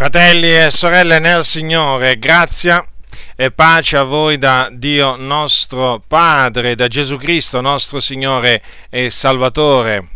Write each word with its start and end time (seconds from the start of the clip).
Fratelli 0.00 0.50
e 0.56 0.70
sorelle 0.70 1.18
nel 1.18 1.44
Signore, 1.44 2.16
grazia 2.16 2.82
e 3.36 3.50
pace 3.50 3.98
a 3.98 4.02
voi 4.02 4.38
da 4.38 4.70
Dio 4.72 5.14
nostro 5.16 6.02
Padre, 6.08 6.74
da 6.74 6.88
Gesù 6.88 7.18
Cristo 7.18 7.60
nostro 7.60 8.00
Signore 8.00 8.62
e 8.88 9.10
Salvatore. 9.10 10.08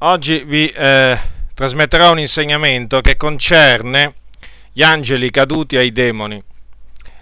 Oggi 0.00 0.44
vi 0.44 0.68
eh, 0.68 1.18
trasmetterò 1.54 2.12
un 2.12 2.18
insegnamento 2.18 3.00
che 3.00 3.16
concerne 3.16 4.12
gli 4.70 4.82
angeli 4.82 5.30
caduti 5.30 5.78
ai 5.78 5.90
demoni. 5.90 6.38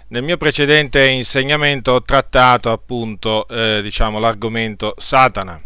Nel 0.09 0.23
mio 0.23 0.35
precedente 0.35 1.07
insegnamento 1.07 1.93
ho 1.93 2.03
trattato 2.03 2.73
appunto 2.73 3.47
eh, 3.47 3.79
diciamo, 3.81 4.19
l'argomento 4.19 4.95
Satana 4.97 5.61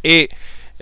e 0.00 0.28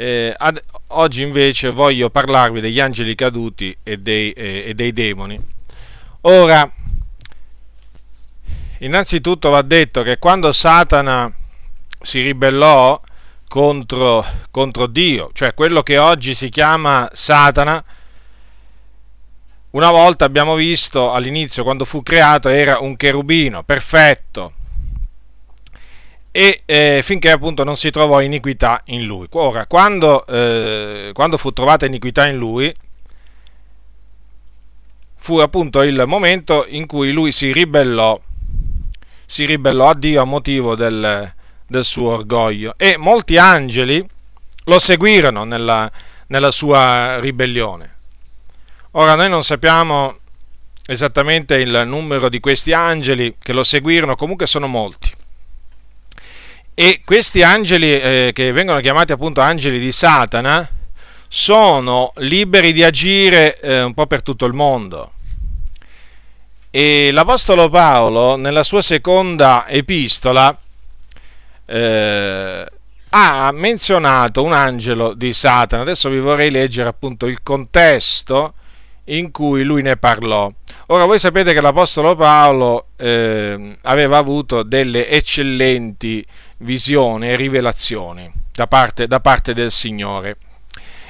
eh, 0.00 0.32
ad, 0.36 0.62
oggi 0.88 1.22
invece 1.22 1.70
voglio 1.70 2.08
parlarvi 2.08 2.60
degli 2.60 2.78
angeli 2.78 3.16
caduti 3.16 3.76
e 3.82 3.96
dei, 3.96 4.30
eh, 4.30 4.66
e 4.68 4.74
dei 4.74 4.92
demoni. 4.92 5.36
Ora, 6.20 6.70
innanzitutto 8.78 9.50
va 9.50 9.62
detto 9.62 10.02
che 10.04 10.18
quando 10.18 10.52
Satana 10.52 11.28
si 12.00 12.22
ribellò 12.22 13.00
contro, 13.48 14.24
contro 14.52 14.86
Dio, 14.86 15.30
cioè 15.32 15.52
quello 15.52 15.82
che 15.82 15.98
oggi 15.98 16.32
si 16.32 16.48
chiama 16.48 17.08
Satana, 17.12 17.82
una 19.70 19.90
volta 19.90 20.24
abbiamo 20.24 20.54
visto 20.54 21.10
all'inizio, 21.10 21.64
quando 21.64 21.84
fu 21.84 22.04
creato, 22.04 22.48
era 22.48 22.78
un 22.78 22.94
cherubino 22.94 23.64
perfetto, 23.64 24.52
e 26.30 26.60
eh, 26.66 27.00
finché 27.02 27.30
appunto 27.30 27.64
non 27.64 27.76
si 27.76 27.90
trovò 27.90 28.20
iniquità 28.20 28.82
in 28.86 29.04
lui. 29.04 29.26
Ora, 29.32 29.66
quando, 29.66 30.26
eh, 30.26 31.10
quando 31.12 31.38
fu 31.38 31.52
trovata 31.52 31.86
iniquità 31.86 32.26
in 32.26 32.36
lui, 32.36 32.72
fu 35.16 35.38
appunto 35.38 35.82
il 35.82 36.04
momento 36.06 36.64
in 36.68 36.86
cui 36.86 37.12
lui 37.12 37.32
si 37.32 37.52
ribellò, 37.52 38.18
si 39.26 39.44
ribellò 39.44 39.90
a 39.90 39.94
Dio 39.94 40.22
a 40.22 40.24
motivo 40.24 40.74
del, 40.74 41.32
del 41.66 41.84
suo 41.84 42.12
orgoglio 42.12 42.74
e 42.76 42.96
molti 42.96 43.36
angeli 43.36 44.06
lo 44.64 44.78
seguirono 44.78 45.44
nella, 45.44 45.90
nella 46.28 46.50
sua 46.50 47.18
ribellione. 47.18 47.96
Ora 48.92 49.14
noi 49.14 49.28
non 49.28 49.44
sappiamo 49.44 50.16
esattamente 50.86 51.56
il 51.56 51.82
numero 51.84 52.28
di 52.28 52.40
questi 52.40 52.72
angeli 52.72 53.36
che 53.38 53.52
lo 53.52 53.62
seguirono, 53.62 54.16
comunque 54.16 54.46
sono 54.46 54.66
molti. 54.66 55.10
E 56.80 57.00
questi 57.04 57.42
angeli, 57.42 57.90
eh, 57.90 58.30
che 58.32 58.52
vengono 58.52 58.78
chiamati 58.78 59.10
appunto 59.10 59.40
angeli 59.40 59.80
di 59.80 59.90
Satana, 59.90 60.64
sono 61.28 62.12
liberi 62.18 62.72
di 62.72 62.84
agire 62.84 63.58
eh, 63.58 63.82
un 63.82 63.94
po' 63.94 64.06
per 64.06 64.22
tutto 64.22 64.46
il 64.46 64.52
mondo. 64.52 65.14
E 66.70 67.10
l'Apostolo 67.10 67.68
Paolo, 67.68 68.36
nella 68.36 68.62
sua 68.62 68.80
seconda 68.80 69.66
epistola, 69.66 70.56
eh, 71.66 72.66
ha 73.08 73.50
menzionato 73.52 74.44
un 74.44 74.52
angelo 74.52 75.14
di 75.14 75.32
Satana. 75.32 75.82
Adesso 75.82 76.08
vi 76.10 76.20
vorrei 76.20 76.52
leggere 76.52 76.88
appunto 76.88 77.26
il 77.26 77.42
contesto 77.42 78.54
in 79.08 79.30
cui 79.30 79.62
lui 79.62 79.82
ne 79.82 79.96
parlò. 79.96 80.50
Ora 80.86 81.04
voi 81.04 81.18
sapete 81.18 81.52
che 81.52 81.60
l'Apostolo 81.60 82.14
Paolo 82.16 82.88
eh, 82.96 83.76
aveva 83.82 84.16
avuto 84.16 84.62
delle 84.62 85.08
eccellenti 85.08 86.24
visioni 86.58 87.28
e 87.28 87.36
rivelazioni 87.36 88.30
da 88.52 88.66
parte, 88.66 89.06
da 89.06 89.20
parte 89.20 89.54
del 89.54 89.70
Signore. 89.70 90.36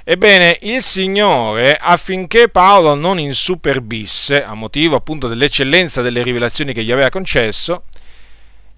Ebbene, 0.04 0.58
il 0.62 0.80
Signore, 0.80 1.76
affinché 1.78 2.48
Paolo 2.48 2.94
non 2.94 3.18
insuperbisse, 3.18 4.42
a 4.42 4.54
motivo 4.54 4.96
appunto 4.96 5.28
dell'eccellenza 5.28 6.00
delle 6.00 6.22
rivelazioni 6.22 6.72
che 6.72 6.82
gli 6.82 6.90
aveva 6.90 7.10
concesso, 7.10 7.84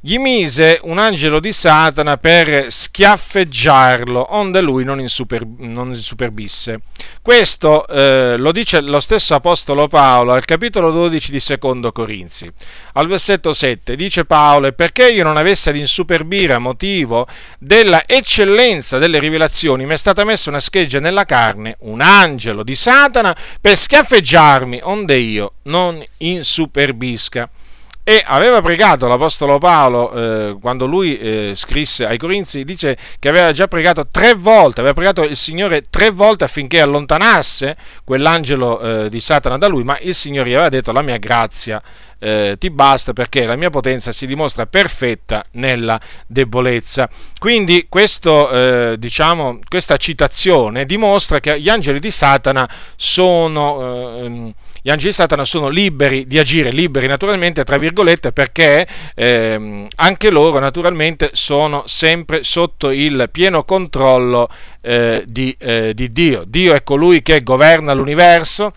gli 0.02 0.16
mise 0.16 0.80
un 0.84 0.98
angelo 0.98 1.40
di 1.40 1.52
Satana 1.52 2.16
per 2.16 2.72
schiaffeggiarlo, 2.72 4.28
onde 4.30 4.62
lui 4.62 4.82
non, 4.82 4.98
insuper, 4.98 5.44
non 5.58 5.88
insuperbisse. 5.88 6.80
Questo 7.20 7.86
eh, 7.86 8.36
lo 8.38 8.50
dice 8.50 8.80
lo 8.80 9.00
stesso 9.00 9.34
Apostolo 9.34 9.88
Paolo 9.88 10.32
al 10.32 10.47
capitolo 10.47 10.91
12 10.91 11.30
di 11.30 11.38
Secondo 11.38 11.92
Corinzi. 11.92 12.50
Al 12.94 13.08
versetto 13.08 13.52
7 13.52 13.94
dice 13.94 14.25
Paolo, 14.25 14.69
e 14.69 14.72
perché 14.72 15.10
io 15.10 15.22
non 15.22 15.36
avessi 15.36 15.69
ad 15.69 15.76
insuperbire 15.76 16.54
a 16.54 16.58
motivo 16.58 17.26
della 17.58 18.04
eccellenza 18.06 18.96
delle 18.96 19.19
rivelazioni, 19.19 19.84
mi 19.84 19.92
è 19.92 19.98
stata 19.98 20.25
messa 20.25 20.48
una 20.48 20.60
scheggia 20.60 20.98
nella 20.98 21.26
carne, 21.26 21.76
un 21.80 22.00
angelo 22.00 22.62
di 22.62 22.75
Satana, 22.75 23.36
per 23.60 23.76
schiaffeggiarmi, 23.76 24.80
onde 24.82 25.16
io 25.16 25.52
non 25.64 26.02
insuperbisca. 26.16 27.50
E 28.10 28.25
aveva 28.26 28.60
pregato 28.60 29.06
l'Apostolo 29.06 29.59
Paolo, 29.59 30.12
eh, 30.12 30.56
quando 30.60 30.84
lui 30.88 31.16
eh, 31.16 31.53
scrisse 31.54 32.04
ai 32.06 32.19
Corinzi, 32.19 32.65
dice 32.65 32.98
che 33.21 33.28
aveva 33.28 33.53
già 33.53 33.69
pregato 33.69 34.09
tre 34.10 34.34
volte, 34.34 34.81
aveva 34.81 34.94
pregato 34.94 35.22
il 35.22 35.37
Signore 35.37 35.82
tre 35.88 36.10
volte 36.10 36.43
affinché 36.43 36.81
allontanasse 36.81 37.76
quell'angelo 38.03 38.81
eh, 39.04 39.09
di 39.10 39.20
Satana 39.20 39.59
da 39.59 39.69
lui, 39.69 39.84
ma 39.84 39.97
il 40.00 40.16
Signore 40.16 40.49
gli 40.50 40.54
aveva 40.54 40.70
detto 40.70 40.91
la 40.91 41.03
mia 41.03 41.19
grazia 41.19 41.81
eh, 42.20 42.56
ti 42.58 42.70
basta 42.70 43.12
perché 43.12 43.44
la 43.47 43.56
mia 43.56 43.70
potenza 43.70 44.12
si 44.12 44.26
dimostra 44.26 44.66
perfetta 44.66 45.44
nella 45.53 46.00
debolezza. 46.26 47.08
Quindi 47.38 47.86
questo, 47.88 48.50
eh, 48.50 48.97
diciamo, 48.98 49.58
questa 49.69 49.97
citazione 49.97 50.84
dimostra 50.84 51.41
che 51.41 51.60
gli 51.60 51.69
angeli 51.69 51.98
di 51.98 52.10
Satana 52.10 52.69
sono 52.94 54.19
eh, 54.25 54.54
gli 54.82 54.88
angeli 54.88 55.10
di 55.10 55.14
Satana 55.14 55.44
sono 55.44 55.69
liberi 55.69 56.26
di 56.26 56.38
agire, 56.38 56.70
liberi 56.70 57.06
naturalmente, 57.06 57.64
tra 57.64 57.76
virgolette, 57.76 58.32
perché 58.32 58.87
ehm, 59.14 59.88
anche 59.97 60.31
loro 60.31 60.58
naturalmente 60.58 61.31
sono 61.34 61.82
sempre 61.87 62.42
sotto 62.42 62.91
il 62.91 63.28
pieno 63.31 63.64
controllo 63.64 64.48
eh, 64.81 65.22
di, 65.26 65.54
eh, 65.58 65.92
di 65.92 66.08
Dio. 66.08 66.44
Dio 66.47 66.72
è 66.72 66.82
colui 66.82 67.20
che 67.20 67.42
governa 67.42 67.92
l'universo, 67.92 68.72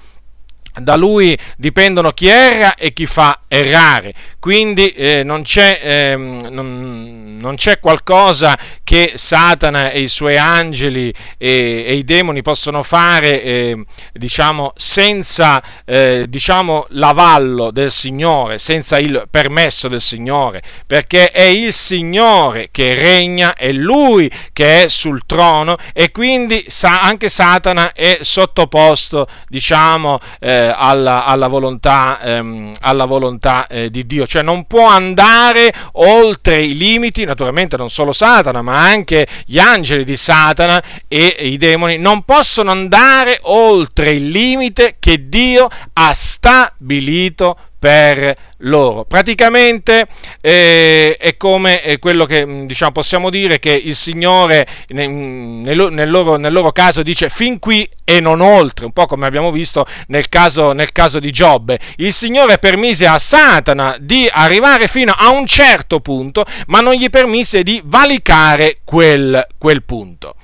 da 0.79 0.95
lui 0.95 1.37
dipendono 1.57 2.11
chi 2.11 2.27
erra 2.27 2.75
e 2.75 2.93
chi 2.93 3.05
fa 3.05 3.41
errare, 3.47 4.13
quindi 4.39 4.89
eh, 4.89 5.21
non, 5.23 5.43
c'è, 5.43 5.79
eh, 5.81 6.15
non, 6.15 7.37
non, 7.39 7.55
c'è, 7.55 7.79
qualcosa 7.79 8.57
che 8.83 9.13
Satana 9.15 9.91
e 9.91 10.01
i 10.01 10.07
suoi 10.07 10.37
angeli 10.37 11.13
e, 11.37 11.85
e 11.87 11.95
i 11.95 12.03
demoni 12.03 12.41
possono 12.41 12.83
fare 12.83 13.41
eh, 13.43 13.83
diciamo, 14.11 14.73
senza 14.75 15.61
eh, 15.85 16.25
diciamo, 16.27 16.87
l'avallo 16.89 17.71
del 17.71 17.91
Signore, 17.91 18.57
senza 18.57 18.97
il 18.97 19.27
permesso 19.29 19.87
del 19.87 20.01
Signore, 20.01 20.61
perché 20.87 21.31
è 21.31 21.43
il 21.43 21.71
Signore 21.71 22.69
che 22.71 22.95
regna, 22.95 23.53
è 23.53 23.71
Lui 23.71 24.29
che 24.51 24.83
è 24.83 24.87
sul 24.87 25.21
trono 25.25 25.77
e 25.93 26.11
quindi 26.11 26.65
sa, 26.67 27.01
anche 27.01 27.29
Satana 27.29 27.93
è 27.93 28.19
sottoposto 28.21 29.27
diciamo, 29.47 30.19
eh, 30.39 30.62
alla, 30.69 31.25
alla, 31.25 31.47
volontà, 31.47 32.19
ehm, 32.21 32.75
alla 32.81 33.05
volontà 33.05 33.67
eh, 33.67 33.89
di 33.89 34.05
Dio, 34.05 34.27
cioè 34.27 34.41
non 34.41 34.65
può 34.65 34.87
andare 34.87 35.73
oltre 35.93 36.61
i 36.61 36.77
limiti, 36.77 37.25
naturalmente 37.25 37.77
non 37.77 37.89
solo 37.89 38.11
Satana, 38.11 38.61
ma 38.61 38.79
anche 38.79 39.27
gli 39.45 39.59
angeli 39.59 40.03
di 40.03 40.15
Satana 40.15 40.81
e 41.07 41.25
i 41.39 41.57
demoni. 41.57 41.97
Non 41.97 42.23
possono 42.23 42.71
andare 42.71 43.39
oltre 43.43 44.11
il 44.11 44.29
limite 44.29 44.97
che 44.99 45.27
Dio 45.27 45.67
ha 45.93 46.13
stabilito 46.13 47.57
per 47.83 48.33
loro. 48.59 49.03
Praticamente 49.03 50.07
eh, 50.39 51.17
è 51.19 51.35
come 51.35 51.83
eh, 51.83 51.99
quello 51.99 52.23
che 52.23 52.45
mm, 52.45 52.65
diciamo, 52.65 52.93
possiamo 52.93 53.29
dire 53.29 53.59
che 53.59 53.73
il 53.73 53.93
Signore 53.93 54.65
nel, 54.87 55.09
nel, 55.09 56.09
loro, 56.09 56.37
nel, 56.37 56.53
loro, 56.53 56.71
caso 56.71 57.03
dice 57.03 57.27
fin 57.27 57.59
qui 57.59 57.85
e 58.05 58.21
non 58.21 58.39
oltre, 58.39 58.85
un 58.85 58.93
po' 58.93 59.05
come 59.05 59.25
abbiamo 59.25 59.51
visto 59.51 59.85
nel 60.07 60.29
caso, 60.29 60.71
nel 60.71 60.93
caso 60.93 61.19
di 61.19 61.29
Giobbe. 61.29 61.77
Il 61.97 62.13
Signore 62.13 62.57
permise 62.57 63.05
a 63.05 63.19
Satana 63.19 63.97
di 63.99 64.29
arrivare 64.31 64.87
fino 64.87 65.13
a 65.13 65.31
un 65.31 65.45
certo 65.45 65.99
punto, 65.99 66.45
ma 66.67 66.79
non 66.79 66.93
gli 66.93 67.09
permise 67.09 67.63
di 67.63 67.81
valicare 67.83 68.77
quel, 68.85 69.45
quel 69.57 69.83
punto. 69.83 70.35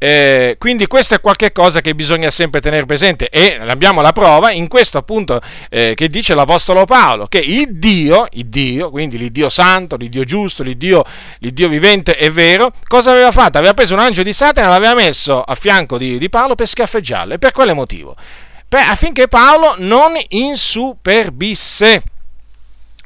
Eh, 0.00 0.54
quindi 0.60 0.86
questo 0.86 1.16
è 1.16 1.20
qualcosa 1.20 1.80
che 1.80 1.92
bisogna 1.92 2.30
sempre 2.30 2.60
tenere 2.60 2.86
presente 2.86 3.28
e 3.30 3.58
abbiamo 3.66 4.00
la 4.00 4.12
prova 4.12 4.52
in 4.52 4.68
questo 4.68 4.96
appunto 4.96 5.40
eh, 5.68 5.94
che 5.96 6.06
dice 6.06 6.34
l'Apostolo 6.34 6.84
Paolo, 6.84 7.26
che 7.26 7.38
il 7.38 7.78
Dio, 7.78 8.28
il 8.32 8.46
Dio, 8.46 8.90
quindi 8.90 9.18
l'Iddio 9.18 9.48
santo, 9.48 9.96
l'Iddio 9.96 10.22
giusto, 10.22 10.62
l'Iddio, 10.62 11.04
l'Iddio 11.40 11.68
vivente 11.68 12.16
e 12.16 12.30
vero, 12.30 12.72
cosa 12.86 13.10
aveva 13.10 13.32
fatto? 13.32 13.58
Aveva 13.58 13.74
preso 13.74 13.94
un 13.94 14.00
angelo 14.00 14.22
di 14.22 14.32
Satana 14.32 14.68
e 14.68 14.70
l'aveva 14.70 14.94
messo 14.94 15.42
a 15.42 15.54
fianco 15.56 15.98
di, 15.98 16.16
di 16.16 16.28
Paolo 16.28 16.54
per 16.54 16.68
scaffeggiarlo. 16.68 17.34
E 17.34 17.38
per 17.38 17.50
quale 17.50 17.72
motivo? 17.72 18.14
Per, 18.68 18.80
affinché 18.80 19.26
Paolo 19.26 19.74
non 19.78 20.12
insuperbisse 20.28 22.02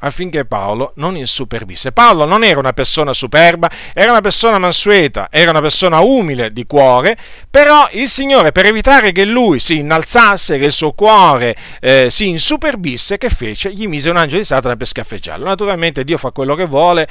affinché 0.03 0.45
Paolo 0.45 0.93
non 0.95 1.15
insuperbisse. 1.15 1.91
Paolo 1.91 2.25
non 2.25 2.43
era 2.43 2.59
una 2.59 2.73
persona 2.73 3.13
superba, 3.13 3.69
era 3.93 4.11
una 4.11 4.21
persona 4.21 4.57
mansueta, 4.57 5.27
era 5.31 5.49
una 5.49 5.61
persona 5.61 5.99
umile 5.99 6.51
di 6.51 6.65
cuore, 6.65 7.17
però 7.49 7.87
il 7.91 8.07
Signore 8.07 8.51
per 8.51 8.65
evitare 8.65 9.11
che 9.11 9.25
lui 9.25 9.59
si 9.59 9.77
innalzasse, 9.77 10.57
che 10.57 10.65
il 10.65 10.71
suo 10.71 10.91
cuore 10.91 11.55
eh, 11.81 12.09
si 12.09 12.29
insuperbisse, 12.29 13.17
che 13.17 13.29
fece? 13.29 13.71
Gli 13.73 13.87
mise 13.87 14.09
un 14.09 14.17
angelo 14.17 14.41
di 14.41 14.45
Satana 14.45 14.75
per 14.75 14.87
scaffeggiarlo. 14.87 15.45
Naturalmente 15.45 16.03
Dio 16.03 16.17
fa 16.17 16.31
quello 16.31 16.55
che 16.55 16.65
vuole. 16.65 17.07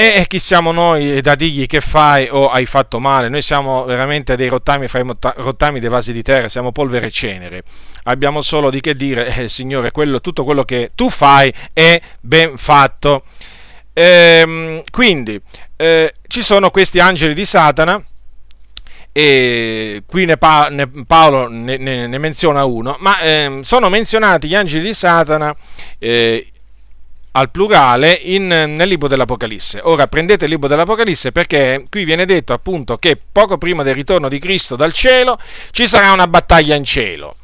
E 0.00 0.26
chi 0.28 0.38
siamo 0.38 0.70
noi 0.70 1.20
da 1.22 1.34
dirgli 1.34 1.66
che 1.66 1.80
fai 1.80 2.28
o 2.30 2.50
hai 2.50 2.66
fatto 2.66 3.00
male? 3.00 3.28
Noi 3.28 3.42
siamo 3.42 3.84
veramente 3.84 4.36
dei 4.36 4.46
rottami 4.46 4.86
fra 4.86 5.00
i 5.00 5.04
rottami 5.38 5.80
dei 5.80 5.88
vasi 5.88 6.12
di 6.12 6.22
terra, 6.22 6.48
siamo 6.48 6.70
polvere 6.70 7.06
e 7.06 7.10
cenere 7.10 7.62
abbiamo 8.04 8.40
solo 8.40 8.70
di 8.70 8.80
che 8.80 8.94
dire, 8.94 9.34
eh, 9.34 9.48
Signore, 9.48 9.90
quello, 9.90 10.20
tutto 10.20 10.44
quello 10.44 10.64
che 10.64 10.92
tu 10.94 11.10
fai 11.10 11.52
è 11.72 12.00
ben 12.20 12.56
fatto. 12.56 13.24
Ehm, 13.92 14.82
quindi 14.90 15.40
eh, 15.76 16.14
ci 16.28 16.42
sono 16.42 16.70
questi 16.70 17.00
angeli 17.00 17.34
di 17.34 17.44
Satana 17.44 18.02
e 19.10 20.02
qui 20.06 20.24
ne 20.24 20.36
pa- 20.36 20.68
ne 20.70 20.88
Paolo 21.04 21.48
ne, 21.48 21.76
ne, 21.76 22.18
menziona 22.18 22.64
uno, 22.64 22.96
ma 23.00 23.18
eh, 23.20 23.58
sono 23.62 23.88
menzionati 23.88 24.46
gli 24.46 24.54
angeli 24.54 24.84
di 24.84 24.94
Satana 24.94 25.52
eh, 25.98 26.46
al 27.32 27.50
plurale 27.50 28.12
in, 28.12 28.46
nel 28.46 28.88
libro 28.88 29.08
dell'Apocalisse. 29.08 29.80
Ora 29.82 30.06
prendete 30.06 30.44
il 30.44 30.50
libro 30.50 30.68
dell'Apocalisse 30.68 31.32
perché 31.32 31.86
qui 31.90 32.04
viene 32.04 32.24
detto 32.24 32.52
appunto 32.52 32.96
che 32.98 33.18
poco 33.30 33.58
prima 33.58 33.82
del 33.82 33.94
ritorno 33.94 34.28
di 34.28 34.38
Cristo 34.38 34.76
dal 34.76 34.92
cielo 34.92 35.38
ci 35.72 35.88
sarà 35.88 36.12
una 36.12 36.28
battaglia 36.28 36.76
in 36.76 36.84
cielo. 36.84 37.34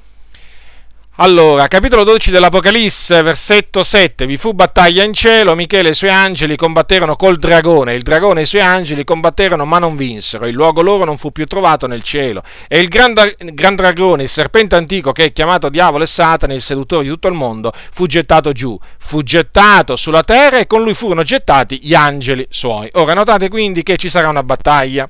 Allora, 1.18 1.68
capitolo 1.68 2.02
12 2.02 2.32
dell'Apocalisse, 2.32 3.22
versetto 3.22 3.84
7. 3.84 4.26
Vi 4.26 4.36
fu 4.36 4.52
battaglia 4.52 5.04
in 5.04 5.12
cielo, 5.12 5.54
Michele 5.54 5.86
e 5.86 5.90
i 5.92 5.94
suoi 5.94 6.10
angeli 6.10 6.56
combatterono 6.56 7.14
col 7.14 7.38
dragone, 7.38 7.94
il 7.94 8.02
dragone 8.02 8.40
e 8.40 8.42
i 8.42 8.46
suoi 8.46 8.62
angeli 8.62 9.04
combatterono 9.04 9.64
ma 9.64 9.78
non 9.78 9.94
vinsero, 9.94 10.44
il 10.44 10.54
luogo 10.54 10.82
loro 10.82 11.04
non 11.04 11.16
fu 11.16 11.30
più 11.30 11.46
trovato 11.46 11.86
nel 11.86 12.02
cielo. 12.02 12.42
E 12.66 12.80
il 12.80 12.88
gran, 12.88 13.12
gran 13.38 13.76
dragone, 13.76 14.24
il 14.24 14.28
serpente 14.28 14.74
antico 14.74 15.12
che 15.12 15.26
è 15.26 15.32
chiamato 15.32 15.68
diavolo 15.68 16.02
e 16.02 16.08
Satana, 16.08 16.52
il 16.52 16.60
seduttore 16.60 17.04
di 17.04 17.10
tutto 17.10 17.28
il 17.28 17.34
mondo, 17.34 17.72
fu 17.92 18.06
gettato 18.06 18.50
giù, 18.50 18.76
fu 18.98 19.22
gettato 19.22 19.94
sulla 19.94 20.24
terra 20.24 20.58
e 20.58 20.66
con 20.66 20.82
lui 20.82 20.94
furono 20.94 21.22
gettati 21.22 21.78
gli 21.80 21.94
angeli 21.94 22.44
suoi. 22.50 22.88
Ora 22.94 23.14
notate 23.14 23.48
quindi 23.48 23.84
che 23.84 23.96
ci 23.98 24.08
sarà 24.08 24.28
una 24.28 24.42
battaglia 24.42 25.08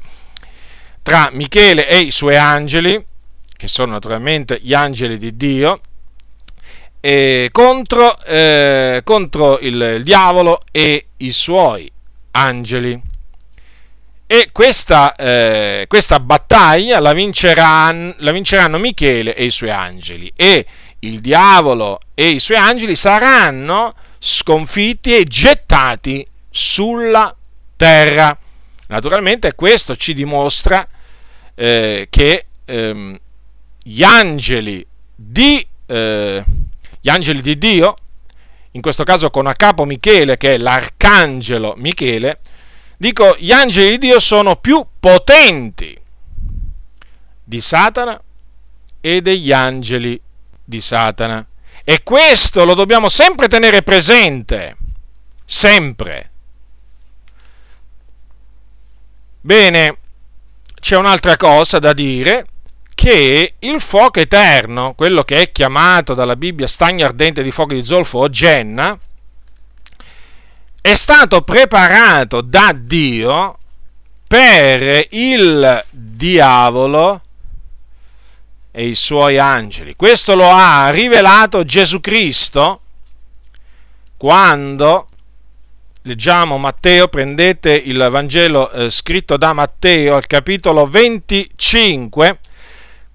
tra 1.00 1.30
Michele 1.32 1.88
e 1.88 1.96
i 1.96 2.10
suoi 2.10 2.36
angeli, 2.36 3.02
che 3.56 3.68
sono 3.68 3.92
naturalmente 3.92 4.58
gli 4.60 4.74
angeli 4.74 5.16
di 5.16 5.34
Dio, 5.34 5.80
eh, 7.06 7.50
contro, 7.52 8.18
eh, 8.24 9.02
contro 9.04 9.58
il, 9.58 9.74
il, 9.74 10.02
diavolo 10.02 10.62
e 10.70 11.08
i 11.18 11.32
suoi 11.32 11.90
angeli. 12.30 12.98
E 14.26 14.48
questa, 14.50 15.14
eh, 15.14 15.84
questa 15.86 16.18
battaglia 16.18 17.00
la, 17.00 17.12
vinceranno, 17.12 18.14
la 18.20 18.32
vinceranno 18.32 18.78
Michele 18.78 19.34
e 19.34 19.44
i 19.44 19.50
suoi 19.50 19.70
angeli. 19.70 20.32
E 20.34 20.64
il 21.00 21.20
diavolo 21.20 22.00
e 22.14 22.30
i 22.30 22.40
suoi 22.40 22.56
angeli 22.56 22.96
saranno 22.96 23.94
sconfitti 24.18 25.14
e 25.14 25.24
gettati 25.24 26.26
sulla 26.48 27.36
terra. 27.76 28.34
Naturalmente 28.88 29.54
questo 29.54 29.94
ci 29.94 30.14
dimostra 30.14 30.88
eh, 31.54 32.06
che 32.08 32.46
ehm, 32.64 33.18
gli 33.82 34.02
angeli 34.02 34.86
di, 35.14 35.66
eh, 35.84 36.42
gli 37.04 37.10
angeli 37.10 37.42
di 37.42 37.58
Dio, 37.58 37.94
in 38.70 38.80
questo 38.80 39.04
caso 39.04 39.28
con 39.28 39.46
a 39.46 39.52
capo 39.52 39.84
Michele, 39.84 40.38
che 40.38 40.54
è 40.54 40.56
l'arcangelo 40.56 41.74
Michele, 41.76 42.40
dico, 42.96 43.36
gli 43.38 43.52
angeli 43.52 43.90
di 43.90 43.98
Dio 43.98 44.18
sono 44.18 44.56
più 44.56 44.82
potenti 44.98 46.00
di 47.44 47.60
Satana 47.60 48.18
e 49.02 49.20
degli 49.20 49.52
angeli 49.52 50.18
di 50.64 50.80
Satana. 50.80 51.46
E 51.84 52.02
questo 52.02 52.64
lo 52.64 52.72
dobbiamo 52.72 53.10
sempre 53.10 53.48
tenere 53.48 53.82
presente, 53.82 54.74
sempre. 55.44 56.30
Bene, 59.42 59.98
c'è 60.80 60.96
un'altra 60.96 61.36
cosa 61.36 61.78
da 61.78 61.92
dire 61.92 62.46
che 62.94 63.54
il 63.58 63.80
fuoco 63.80 64.20
eterno, 64.20 64.94
quello 64.94 65.22
che 65.22 65.42
è 65.42 65.52
chiamato 65.52 66.14
dalla 66.14 66.36
Bibbia 66.36 66.66
stagno 66.66 67.04
ardente 67.04 67.42
di 67.42 67.50
fuoco 67.50 67.74
di 67.74 67.84
zolfo 67.84 68.18
o 68.18 68.28
genna, 68.30 68.98
è 70.80 70.94
stato 70.94 71.42
preparato 71.42 72.40
da 72.40 72.74
Dio 72.76 73.58
per 74.28 75.06
il 75.10 75.84
diavolo 75.90 77.22
e 78.70 78.86
i 78.86 78.94
suoi 78.94 79.38
angeli. 79.38 79.94
Questo 79.96 80.34
lo 80.34 80.50
ha 80.50 80.90
rivelato 80.90 81.64
Gesù 81.64 82.00
Cristo 82.00 82.80
quando 84.16 85.08
leggiamo 86.02 86.58
Matteo, 86.58 87.08
prendete 87.08 87.74
il 87.74 88.08
Vangelo 88.10 88.70
eh, 88.70 88.90
scritto 88.90 89.36
da 89.36 89.52
Matteo 89.52 90.16
al 90.16 90.26
capitolo 90.26 90.86
25 90.86 92.38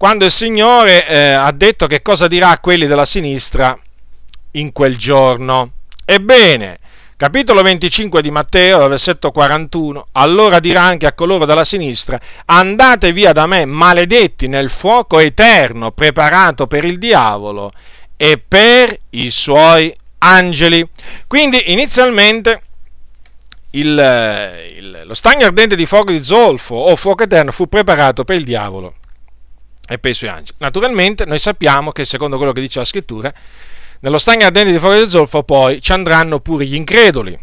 quando 0.00 0.24
il 0.24 0.30
Signore 0.30 1.06
eh, 1.06 1.32
ha 1.32 1.52
detto 1.52 1.86
che 1.86 2.00
cosa 2.00 2.26
dirà 2.26 2.48
a 2.48 2.58
quelli 2.58 2.86
della 2.86 3.04
sinistra 3.04 3.78
in 4.52 4.72
quel 4.72 4.96
giorno. 4.96 5.72
Ebbene, 6.06 6.78
capitolo 7.18 7.60
25 7.60 8.22
di 8.22 8.30
Matteo, 8.30 8.88
versetto 8.88 9.30
41, 9.30 10.06
allora 10.12 10.58
dirà 10.58 10.80
anche 10.80 11.04
a 11.04 11.12
coloro 11.12 11.44
della 11.44 11.66
sinistra, 11.66 12.18
andate 12.46 13.12
via 13.12 13.34
da 13.34 13.46
me, 13.46 13.66
maledetti 13.66 14.48
nel 14.48 14.70
fuoco 14.70 15.18
eterno 15.18 15.90
preparato 15.90 16.66
per 16.66 16.86
il 16.86 16.96
diavolo 16.96 17.70
e 18.16 18.38
per 18.38 18.98
i 19.10 19.30
suoi 19.30 19.94
angeli. 20.16 20.82
Quindi 21.26 21.72
inizialmente 21.72 22.62
il, 23.72 23.86
il, 24.78 25.02
lo 25.04 25.14
stagno 25.14 25.44
ardente 25.44 25.76
di 25.76 25.84
fuoco 25.84 26.10
di 26.10 26.24
zolfo 26.24 26.74
o 26.74 26.96
fuoco 26.96 27.24
eterno 27.24 27.52
fu 27.52 27.68
preparato 27.68 28.24
per 28.24 28.36
il 28.36 28.44
diavolo 28.44 28.94
e 29.90 29.98
per 29.98 30.12
i 30.12 30.14
suoi 30.14 30.30
angeli. 30.30 30.56
Naturalmente 30.58 31.24
noi 31.24 31.40
sappiamo 31.40 31.90
che 31.90 32.04
secondo 32.04 32.36
quello 32.36 32.52
che 32.52 32.60
dice 32.60 32.78
la 32.78 32.84
scrittura, 32.84 33.34
nello 33.98 34.18
stagno 34.18 34.46
ardente 34.46 34.70
di 34.70 34.78
fuoco 34.78 34.94
del 34.94 35.08
zolfo 35.08 35.42
poi 35.42 35.82
ci 35.82 35.90
andranno 35.90 36.38
pure 36.38 36.64
gli 36.64 36.76
increduli, 36.76 37.36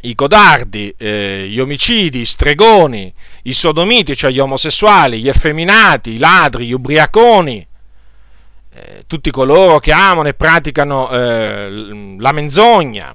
i 0.00 0.14
codardi, 0.16 0.92
eh, 0.98 1.46
gli 1.48 1.60
omicidi, 1.60 2.22
i 2.22 2.26
stregoni, 2.26 3.14
i 3.44 3.54
sodomiti, 3.54 4.16
cioè 4.16 4.32
gli 4.32 4.40
omosessuali, 4.40 5.20
gli 5.20 5.28
effeminati, 5.28 6.14
i 6.14 6.18
ladri, 6.18 6.66
gli 6.66 6.72
ubriaconi, 6.72 7.64
eh, 8.74 9.04
tutti 9.06 9.30
coloro 9.30 9.78
che 9.78 9.92
amano 9.92 10.28
e 10.28 10.34
praticano 10.34 11.08
eh, 11.08 12.16
la 12.18 12.32
menzogna, 12.32 13.14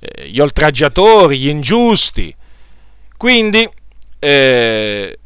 eh, 0.00 0.28
gli 0.28 0.40
oltraggiatori, 0.40 1.38
gli 1.38 1.48
ingiusti. 1.48 2.34
Quindi 3.16 3.66
eh, 4.18 5.18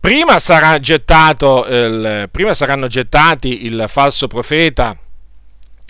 prima, 0.00 0.38
sarà 0.38 0.78
gettato 0.78 1.66
il, 1.66 2.28
prima 2.30 2.54
saranno 2.54 2.86
gettati 2.86 3.66
il 3.66 3.84
falso 3.88 4.26
profeta 4.26 4.96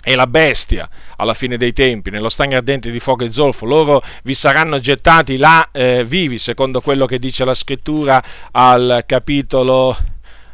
e 0.01 0.15
la 0.15 0.27
bestia 0.27 0.87
alla 1.17 1.33
fine 1.33 1.57
dei 1.57 1.73
tempi, 1.73 2.09
nello 2.09 2.29
stagno 2.29 2.57
ardente 2.57 2.89
di 2.89 2.99
fuoco 2.99 3.25
e 3.25 3.31
zolfo, 3.31 3.65
loro 3.65 4.01
vi 4.23 4.33
saranno 4.33 4.79
gettati 4.79 5.37
là 5.37 5.69
eh, 5.71 6.05
vivi, 6.05 6.39
secondo 6.39 6.79
quello 6.79 7.05
che 7.05 7.19
dice 7.19 7.43
la 7.43 7.53
scrittura 7.53 8.23
al 8.51 9.03
capitolo, 9.05 9.95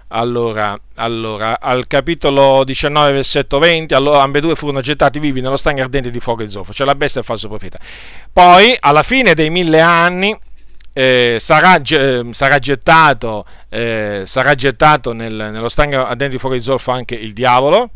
allora, 0.07 0.77
allora, 0.95 1.59
al 1.61 1.85
capitolo 1.85 2.63
19, 2.63 3.11
versetto 3.11 3.59
20, 3.59 3.93
allora 3.93 4.23
ambedue 4.23 4.55
furono 4.55 4.81
gettati 4.81 5.19
vivi 5.19 5.41
nello 5.41 5.57
stagno 5.57 5.83
ardente 5.83 6.09
di 6.09 6.19
fuoco 6.19 6.41
e 6.41 6.49
zolfo, 6.49 6.73
cioè 6.73 6.87
la 6.87 6.95
bestia 6.95 7.19
e 7.19 7.23
il 7.23 7.27
falso 7.29 7.47
profeta. 7.47 7.77
Poi, 8.33 8.75
alla 8.79 9.03
fine 9.03 9.35
dei 9.35 9.51
mille 9.51 9.79
anni, 9.79 10.35
eh, 10.97 11.35
sarà, 11.39 11.75
eh, 11.81 12.23
sarà, 12.31 12.57
gettato, 12.57 13.45
eh, 13.67 14.21
sarà 14.23 14.55
gettato 14.55 15.11
nel, 15.11 15.33
nello 15.33 15.67
stagno 15.67 16.05
ardente 16.05 16.29
di 16.29 16.37
fuoco 16.37 16.55
di 16.55 16.61
zolfo 16.61 16.91
anche 16.91 17.15
il 17.15 17.33
diavolo. 17.33 17.89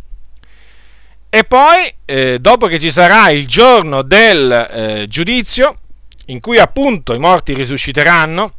E 1.29 1.45
poi, 1.45 1.89
eh, 2.03 2.39
dopo 2.41 2.67
che 2.67 2.77
ci 2.77 2.91
sarà 2.91 3.29
il 3.29 3.47
giorno 3.47 4.01
del 4.01 4.51
eh, 4.51 5.05
giudizio, 5.07 5.77
in 6.25 6.41
cui 6.41 6.59
appunto 6.59 7.13
i 7.13 7.19
morti 7.19 7.53
risusciteranno, 7.53 8.53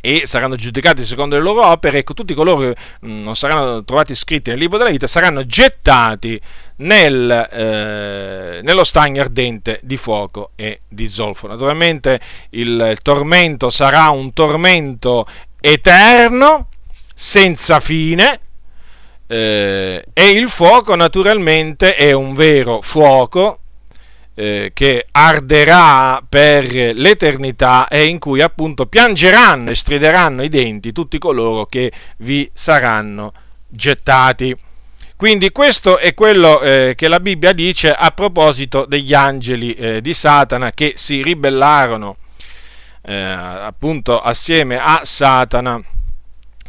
e 0.00 0.22
saranno 0.26 0.54
giudicati 0.54 1.04
secondo 1.04 1.34
le 1.34 1.42
loro 1.42 1.66
opere, 1.66 1.98
ecco, 1.98 2.14
tutti 2.14 2.34
coloro 2.34 2.60
che 2.60 2.76
mm, 3.06 3.24
non 3.24 3.34
saranno 3.34 3.82
trovati 3.82 4.14
scritti 4.14 4.50
nel 4.50 4.58
libro 4.60 4.78
della 4.78 4.90
vita 4.90 5.08
saranno 5.08 5.44
gettati 5.44 6.40
nel, 6.78 7.48
eh, 7.50 8.60
nello 8.62 8.84
stagno 8.84 9.22
ardente 9.22 9.80
di 9.82 9.96
fuoco 9.96 10.50
e 10.56 10.80
di 10.88 11.08
zolfo. 11.08 11.46
Naturalmente 11.46 12.20
il, 12.50 12.96
tormento 13.02 13.70
sarà 13.70 14.08
un 14.10 14.32
tormento 14.32 15.26
eterno, 15.60 16.68
senza 17.14 17.80
fine, 17.80 18.40
eh, 19.26 20.04
e 20.12 20.30
il 20.30 20.48
fuoco 20.48 20.94
naturalmente 20.94 21.94
è 21.94 22.12
un 22.12 22.34
vero 22.34 22.80
fuoco 22.80 23.58
eh, 24.34 24.70
che 24.72 25.06
arderà 25.10 26.22
per 26.26 26.94
l'eternità 26.94 27.88
e 27.88 28.06
in 28.06 28.20
cui 28.20 28.40
appunto 28.40 28.86
piangeranno 28.86 29.70
e 29.70 29.74
strideranno 29.74 30.44
i 30.44 30.48
denti 30.48 30.92
tutti 30.92 31.18
coloro 31.18 31.66
che 31.66 31.92
vi 32.18 32.48
saranno 32.52 33.32
gettati. 33.66 34.56
Quindi 35.18 35.50
questo 35.50 35.98
è 35.98 36.14
quello 36.14 36.60
eh, 36.60 36.92
che 36.96 37.08
la 37.08 37.18
Bibbia 37.18 37.52
dice 37.52 37.90
a 37.90 38.12
proposito 38.12 38.86
degli 38.86 39.12
angeli 39.12 39.74
eh, 39.74 40.00
di 40.00 40.14
Satana 40.14 40.70
che 40.70 40.92
si 40.94 41.24
ribellarono 41.24 42.18
eh, 43.02 43.14
appunto 43.14 44.20
assieme 44.20 44.78
a 44.78 45.00
Satana 45.02 45.82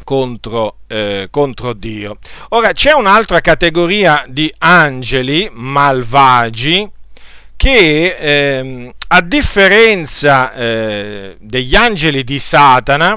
contro, 0.02 0.78
eh, 0.88 1.28
contro, 1.30 1.74
Dio. 1.74 2.18
Ora 2.48 2.72
c'è 2.72 2.90
un'altra 2.92 3.40
categoria 3.40 4.24
di 4.26 4.52
angeli 4.58 5.48
malvagi 5.52 6.90
che 7.54 8.16
ehm, 8.18 8.92
a 9.06 9.20
differenza 9.22 10.52
eh, 10.54 11.36
degli 11.38 11.76
angeli 11.76 12.24
di 12.24 12.40
Satana 12.40 13.16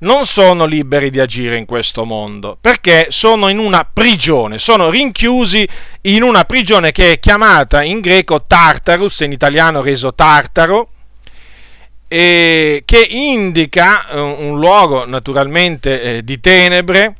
non 0.00 0.26
sono 0.26 0.64
liberi 0.64 1.10
di 1.10 1.20
agire 1.20 1.56
in 1.56 1.66
questo 1.66 2.04
mondo 2.04 2.56
perché 2.60 3.06
sono 3.10 3.48
in 3.48 3.58
una 3.58 3.88
prigione, 3.90 4.58
sono 4.58 4.90
rinchiusi 4.90 5.66
in 6.02 6.22
una 6.22 6.44
prigione 6.44 6.92
che 6.92 7.12
è 7.12 7.20
chiamata 7.20 7.82
in 7.82 8.00
greco 8.00 8.44
Tartarus, 8.46 9.20
in 9.20 9.32
italiano 9.32 9.82
reso 9.82 10.14
Tartaro 10.14 10.90
che 12.10 13.06
indica 13.08 14.08
eh, 14.08 14.18
un 14.18 14.58
luogo 14.58 15.06
naturalmente 15.06 16.02
eh, 16.02 16.24
di 16.24 16.40
tenebre, 16.40 17.14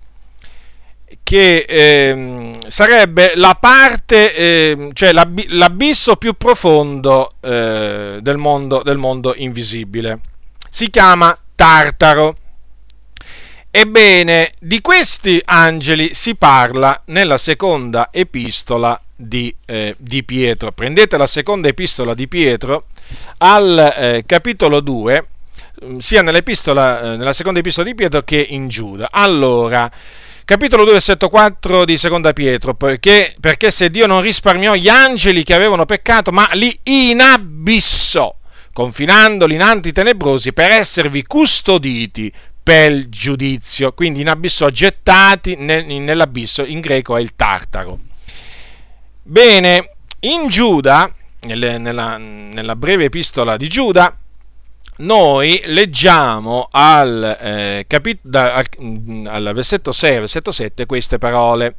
che 1.23 1.65
eh, 1.69 2.59
sarebbe 2.67 3.35
la 3.37 3.55
parte, 3.55 4.35
eh, 4.35 4.91
cioè 4.93 5.13
l'ab- 5.13 5.47
l'abisso 5.51 6.17
più 6.17 6.33
profondo 6.35 7.35
eh, 7.41 8.19
del 8.21 8.37
mondo, 8.37 8.83
del 8.83 8.99
mondo 8.99 9.33
invisibile. 9.37 10.19
Si 10.69 10.91
chiama 10.91 11.39
Tartaro. 11.55 12.35
Ebbene, 13.73 14.51
di 14.59 14.81
questi 14.81 15.41
angeli 15.45 16.13
si 16.13 16.35
parla 16.35 17.01
nella 17.07 17.39
seconda 17.39 18.09
epistola 18.11 19.01
di, 19.15 19.55
eh, 19.65 19.95
di 19.97 20.25
Pietro. 20.25 20.73
Prendete 20.73 21.17
la 21.17 21.29
seconda 21.29 21.69
epistola 21.69 22.15
di 22.15 22.27
Pietro 22.27 22.87
al 23.39 23.95
eh, 23.97 24.25
capitolo 24.27 24.81
2, 24.81 25.27
mm, 25.85 25.99
sia 25.99 26.19
eh, 26.19 26.25
nella 26.25 27.33
seconda 27.33 27.61
epistola 27.61 27.87
di 27.87 27.95
Pietro 27.95 28.23
che 28.23 28.45
in 28.49 28.67
Giuda. 28.67 29.09
Allora, 29.13 29.89
capitolo 30.45 30.83
2, 30.83 30.93
versetto 30.95 31.29
4 31.29 31.85
di 31.85 31.97
seconda 31.97 32.33
Pietro, 32.33 32.75
perché, 32.75 33.33
perché 33.39 33.71
se 33.71 33.89
Dio 33.89 34.09
non 34.09 34.21
risparmiò 34.21 34.75
gli 34.75 34.89
angeli 34.89 35.45
che 35.45 35.55
avevano 35.55 35.85
peccato, 35.85 36.33
ma 36.33 36.49
li 36.55 36.77
inabissò, 36.83 38.35
confinandoli 38.73 39.55
in 39.55 39.63
anti 39.63 39.93
tenebrosi 39.93 40.53
per 40.53 40.73
esservi 40.73 41.23
custoditi 41.23 42.33
per 42.63 42.93
il 42.93 43.09
giudizio, 43.09 43.93
quindi 43.93 44.21
inabissò 44.21 44.69
gettati 44.69 45.57
nel, 45.57 45.87
nell'abisso, 45.87 46.65
in 46.65 46.81
greco 46.81 47.17
è 47.17 47.21
il 47.21 47.35
tartaro. 47.35 47.99
Bene, 49.23 49.93
in 50.21 50.49
Giuda, 50.49 51.13
nella, 51.43 51.79
nella, 51.79 52.17
nella 52.17 52.77
breve 52.77 53.05
epistola 53.05 53.57
di 53.57 53.69
Giuda, 53.69 54.17
noi 54.99 55.61
leggiamo 55.67 56.69
al, 56.71 57.39
eh, 57.41 57.85
capit- 57.87 58.21
da, 58.23 58.55
al, 58.55 58.67
al 59.27 59.53
versetto 59.55 59.93
6 59.93 60.19
versetto 60.19 60.51
7 60.51 60.87
queste 60.87 61.19
parole. 61.19 61.75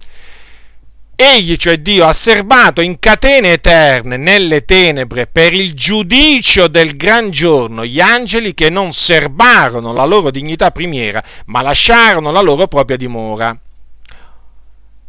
Egli, 1.22 1.56
cioè 1.56 1.78
Dio, 1.78 2.08
ha 2.08 2.14
serbato 2.14 2.82
in 2.82 2.98
catene 2.98 3.54
eterne 3.54 4.18
nelle 4.18 4.66
tenebre 4.66 5.28
per 5.28 5.54
il 5.54 5.74
giudicio 5.74 6.68
del 6.68 6.98
gran 6.98 7.30
giorno 7.30 7.86
gli 7.86 8.00
angeli 8.00 8.56
che 8.56 8.72
non 8.72 8.92
serbarono 8.92 9.94
la 9.94 10.06
loro 10.06 10.32
dignità 10.32 10.72
primiera, 10.72 11.24
ma 11.46 11.62
lasciarono 11.62 12.32
la 12.32 12.42
loro 12.42 12.68
propria 12.68 12.98
dimora. 12.98 13.56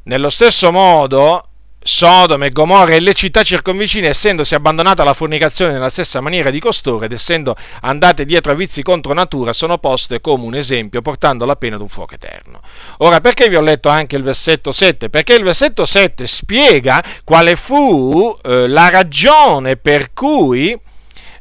Nello 0.05 0.31
stesso 0.31 0.71
modo, 0.71 1.43
Sodoma 1.83 2.47
e 2.47 2.51
Gomorra 2.51 2.95
e 2.95 3.01
le 3.01 3.15
città 3.15 3.43
circonvicine, 3.43 4.09
essendosi 4.09 4.55
abbandonate 4.55 5.03
alla 5.03 5.15
fornicazione 5.15 5.73
nella 5.73 5.91
stessa 5.91 6.21
maniera 6.21 6.51
di 6.51 6.61
costoro 6.61 7.05
ed 7.05 7.13
essendo 7.13 7.57
andate 7.81 8.25
dietro 8.25 8.53
a 8.53 8.55
vizi 8.55 8.83
contro 8.83 9.13
natura, 9.13 9.53
sono 9.53 9.79
poste 9.79 10.21
come 10.21 10.45
un 10.45 10.55
esempio, 10.55 11.03
portando 11.03 11.45
la 11.45 11.57
pena 11.57 11.77
ad 11.77 11.83
un 11.83 11.89
fuoco 11.89 12.15
eterno. 12.15 12.61
Ora, 12.99 13.21
perché 13.21 13.49
vi 13.49 13.57
ho 13.57 13.61
letto 13.61 13.89
anche 13.89 14.17
il 14.17 14.23
versetto 14.23 14.73
7? 14.73 15.11
Perché 15.11 15.35
il 15.35 15.43
versetto 15.43 15.85
7 15.85 16.27
spiega 16.27 17.03
quale 17.25 17.57
fu 17.57 18.37
eh, 18.43 18.69
la 18.69 18.89
ragione 18.89 19.77
per 19.77 20.13
cui 20.13 20.79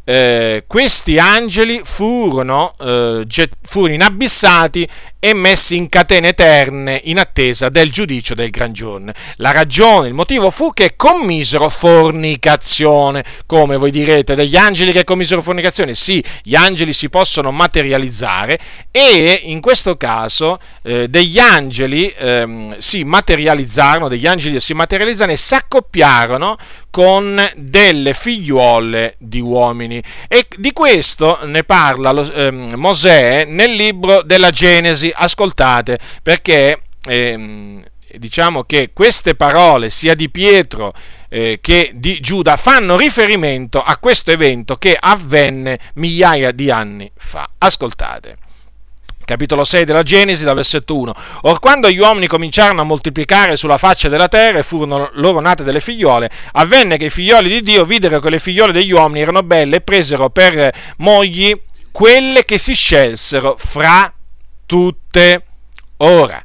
eh, 0.03 0.63
questi 0.67 1.19
angeli 1.19 1.81
furono, 1.83 2.73
eh, 2.79 3.23
get, 3.27 3.53
furono 3.61 3.93
inabissati 3.93 4.87
e 5.23 5.35
messi 5.35 5.75
in 5.75 5.87
catene 5.87 6.29
eterne 6.29 6.99
in 7.03 7.19
attesa 7.19 7.69
del 7.69 7.91
giudizio 7.91 8.33
del 8.33 8.49
gran 8.49 8.73
giorno. 8.73 9.11
La 9.35 9.51
ragione, 9.51 10.07
il 10.07 10.15
motivo 10.15 10.49
fu 10.49 10.73
che 10.73 10.95
commisero 10.95 11.69
fornicazione. 11.69 13.23
Come 13.45 13.77
voi 13.77 13.91
direte, 13.91 14.33
degli 14.33 14.55
angeli 14.55 14.91
che 14.91 15.03
commisero 15.03 15.43
fornicazione? 15.43 15.93
Sì, 15.93 16.23
gli 16.41 16.55
angeli 16.55 16.91
si 16.91 17.07
possono 17.09 17.51
materializzare 17.51 18.59
e 18.89 19.41
in 19.43 19.61
questo 19.61 19.95
caso 19.95 20.59
eh, 20.81 21.07
degli 21.07 21.37
angeli 21.37 22.07
eh, 22.07 22.75
si 22.79 23.03
materializzarono, 23.03 24.07
degli 24.07 24.25
angeli 24.25 24.59
si 24.59 24.73
materializzarono 24.73 25.33
e 25.33 25.37
si 25.37 25.53
accoppiarono 25.53 26.57
con 26.89 27.49
delle 27.55 28.13
figliuole 28.13 29.15
di 29.19 29.39
uomini. 29.39 30.01
E 30.27 30.47
di 30.57 30.73
questo 30.73 31.39
ne 31.43 31.63
parla 31.63 32.11
lo, 32.11 32.33
eh, 32.33 32.51
Mosè 32.51 33.45
nel 33.45 33.71
libro 33.71 34.23
della 34.23 34.49
Genesi 34.49 35.10
ascoltate, 35.13 35.99
perché 36.21 36.81
eh, 37.05 37.75
diciamo 38.17 38.63
che 38.63 38.91
queste 38.93 39.35
parole, 39.35 39.89
sia 39.89 40.15
di 40.15 40.29
Pietro 40.29 40.93
eh, 41.29 41.59
che 41.61 41.91
di 41.95 42.19
Giuda, 42.19 42.57
fanno 42.57 42.97
riferimento 42.97 43.81
a 43.81 43.97
questo 43.97 44.31
evento 44.31 44.77
che 44.77 44.97
avvenne 44.99 45.79
migliaia 45.95 46.51
di 46.51 46.69
anni 46.69 47.11
fa. 47.15 47.47
Ascoltate 47.57 48.37
capitolo 49.23 49.63
6 49.63 49.85
della 49.85 50.03
Genesi, 50.03 50.43
dal 50.43 50.55
versetto 50.55 50.97
1. 50.97 51.13
Or 51.43 51.59
quando 51.59 51.89
gli 51.89 51.99
uomini 51.99 52.27
cominciarono 52.27 52.81
a 52.81 52.83
moltiplicare 52.83 53.55
sulla 53.55 53.77
faccia 53.77 54.09
della 54.09 54.27
terra 54.27 54.59
e 54.59 54.63
furono 54.63 55.09
loro 55.13 55.39
nate 55.39 55.63
delle 55.63 55.79
figliole, 55.79 56.29
avvenne 56.53 56.97
che 56.97 57.05
i 57.05 57.09
figlioli 57.09 57.47
di 57.47 57.61
Dio 57.61 57.85
videro 57.85 58.19
che 58.19 58.29
le 58.29 58.39
figliole 58.39 58.73
degli 58.73 58.91
uomini 58.91 59.21
erano 59.21 59.41
belle 59.41 59.77
e 59.77 59.81
presero 59.81 60.29
per 60.29 60.73
mogli 60.97 61.57
quelle 61.91 62.43
che 62.43 62.57
si 62.57 62.73
scelsero 62.73 63.55
fra 63.57 64.13
tutte. 64.71 65.43
Ora, 65.97 66.41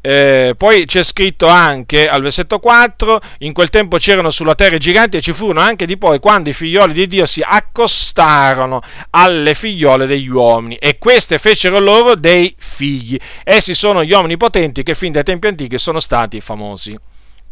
eh, 0.00 0.54
poi 0.56 0.84
c'è 0.84 1.04
scritto 1.04 1.46
anche 1.46 2.08
al 2.08 2.22
versetto 2.22 2.58
4, 2.58 3.20
in 3.38 3.52
quel 3.52 3.70
tempo 3.70 3.98
c'erano 3.98 4.32
sulla 4.32 4.56
terra 4.56 4.74
i 4.74 4.80
giganti 4.80 5.16
e 5.16 5.20
ci 5.20 5.32
furono 5.32 5.60
anche 5.60 5.86
di 5.86 5.96
poi 5.96 6.18
quando 6.18 6.48
i 6.48 6.54
figlioli 6.54 6.92
di 6.92 7.06
Dio 7.06 7.24
si 7.24 7.40
accostarono 7.40 8.80
alle 9.10 9.54
figliole 9.54 10.06
degli 10.06 10.26
uomini 10.26 10.74
e 10.74 10.98
queste 10.98 11.38
fecero 11.38 11.78
loro 11.78 12.16
dei 12.16 12.52
figli. 12.58 13.16
Essi 13.44 13.74
sono 13.74 14.02
gli 14.02 14.10
uomini 14.10 14.36
potenti 14.36 14.82
che 14.82 14.96
fin 14.96 15.12
dai 15.12 15.22
tempi 15.22 15.46
antichi 15.46 15.78
sono 15.78 16.00
stati 16.00 16.40
famosi. 16.40 16.98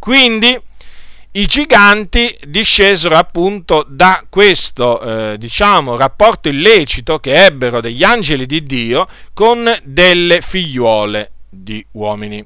Quindi 0.00 0.61
i 1.33 1.47
giganti 1.47 2.35
discesero 2.47 3.16
appunto 3.16 3.85
da 3.88 4.25
questo, 4.28 5.00
eh, 5.33 5.38
diciamo, 5.38 5.97
rapporto 5.97 6.49
illecito 6.49 7.18
che 7.18 7.45
ebbero 7.45 7.80
degli 7.80 8.02
angeli 8.02 8.47
di 8.47 8.62
Dio 8.62 9.06
con 9.35 9.71
delle 9.83 10.40
figliuole 10.40 11.33
di 11.49 11.85
uomini. 11.92 12.45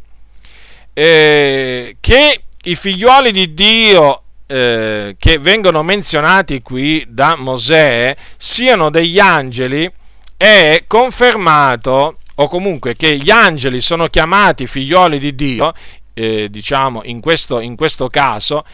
Eh, 0.93 1.97
che 2.01 2.43
i 2.65 2.75
figliuoli 2.75 3.31
di 3.31 3.55
Dio 3.55 4.23
eh, 4.47 5.15
che 5.17 5.39
vengono 5.39 5.85
menzionati 5.85 6.61
qui 6.61 7.05
da 7.09 7.37
Mosè 7.37 8.17
siano 8.37 8.91
degli 8.91 9.21
angeli 9.21 9.89
è 10.37 10.85
confermato 10.89 12.17
o 12.35 12.49
comunque 12.49 12.97
che 12.97 13.17
gli 13.17 13.31
angeli 13.31 13.81
sono 13.81 14.09
chiamati 14.09 14.67
figlioli 14.67 15.19
di 15.19 15.35
Dio 15.35 15.73
eh, 16.15 16.49
diciamo, 16.51 17.03
in 17.05 17.21
questo, 17.21 17.61
in 17.61 17.77
questo 17.77 18.09
caso, 18.09 18.65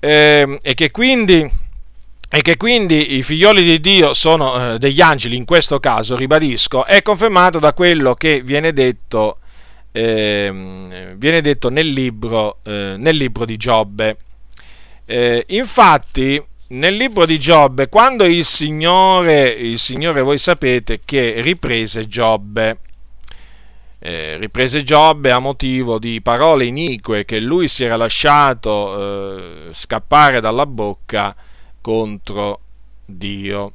eh, 0.00 0.58
e, 0.62 0.74
che 0.74 0.90
quindi, 0.90 1.48
e 2.30 2.42
che 2.42 2.56
quindi 2.56 3.16
i 3.16 3.22
figlioli 3.22 3.62
di 3.62 3.80
Dio 3.80 4.14
sono 4.14 4.74
eh, 4.74 4.78
degli 4.78 5.00
angeli, 5.00 5.36
in 5.36 5.44
questo 5.44 5.80
caso, 5.80 6.16
ribadisco, 6.16 6.84
è 6.84 7.02
confermato 7.02 7.58
da 7.58 7.72
quello 7.72 8.14
che 8.14 8.42
viene 8.42 8.72
detto, 8.72 9.38
ehm, 9.92 11.16
viene 11.16 11.40
detto 11.40 11.70
nel, 11.70 11.88
libro, 11.88 12.58
eh, 12.62 12.94
nel 12.96 13.16
libro 13.16 13.44
di 13.44 13.56
Giobbe. 13.56 14.16
Eh, 15.06 15.44
infatti, 15.48 16.40
nel 16.68 16.94
libro 16.94 17.24
di 17.24 17.38
Giobbe, 17.38 17.88
quando 17.88 18.24
il 18.24 18.44
Signore, 18.44 19.48
il 19.48 19.78
Signore, 19.78 20.20
voi 20.20 20.36
sapete 20.36 21.00
che 21.02 21.40
riprese 21.40 22.06
Giobbe, 22.06 22.80
eh, 24.00 24.36
riprese 24.36 24.82
Giobbe 24.82 25.32
a 25.32 25.38
motivo 25.38 25.98
di 25.98 26.20
parole 26.22 26.64
inique 26.64 27.24
che 27.24 27.40
lui 27.40 27.68
si 27.68 27.84
era 27.84 27.96
lasciato 27.96 29.68
eh, 29.68 29.72
scappare 29.72 30.40
dalla 30.40 30.66
bocca 30.66 31.34
contro 31.80 32.60
Dio. 33.04 33.72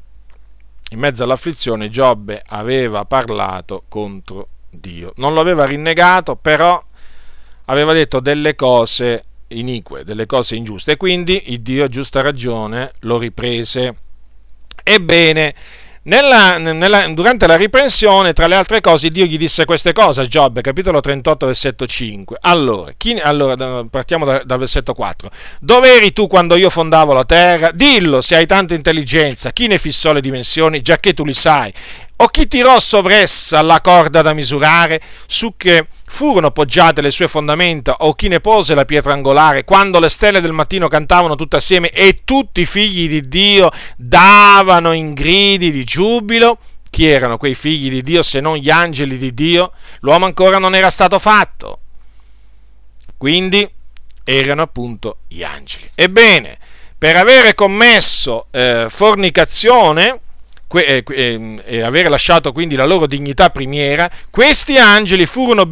In 0.92 1.00
mezzo 1.00 1.24
all'afflizione 1.24 1.89
Giobbe 1.89 2.42
aveva 2.46 3.03
parlato 3.06 3.84
contro 3.89 4.48
Dio. 4.70 5.13
Non 5.18 5.34
lo 5.34 5.39
aveva 5.42 5.65
rinnegato, 5.65 6.36
però 6.36 6.82
aveva 7.65 7.94
detto 7.94 8.20
delle 8.20 8.56
cose 8.56 9.25
inique, 9.48 10.03
delle 10.03 10.25
cose 10.25 10.56
ingiuste 10.56 10.94
e 10.94 10.98
quindi 10.98 11.51
il 11.51 11.62
Dio 11.62 11.86
a 11.86 11.88
giusta 11.88 12.22
ragione 12.22 12.94
lo 13.00 13.18
riprese. 13.18 13.96
Ebbene, 14.84 15.56
nella, 16.05 16.57
nella, 16.57 17.07
durante 17.07 17.48
la 17.48 17.55
riprensione, 17.55 18.33
tra 18.33 18.48
le 18.48 18.55
altre 18.55 18.81
cose, 18.81 19.07
Dio 19.07 19.25
gli 19.25 19.38
disse 19.38 19.63
queste 19.63 19.93
cose 19.93 20.22
a 20.22 20.25
Giobbe, 20.25 20.62
capitolo 20.62 21.00
38, 21.00 21.45
versetto 21.45 21.86
5. 21.86 22.38
Allora, 22.41 22.91
chi, 22.98 23.17
allora 23.17 23.86
partiamo 23.89 24.25
da, 24.25 24.41
dal 24.43 24.60
versetto 24.60 24.93
4. 24.93 25.31
Dove 25.62 25.95
eri 25.95 26.12
tu 26.12 26.27
quando 26.27 26.57
io 26.57 26.69
fondavo 26.69 27.13
la 27.13 27.24
terra? 27.24 27.72
Dillo 27.72 28.19
se 28.19 28.36
hai 28.36 28.45
tanta 28.45 28.74
intelligenza. 28.74 29.51
Chi 29.51 29.67
ne 29.67 29.77
fissò 29.77 30.12
le 30.12 30.19
dimensioni? 30.19 30.81
Già 30.81 30.98
che 31.00 31.13
tu 31.13 31.24
li 31.24 31.33
sai. 31.33 31.72
O 32.17 32.27
chi 32.27 32.48
tirò 32.48 32.79
sovressa 32.79 33.62
la 33.62 33.82
corda 33.82 34.22
da 34.22 34.34
misurare, 34.34 35.01
su 35.25 35.55
che 35.58 35.88
furono 36.05 36.51
poggiate 36.51 37.01
le 37.01 37.12
sue 37.12 37.27
fondamenta, 37.27 37.98
o 38.00 38.13
chi 38.13 38.27
ne 38.27 38.39
pose 38.39 38.75
la 38.75 38.86
pietra 38.86 39.13
angolare, 39.13 39.63
quando 39.63 40.00
le 40.00 40.10
stelle 40.10 40.39
del 40.39 40.51
mattino 40.53 40.88
cantavano 40.88 41.36
tutte 41.36 41.55
assieme 41.55 41.89
e 41.89 42.22
tutti 42.24 42.62
i 42.62 42.65
figli 42.65 43.10
di 43.10 43.27
Dio 43.27 43.72
davano 43.98 44.93
in 44.93 45.13
gridi 45.13 45.72
di 45.72 45.84
giubilo? 45.84 46.60
Chi 46.89 47.08
erano 47.08 47.38
quei 47.38 47.55
figli 47.55 47.89
di 47.89 48.03
Dio 48.03 48.22
se 48.22 48.39
non 48.39 48.55
gli 48.55 48.70
angeli 48.70 49.17
di 49.17 49.34
Dio? 49.34 49.72
L'uomo 50.01 50.25
ancora 50.25 50.60
non 50.60 50.75
era 50.75 50.91
stato 50.91 51.17
fatto. 51.17 51.79
Quindi 53.17 53.67
erano 54.24 54.62
appunto 54.62 55.17
gli 55.27 55.43
angeli. 55.43 55.89
Ebbene, 55.96 56.58
per 56.98 57.17
avere 57.17 57.55
commesso 57.55 58.48
eh, 58.51 58.86
fornicazione, 58.89 60.20
e, 60.74 61.03
e, 61.08 61.62
e 61.65 61.82
avere 61.82 62.10
lasciato 62.10 62.51
quindi 62.51 62.75
la 62.75 62.86
loro 62.86 63.08
dignità 63.08 63.50
primiera, 63.50 64.10
questi 64.30 64.77
angeli 64.77 65.25
furono 65.25 65.72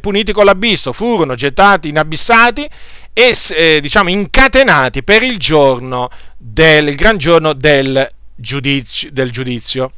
puniti 0.00 0.32
con 0.32 0.44
l'abisso, 0.44 0.92
furono 0.92 1.34
gettati 1.34 1.88
inabissati 1.88 2.68
e 3.14 3.36
eh, 3.54 3.78
diciamo 3.80 4.08
incatenati 4.08 5.02
per 5.02 5.22
il 5.22 5.38
giorno 5.38 6.08
del 6.36 6.88
il 6.88 6.96
gran 6.96 7.18
giorno 7.18 7.52
del 7.52 8.08
giudizio, 8.34 9.10
del 9.12 9.30
giudizio. 9.30 9.92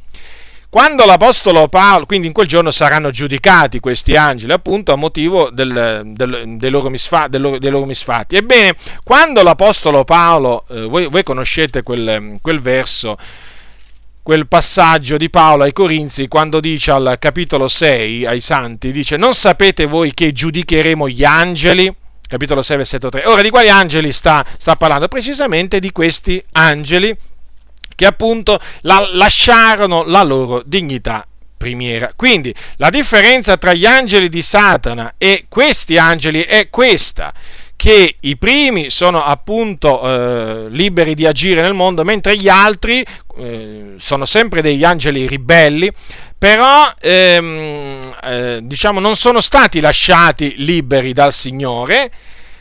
Quando 0.69 1.05
l'Apostolo 1.05 1.69
Paolo, 1.69 2.05
quindi 2.05 2.27
in 2.27 2.33
quel 2.33 2.49
giorno 2.49 2.73
saranno 2.73 3.11
giudicati 3.11 3.79
questi 3.79 4.17
angeli, 4.17 4.53
appunto 4.53 4.93
a 4.93 4.97
motivo 4.97 5.51
del, 5.51 6.03
del, 6.05 6.57
dei, 6.57 6.71
loro 6.71 6.89
misfa, 6.89 7.29
loro, 7.31 7.59
dei, 7.59 7.71
loro 7.71 7.85
misfatti. 7.85 8.35
Ebbene, 8.35 8.75
quando 9.05 9.45
l'Apostolo 9.45 10.03
Paolo, 10.03 10.65
eh, 10.69 10.81
voi, 10.83 11.07
voi, 11.07 11.23
conoscete 11.23 11.85
quel, 11.85 12.39
quel 12.43 12.61
verso, 12.61 13.17
quel 14.25 14.49
passaggio 14.49 15.19
di 15.19 15.29
Paolo 15.29 15.65
ai 15.65 15.75
Corinzi 15.75 16.29
quando 16.29 16.59
dice 16.59 16.93
al 16.93 17.17
capitolo 17.19 17.69
6 17.69 18.25
ai 18.25 18.41
santi, 18.41 18.91
dice 18.91 19.19
non 19.19 19.35
sapete 19.35 19.85
voi 19.85 20.15
che 20.15 20.33
giudicheremo 20.33 21.11
gli 21.11 21.25
angeli? 21.25 21.95
Capitolo 22.27 22.63
6 22.63 22.77
versetto 22.79 23.11
3. 23.11 23.27
Ora 23.27 23.43
di 23.43 23.51
quali 23.51 23.69
angeli 23.69 24.11
sta, 24.13 24.43
sta 24.57 24.77
parlando? 24.77 25.09
Precisamente 25.09 25.79
di 25.79 25.93
questi 25.93 26.43
angeli 26.53 27.15
che 27.95 28.07
appunto 28.07 28.59
la, 28.81 29.07
lasciarono 29.13 30.05
la 30.05 30.23
loro 30.23 30.63
dignità 30.65 31.27
primiera. 31.59 32.11
Quindi 32.17 32.53
la 32.77 32.89
differenza 32.89 33.59
tra 33.59 33.75
gli 33.75 33.85
angeli 33.85 34.31
di 34.31 34.41
Satana 34.41 35.17
e 35.19 35.45
questi 35.51 35.99
angeli 35.99 36.41
è 36.41 36.71
questa 36.71 37.31
che 37.77 38.17
i 38.21 38.37
primi 38.37 38.91
sono 38.91 39.23
appunto 39.23 40.03
eh, 40.03 40.71
liberi 40.71 41.15
di 41.15 41.27
agire 41.27 41.61
nel 41.61 41.75
mondo, 41.75 42.05
mentre 42.05 42.37
gli 42.37 42.49
altri 42.49 43.05
eh, 43.39 43.95
sono 43.99 44.25
sempre 44.25 44.63
degli 44.63 44.85
angeli 44.85 45.27
ribelli, 45.27 45.91
però 46.39 46.93
ehm, 47.01 48.17
eh, 48.23 48.59
diciamo 48.63 49.01
non 49.01 49.17
sono 49.17 49.41
stati 49.41 49.81
lasciati 49.81 50.55
liberi 50.59 51.13
dal 51.13 51.33
Signore, 51.33 52.11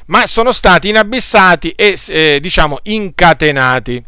ma 0.08 0.25
sono 0.27 0.51
stati 0.51 0.89
inabissati 0.89 1.72
e 1.72 1.98
eh, 2.08 2.39
diciamo 2.41 2.79
incatenati. 2.84 4.03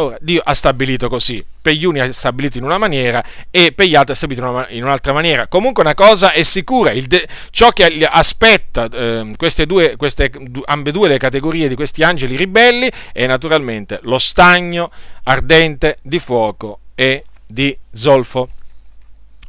Ora, 0.00 0.16
Dio 0.20 0.40
ha 0.44 0.54
stabilito 0.54 1.08
così, 1.08 1.44
per 1.60 1.72
gli 1.72 1.84
uni 1.84 1.98
ha 1.98 2.12
stabilito 2.12 2.56
in 2.56 2.62
una 2.62 2.78
maniera 2.78 3.22
e 3.50 3.72
per 3.72 3.86
gli 3.86 3.96
altri 3.96 4.12
ha 4.12 4.14
stabilito 4.14 4.66
in 4.68 4.84
un'altra 4.84 5.12
maniera. 5.12 5.48
Comunque 5.48 5.82
una 5.82 5.94
cosa 5.94 6.30
è 6.30 6.44
sicura, 6.44 6.92
de- 6.92 7.26
ciò 7.50 7.70
che 7.70 8.06
aspetta 8.08 8.88
eh, 8.88 9.34
queste 9.36 9.66
due, 9.66 9.96
queste, 9.96 10.30
ambedue 10.66 11.08
le 11.08 11.18
categorie 11.18 11.66
di 11.66 11.74
questi 11.74 12.04
angeli 12.04 12.36
ribelli 12.36 12.88
è 13.12 13.26
naturalmente 13.26 13.98
lo 14.02 14.18
stagno 14.18 14.88
ardente 15.24 15.96
di 16.02 16.20
fuoco 16.20 16.78
e 16.94 17.24
di 17.44 17.76
zolfo. 17.92 18.48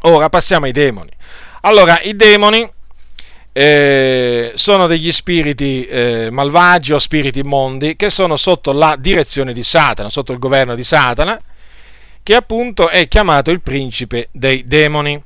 Ora 0.01 0.29
passiamo 0.29 0.65
ai 0.65 0.71
demoni. 0.71 1.11
Allora, 1.61 2.01
i 2.01 2.15
demoni 2.15 2.67
eh, 3.51 4.51
sono 4.55 4.87
degli 4.87 5.11
spiriti 5.11 5.85
eh, 5.85 6.29
malvagi 6.31 6.93
o 6.93 6.99
spiriti 6.99 7.39
immondi 7.39 7.95
che 7.95 8.09
sono 8.09 8.35
sotto 8.35 8.71
la 8.71 8.95
direzione 8.97 9.53
di 9.53 9.63
Satana, 9.63 10.09
sotto 10.09 10.31
il 10.31 10.39
governo 10.39 10.75
di 10.75 10.83
Satana, 10.83 11.39
che 12.21 12.35
appunto 12.35 12.89
è 12.89 13.07
chiamato 13.07 13.51
il 13.51 13.61
principe 13.61 14.29
dei 14.31 14.65
demoni. 14.65 15.21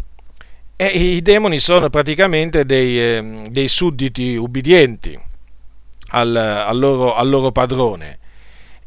E 0.75 0.87
i 0.87 1.21
demoni 1.21 1.59
sono 1.59 1.89
praticamente 1.89 2.65
dei, 2.65 2.99
eh, 2.99 3.41
dei 3.49 3.67
sudditi 3.67 4.35
ubbidienti 4.35 5.17
al, 6.09 6.35
al, 6.35 6.77
loro, 6.77 7.13
al 7.13 7.29
loro 7.29 7.51
padrone 7.51 8.19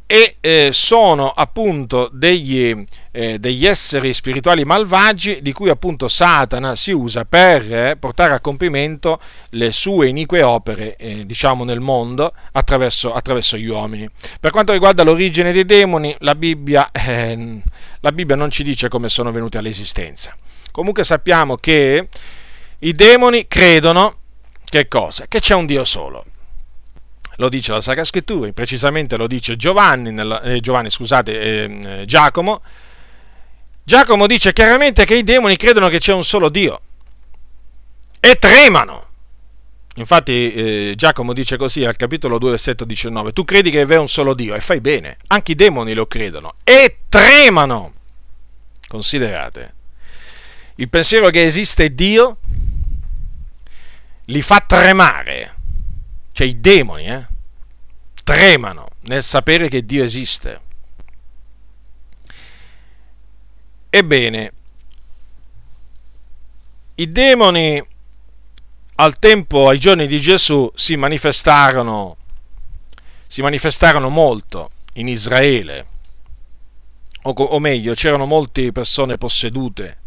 e 0.07 0.37
eh, 0.41 0.69
sono 0.73 1.31
appunto 1.31 2.09
degli, 2.13 2.85
eh, 3.11 3.41
degli, 3.41 3.67
esseri 3.67 4.15
spirituali 4.15 4.65
malvagi 4.65 5.43
di 5.43 5.53
cui 5.53 5.69
appunto 5.69 6.07
Satana 6.07 6.77
si 6.77 6.93
usa 6.93 7.25
per 7.25 7.73
eh, 7.73 7.97
portare 7.97 8.33
a 8.33 8.41
compimento 8.41 9.21
le 9.51 9.73
sue 9.73 10.07
inique 10.07 10.43
opere 10.43 10.95
eh, 10.97 11.27
diciamo 11.27 11.65
nel 11.65 11.81
mondo 11.81 12.33
attraverso, 12.53 13.13
attraverso, 13.13 13.57
gli 13.57 13.67
uomini. 13.67 14.09
Per 14.39 14.53
quanto 14.53 14.73
riguarda 14.73 15.03
l'origine 15.03 15.51
dei 15.51 15.65
demoni 15.65 16.15
la 16.21 16.37
Bibbia, 16.37 16.89
eh, 16.93 17.61
la 17.99 18.13
Bibbia 18.13 18.37
non 18.37 18.51
ci 18.51 18.63
dice 18.63 18.89
come 18.89 19.09
sono 19.09 19.33
venuti 19.33 19.57
all'esistenza. 19.57 20.37
Comunque 20.71 21.03
sappiamo 21.03 21.57
che 21.57 22.09
i 22.79 22.93
demoni 22.93 23.49
credono 23.49 24.19
che 24.65 24.87
cosa? 24.87 25.27
Che 25.27 25.41
c'è 25.41 25.55
un 25.55 25.67
Dio 25.67 25.83
solo 25.83 26.25
lo 27.37 27.49
dice 27.49 27.73
la 27.73 27.81
Sacra 27.81 28.05
Scrittura, 28.05 28.51
precisamente 28.53 29.17
lo 29.17 29.27
dice 29.27 29.57
Giovanni, 29.57 30.11
nella, 30.11 30.41
eh, 30.43 30.61
Giovanni 30.61 30.91
scusate, 30.91 31.41
eh, 31.41 32.05
Giacomo. 32.07 32.63
Giacomo 33.83 34.27
dice 34.27 34.53
chiaramente 34.53 35.05
che 35.05 35.15
i 35.15 35.23
demoni 35.23 35.57
credono 35.57 35.89
che 35.89 35.99
c'è 35.99 36.13
un 36.13 36.25
solo 36.25 36.49
Dio 36.49 36.81
e 38.21 38.37
tremano. 38.37 39.05
Infatti 39.97 40.53
eh, 40.53 40.93
Giacomo 40.97 41.33
dice 41.33 41.57
così 41.57 41.85
al 41.85 41.97
capitolo 41.97 42.39
2, 42.39 42.51
versetto 42.51 42.85
19, 42.85 43.33
tu 43.33 43.45
credi 43.45 43.71
che 43.71 43.83
è 43.83 43.97
un 43.97 44.09
solo 44.09 44.35
Dio 44.35 44.55
e 44.55 44.61
fai 44.61 44.81
bene, 44.81 45.17
anche 45.29 45.53
i 45.53 45.55
demoni 45.55 45.95
lo 45.95 46.07
credono 46.07 46.53
e 46.65 46.99
tremano. 47.09 47.93
Considerate, 48.89 49.75
il 50.77 50.89
pensiero 50.89 51.29
che 51.29 51.45
esiste 51.45 51.95
Dio 51.95 52.39
li 54.27 54.43
fa 54.43 54.63
tremare 54.67 55.56
cioè 56.37 56.47
i 56.47 56.61
demoni, 56.61 57.07
eh, 57.07 57.27
tremano 58.23 58.89
nel 59.05 59.23
sapere 59.23 59.69
che 59.71 59.87
Dio 59.87 60.05
esiste. 60.05 60.61
Ebbene, 63.89 64.53
i 66.97 67.11
demoni 67.11 67.83
al 68.97 69.19
tempo, 69.19 69.71
ai 69.71 69.79
giorni 69.79 70.07
di 70.07 70.21
Gesù, 70.21 70.71
si 70.75 70.95
manifestarono, 70.97 72.19
si 73.27 73.41
manifestarono 73.41 74.11
molto 74.11 74.73
in 74.97 75.09
Israele, 75.09 75.87
o, 77.23 77.31
o 77.31 77.59
meglio, 77.61 77.95
c'erano 77.95 78.27
molte 78.27 78.73
persone 78.73 79.17
possedute 79.17 80.01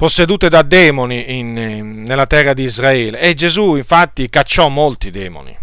possedute 0.00 0.48
da 0.48 0.62
demoni 0.62 1.36
in, 1.36 2.04
nella 2.06 2.24
terra 2.24 2.54
di 2.54 2.62
Israele. 2.62 3.20
E 3.20 3.34
Gesù 3.34 3.76
infatti 3.76 4.30
cacciò 4.30 4.68
molti 4.68 5.10
demoni. 5.10 5.54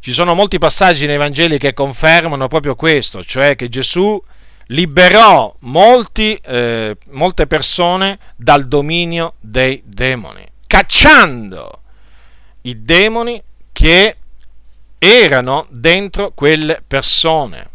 Ci 0.00 0.10
sono 0.10 0.34
molti 0.34 0.58
passaggi 0.58 1.06
nei 1.06 1.16
Vangeli 1.16 1.58
che 1.58 1.74
confermano 1.74 2.48
proprio 2.48 2.74
questo, 2.74 3.22
cioè 3.22 3.54
che 3.54 3.68
Gesù 3.68 4.20
liberò 4.66 5.54
molti, 5.60 6.34
eh, 6.42 6.96
molte 7.10 7.46
persone 7.46 8.18
dal 8.34 8.66
dominio 8.66 9.34
dei 9.38 9.80
demoni, 9.84 10.44
cacciando 10.66 11.82
i 12.62 12.82
demoni 12.82 13.40
che 13.70 14.16
erano 14.98 15.68
dentro 15.70 16.32
quelle 16.34 16.82
persone 16.84 17.70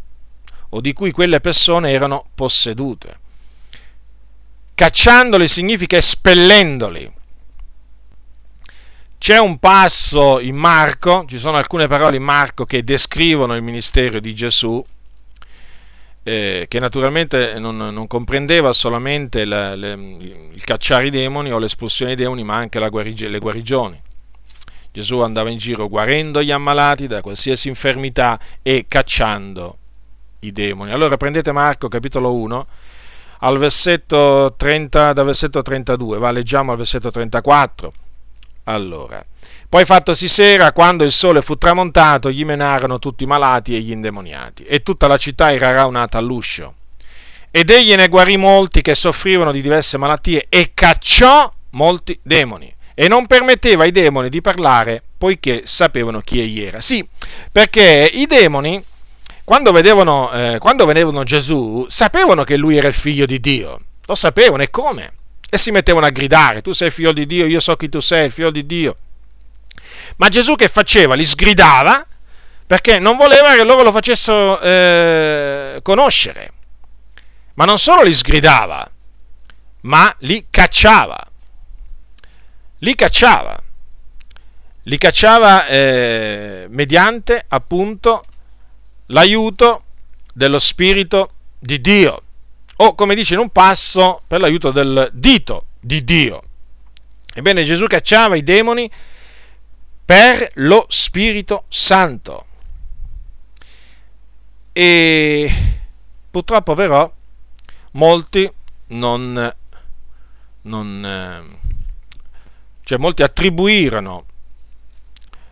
o 0.68 0.82
di 0.82 0.92
cui 0.92 1.12
quelle 1.12 1.40
persone 1.40 1.92
erano 1.92 2.26
possedute. 2.36 3.20
Cacciandoli 4.82 5.48
significa 5.48 5.96
espellendoli. 5.96 7.08
c'è 9.20 9.38
un 9.38 9.60
passo 9.60 10.40
in 10.40 10.56
Marco, 10.56 11.24
ci 11.28 11.38
sono 11.38 11.58
alcune 11.58 11.86
parole 11.86 12.16
in 12.16 12.24
Marco 12.24 12.66
che 12.66 12.84
descrivono 12.84 13.56
il 13.56 13.62
ministero 13.62 14.20
di 14.20 14.34
Gesù, 14.34 14.84
eh, 16.24 16.66
che 16.68 16.80
naturalmente 16.80 17.60
non, 17.60 17.78
non 17.78 18.08
comprendeva 18.08 18.74
solamente 18.74 19.46
la, 19.46 19.76
le, 19.76 19.92
il 19.92 20.64
cacciare 20.64 21.06
i 21.06 21.12
demoni 21.12 21.52
o 21.52 21.60
l'espulsione 21.60 22.16
dei 22.16 22.24
demoni, 22.24 22.44
ma 22.44 22.56
anche 22.56 22.80
guarigi, 22.90 23.30
le 23.30 23.38
guarigioni. 23.38 24.02
Gesù 24.92 25.20
andava 25.20 25.52
in 25.52 25.60
giro 25.60 25.88
guarendo 25.90 26.42
gli 26.42 26.50
ammalati 26.50 27.06
da 27.06 27.22
qualsiasi 27.22 27.68
infermità 27.68 28.40
e 28.64 28.86
cacciando 28.88 29.78
i 30.40 30.52
demoni. 30.52 30.92
Allora 30.92 31.18
prendete 31.18 31.52
Marco 31.52 31.88
capitolo 31.88 32.34
1 32.34 32.68
al 33.44 33.58
versetto 33.58 34.54
30, 34.58 35.14
dal 35.14 35.26
versetto 35.26 35.62
32, 35.62 36.18
va 36.18 36.32
leggiamo 36.32 36.72
al 36.72 36.78
versetto 36.78 37.12
34. 37.12 37.94
Allora, 38.66 39.24
poi 39.68 39.86
fattosi 39.86 40.28
sera, 40.28 40.72
quando 40.72 41.04
il 41.04 41.12
sole 41.12 41.42
fu 41.42 41.58
tramontato, 41.58 42.32
gli 42.32 42.46
menarono 42.46 43.00
tutti 43.00 43.24
i 43.24 43.28
malati 43.28 43.76
e 43.76 43.80
gli 43.80 43.92
indemoniati, 43.92 44.64
e 44.64 44.84
tutta 44.84 45.08
la 45.08 45.18
città 45.18 45.54
era 45.54 45.72
raunata 45.72 46.18
all'uscio. 46.18 46.76
Ed 47.50 47.70
egli 47.70 47.96
ne 47.96 48.08
guarì 48.08 48.38
molti 48.38 48.82
che 48.82 48.96
soffrivano 48.96 49.52
di 49.52 49.62
diverse 49.62 49.98
malattie 49.98 50.46
e 50.48 50.72
cacciò 50.74 51.52
molti 51.72 52.18
demoni. 52.22 52.74
E 52.94 53.08
non 53.08 53.26
permetteva 53.26 53.84
ai 53.84 53.92
demoni 53.92 54.30
di 54.30 54.42
parlare, 54.42 55.02
poiché 55.18 55.64
sapevano 55.66 56.22
chi 56.22 56.40
egli 56.40 56.62
era. 56.62 56.80
Sì, 56.80 57.06
perché 57.52 58.10
i 58.14 58.26
demoni, 58.26 58.82
quando 59.52 59.74
vedevano, 59.74 60.32
eh, 60.32 60.60
quando 60.60 60.86
vedevano 60.86 61.26
Gesù, 61.26 61.86
sapevano 61.90 62.46
che 62.46 62.56
lui 62.56 62.78
era 62.78 62.88
il 62.88 62.94
figlio 62.94 63.26
di 63.26 63.42
Dio. 63.42 63.82
Lo 64.06 64.16
sapevano 64.16 64.64
e 64.64 64.70
come? 64.70 65.12
e 65.50 65.58
si 65.58 65.72
mettevano 65.72 66.06
a 66.06 66.10
gridare, 66.10 66.62
tu 66.62 66.72
sei 66.72 66.90
figlio 66.90 67.12
di 67.12 67.26
Dio, 67.26 67.46
io 67.46 67.60
so 67.60 67.76
chi 67.76 67.90
tu 67.90 68.00
sei, 68.00 68.28
il 68.28 68.32
figlio 68.32 68.50
di 68.50 68.66
Dio. 68.66 68.96
Ma 70.16 70.30
Gesù 70.30 70.56
che 70.56 70.70
faceva? 70.70 71.16
Li 71.16 71.26
sgridava 71.26 72.08
perché 72.66 72.98
non 72.98 73.18
voleva 73.18 73.54
che 73.54 73.66
loro 73.66 73.84
lo 73.84 73.92
facessero 73.92 74.62
eh, 74.62 75.80
conoscere. 75.82 76.54
Ma 77.56 77.66
non 77.66 77.78
solo 77.78 78.04
li 78.04 78.14
sgridava, 78.14 78.90
ma 79.82 80.16
li 80.20 80.46
cacciava. 80.50 81.22
Li 82.78 82.96
cacciava. 82.96 83.62
Li 84.84 84.98
cacciava 84.98 85.68
eh, 85.68 86.68
mediante 86.70 87.44
appunto 87.50 88.24
l'aiuto 89.12 89.84
dello 90.34 90.60
Spirito 90.60 91.32
di 91.60 91.80
Dio 91.80 92.24
o 92.78 92.96
come 92.96 93.14
dice 93.16 93.36
in 93.36 93.40
un 93.40 93.50
passo 93.50 94.22
per 94.26 94.40
l'aiuto 94.40 94.72
del 94.72 95.10
dito 95.14 95.68
di 95.80 96.04
Dio. 96.04 96.44
Ebbene 97.34 97.64
Gesù 97.64 97.86
cacciava 97.86 98.36
i 98.36 98.44
demoni 98.44 98.90
per 100.04 100.50
lo 100.56 100.86
Spirito 100.90 101.66
Santo. 101.70 102.46
E 104.74 105.52
purtroppo 106.30 106.74
però 106.74 107.12
molti 107.92 108.52
non, 108.88 109.56
non 110.62 111.60
cioè 112.84 112.98
molti 112.98 113.22
attribuirono 113.22 114.26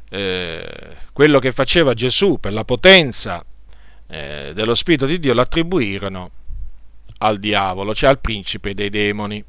eh, 0.09 0.97
quello 1.13 1.39
che 1.39 1.51
faceva 1.51 1.93
Gesù 1.93 2.39
per 2.39 2.53
la 2.53 2.65
potenza 2.65 3.45
eh, 4.09 4.51
dello 4.53 4.75
Spirito 4.75 5.05
di 5.05 5.19
Dio, 5.19 5.33
l'attribuirono 5.33 6.31
al 7.19 7.39
diavolo, 7.39 7.93
cioè 7.93 8.09
al 8.09 8.19
principe 8.19 8.73
dei 8.73 8.89
demoni. 8.89 9.43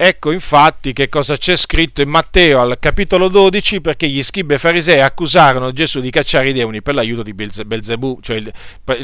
Ecco 0.00 0.30
infatti 0.30 0.92
che 0.92 1.08
cosa 1.08 1.36
c'è 1.36 1.56
scritto 1.56 2.02
in 2.02 2.08
Matteo 2.08 2.60
al 2.60 2.76
capitolo 2.78 3.26
12 3.26 3.80
perché 3.80 4.08
gli 4.08 4.22
scribi 4.22 4.54
e 4.54 4.58
farisei 4.58 5.00
accusarono 5.00 5.72
Gesù 5.72 5.98
di 5.98 6.10
cacciare 6.10 6.50
i 6.50 6.52
demoni 6.52 6.82
per 6.82 6.94
l'aiuto 6.94 7.24
di 7.24 7.34
Belzebù, 7.34 8.20
cioè 8.20 8.36
il, 8.36 8.52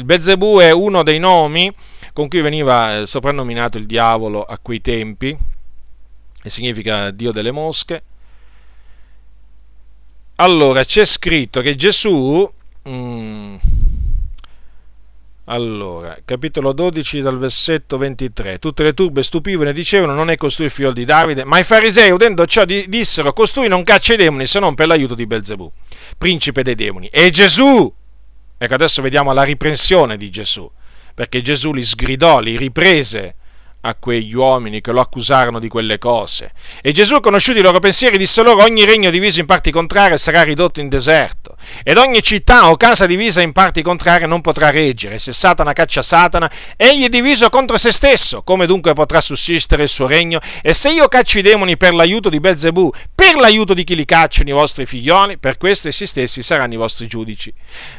Belzebù 0.05 0.59
è 0.59 0.71
uno 0.71 1.03
dei 1.03 1.19
nomi 1.19 1.69
con 2.13 2.29
cui 2.29 2.39
veniva 2.39 2.99
eh, 2.99 3.07
soprannominato 3.07 3.77
il 3.77 3.85
diavolo 3.85 4.45
a 4.45 4.57
quei 4.57 4.79
tempi 4.79 5.37
e 6.41 6.49
significa 6.49 7.11
Dio 7.11 7.31
delle 7.31 7.51
mosche. 7.51 8.03
Allora 10.37 10.81
c'è 10.85 11.03
scritto 11.03 11.59
che 11.59 11.75
Gesù 11.75 12.49
mm, 12.87 13.55
allora, 15.47 16.17
capitolo 16.25 16.73
12 16.73 17.21
dal 17.21 17.37
versetto 17.37 17.97
23. 17.97 18.57
Tutte 18.57 18.81
le 18.83 18.93
turbe 18.93 19.21
stupivano 19.21 19.69
e 19.69 19.73
dicevano 19.73 20.15
non 20.15 20.31
è 20.31 20.37
costui 20.37 20.65
il 20.65 20.71
figlio 20.71 20.91
di 20.91 21.05
Davide, 21.05 21.43
ma 21.43 21.59
i 21.59 21.63
farisei 21.63 22.09
udendo 22.09 22.47
ciò 22.47 22.65
dissero 22.65 23.31
costui 23.31 23.67
non 23.67 23.83
caccia 23.83 24.15
i 24.15 24.17
demoni 24.17 24.47
se 24.47 24.59
non 24.59 24.73
per 24.73 24.87
l'aiuto 24.87 25.13
di 25.13 25.27
Belzebù, 25.27 25.71
principe 26.17 26.63
dei 26.63 26.73
demoni. 26.73 27.07
E 27.07 27.29
Gesù, 27.29 27.93
ecco 28.57 28.73
adesso 28.73 29.03
vediamo 29.03 29.33
la 29.33 29.43
riprensione 29.43 30.17
di 30.17 30.31
Gesù, 30.31 30.69
perché 31.13 31.41
Gesù 31.41 31.73
li 31.73 31.83
sgridò, 31.83 32.39
li 32.39 32.57
riprese 32.57 33.35
a 33.81 33.93
quegli 33.93 34.33
uomini 34.33 34.81
che 34.81 34.91
lo 34.91 34.99
accusarono 34.99 35.59
di 35.59 35.67
quelle 35.67 35.99
cose. 35.99 36.53
E 36.81 36.91
Gesù, 36.91 37.19
conosciuti 37.19 37.59
i 37.59 37.61
loro 37.61 37.77
pensieri, 37.77 38.17
disse 38.17 38.41
loro: 38.41 38.63
Ogni 38.63 38.83
regno 38.83 39.11
diviso 39.11 39.39
in 39.39 39.45
parti 39.45 39.69
contrarie 39.69 40.17
sarà 40.17 40.41
ridotto 40.41 40.79
in 40.79 40.89
deserto, 40.89 41.44
ed 41.83 41.97
ogni 41.97 42.21
città 42.21 42.69
o 42.69 42.77
casa 42.77 43.05
divisa 43.05 43.41
in 43.41 43.51
parti 43.51 43.81
contrarie 43.81 44.27
non 44.27 44.41
potrà 44.41 44.69
reggere. 44.69 45.19
Se 45.19 45.31
Satana 45.31 45.73
caccia 45.73 46.01
Satana, 46.01 46.49
egli 46.75 47.05
è 47.05 47.09
diviso 47.09 47.49
contro 47.49 47.77
se 47.77 47.91
stesso. 47.91 48.43
Come 48.43 48.65
dunque 48.65 48.93
potrà 48.93 49.21
sussistere 49.21 49.83
il 49.83 49.89
suo 49.89 50.07
regno? 50.07 50.39
E 50.61 50.73
se 50.73 50.89
io 50.89 51.07
caccio 51.07 51.39
i 51.39 51.41
demoni 51.41 51.77
per 51.77 51.93
l'aiuto 51.93 52.29
di 52.29 52.39
Belzebù, 52.39 52.91
per 53.13 53.35
l'aiuto 53.35 53.73
di 53.73 53.83
chi 53.83 53.95
li 53.95 54.05
cacciano 54.05 54.49
i 54.49 54.53
vostri 54.53 54.85
figlioli, 54.85 55.37
per 55.37 55.57
questo 55.57 55.87
essi 55.87 56.05
stessi 56.05 56.43
saranno 56.43 56.73
i 56.73 56.77
vostri 56.77 57.07
giudici. 57.07 57.53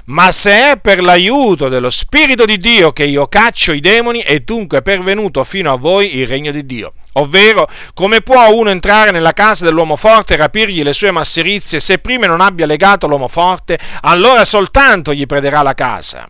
Ma 0.07 0.33
se 0.33 0.73
è 0.73 0.79
per 0.79 1.03
l'aiuto 1.03 1.69
dello 1.69 1.91
Spirito 1.91 2.45
di 2.45 2.59
Dio 2.59 2.93
che 2.93 3.05
io 3.05 3.27
caccio 3.27 3.73
i 3.73 3.81
demoni, 3.81 4.21
è 4.21 4.41
dunque 4.41 4.83
pervenuto 4.83 5.43
fino 5.45 5.73
a 5.73 5.77
voi 5.77 6.17
il 6.17 6.27
regno 6.27 6.51
di 6.51 6.65
Dio. 6.67 6.93
Ovvero, 7.19 7.69
come 7.95 8.21
può 8.21 8.51
uno 8.51 8.71
entrare 8.71 9.11
nella 9.11 9.33
casa 9.33 9.65
dell'uomo 9.65 9.97
forte 9.97 10.35
e 10.35 10.37
rapirgli 10.37 10.83
le 10.83 10.93
sue 10.93 11.11
masserizie 11.11 11.81
se 11.81 11.99
prima 11.99 12.27
non 12.27 12.41
abbia 12.41 12.67
legato 12.67 13.07
l'uomo 13.07 13.29
forte? 13.29 13.79
Allora 14.03 14.45
soltanto 14.45 15.15
gli 15.15 15.27
prederà 15.27 15.63
la 15.63 15.75
casa. 15.75 16.29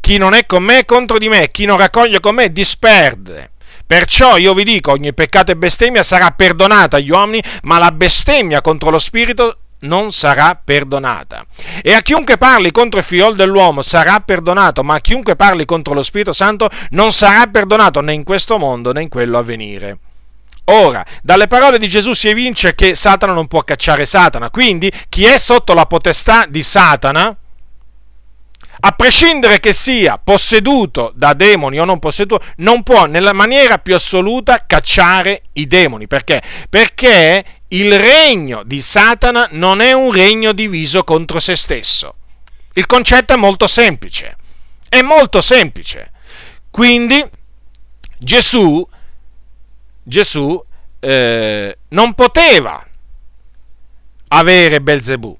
Chi 0.00 0.16
non 0.16 0.34
è 0.34 0.46
con 0.46 0.62
me 0.62 0.78
è 0.78 0.84
contro 0.84 1.18
di 1.18 1.28
me, 1.28 1.50
chi 1.50 1.64
non 1.64 1.76
raccoglie 1.76 2.20
con 2.20 2.34
me 2.34 2.50
disperde. 2.50 3.50
Perciò 3.86 4.36
io 4.36 4.54
vi 4.54 4.64
dico, 4.64 4.92
ogni 4.92 5.12
peccato 5.12 5.52
e 5.52 5.56
bestemmia 5.56 6.02
sarà 6.02 6.30
perdonata 6.30 6.96
agli 6.96 7.10
uomini, 7.10 7.42
ma 7.64 7.78
la 7.78 7.92
bestemmia 7.92 8.62
contro 8.62 8.90
lo 8.90 8.98
spirito 8.98 9.58
non 9.80 10.12
sarà 10.12 10.58
perdonata. 10.62 11.44
E 11.82 11.92
a 11.92 12.00
chiunque 12.00 12.38
parli 12.38 12.70
contro 12.70 13.00
il 13.00 13.04
figliol 13.04 13.36
dell'uomo 13.36 13.82
sarà 13.82 14.20
perdonato, 14.20 14.82
ma 14.82 14.94
a 14.94 15.00
chiunque 15.00 15.36
parli 15.36 15.64
contro 15.64 15.92
lo 15.92 16.02
Spirito 16.02 16.32
Santo 16.32 16.70
non 16.90 17.12
sarà 17.12 17.46
perdonato 17.48 18.00
né 18.00 18.12
in 18.12 18.24
questo 18.24 18.58
mondo 18.58 18.92
né 18.92 19.02
in 19.02 19.08
quello 19.08 19.38
a 19.38 19.42
venire. 19.42 19.98
Ora, 20.66 21.04
dalle 21.22 21.48
parole 21.48 21.78
di 21.78 21.88
Gesù 21.88 22.12
si 22.12 22.28
evince 22.28 22.74
che 22.74 22.94
Satana 22.94 23.32
non 23.32 23.48
può 23.48 23.62
cacciare 23.62 24.06
Satana, 24.06 24.50
quindi 24.50 24.90
chi 25.08 25.24
è 25.24 25.36
sotto 25.38 25.74
la 25.74 25.86
potestà 25.86 26.46
di 26.46 26.62
Satana, 26.62 27.36
a 28.84 28.90
prescindere 28.92 29.60
che 29.60 29.72
sia 29.72 30.18
posseduto 30.18 31.12
da 31.14 31.34
demoni 31.34 31.78
o 31.78 31.84
non 31.84 31.98
posseduto, 32.00 32.44
non 32.56 32.82
può 32.82 33.06
nella 33.06 33.32
maniera 33.32 33.78
più 33.78 33.94
assoluta 33.94 34.64
cacciare 34.66 35.42
i 35.52 35.68
demoni. 35.68 36.08
Perché? 36.08 36.42
Perché 36.68 37.44
il 37.68 37.98
regno 37.98 38.62
di 38.64 38.82
Satana 38.82 39.48
non 39.52 39.80
è 39.80 39.92
un 39.92 40.12
regno 40.12 40.52
diviso 40.52 41.04
contro 41.04 41.38
se 41.38 41.54
stesso. 41.54 42.16
Il 42.72 42.86
concetto 42.86 43.34
è 43.34 43.36
molto 43.36 43.68
semplice. 43.68 44.36
È 44.88 45.00
molto 45.00 45.40
semplice. 45.40 46.10
Quindi 46.70 47.24
Gesù, 48.18 48.86
Gesù 50.02 50.62
eh, 51.00 51.78
non 51.88 52.14
poteva 52.14 52.84
avere 54.28 54.80
Belzebù. 54.80 55.36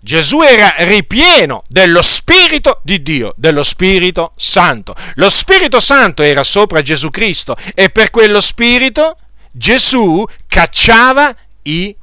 Gesù 0.00 0.42
era 0.42 0.74
ripieno 0.78 1.64
dello 1.66 2.02
Spirito 2.02 2.80
di 2.84 3.02
Dio, 3.02 3.34
dello 3.36 3.62
Spirito 3.62 4.32
Santo. 4.36 4.94
Lo 5.14 5.28
Spirito 5.28 5.80
Santo 5.80 6.22
era 6.22 6.44
sopra 6.44 6.82
Gesù 6.82 7.10
Cristo 7.10 7.56
e 7.74 7.90
per 7.90 8.10
quello 8.10 8.40
Spirito 8.40 9.16
Gesù 9.50 10.24
cacciava 10.46 11.34
i 11.62 11.94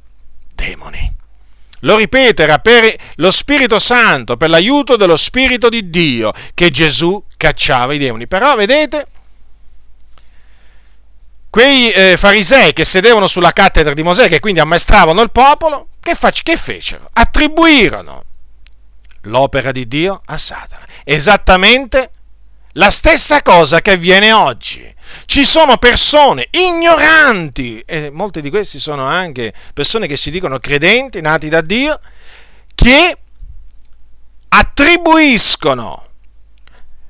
demoni. 0.54 1.14
Lo 1.80 1.96
ripeto, 1.96 2.42
era 2.42 2.58
per 2.58 2.94
lo 3.16 3.30
Spirito 3.30 3.78
Santo, 3.78 4.36
per 4.36 4.50
l'aiuto 4.50 4.96
dello 4.96 5.16
Spirito 5.16 5.68
di 5.68 5.88
Dio 5.88 6.32
che 6.52 6.70
Gesù 6.70 7.22
cacciava 7.36 7.94
i 7.94 7.98
demoni. 7.98 8.26
Però 8.26 8.54
vedete, 8.56 9.06
quei 11.56 11.90
eh, 11.90 12.16
farisei 12.18 12.74
che 12.74 12.84
sedevano 12.84 13.26
sulla 13.26 13.50
cattedra 13.50 13.94
di 13.94 14.02
Mosè, 14.02 14.28
che 14.28 14.40
quindi 14.40 14.60
ammaestravano 14.60 15.22
il 15.22 15.30
popolo, 15.30 15.88
che, 16.00 16.14
face, 16.14 16.42
che 16.42 16.54
fecero? 16.54 17.08
Attribuirono 17.14 18.24
l'opera 19.22 19.72
di 19.72 19.88
Dio 19.88 20.20
a 20.26 20.36
Satana. 20.36 20.84
Esattamente 21.02 22.10
la 22.72 22.90
stessa 22.90 23.40
cosa 23.40 23.80
che 23.80 23.92
avviene 23.92 24.32
oggi. 24.32 24.94
Ci 25.24 25.46
sono 25.46 25.78
persone 25.78 26.48
ignoranti, 26.50 27.82
e 27.86 28.10
molti 28.10 28.42
di 28.42 28.50
questi 28.50 28.78
sono 28.78 29.06
anche 29.06 29.54
persone 29.72 30.06
che 30.06 30.18
si 30.18 30.30
dicono 30.30 30.58
credenti, 30.58 31.22
nati 31.22 31.48
da 31.48 31.62
Dio, 31.62 31.98
che 32.74 33.16
attribuiscono 34.48 36.06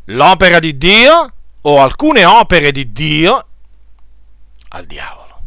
l'opera 0.04 0.60
di 0.60 0.78
Dio 0.78 1.32
o 1.62 1.82
alcune 1.82 2.24
opere 2.24 2.70
di 2.70 2.92
Dio 2.92 3.46
al 4.76 4.86
diavolo. 4.86 5.40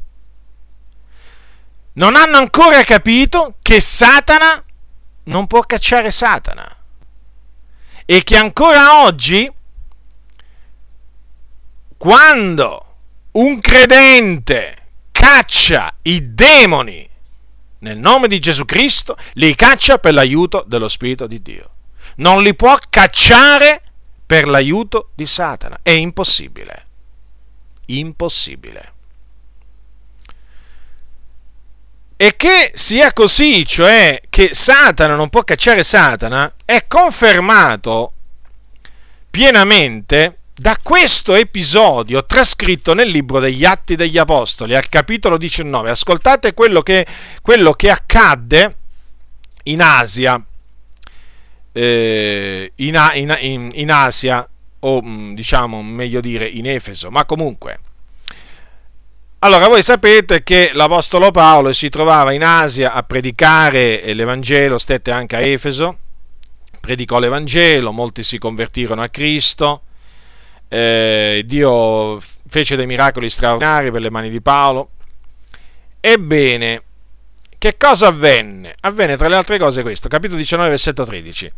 Non 1.94 2.16
hanno 2.16 2.38
ancora 2.38 2.84
capito 2.84 3.56
che 3.62 3.82
Satana 3.82 4.64
non 5.24 5.48
può 5.48 5.62
cacciare 5.62 6.12
Satana 6.12 6.78
e 8.06 8.24
che 8.24 8.38
ancora 8.38 9.04
oggi, 9.04 9.52
quando 11.98 12.96
un 13.32 13.60
credente 13.60 14.88
caccia 15.12 15.94
i 16.04 16.34
demoni 16.34 17.08
nel 17.80 18.00
nome 18.00 18.28
di 18.28 18.40
Gesù 18.40 18.66
Cristo, 18.66 19.16
li 19.34 19.54
caccia 19.56 20.00
per 20.00 20.14
l'aiuto 20.14 20.64
dello 20.68 20.88
Spirito 20.88 21.28
di 21.28 21.42
Dio. 21.42 21.70
Non 22.16 22.42
li 22.42 22.56
può 22.56 22.78
cacciare 22.90 23.82
per 24.26 24.48
l'aiuto 24.48 25.12
di 25.16 25.26
Satana. 25.26 25.80
È 25.82 25.92
impossibile. 25.92 26.88
Impossibile. 27.86 28.94
E 32.22 32.36
che 32.36 32.72
sia 32.74 33.14
così, 33.14 33.66
cioè 33.66 34.20
che 34.30 34.50
Satana 34.52 35.16
non 35.16 35.30
può 35.30 35.44
cacciare 35.46 35.86
Satana, 35.86 36.54
è 36.66 36.84
confermato 36.86 38.12
pienamente 39.30 40.40
da 40.54 40.76
questo 40.84 41.36
episodio 41.36 42.26
trascritto 42.26 42.94
nel 42.94 43.08
libro 43.08 43.40
degli 43.40 43.64
Atti 43.64 43.96
degli 43.96 44.18
Apostoli, 44.18 44.76
al 44.76 44.90
capitolo 44.90 45.38
19. 45.38 45.92
Ascoltate 45.92 46.54
quello 46.54 46.82
che, 46.82 47.08
quello 47.42 47.72
che 47.72 47.90
accadde 47.90 48.76
in 49.64 49.82
Asia, 49.82 50.44
eh, 51.72 52.72
in, 52.76 53.14
in, 53.14 53.70
in, 53.72 53.92
Asia, 53.94 54.46
o 54.80 55.02
mm, 55.02 55.36
diciamo 55.36 55.82
meglio 55.82 56.20
dire 56.20 56.46
in 56.48 56.68
Efeso, 56.68 57.10
ma 57.10 57.24
comunque. 57.24 57.80
Allora, 59.42 59.70
voi 59.70 59.82
sapete 59.82 60.44
che 60.44 60.72
l'Apostolo 60.74 61.32
Paolo 61.32 61.72
si 61.72 61.88
trovava 61.88 62.34
in 62.34 62.44
Asia 62.44 62.92
a 62.92 63.04
predicare 63.04 64.14
l'Evangelo, 64.14 64.78
stette 64.78 65.12
anche 65.12 65.38
a 65.38 65.40
Efeso, 65.40 65.98
predicò 66.82 67.20
l'Evangelo, 67.20 67.94
molti 67.94 68.22
si 68.22 68.38
convertirono 68.38 69.02
a 69.02 69.08
Cristo, 69.08 69.84
eh, 70.68 71.44
Dio 71.46 72.22
fece 72.50 72.76
dei 72.76 72.86
miracoli 72.86 73.30
straordinari 73.30 73.92
per 73.92 74.02
le 74.02 74.10
mani 74.10 74.30
di 74.30 74.42
Paolo. 74.42 74.90
Ebbene, 76.02 76.84
che 77.58 77.78
cosa 77.78 78.08
avvenne? 78.08 78.76
Avvenne 78.82 79.16
tra 79.16 79.30
le 79.30 79.38
altre 79.38 79.58
cose 79.58 79.84
questo, 79.84 80.10
capitolo 80.10 80.38
19, 80.38 80.68
versetto 80.68 81.06
13. 81.06 81.52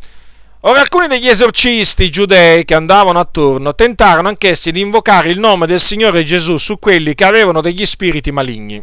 Ora 0.63 0.80
alcuni 0.80 1.08
degli 1.08 1.28
esorcisti 1.28 2.12
giudei 2.12 2.65
che 2.65 2.76
andavano 2.76 3.19
attorno 3.19 3.74
tentarono 3.74 4.28
anch'essi 4.28 4.71
di 4.71 4.80
invocare 4.80 5.32
il 5.32 5.39
nome 5.39 5.65
del 5.65 5.80
Signore 5.80 6.24
Gesù 6.24 6.58
su 6.58 6.78
quelli 6.78 7.15
che 7.15 7.26
avevano 7.26 7.62
degli 7.62 7.84
spiriti 7.84 8.32
maligni, 8.32 8.80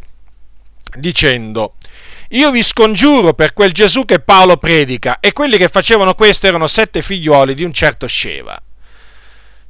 dicendo, 0.96 1.74
io 2.30 2.50
vi 2.50 2.64
scongiuro 2.64 3.32
per 3.32 3.52
quel 3.52 3.70
Gesù 3.70 4.04
che 4.04 4.18
Paolo 4.18 4.56
predica, 4.56 5.20
e 5.20 5.32
quelli 5.32 5.56
che 5.56 5.68
facevano 5.68 6.14
questo 6.14 6.48
erano 6.48 6.66
sette 6.66 7.00
figlioli 7.00 7.54
di 7.54 7.62
un 7.62 7.72
certo 7.72 8.08
Sceva 8.08 8.60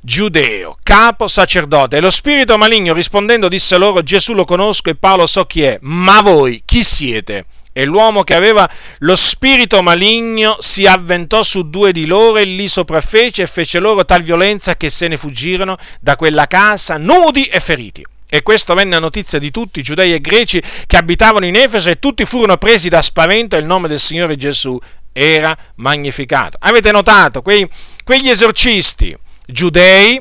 giudeo, 0.00 0.78
capo 0.82 1.28
sacerdote. 1.28 1.96
E 1.96 2.00
lo 2.00 2.10
spirito 2.10 2.56
maligno 2.56 2.94
rispondendo 2.94 3.48
disse 3.48 3.76
loro, 3.76 4.02
Gesù 4.02 4.32
lo 4.32 4.44
conosco 4.44 4.88
e 4.88 4.94
Paolo 4.94 5.26
so 5.26 5.44
chi 5.44 5.62
è, 5.62 5.78
ma 5.82 6.22
voi 6.22 6.62
chi 6.64 6.82
siete? 6.82 7.44
E 7.78 7.84
l'uomo 7.84 8.24
che 8.24 8.34
aveva 8.34 8.68
lo 8.98 9.14
spirito 9.14 9.82
maligno 9.82 10.56
si 10.58 10.84
avventò 10.84 11.44
su 11.44 11.70
due 11.70 11.92
di 11.92 12.06
loro 12.06 12.38
e 12.38 12.44
li 12.44 12.66
sopraffece 12.66 13.42
e 13.42 13.46
fece 13.46 13.78
loro 13.78 14.04
tal 14.04 14.22
violenza 14.22 14.76
che 14.76 14.90
se 14.90 15.06
ne 15.06 15.16
fuggirono 15.16 15.76
da 16.00 16.16
quella 16.16 16.48
casa 16.48 16.96
nudi 16.96 17.44
e 17.44 17.60
feriti. 17.60 18.04
E 18.28 18.42
questo 18.42 18.74
venne 18.74 18.96
a 18.96 18.98
notizia 18.98 19.38
di 19.38 19.52
tutti, 19.52 19.80
giudei 19.80 20.12
e 20.12 20.20
greci, 20.20 20.60
che 20.86 20.96
abitavano 20.96 21.46
in 21.46 21.54
Efeso, 21.54 21.88
e 21.88 22.00
tutti 22.00 22.24
furono 22.24 22.56
presi 22.56 22.88
da 22.88 23.00
spavento 23.00 23.54
e 23.54 23.60
il 23.60 23.66
nome 23.66 23.86
del 23.86 24.00
Signore 24.00 24.36
Gesù 24.36 24.76
era 25.12 25.56
magnificato. 25.76 26.58
Avete 26.60 26.90
notato 26.90 27.42
quei, 27.42 27.68
quegli 28.02 28.28
esorcisti? 28.28 29.16
giudei 29.46 30.20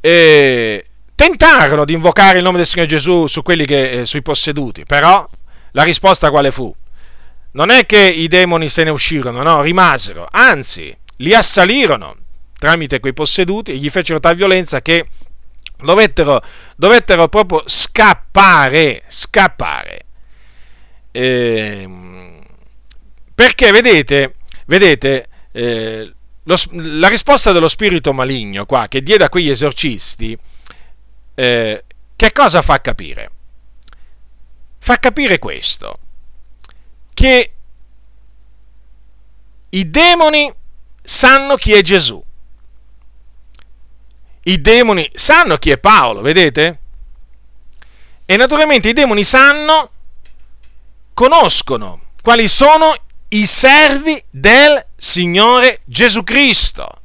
eh, 0.00 0.86
tentarono 1.14 1.86
di 1.86 1.94
invocare 1.94 2.36
il 2.36 2.44
nome 2.44 2.58
del 2.58 2.66
Signore 2.66 2.88
Gesù 2.88 3.26
su 3.28 3.42
quelli 3.42 3.64
che, 3.64 4.00
eh, 4.00 4.04
sui 4.04 4.20
posseduti, 4.20 4.84
però 4.84 5.26
la 5.74 5.82
risposta 5.82 6.30
quale 6.30 6.50
fu? 6.50 6.74
Non 7.52 7.70
è 7.70 7.86
che 7.86 7.98
i 7.98 8.26
demoni 8.26 8.68
se 8.68 8.84
ne 8.84 8.90
uscirono, 8.90 9.42
no, 9.42 9.60
rimasero, 9.60 10.26
anzi, 10.30 10.96
li 11.16 11.34
assalirono 11.34 12.16
tramite 12.58 13.00
quei 13.00 13.12
posseduti 13.12 13.72
e 13.72 13.76
gli 13.76 13.90
fecero 13.90 14.20
tal 14.20 14.34
violenza 14.36 14.82
che 14.82 15.06
dovettero, 15.76 16.42
dovettero 16.76 17.28
proprio 17.28 17.62
scappare, 17.66 19.02
scappare. 19.06 20.06
Eh, 21.10 21.88
perché 23.34 23.70
vedete, 23.70 24.34
vedete 24.66 25.28
eh, 25.52 26.12
lo, 26.42 26.56
la 26.72 27.08
risposta 27.08 27.52
dello 27.52 27.68
spirito 27.68 28.12
maligno 28.12 28.66
qua 28.66 28.86
che 28.88 29.02
diede 29.02 29.24
a 29.24 29.28
quegli 29.28 29.50
esorcisti, 29.50 30.36
eh, 31.34 31.84
che 32.16 32.32
cosa 32.32 32.62
fa 32.62 32.80
capire? 32.80 33.30
Fa 34.84 34.98
capire 34.98 35.38
questo, 35.38 35.98
che 37.14 37.54
i 39.70 39.90
demoni 39.90 40.52
sanno 41.02 41.56
chi 41.56 41.72
è 41.72 41.80
Gesù. 41.80 42.22
I 44.42 44.60
demoni 44.60 45.10
sanno 45.14 45.56
chi 45.56 45.70
è 45.70 45.78
Paolo, 45.78 46.20
vedete? 46.20 46.80
E 48.26 48.36
naturalmente 48.36 48.90
i 48.90 48.92
demoni 48.92 49.24
sanno, 49.24 49.90
conoscono 51.14 52.10
quali 52.20 52.46
sono 52.46 52.94
i 53.28 53.46
servi 53.46 54.22
del 54.28 54.84
Signore 54.96 55.80
Gesù 55.86 56.22
Cristo. 56.24 57.03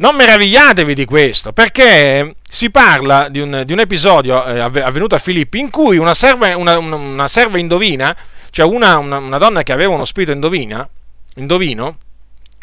Non 0.00 0.16
meravigliatevi 0.16 0.94
di 0.94 1.04
questo, 1.04 1.52
perché 1.52 2.36
si 2.48 2.70
parla 2.70 3.28
di 3.28 3.38
un, 3.38 3.64
di 3.66 3.74
un 3.74 3.80
episodio 3.80 4.42
eh, 4.46 4.58
avvenuto 4.58 5.14
a 5.14 5.18
Filippi 5.18 5.58
in 5.58 5.68
cui 5.68 5.98
una 5.98 6.14
serva, 6.14 6.56
una, 6.56 6.78
una 6.78 7.28
serva 7.28 7.58
indovina, 7.58 8.16
cioè 8.48 8.64
una, 8.64 8.96
una, 8.96 9.36
donna 9.36 9.62
che 9.62 9.72
aveva 9.72 9.92
uno 9.92 10.06
spirito 10.06 10.32
indovina, 10.32 10.88
indovino, 11.34 11.98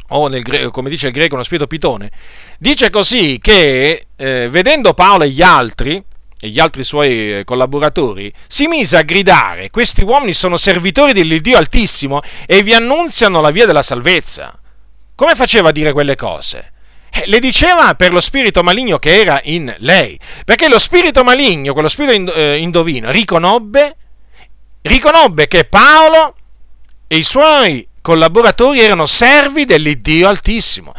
o 0.08 0.28
nel, 0.30 0.70
come 0.72 0.90
dice 0.90 1.08
il 1.08 1.14
greco 1.14 1.36
uno 1.36 1.44
spirito 1.44 1.68
pitone, 1.68 2.10
dice 2.58 2.90
così 2.90 3.38
che 3.40 4.08
eh, 4.16 4.48
vedendo 4.50 4.96
Paolo 4.96 5.24
e 5.24 5.30
gli 5.30 5.44
altri, 5.44 6.04
e 6.40 6.48
gli 6.48 6.60
altri 6.60 6.84
suoi 6.84 7.38
eh, 7.38 7.44
collaboratori, 7.44 8.34
si 8.48 8.66
mise 8.66 8.98
a 8.98 9.04
gridare, 9.04 9.70
questi 9.70 10.04
uomini 10.04 10.34
sono 10.34 10.58
servitori 10.58 11.14
dell'Iddio 11.14 11.60
Altissimo 11.60 12.20
e 12.48 12.64
vi 12.64 12.74
annunziano 12.74 13.42
la 13.42 13.52
via 13.52 13.68
della 13.68 13.84
salvezza. 13.84 14.60
Come 15.14 15.36
faceva 15.36 15.70
a 15.70 15.72
dire 15.72 15.94
quelle 15.94 16.16
cose? 16.16 16.72
Eh, 17.18 17.24
le 17.26 17.40
diceva 17.40 17.96
per 17.96 18.14
lo 18.14 18.22
spirito 18.22 18.62
maligno 18.62 19.00
che 19.00 19.20
era 19.20 19.40
in 19.46 19.74
lei, 19.80 20.20
perché 20.46 20.68
lo 20.68 20.78
spirito 20.78 21.24
maligno, 21.24 21.74
quello 21.74 21.88
spirito 21.88 22.32
eh, 22.34 22.58
indovino, 22.58 23.10
riconobbe, 23.10 23.96
riconobbe 24.82 25.48
che 25.48 25.66
Paolo 25.66 26.36
e 27.08 27.18
i 27.18 27.24
suoi 27.24 27.88
collaboratori 28.02 28.82
erano 28.82 29.08
servi 29.08 29.66
dell'Iddio 29.66 30.28
Altissimo. 30.28 30.94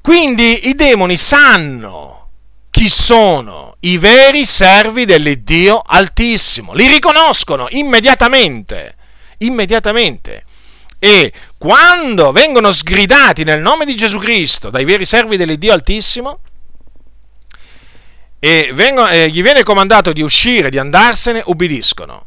Quindi 0.00 0.68
i 0.68 0.74
demoni 0.74 1.16
sanno 1.16 2.28
chi 2.70 2.88
sono 2.88 3.76
i 3.80 3.98
veri 3.98 4.44
servi 4.44 5.04
dell'Iddio 5.04 5.80
Altissimo. 5.86 6.72
Li 6.72 6.88
riconoscono 6.88 7.66
immediatamente, 7.70 8.96
immediatamente. 9.38 10.42
E 11.04 11.34
quando 11.58 12.32
vengono 12.32 12.72
sgridati 12.72 13.44
nel 13.44 13.60
nome 13.60 13.84
di 13.84 13.94
Gesù 13.94 14.18
Cristo 14.18 14.70
dai 14.70 14.86
veri 14.86 15.04
servi 15.04 15.36
dell'Iddio 15.36 15.74
Altissimo, 15.74 16.38
e 18.38 18.70
vengono, 18.72 19.10
eh, 19.10 19.28
gli 19.28 19.42
viene 19.42 19.62
comandato 19.64 20.14
di 20.14 20.22
uscire, 20.22 20.70
di 20.70 20.78
andarsene, 20.78 21.42
ubbidiscono. 21.44 22.24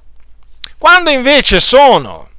Quando 0.78 1.10
invece 1.10 1.60
sono 1.60 2.30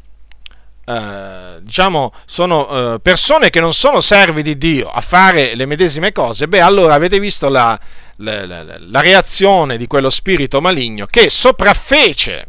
eh, 0.84 1.58
diciamo, 1.60 2.12
sono 2.24 2.94
eh, 2.94 3.00
persone 3.00 3.50
che 3.50 3.58
non 3.58 3.74
sono 3.74 3.98
servi 3.98 4.42
di 4.42 4.56
Dio 4.56 4.88
a 4.88 5.00
fare 5.00 5.56
le 5.56 5.66
medesime 5.66 6.12
cose, 6.12 6.46
beh, 6.46 6.60
allora 6.60 6.94
avete 6.94 7.18
visto 7.18 7.48
la, 7.48 7.76
la, 8.18 8.46
la, 8.46 8.64
la 8.78 9.00
reazione 9.00 9.76
di 9.76 9.88
quello 9.88 10.08
spirito 10.08 10.60
maligno 10.60 11.06
che 11.06 11.30
sopraffece, 11.30 12.46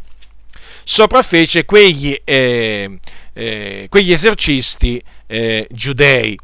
sopraffece 0.89 1.65
quegli, 1.65 2.19
eh, 2.23 2.99
eh 3.33 3.85
quegli 3.89 4.11
esercisti 4.11 5.01
eh, 5.27 5.67
giudei. 5.69 6.35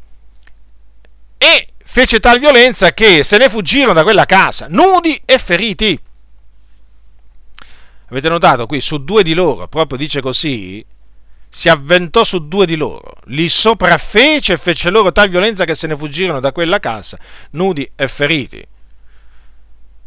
e 1.36 1.66
fece 1.84 2.20
tal 2.20 2.38
violenza 2.38 2.94
che 2.94 3.24
se 3.24 3.38
ne 3.38 3.48
fuggirono 3.48 3.92
da 3.92 4.04
quella 4.04 4.24
casa, 4.24 4.66
nudi 4.68 5.20
e 5.24 5.38
feriti. 5.38 5.98
Avete 8.08 8.28
notato 8.28 8.66
qui 8.66 8.80
su 8.80 9.02
due 9.02 9.24
di 9.24 9.34
loro, 9.34 9.66
proprio 9.66 9.98
dice 9.98 10.20
così, 10.20 10.84
si 11.48 11.68
avventò 11.68 12.22
su 12.22 12.46
due 12.46 12.66
di 12.66 12.76
loro, 12.76 13.14
li 13.26 13.48
sopraffece 13.48 14.52
e 14.52 14.58
fece 14.58 14.90
loro 14.90 15.10
tal 15.10 15.28
violenza 15.28 15.64
che 15.64 15.74
se 15.74 15.88
ne 15.88 15.96
fuggirono 15.96 16.38
da 16.38 16.52
quella 16.52 16.78
casa, 16.78 17.18
nudi 17.50 17.90
e 17.96 18.06
feriti. 18.06 18.64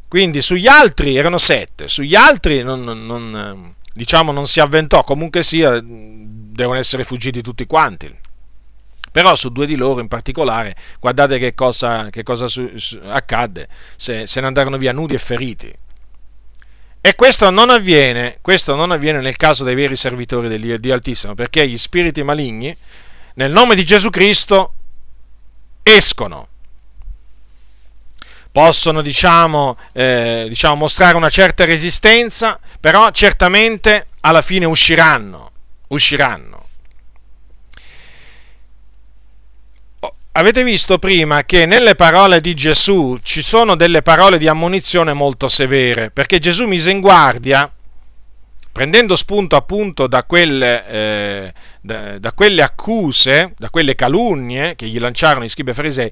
Quindi 0.07 0.41
sugli 0.41 0.67
altri 0.67 1.17
erano 1.17 1.37
sette, 1.37 1.87
sugli 1.87 2.15
altri 2.15 2.63
non, 2.63 2.83
non, 2.83 3.75
diciamo, 3.99 4.31
non 4.31 4.47
si 4.47 4.61
avventò, 4.61 5.03
comunque 5.03 5.43
sia, 5.43 5.77
devono 5.83 6.79
essere 6.79 7.03
fuggiti 7.03 7.41
tutti 7.41 7.65
quanti. 7.65 8.09
Però 9.11 9.35
su 9.35 9.49
due 9.49 9.65
di 9.65 9.75
loro 9.75 9.99
in 9.99 10.07
particolare, 10.07 10.73
guardate 11.01 11.37
che 11.37 11.53
cosa, 11.53 12.09
che 12.09 12.23
cosa 12.23 12.47
su, 12.47 12.77
su, 12.77 12.97
accadde, 13.03 13.67
se, 13.97 14.25
se 14.25 14.39
ne 14.39 14.47
andarono 14.47 14.77
via 14.77 14.93
nudi 14.93 15.15
e 15.15 15.17
feriti. 15.17 15.73
E 17.01 17.15
questo 17.15 17.49
non, 17.49 17.69
avviene, 17.69 18.37
questo 18.39 18.73
non 18.75 18.91
avviene 18.91 19.19
nel 19.19 19.35
caso 19.35 19.65
dei 19.65 19.75
veri 19.75 19.97
servitori 19.97 20.47
del 20.47 20.79
Dio 20.79 20.93
Altissimo, 20.93 21.33
perché 21.33 21.67
gli 21.67 21.77
spiriti 21.77 22.23
maligni, 22.23 22.73
nel 23.33 23.51
nome 23.51 23.75
di 23.75 23.83
Gesù 23.83 24.09
Cristo, 24.09 24.73
escono 25.83 26.47
possono 28.51 29.01
diciamo, 29.01 29.77
eh, 29.93 30.45
diciamo, 30.47 30.75
mostrare 30.75 31.15
una 31.15 31.29
certa 31.29 31.65
resistenza, 31.65 32.59
però 32.79 33.09
certamente 33.11 34.07
alla 34.21 34.41
fine 34.41 34.65
usciranno. 34.65 35.51
usciranno. 35.89 36.57
Avete 40.33 40.63
visto 40.63 40.99
prima 40.99 41.43
che 41.43 41.65
nelle 41.65 41.95
parole 41.95 42.39
di 42.39 42.53
Gesù 42.53 43.19
ci 43.23 43.41
sono 43.41 43.75
delle 43.75 44.01
parole 44.01 44.37
di 44.37 44.47
ammonizione 44.47 45.11
molto 45.11 45.47
severe, 45.47 46.11
perché 46.11 46.39
Gesù 46.39 46.65
mise 46.65 46.91
in 46.91 47.01
guardia 47.01 47.69
prendendo 48.79 49.17
spunto 49.17 49.57
appunto 49.57 50.07
da 50.07 50.23
quelle, 50.23 50.87
eh, 50.87 51.53
da, 51.81 52.17
da 52.17 52.31
quelle, 52.31 52.61
accuse, 52.61 53.53
da 53.57 53.69
quelle 53.69 53.93
calunnie 53.93 54.77
che 54.77 54.85
gli 54.85 54.97
lanciarono 54.97 55.43
i 55.43 55.49
scribi 55.49 55.71
e 55.71 55.73
farisei, 55.73 56.09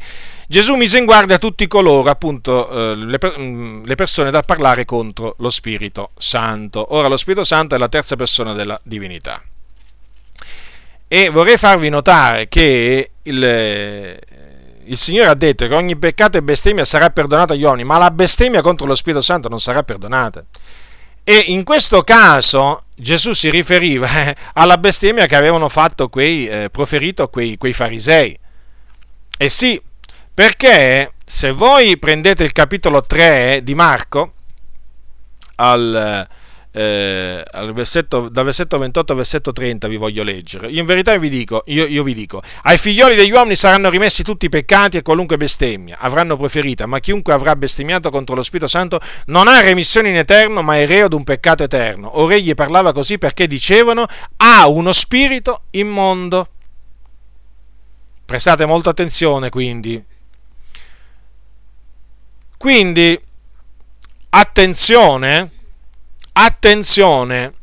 Gesù 0.49 0.75
mise 0.75 0.97
in 0.97 1.05
guardia 1.05 1.37
tutti 1.37 1.65
coloro, 1.65 2.09
appunto, 2.09 2.69
eh, 2.69 2.95
le, 2.97 3.19
mm, 3.39 3.85
le, 3.85 3.95
persone 3.95 4.31
da 4.31 4.41
parlare 4.41 4.83
contro 4.83 5.35
lo 5.37 5.49
Spirito 5.49 6.09
Santo. 6.17 6.93
Ora, 6.93 7.07
lo 7.07 7.15
Spirito 7.15 7.45
Santo 7.45 7.73
è 7.73 7.77
la 7.77 7.87
terza 7.87 8.17
persona 8.17 8.51
della 8.51 8.77
divinità. 8.83 9.41
E 11.07 11.29
vorrei 11.29 11.55
farvi 11.55 11.87
notare 11.87 12.49
che 12.49 13.11
il, 13.23 14.19
il 14.83 14.97
Signore 14.97 15.29
ha 15.29 15.35
detto 15.35 15.69
che 15.69 15.73
ogni 15.73 15.95
peccato 15.95 16.35
e 16.35 16.41
bestemmia 16.41 16.83
sarà 16.83 17.11
perdonata 17.11 17.53
agli 17.53 17.63
uomini, 17.63 17.85
ma 17.85 17.97
la 17.97 18.11
bestemmia 18.11 18.59
contro 18.59 18.85
lo 18.85 18.95
Spirito 18.95 19.21
Santo 19.21 19.47
non 19.47 19.61
sarà 19.61 19.83
perdonata. 19.83 20.43
E 21.29 21.43
in 21.47 21.65
questo 21.65 22.03
caso 22.03 22.85
Gesù 22.95 23.33
si 23.33 23.49
riferiva 23.49 24.27
eh, 24.27 24.35
alla 24.53 24.77
bestemmia 24.77 25.25
che 25.25 25.35
avevano 25.35 25.67
fatto 25.67 26.07
quei, 26.07 26.47
eh, 26.47 26.69
proferito 26.69 27.27
quei, 27.27 27.57
quei 27.57 27.73
farisei. 27.73 28.39
E 29.35 29.49
sì, 29.49 29.81
perché 30.33 31.11
se 31.25 31.51
voi 31.51 31.97
prendete 31.97 32.45
il 32.45 32.53
capitolo 32.53 33.01
3 33.01 33.59
di 33.61 33.75
Marco, 33.75 34.31
al, 35.55 36.25
eh, 36.71 37.43
versetto, 37.73 38.29
dal 38.29 38.45
versetto 38.45 38.77
28 38.77 39.11
al 39.11 39.17
versetto 39.17 39.51
30 39.51 39.87
vi 39.87 39.97
voglio 39.97 40.23
leggere. 40.23 40.67
Io 40.67 40.79
in 40.79 40.85
verità 40.85 41.15
vi 41.17 41.29
dico, 41.29 41.63
io, 41.65 41.85
io, 41.85 42.03
vi 42.03 42.13
dico, 42.13 42.41
ai 42.63 42.77
figlioli 42.77 43.15
degli 43.15 43.31
uomini 43.31 43.55
saranno 43.55 43.89
rimessi 43.89 44.23
tutti 44.23 44.45
i 44.45 44.49
peccati 44.49 44.97
e 44.97 45.01
qualunque 45.01 45.37
bestemmia 45.37 45.97
avranno 45.99 46.37
preferita, 46.37 46.85
ma 46.85 46.99
chiunque 46.99 47.33
avrà 47.33 47.55
bestemmiato 47.55 48.09
contro 48.09 48.35
lo 48.35 48.43
Spirito 48.43 48.67
Santo 48.67 48.99
non 49.25 49.47
ha 49.47 49.61
remissione 49.61 50.09
in 50.09 50.17
eterno, 50.17 50.61
ma 50.61 50.77
è 50.77 50.85
reo 50.85 51.07
d'un 51.07 51.23
peccato 51.23 51.63
eterno. 51.63 52.19
Ora 52.19 52.35
egli 52.35 52.53
parlava 52.53 52.93
così 52.93 53.17
perché 53.17 53.47
dicevano 53.47 54.05
ha 54.37 54.67
uno 54.67 54.91
spirito 54.91 55.63
immondo. 55.71 56.47
Prestate 58.25 58.65
molta 58.65 58.89
attenzione 58.89 59.49
quindi. 59.49 60.03
Quindi, 62.57 63.19
attenzione 64.29 65.51
attenzione 66.39 67.53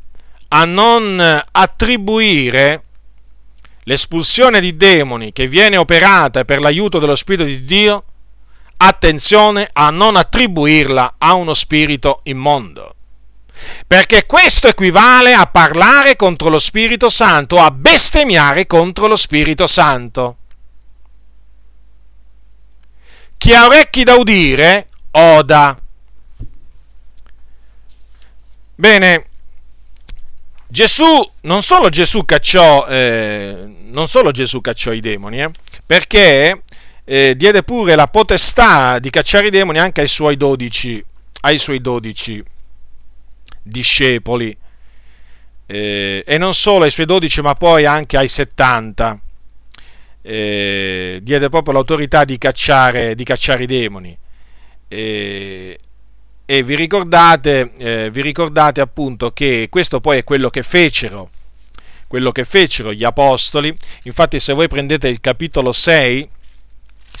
a 0.49 0.65
non 0.65 1.41
attribuire 1.51 2.83
l'espulsione 3.83 4.59
di 4.59 4.75
demoni 4.75 5.31
che 5.31 5.47
viene 5.47 5.77
operata 5.77 6.43
per 6.43 6.59
l'aiuto 6.59 6.99
dello 6.99 7.15
Spirito 7.15 7.45
di 7.45 7.63
Dio, 7.63 8.03
attenzione 8.77 9.69
a 9.71 9.89
non 9.91 10.17
attribuirla 10.17 11.15
a 11.17 11.33
uno 11.33 11.53
spirito 11.53 12.19
immondo. 12.23 12.95
Perché 13.87 14.25
questo 14.25 14.67
equivale 14.67 15.33
a 15.33 15.45
parlare 15.47 16.17
contro 16.17 16.49
lo 16.49 16.59
Spirito 16.59 17.09
Santo, 17.09 17.59
a 17.59 17.71
bestemmiare 17.71 18.67
contro 18.67 19.07
lo 19.07 19.15
Spirito 19.15 19.67
Santo. 19.67 20.37
Chi 23.37 23.53
ha 23.53 23.65
orecchi 23.65 24.03
da 24.03 24.15
udire, 24.15 24.89
oda. 25.11 25.79
Bene, 28.77 29.25
Gesù, 30.67 31.05
non 31.41 31.61
solo 31.63 31.87
Gesù 31.87 32.25
cacciò, 32.25 32.85
eh, 32.87 33.73
non 33.85 34.07
solo 34.07 34.31
Gesù 34.31 34.59
cacciò 34.59 34.91
i 34.91 34.99
demoni, 34.99 35.41
eh, 35.41 35.51
perché 35.85 36.63
eh, 37.05 37.35
diede 37.37 37.63
pure 37.63 37.95
la 37.95 38.07
potestà 38.07 38.99
di 38.99 39.09
cacciare 39.09 39.47
i 39.47 39.51
demoni 39.51 39.79
anche 39.79 40.01
ai 40.01 40.09
suoi 40.09 40.35
dodici, 40.35 41.03
ai 41.41 41.57
suoi 41.57 41.79
dodici 41.79 42.43
discepoli, 43.63 44.55
eh, 45.67 46.23
e 46.27 46.37
non 46.37 46.53
solo 46.53 46.83
ai 46.83 46.91
suoi 46.91 47.05
dodici, 47.05 47.41
ma 47.41 47.55
poi 47.55 47.85
anche 47.85 48.17
ai 48.17 48.27
settanta. 48.27 49.17
Eh, 50.21 51.19
diede 51.21 51.49
proprio 51.49 51.75
l'autorità 51.75 52.25
di 52.25 52.37
cacciare, 52.37 53.15
di 53.15 53.23
cacciare 53.23 53.63
i 53.63 53.67
demoni. 53.67 54.17
Eh, 54.87 55.79
e 56.45 56.61
vi 56.61 56.75
ricordate, 56.75 57.71
eh, 57.77 58.09
vi 58.11 58.21
ricordate 58.21 58.79
appunto 58.79 59.31
che 59.31 59.67
questo 59.69 59.99
poi 59.99 60.19
è 60.19 60.23
quello 60.23 60.49
che 60.51 60.61
fecero, 60.61 61.29
quello 62.07 62.31
che 62.31 62.45
fecero 62.45 62.93
gli 62.93 63.03
apostoli. 63.03 63.75
Infatti 64.03 64.39
se 64.39 64.53
voi 64.53 64.67
prendete 64.67 65.07
il 65.07 65.19
capitolo 65.21 65.71
6, 65.71 66.29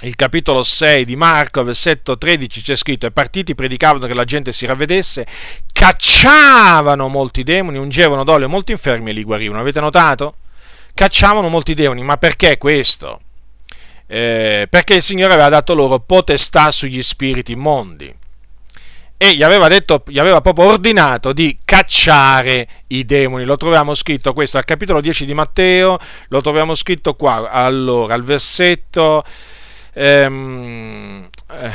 il 0.01 0.15
capitolo 0.15 0.61
6 0.61 1.05
di 1.05 1.15
Marco, 1.15 1.63
versetto 1.63 2.17
13, 2.17 2.61
c'è 2.61 2.75
scritto: 2.75 3.07
E 3.07 3.11
partiti 3.11 3.55
predicavano 3.55 4.05
che 4.05 4.13
la 4.13 4.25
gente 4.25 4.51
si 4.51 4.67
ravvedesse, 4.67 5.25
cacciavano 5.73 7.07
molti 7.07 7.41
demoni, 7.41 7.79
ungevano 7.79 8.23
d'olio 8.23 8.47
molti 8.47 8.73
infermi 8.73 9.09
e 9.09 9.13
li 9.13 9.23
guarivano. 9.23 9.59
Avete 9.59 9.79
notato? 9.79 10.35
Cacciavano 10.93 11.49
molti 11.49 11.73
demoni, 11.73 12.03
ma 12.03 12.17
perché 12.17 12.59
questo? 12.59 13.21
Eh, 14.05 14.67
perché 14.69 14.93
il 14.93 15.01
Signore 15.01 15.33
aveva 15.33 15.49
dato 15.49 15.73
loro 15.73 15.99
potestà 15.99 16.69
sugli 16.69 17.01
spiriti 17.01 17.53
immondi 17.53 18.15
e 19.17 19.33
gli 19.33 19.43
aveva, 19.43 19.67
detto, 19.67 20.03
gli 20.07 20.19
aveva 20.19 20.41
proprio 20.41 20.65
ordinato 20.67 21.33
di 21.33 21.59
cacciare 21.63 22.67
i 22.87 23.05
demoni. 23.05 23.45
Lo 23.45 23.55
troviamo 23.57 23.93
scritto 23.93 24.33
questo 24.33 24.57
al 24.57 24.65
capitolo 24.65 25.01
10 25.01 25.25
di 25.25 25.33
Matteo, 25.33 25.97
lo 26.27 26.41
troviamo 26.41 26.75
scritto 26.75 27.15
qua, 27.15 27.49
allora, 27.49 28.13
al 28.13 28.23
versetto... 28.23 29.23
Ehm, 29.93 31.27
eh, 31.51 31.71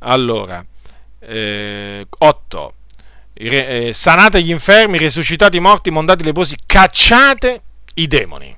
allora, 0.00 0.64
eh, 1.20 2.06
8. 2.08 2.74
Eh, 3.32 3.90
sanate 3.92 4.42
gli 4.42 4.50
infermi, 4.50 4.96
risuscitate 4.96 5.56
i 5.56 5.60
morti, 5.60 5.90
mondate 5.90 6.22
i 6.22 6.24
leprosi, 6.24 6.56
cacciate 6.64 7.62
i 7.94 8.06
demoni. 8.06 8.56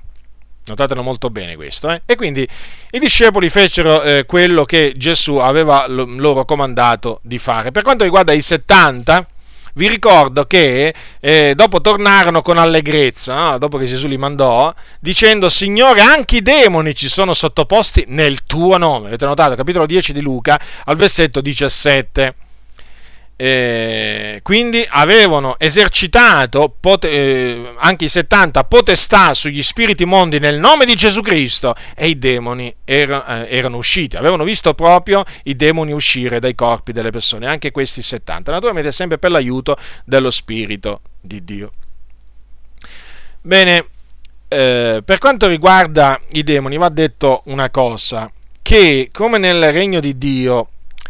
Notatelo 0.67 1.01
molto 1.01 1.29
bene 1.29 1.55
questo. 1.55 1.89
Eh? 1.89 2.01
E 2.05 2.15
quindi 2.15 2.47
i 2.91 2.99
discepoli 2.99 3.49
fecero 3.49 4.01
eh, 4.01 4.25
quello 4.25 4.65
che 4.65 4.93
Gesù 4.95 5.37
aveva 5.37 5.85
loro 5.87 6.45
comandato 6.45 7.19
di 7.23 7.37
fare. 7.37 7.71
Per 7.71 7.83
quanto 7.83 8.03
riguarda 8.03 8.33
i 8.33 8.41
70, 8.41 9.25
vi 9.75 9.87
ricordo 9.87 10.45
che 10.45 10.93
eh, 11.19 11.53
dopo 11.55 11.79
tornarono 11.81 12.41
con 12.41 12.57
allegrezza, 12.57 13.35
no? 13.35 13.57
dopo 13.57 13.77
che 13.77 13.85
Gesù 13.85 14.07
li 14.07 14.17
mandò, 14.17 14.73
dicendo, 14.99 15.49
Signore, 15.49 16.01
anche 16.01 16.37
i 16.37 16.41
demoni 16.41 16.95
ci 16.95 17.07
sono 17.07 17.33
sottoposti 17.33 18.05
nel 18.07 18.45
tuo 18.45 18.77
nome. 18.77 19.07
Avete 19.07 19.25
notato? 19.25 19.55
Capitolo 19.55 19.85
10 19.85 20.13
di 20.13 20.21
Luca, 20.21 20.59
al 20.85 20.95
versetto 20.95 21.41
17 21.41 22.35
eh, 23.39 24.39
quindi 24.41 24.83
avevano 24.89 25.59
esercitato 25.59 26.75
pot- 26.79 27.05
eh, 27.05 27.73
anche 27.77 28.05
i 28.05 28.09
70 28.09 28.63
potestà 28.63 29.35
sugli 29.35 29.61
spiriti 29.61 30.05
mondi 30.05 30.39
nel 30.39 30.57
nome 30.57 30.85
di 30.85 30.95
Gesù 30.95 31.21
Cristo 31.21 31.75
e 31.95 32.07
i 32.07 32.17
demoni 32.17 32.73
erano, 32.83 33.45
eh, 33.45 33.55
erano 33.55 33.77
usciti, 33.77 34.17
avevano 34.17 34.43
visto 34.43 34.73
proprio 34.73 35.23
i 35.43 35.55
demoni 35.55 35.91
uscire 35.91 36.39
dai 36.39 36.55
corpi 36.55 36.91
delle 36.91 37.11
persone, 37.11 37.45
anche 37.45 37.69
questi 37.69 38.01
70, 38.01 38.51
naturalmente 38.51 38.91
sempre 38.91 39.19
per 39.19 39.29
l'aiuto 39.29 39.77
dello 40.03 40.31
Spirito 40.31 41.01
di 41.21 41.43
Dio. 41.43 41.71
Bene, 43.41 43.85
eh, 44.47 45.03
per 45.05 45.17
quanto 45.19 45.47
riguarda 45.47 46.19
i 46.31 46.41
demoni 46.41 46.77
va 46.77 46.89
detto 46.89 47.43
una 47.45 47.69
cosa, 47.69 48.31
che 48.63 49.09
come 49.13 49.37
nel 49.37 49.71
regno 49.71 49.99
di 49.99 50.17
Dio 50.17 50.69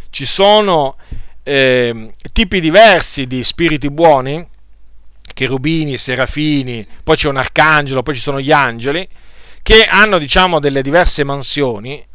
ci 0.09 0.25
sono 0.25 0.97
eh, 1.47 2.11
tipi 2.33 2.59
diversi 2.59 3.25
di 3.25 3.41
spiriti 3.41 3.89
buoni, 3.89 4.45
cherubini, 5.33 5.97
serafini, 5.97 6.85
poi 7.03 7.15
c'è 7.15 7.29
un 7.29 7.37
arcangelo, 7.37 8.03
poi 8.03 8.15
ci 8.15 8.19
sono 8.19 8.41
gli 8.41 8.51
angeli, 8.51 9.07
che 9.63 9.85
hanno 9.85 10.17
diciamo 10.17 10.59
delle 10.59 10.81
diverse 10.81 11.23
mansioni, 11.23 12.05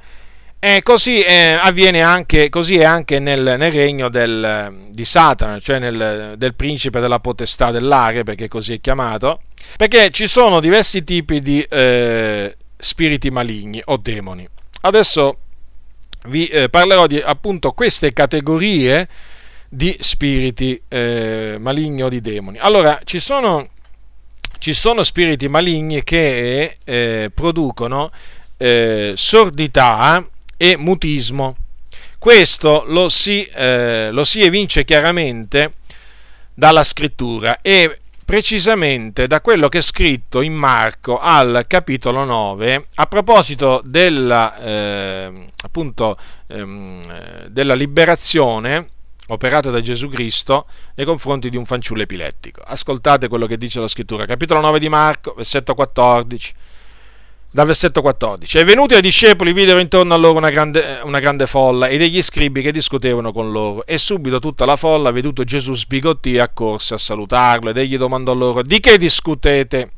e 0.58 0.82
così, 0.82 1.22
eh, 1.22 1.58
avviene 1.58 2.02
anche, 2.02 2.50
così 2.50 2.76
è 2.76 2.84
anche 2.84 3.18
nel, 3.18 3.56
nel 3.58 3.72
regno 3.72 4.10
del, 4.10 4.88
di 4.90 5.04
Satana, 5.04 5.58
cioè 5.58 5.78
nel, 5.78 6.34
del 6.36 6.54
principe 6.54 7.00
della 7.00 7.18
potestà 7.18 7.70
dell'aria, 7.70 8.24
perché 8.24 8.48
così 8.48 8.74
è 8.74 8.80
chiamato, 8.80 9.40
perché 9.78 10.10
ci 10.10 10.26
sono 10.26 10.60
diversi 10.60 11.04
tipi 11.04 11.40
di 11.40 11.62
eh, 11.62 12.54
spiriti 12.76 13.30
maligni 13.30 13.80
o 13.86 13.96
demoni. 13.96 14.46
Adesso 14.82 15.38
vi 16.26 16.46
eh, 16.46 16.68
parlerò 16.68 17.06
di 17.06 17.20
appunto 17.20 17.72
queste 17.72 18.12
categorie 18.12 19.08
di 19.68 19.96
spiriti 20.00 20.80
eh, 20.88 21.56
maligni 21.58 22.02
o 22.02 22.08
di 22.08 22.20
demoni. 22.20 22.58
Allora, 22.58 23.00
ci 23.04 23.18
sono, 23.18 23.70
ci 24.58 24.74
sono 24.74 25.02
spiriti 25.02 25.48
maligni 25.48 26.04
che 26.04 26.76
eh, 26.84 27.30
producono 27.34 28.10
eh, 28.58 29.14
sordità 29.16 30.24
e 30.56 30.76
mutismo. 30.76 31.56
Questo 32.18 32.84
lo 32.86 33.08
si, 33.08 33.44
eh, 33.44 34.10
lo 34.12 34.24
si 34.24 34.42
evince 34.42 34.84
chiaramente 34.84 35.72
dalla 36.54 36.84
scrittura 36.84 37.60
e 37.62 37.98
precisamente 38.32 39.26
da 39.26 39.42
quello 39.42 39.68
che 39.68 39.76
è 39.76 39.82
scritto 39.82 40.40
in 40.40 40.54
Marco 40.54 41.18
al 41.18 41.66
capitolo 41.66 42.24
9 42.24 42.86
a 42.94 43.06
proposito 43.06 43.82
della, 43.84 44.56
eh, 44.56 45.48
appunto, 45.64 46.16
ehm, 46.46 47.48
della 47.48 47.74
liberazione 47.74 48.88
operata 49.26 49.68
da 49.68 49.82
Gesù 49.82 50.08
Cristo 50.08 50.64
nei 50.94 51.04
confronti 51.04 51.50
di 51.50 51.58
un 51.58 51.66
fanciullo 51.66 52.00
epilettico. 52.00 52.62
Ascoltate 52.64 53.28
quello 53.28 53.44
che 53.44 53.58
dice 53.58 53.80
la 53.80 53.86
scrittura, 53.86 54.24
capitolo 54.24 54.60
9 54.60 54.78
di 54.78 54.88
Marco, 54.88 55.34
versetto 55.36 55.74
14 55.74 56.54
dal 57.52 57.66
versetto 57.66 58.00
14. 58.00 58.58
E 58.58 58.64
venuti 58.64 58.94
ai 58.94 59.02
discepoli 59.02 59.52
videro 59.52 59.78
intorno 59.78 60.14
a 60.14 60.16
loro 60.16 60.38
una 60.38 60.50
grande, 60.50 61.00
una 61.04 61.20
grande, 61.20 61.46
folla 61.46 61.86
e 61.86 61.98
degli 61.98 62.22
scribi 62.22 62.62
che 62.62 62.72
discutevano 62.72 63.30
con 63.32 63.52
loro. 63.52 63.84
E 63.86 63.98
subito 63.98 64.40
tutta 64.40 64.64
la 64.64 64.76
folla, 64.76 65.10
veduto 65.10 65.44
Gesù, 65.44 65.74
sbigottì 65.74 66.38
accorse 66.38 66.94
a 66.94 66.98
salutarlo. 66.98 67.70
Ed 67.70 67.76
egli 67.76 67.96
domandò 67.96 68.34
loro: 68.34 68.62
Di 68.62 68.80
che 68.80 68.96
discutete? 68.96 69.92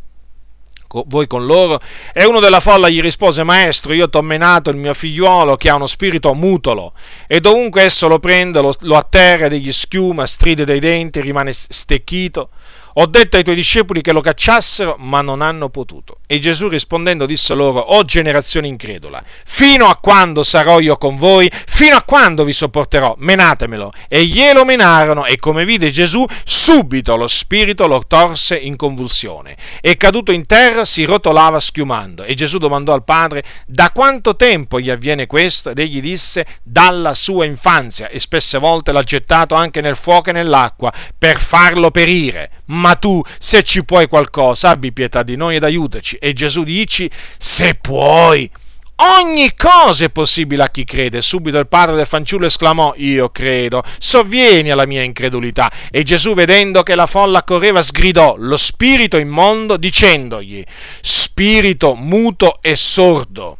voi 1.08 1.26
con 1.26 1.44
loro? 1.44 1.80
E 2.12 2.24
uno 2.24 2.38
della 2.38 2.60
folla 2.60 2.88
gli 2.88 3.00
rispose, 3.00 3.42
Maestro, 3.42 3.92
io 3.92 4.08
ti 4.08 4.16
ho 4.16 4.22
menato 4.22 4.70
il 4.70 4.76
mio 4.76 4.94
figliuolo 4.94 5.56
che 5.56 5.68
ha 5.68 5.74
uno 5.74 5.86
spirito 5.86 6.32
mutolo, 6.34 6.92
e 7.26 7.40
dovunque 7.40 7.82
esso 7.82 8.06
lo 8.06 8.20
prende, 8.20 8.60
lo, 8.60 8.72
lo 8.80 8.96
atterra 8.96 9.48
degli 9.48 9.72
schiuma, 9.72 10.26
stride 10.26 10.64
dei 10.64 10.78
denti, 10.78 11.20
rimane 11.20 11.52
stecchito. 11.52 12.50
Ho 12.96 13.06
detto 13.06 13.36
ai 13.36 13.42
tuoi 13.42 13.56
discepoli 13.56 14.02
che 14.02 14.12
lo 14.12 14.20
cacciassero, 14.20 14.94
ma 15.00 15.20
non 15.20 15.42
hanno 15.42 15.68
potuto. 15.68 16.18
E 16.28 16.38
Gesù 16.38 16.68
rispondendo 16.68 17.26
disse 17.26 17.52
loro, 17.52 17.80
O 17.80 18.04
generazione 18.04 18.68
incredula, 18.68 19.20
fino 19.26 19.86
a 19.86 19.96
quando 19.96 20.44
sarò 20.44 20.78
io 20.78 20.96
con 20.96 21.16
voi? 21.16 21.50
Fino 21.50 21.96
a 21.96 22.02
quando 22.02 22.44
vi 22.44 22.52
sopporterò? 22.52 23.16
Menatemelo. 23.18 23.92
E 24.06 24.24
glielo 24.24 24.64
menarono, 24.64 25.24
e 25.24 25.40
come 25.40 25.64
vide 25.64 25.90
Gesù, 25.90 26.24
subito 26.44 27.16
lo 27.16 27.26
spirito 27.26 27.88
lo 27.88 28.04
torse 28.06 28.56
in 28.56 28.76
convulsione. 28.76 29.56
E 29.80 29.96
caduto 29.96 30.30
in 30.30 30.46
terra 30.46 30.84
si 30.84 31.02
rotolava 31.02 31.58
schiumando. 31.58 32.22
E 32.22 32.34
Gesù 32.34 32.58
domandò 32.58 32.92
al 32.92 33.02
padre, 33.02 33.42
da 33.66 33.90
quanto 33.90 34.36
tempo 34.36 34.78
gli 34.78 34.90
avviene 34.90 35.26
questo? 35.26 35.70
Ed 35.70 35.80
egli 35.80 36.00
disse, 36.00 36.46
dalla 36.62 37.12
sua 37.12 37.44
infanzia. 37.44 38.08
E 38.08 38.20
spesse 38.20 38.56
volte 38.58 38.92
l'ha 38.92 39.02
gettato 39.02 39.56
anche 39.56 39.80
nel 39.80 39.96
fuoco 39.96 40.30
e 40.30 40.32
nell'acqua, 40.32 40.92
per 41.18 41.38
farlo 41.38 41.90
perire 41.90 42.50
ma 42.66 42.83
tu 42.92 43.22
se 43.38 43.62
ci 43.62 43.84
puoi 43.84 44.06
qualcosa, 44.06 44.70
abbi 44.70 44.92
pietà 44.92 45.22
di 45.22 45.36
noi 45.36 45.56
ed 45.56 45.64
aiutaci. 45.64 46.16
E 46.16 46.32
Gesù 46.32 46.62
dici, 46.62 47.10
se 47.38 47.74
puoi. 47.80 48.50
Ogni 48.96 49.54
cosa 49.56 50.04
è 50.04 50.10
possibile 50.10 50.62
a 50.62 50.70
chi 50.70 50.84
crede. 50.84 51.20
Subito 51.20 51.58
il 51.58 51.66
padre 51.66 51.96
del 51.96 52.06
fanciullo 52.06 52.46
esclamò: 52.46 52.94
Io 52.98 53.28
credo, 53.30 53.82
sovvieni 53.98 54.70
alla 54.70 54.86
mia 54.86 55.02
incredulità. 55.02 55.70
E 55.90 56.04
Gesù, 56.04 56.34
vedendo 56.34 56.84
che 56.84 56.94
la 56.94 57.06
folla 57.06 57.42
correva, 57.42 57.82
sgridò 57.82 58.36
lo 58.38 58.56
spirito 58.56 59.16
immondo, 59.16 59.76
dicendogli: 59.76 60.62
Spirito 61.00 61.96
muto 61.96 62.58
e 62.62 62.76
sordo 62.76 63.58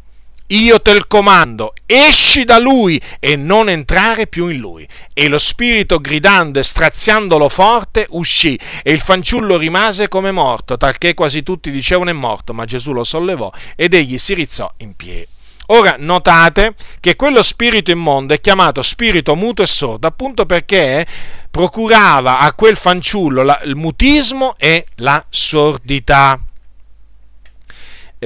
io 0.49 0.81
te 0.81 0.91
il 0.91 1.07
comando, 1.07 1.73
esci 1.87 2.45
da 2.45 2.59
lui 2.59 3.01
e 3.19 3.37
non 3.37 3.69
entrare 3.69 4.27
più 4.27 4.49
in 4.49 4.59
lui. 4.59 4.87
E 5.13 5.29
lo 5.29 5.39
spirito, 5.39 6.01
gridando 6.01 6.59
e 6.59 6.63
straziandolo 6.63 7.49
forte, 7.49 8.07
uscì, 8.11 8.59
e 8.83 8.93
il 8.93 9.01
fanciullo 9.01 9.57
rimase 9.57 10.09
come 10.09 10.33
morto, 10.33 10.77
talché 10.77 11.15
quasi 11.15 11.43
tutti 11.43 11.71
dicevano 11.71 12.11
è 12.11 12.13
morto, 12.15 12.53
ma 12.53 12.65
Gesù 12.65 12.93
lo 12.93 13.05
sollevò 13.05 13.51
ed 13.75 13.95
egli 13.95 14.19
si 14.19 14.35
rizzò 14.35 14.71
in 14.79 14.95
piedi. 14.95 15.33
Ora 15.69 15.97
notate 15.99 16.75
che 17.01 17.17
quello 17.17 17.43
spirito 17.43 17.91
immondo 17.91 18.35
è 18.35 18.41
chiamato 18.41 18.83
spirito 18.83 19.35
muto 19.35 19.63
e 19.63 19.67
sordo, 19.67 20.07
appunto 20.07 20.45
perché 20.45 21.07
procurava 21.51 22.41
a 22.41 22.53
quel 22.53 22.77
fanciullo 22.77 23.57
il 23.65 23.75
mutismo 23.75 24.57
e 24.59 24.85
la 24.97 25.25
sordità. 25.31 26.39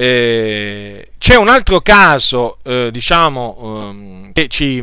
Eh, 0.01 1.09
c'è 1.17 1.35
un 1.35 1.49
altro 1.49 1.81
caso, 1.81 2.59
eh, 2.63 2.87
diciamo, 2.89 3.55
um, 3.59 4.31
che 4.31 4.47
ci, 4.47 4.81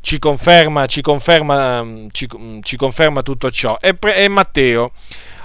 ci, 0.00 0.18
conferma, 0.18 0.86
ci, 0.86 1.00
conferma, 1.00 1.86
ci, 2.10 2.28
ci, 2.62 2.76
conferma, 2.76 3.22
tutto 3.22 3.52
ciò, 3.52 3.78
è, 3.78 3.96
è, 3.96 4.26
Matteo. 4.26 4.90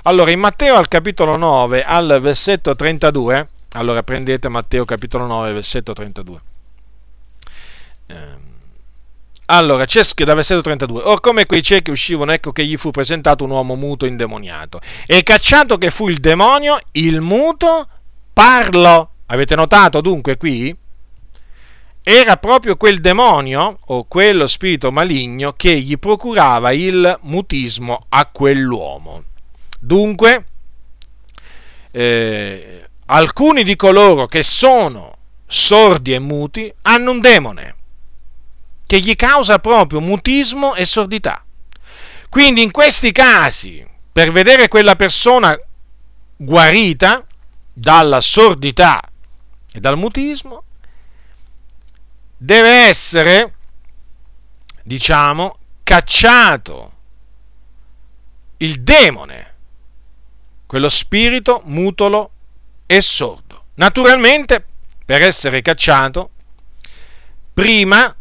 Allora, 0.06 0.32
in 0.32 0.40
Matteo 0.40 0.74
al 0.74 0.88
capitolo 0.88 1.38
9, 1.38 1.84
al 1.84 2.18
versetto 2.22 2.74
32, 2.74 3.50
allora 3.74 4.02
prendete 4.02 4.50
Matteo 4.50 4.84
capitolo 4.84 5.28
9, 5.28 5.54
versetto 5.54 5.94
32. 5.94 6.40
Eh, 8.08 8.16
allora, 9.46 9.86
c'è 9.86 10.02
scritto 10.02 10.26
da 10.32 10.34
versetto 10.34 10.62
32. 10.62 11.04
Or 11.04 11.20
come 11.20 11.46
quei 11.46 11.62
ciechi 11.62 11.92
uscivano, 11.92 12.32
ecco 12.32 12.52
che 12.52 12.66
gli 12.66 12.78
fu 12.78 12.90
presentato 12.90 13.44
un 13.44 13.52
uomo 13.52 13.76
muto 13.76 14.08
indemoniato. 14.08 14.82
E 15.06 15.22
cacciato 15.22 15.78
che 15.78 15.92
fu 15.92 16.10
il 16.10 16.18
demonio, 16.18 16.80
il 16.94 17.22
muto 17.22 17.90
parlo. 18.34 19.12
Avete 19.28 19.56
notato 19.56 20.02
dunque 20.02 20.38
qui? 20.38 20.76
Era 22.04 22.36
proprio 22.36 22.76
quel 22.76 23.00
demonio 23.00 23.80
o 23.86 24.04
quello 24.06 24.46
spirito 24.48 24.92
maligno 24.92 25.54
che 25.54 25.80
gli 25.80 25.98
procurava 25.98 26.74
il 26.74 27.18
mutismo 27.22 28.06
a 28.10 28.26
quell'uomo. 28.26 29.24
Dunque, 29.80 30.46
eh, 31.92 32.86
alcuni 33.06 33.64
di 33.64 33.76
coloro 33.78 34.26
che 34.26 34.44
sono 34.44 35.16
sordi 35.48 36.14
e 36.14 36.20
muti 36.20 36.74
hanno 36.82 37.12
un 37.12 37.22
demone 37.22 37.76
che 38.86 39.00
gli 39.00 39.16
causa 39.16 39.60
proprio 39.60 40.02
mutismo 40.02 40.76
e 40.76 40.86
sordità. 40.86 41.44
Quindi 42.30 42.64
in 42.64 42.72
questi 42.72 43.12
casi, 43.12 43.86
per 44.12 44.32
vedere 44.32 44.68
quella 44.68 44.96
persona 44.96 45.58
guarita, 46.36 47.26
dalla 47.74 48.22
sordità 48.22 49.02
e 49.72 49.80
dal 49.80 49.98
mutismo, 49.98 50.64
deve 52.38 52.70
essere, 52.88 53.54
diciamo, 54.84 55.58
cacciato 55.84 56.92
il 58.58 58.82
demone, 58.82 59.54
quello 60.68 60.90
spirito 60.90 61.62
mutolo 61.66 62.32
e 62.86 63.02
sordo. 63.02 63.66
Naturalmente, 63.76 64.64
per 65.06 65.22
essere 65.22 65.62
cacciato, 65.62 66.30
prima 67.54 68.16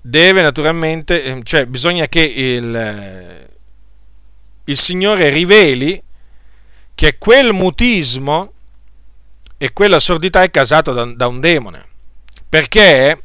deve 0.00 0.42
naturalmente, 0.42 1.22
eh, 1.22 1.40
cioè 1.42 1.66
bisogna 1.66 2.06
che 2.06 2.22
il, 2.22 3.48
il 4.64 4.76
Signore 4.76 5.28
riveli 5.28 6.02
che 7.00 7.16
quel 7.16 7.54
mutismo 7.54 8.52
e 9.56 9.72
quella 9.72 9.98
sordità 9.98 10.42
è 10.42 10.50
causata 10.50 10.92
da, 10.92 11.06
da 11.06 11.28
un 11.28 11.40
demone. 11.40 11.86
Perché? 12.46 13.18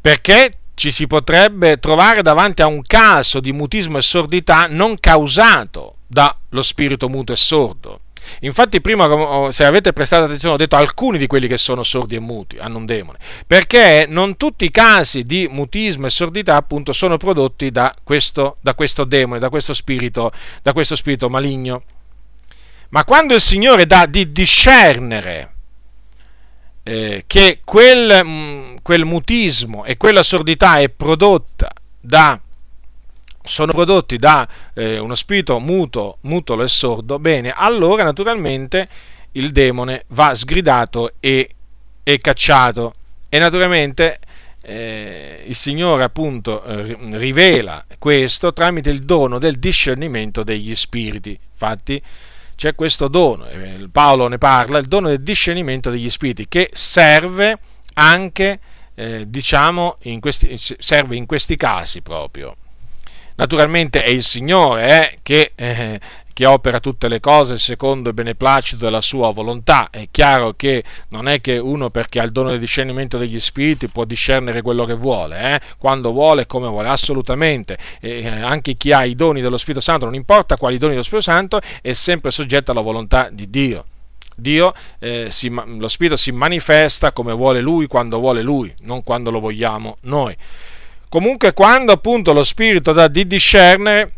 Perché 0.00 0.50
ci 0.74 0.90
si 0.90 1.06
potrebbe 1.06 1.78
trovare 1.78 2.22
davanti 2.22 2.60
a 2.60 2.66
un 2.66 2.82
caso 2.82 3.38
di 3.38 3.52
mutismo 3.52 3.98
e 3.98 4.02
sordità 4.02 4.66
non 4.66 4.98
causato 4.98 5.98
dallo 6.08 6.62
spirito 6.62 7.08
muto 7.08 7.30
e 7.30 7.36
sordo. 7.36 8.00
Infatti, 8.40 8.80
prima, 8.80 9.50
se 9.52 9.64
avete 9.64 9.92
prestato 9.92 10.24
attenzione, 10.24 10.54
ho 10.54 10.58
detto 10.58 10.76
alcuni 10.76 11.18
di 11.18 11.26
quelli 11.28 11.46
che 11.46 11.56
sono 11.56 11.82
sordi 11.82 12.16
e 12.16 12.20
muti 12.20 12.58
hanno 12.58 12.78
un 12.78 12.86
demone, 12.86 13.18
perché 13.46 14.06
non 14.08 14.36
tutti 14.36 14.64
i 14.64 14.70
casi 14.70 15.22
di 15.22 15.48
mutismo 15.48 16.06
e 16.06 16.10
sordità, 16.10 16.56
appunto, 16.56 16.92
sono 16.92 17.16
prodotti 17.16 17.70
da 17.70 17.94
questo, 18.02 18.56
da 18.60 18.74
questo 18.74 19.04
demone, 19.04 19.38
da 19.38 19.50
questo, 19.50 19.74
spirito, 19.74 20.32
da 20.62 20.72
questo 20.72 20.96
spirito 20.96 21.28
maligno. 21.28 21.82
Ma 22.92 23.04
quando 23.04 23.34
il 23.34 23.40
Signore 23.40 23.86
dà 23.86 24.04
di 24.04 24.32
discernere 24.32 25.54
eh, 26.82 27.24
che 27.26 27.60
quel, 27.64 28.24
mh, 28.24 28.28
mm, 28.28 28.76
quel 28.82 29.06
mutismo 29.06 29.84
e 29.84 29.96
quella 29.96 30.22
sordità 30.22 30.78
da 32.00 32.40
sono 33.44 33.72
prodotti 33.72 34.18
da 34.18 34.46
eh, 34.74 34.98
uno 34.98 35.14
spirito 35.14 35.58
muto, 35.58 36.18
mutolo 36.22 36.62
e 36.62 36.68
sordo, 36.68 37.18
bene, 37.18 37.50
allora 37.54 38.04
naturalmente 38.04 38.88
il 39.32 39.52
demone 39.52 40.04
va 40.08 40.34
sgridato 40.34 41.14
e, 41.18 41.48
e 42.02 42.18
cacciato. 42.18 42.92
E 43.30 43.38
naturalmente 43.38 44.18
eh, 44.60 45.44
il 45.46 45.54
Signore 45.54 46.04
appunto 46.04 46.62
eh, 46.62 46.96
rivela 47.12 47.84
questo 47.98 48.52
tramite 48.52 48.90
il 48.90 49.00
dono 49.04 49.38
del 49.38 49.58
discernimento 49.58 50.42
degli 50.42 50.74
spiriti. 50.74 51.38
Infatti 51.50 52.02
c'è 52.54 52.74
questo 52.74 53.08
dono, 53.08 53.46
eh, 53.46 53.88
Paolo 53.90 54.28
ne 54.28 54.38
parla, 54.38 54.78
il 54.78 54.86
dono 54.86 55.08
del 55.08 55.22
discernimento 55.22 55.90
degli 55.90 56.10
spiriti 56.10 56.46
che 56.48 56.70
serve 56.72 57.58
anche, 57.94 58.60
eh, 58.94 59.24
diciamo, 59.28 59.96
in 60.02 60.20
questi, 60.20 60.56
serve 60.58 61.16
in 61.16 61.26
questi 61.26 61.56
casi 61.56 62.02
proprio. 62.02 62.56
Naturalmente 63.34 64.04
è 64.04 64.08
il 64.08 64.22
Signore 64.22 65.12
eh, 65.12 65.18
che 65.22 65.52
eh, 65.54 65.98
che 66.32 66.46
opera 66.46 66.80
tutte 66.80 67.08
le 67.08 67.20
cose 67.20 67.58
secondo 67.58 68.08
il 68.08 68.14
beneplacito 68.14 68.84
della 68.84 69.00
sua 69.00 69.30
volontà. 69.32 69.88
È 69.90 70.08
chiaro 70.10 70.54
che 70.54 70.82
non 71.08 71.28
è 71.28 71.40
che 71.40 71.58
uno 71.58 71.90
perché 71.90 72.20
ha 72.20 72.24
il 72.24 72.32
dono 72.32 72.50
del 72.50 72.58
discernimento 72.58 73.18
degli 73.18 73.38
spiriti 73.40 73.88
può 73.88 74.04
discernere 74.04 74.62
quello 74.62 74.84
che 74.84 74.94
vuole, 74.94 75.54
eh? 75.54 75.60
quando 75.78 76.12
vuole 76.12 76.46
come 76.46 76.68
vuole, 76.68 76.88
assolutamente. 76.88 77.78
E 78.00 78.22
eh, 78.22 78.28
anche 78.40 78.74
chi 78.74 78.92
ha 78.92 79.04
i 79.04 79.14
doni 79.14 79.40
dello 79.40 79.58
Spirito 79.58 79.80
Santo, 79.80 80.04
non 80.04 80.14
importa 80.14 80.56
quali 80.56 80.78
doni 80.78 80.92
dello 80.92 81.04
Spirito 81.04 81.30
Santo, 81.30 81.60
è 81.80 81.92
sempre 81.92 82.30
soggetto 82.30 82.70
alla 82.70 82.80
volontà 82.80 83.28
di 83.30 83.48
Dio. 83.50 83.84
Dio, 84.34 84.72
eh, 84.98 85.26
si, 85.30 85.50
lo 85.50 85.88
Spirito 85.88 86.16
si 86.16 86.32
manifesta 86.32 87.12
come 87.12 87.32
vuole 87.32 87.60
Lui, 87.60 87.86
quando 87.86 88.18
vuole 88.18 88.42
Lui, 88.42 88.72
non 88.80 89.02
quando 89.02 89.30
lo 89.30 89.40
vogliamo 89.40 89.96
noi. 90.02 90.34
Comunque 91.08 91.52
quando 91.52 91.92
appunto 91.92 92.32
lo 92.32 92.42
Spirito 92.42 92.92
dà 92.92 93.06
di 93.06 93.26
discernere, 93.26 94.12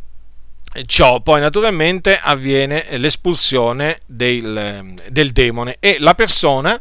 ciò 0.86 1.20
poi 1.20 1.40
naturalmente 1.40 2.18
avviene 2.20 2.86
l'espulsione 2.98 3.98
del, 4.06 4.94
del, 5.10 5.30
demone 5.30 5.76
e 5.78 5.96
la 6.00 6.14
persona 6.14 6.80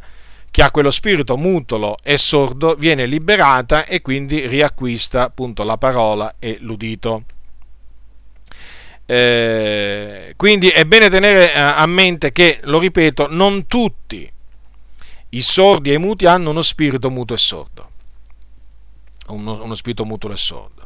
che 0.49 0.61
ha 0.61 0.71
quello 0.71 0.91
spirito 0.91 1.37
mutolo 1.37 1.97
e 2.03 2.17
sordo 2.17 2.75
viene 2.75 3.05
liberata 3.05 3.85
e 3.85 4.01
quindi 4.01 4.47
riacquista 4.47 5.23
appunto 5.23 5.63
la 5.63 5.77
parola 5.77 6.35
e 6.39 6.57
l'udito. 6.61 7.23
Eh, 9.05 10.33
quindi 10.37 10.69
è 10.69 10.85
bene 10.85 11.09
tenere 11.09 11.53
eh, 11.53 11.59
a 11.59 11.85
mente 11.85 12.31
che, 12.31 12.59
lo 12.63 12.79
ripeto, 12.79 13.27
non 13.29 13.67
tutti 13.67 14.31
i 15.29 15.41
sordi 15.41 15.91
e 15.91 15.95
i 15.95 15.97
muti 15.97 16.25
hanno 16.25 16.51
uno 16.51 16.61
spirito 16.61 17.09
muto 17.09 17.33
e 17.33 17.37
sordo. 17.37 17.89
Uno, 19.27 19.63
uno 19.63 19.75
spirito 19.75 20.05
muto 20.05 20.31
e 20.31 20.37
sordo. 20.37 20.82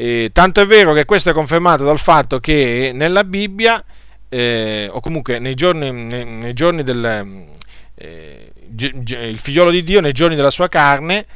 Eh, 0.00 0.30
tanto 0.32 0.60
è 0.60 0.66
vero 0.66 0.92
che 0.92 1.04
questo 1.04 1.30
è 1.30 1.32
confermato 1.32 1.82
dal 1.82 1.98
fatto 1.98 2.38
che 2.38 2.92
nella 2.94 3.24
Bibbia, 3.24 3.84
eh, 4.28 4.88
o 4.88 5.00
comunque 5.00 5.40
nei 5.40 5.54
giorni, 5.54 5.90
nei, 5.90 6.24
nei 6.24 6.52
giorni 6.52 6.84
del 6.84 7.48
eh, 7.96 8.52
il 8.76 9.38
figliolo 9.40 9.72
di 9.72 9.82
Dio, 9.82 10.00
nei 10.00 10.12
giorni 10.12 10.36
della 10.36 10.52
sua 10.52 10.68
carne, 10.68 11.26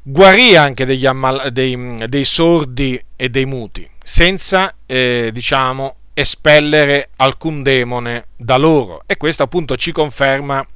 guarì 0.00 0.56
anche 0.56 0.86
degli 0.86 1.04
ammal- 1.04 1.50
dei, 1.50 2.02
dei, 2.08 2.24
sordi 2.24 2.98
e 3.16 3.28
dei 3.28 3.44
muti, 3.44 3.86
senza, 4.02 4.74
eh, 4.86 5.28
diciamo, 5.30 5.96
espellere 6.14 7.10
alcun 7.16 7.62
demone 7.62 8.28
da 8.34 8.56
loro. 8.56 9.02
E 9.04 9.18
questo 9.18 9.42
appunto 9.42 9.76
ci 9.76 9.92
conferma 9.92 10.66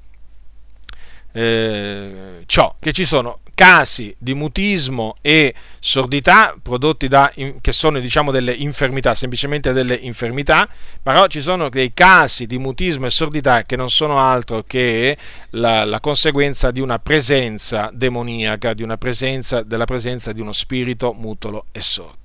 eh, 1.37 2.45
ciò, 2.47 2.74
che 2.80 2.93
ci 2.93 3.05
sono 3.05 3.41
casi 3.55 4.14
di 4.18 4.32
mutismo 4.32 5.16
e 5.20 5.55
sordità 5.78 6.55
prodotti 6.62 7.09
da, 7.09 7.30
che 7.61 7.72
sono 7.72 8.01
diciamo 8.01 8.30
delle 8.30 8.53
infermità, 8.53 9.14
semplicemente 9.14 9.72
delle 9.72 9.95
infermità, 9.95 10.66
però 11.03 11.26
ci 11.26 11.43
sono 11.43 11.68
dei 11.68 11.93
casi 11.93 12.47
di 12.47 12.59
mutismo 12.59 13.05
e 13.05 13.11
sordità 13.11 13.64
che 13.64 13.76
non 13.76 13.91
sono 13.91 14.18
altro 14.18 14.64
che 14.66 15.16
la, 15.51 15.84
la 15.84 16.01
conseguenza 16.01 16.70
di 16.70 16.80
una 16.80 16.99
presenza 16.99 17.91
demoniaca, 17.93 18.72
di 18.72 18.82
una 18.82 18.97
presenza, 18.97 19.62
della 19.62 19.84
presenza 19.84 20.32
di 20.32 20.41
uno 20.41 20.53
spirito 20.53 21.12
mutolo 21.12 21.66
e 21.70 21.80
sordo. 21.82 22.24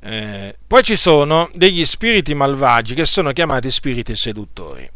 Eh, 0.00 0.56
poi 0.66 0.82
ci 0.82 0.94
sono 0.94 1.50
degli 1.54 1.84
spiriti 1.84 2.34
malvagi 2.34 2.94
che 2.94 3.04
sono 3.04 3.32
chiamati 3.32 3.70
spiriti 3.70 4.14
seduttori 4.14 4.88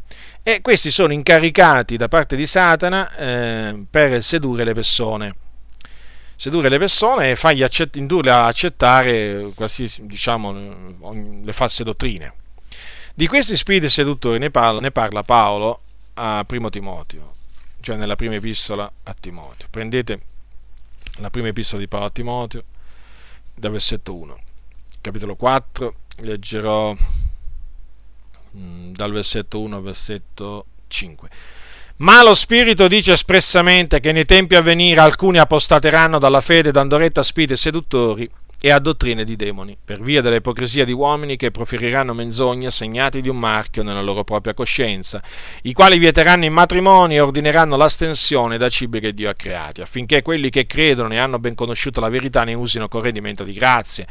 e 0.42 0.60
questi 0.60 0.90
sono 0.90 1.12
incaricati 1.12 1.96
da 1.96 2.08
parte 2.08 2.34
di 2.34 2.46
Satana 2.46 3.14
eh, 3.14 3.84
per 3.88 4.22
sedurre 4.22 4.64
le 4.64 4.74
persone. 4.74 5.34
Sedurre 6.34 6.68
le 6.68 6.78
persone 6.78 7.30
e 7.30 7.36
fargli 7.36 7.62
accett- 7.62 7.94
indurle 7.94 8.32
a 8.32 8.46
accettare 8.46 9.52
diciamo, 10.00 11.42
le 11.44 11.52
false 11.52 11.84
dottrine. 11.84 12.34
Di 13.14 13.28
questi 13.28 13.56
spiriti 13.56 13.88
seduttori 13.88 14.38
ne 14.38 14.50
parla, 14.50 14.80
ne 14.80 14.90
parla 14.90 15.22
Paolo 15.22 15.80
a 16.14 16.42
Primo 16.44 16.70
Timoteo, 16.70 17.34
cioè 17.80 17.94
nella 17.96 18.16
prima 18.16 18.34
epistola 18.34 18.90
a 19.04 19.14
Timoteo. 19.18 19.68
Prendete 19.70 20.20
la 21.18 21.30
prima 21.30 21.48
epistola 21.48 21.80
di 21.80 21.86
Paolo 21.86 22.06
a 22.06 22.10
Timoteo, 22.10 22.64
da 23.54 23.68
versetto 23.68 24.16
1, 24.16 24.40
capitolo 25.00 25.36
4, 25.36 25.94
leggerò 26.22 26.96
dal 28.52 29.12
versetto 29.12 29.60
1 29.60 29.76
al 29.76 29.82
versetto 29.82 30.66
5. 30.88 31.28
Ma 31.96 32.22
lo 32.22 32.34
Spirito 32.34 32.88
dice 32.88 33.12
espressamente 33.12 34.00
che 34.00 34.12
nei 34.12 34.24
tempi 34.24 34.54
a 34.56 34.60
venire 34.60 35.00
alcuni 35.00 35.38
apostateranno 35.38 36.18
dalla 36.18 36.40
fede 36.40 36.70
dando 36.70 36.96
retta 36.96 37.20
a 37.20 37.22
spiriti 37.22 37.56
seduttori 37.56 38.28
e 38.64 38.70
a 38.70 38.78
dottrine 38.78 39.24
di 39.24 39.34
demoni, 39.34 39.76
per 39.82 40.00
via 40.00 40.22
dell'ipocrisia 40.22 40.84
di 40.84 40.92
uomini 40.92 41.36
che 41.36 41.50
proferiranno 41.50 42.14
menzogne 42.14 42.70
segnati 42.70 43.20
di 43.20 43.28
un 43.28 43.36
marchio 43.36 43.82
nella 43.82 44.02
loro 44.02 44.22
propria 44.22 44.54
coscienza, 44.54 45.20
i 45.62 45.72
quali 45.72 45.98
vieteranno 45.98 46.44
i 46.44 46.50
matrimoni 46.50 47.16
e 47.16 47.20
ordineranno 47.20 47.76
l'astensione 47.76 48.58
da 48.58 48.68
cibi 48.68 49.00
che 49.00 49.14
Dio 49.14 49.30
ha 49.30 49.34
creati, 49.34 49.80
affinché 49.80 50.22
quelli 50.22 50.48
che 50.48 50.66
credono 50.66 51.12
e 51.12 51.18
hanno 51.18 51.40
ben 51.40 51.56
conosciuto 51.56 52.00
la 52.00 52.08
verità 52.08 52.44
ne 52.44 52.54
usino 52.54 52.86
con 52.86 53.00
rendimento 53.00 53.42
di 53.42 53.52
grazie 53.52 54.06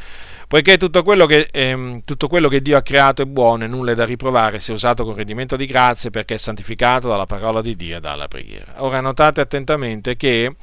poiché 0.52 0.78
tutto 0.78 1.02
quello, 1.02 1.26
che, 1.28 1.48
ehm, 1.50 2.02
tutto 2.04 2.28
quello 2.28 2.50
che 2.50 2.62
Dio 2.62 2.76
ha 2.76 2.82
creato 2.82 3.22
è 3.22 3.26
buono 3.26 3.64
e 3.64 3.68
nulla 3.68 3.94
è 3.94 3.96
da 3.96 4.04
riprovare 4.04 4.60
se 4.60 4.74
usato 4.74 5.06
con 5.06 5.16
rendimento 5.16 5.56
di 5.56 5.66
grazie 5.66 6.10
perché 6.10 6.34
è 6.34 6.38
santificato 6.38 7.08
dalla 7.08 7.26
parola 7.26 7.62
di 7.62 7.74
Dio 7.78 7.96
e 7.96 8.00
dalla 8.02 8.28
preghiera. 8.28 8.74
Ora 8.84 9.00
notate 9.00 9.40
attentamente 9.40 10.18
che 10.18 10.54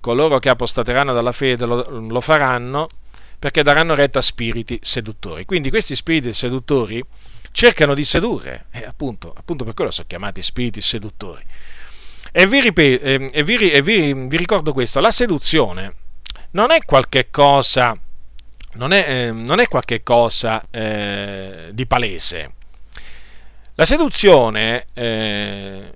coloro 0.00 0.38
che 0.38 0.50
apostateranno 0.50 1.14
dalla 1.14 1.32
fede 1.32 1.64
lo, 1.64 1.82
lo 1.88 2.20
faranno 2.20 2.88
perché 3.38 3.62
daranno 3.62 3.94
retta 3.94 4.18
a 4.18 4.22
spiriti 4.22 4.80
seduttori. 4.82 5.46
Quindi 5.46 5.70
questi 5.70 5.96
spiriti 5.96 6.34
seduttori 6.34 7.02
cercano 7.50 7.94
di 7.94 8.04
sedurre, 8.04 8.66
e 8.70 8.84
appunto, 8.84 9.32
appunto 9.34 9.64
per 9.64 9.72
quello 9.72 9.90
sono 9.90 10.06
chiamati 10.06 10.42
spiriti 10.42 10.82
seduttori. 10.82 11.42
E 12.32 12.46
vi, 12.46 12.60
ripeto, 12.60 13.02
e, 13.02 13.30
e, 13.32 13.42
vi, 13.42 13.70
e 13.70 13.80
vi, 13.80 14.12
vi 14.12 14.36
ricordo 14.36 14.74
questo, 14.74 15.00
la 15.00 15.10
seduzione 15.10 15.94
non 16.50 16.70
è 16.70 16.82
qualche 16.84 17.30
cosa 17.30 17.98
non 18.78 18.92
è, 18.92 19.04
eh, 19.08 19.32
non 19.32 19.58
è 19.58 19.66
qualche 19.66 20.02
cosa 20.04 20.64
eh, 20.70 21.70
di 21.72 21.84
palese. 21.86 22.52
La 23.74 23.84
seduzione 23.84 24.86
eh, 24.94 25.92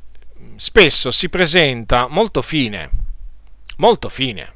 spesso 0.56 1.10
si 1.12 1.28
presenta 1.28 2.08
molto 2.08 2.42
fine, 2.42 2.90
molto 3.76 4.08
fine. 4.08 4.54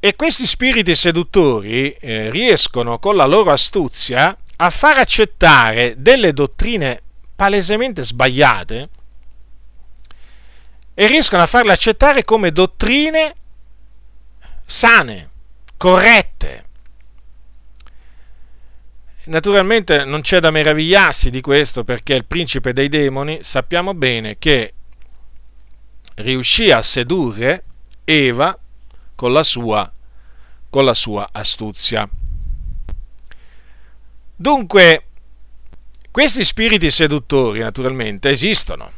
E 0.00 0.16
questi 0.16 0.46
spiriti 0.46 0.94
seduttori 0.94 1.92
eh, 1.92 2.30
riescono 2.30 2.98
con 2.98 3.16
la 3.16 3.26
loro 3.26 3.52
astuzia 3.52 4.36
a 4.56 4.70
far 4.70 4.98
accettare 4.98 5.94
delle 5.98 6.32
dottrine 6.32 7.02
palesemente 7.36 8.02
sbagliate 8.02 8.88
e 10.94 11.06
riescono 11.06 11.42
a 11.42 11.46
farle 11.46 11.72
accettare 11.72 12.24
come 12.24 12.52
dottrine 12.52 13.34
sane 14.64 15.32
corrette. 15.84 16.64
Naturalmente 19.24 20.04
non 20.04 20.22
c'è 20.22 20.40
da 20.40 20.50
meravigliarsi 20.50 21.28
di 21.28 21.42
questo 21.42 21.84
perché 21.84 22.14
il 22.14 22.24
principe 22.24 22.72
dei 22.72 22.88
demoni 22.88 23.42
sappiamo 23.42 23.92
bene 23.92 24.38
che 24.38 24.72
riuscì 26.16 26.70
a 26.70 26.80
sedurre 26.80 27.64
Eva 28.04 28.58
con 29.14 29.34
la 29.34 29.42
sua, 29.42 29.92
con 30.70 30.86
la 30.86 30.94
sua 30.94 31.28
astuzia. 31.30 32.08
Dunque, 34.36 35.06
questi 36.10 36.46
spiriti 36.46 36.90
seduttori 36.90 37.60
naturalmente 37.60 38.30
esistono. 38.30 38.90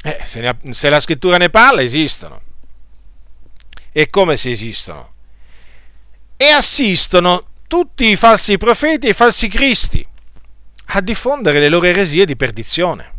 Eh, 0.00 0.20
se, 0.22 0.40
ne, 0.40 0.72
se 0.72 0.88
la 0.90 1.00
scrittura 1.00 1.38
ne 1.38 1.50
parla, 1.50 1.82
esistono. 1.82 2.40
E 3.90 4.08
come 4.10 4.36
si 4.36 4.50
esistono? 4.50 5.09
E 6.42 6.48
assistono 6.48 7.48
tutti 7.66 8.06
i 8.06 8.16
falsi 8.16 8.56
profeti 8.56 9.06
e 9.06 9.10
i 9.10 9.12
falsi 9.12 9.46
cristi 9.46 10.06
a 10.92 11.02
diffondere 11.02 11.60
le 11.60 11.68
loro 11.68 11.84
eresie 11.84 12.24
di 12.24 12.34
perdizione. 12.34 13.12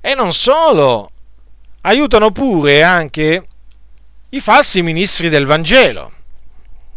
E 0.00 0.14
non 0.14 0.32
solo, 0.32 1.10
aiutano 1.82 2.30
pure 2.30 2.82
anche 2.82 3.46
i 4.30 4.40
falsi 4.40 4.80
ministri 4.80 5.28
del 5.28 5.44
Vangelo, 5.44 6.12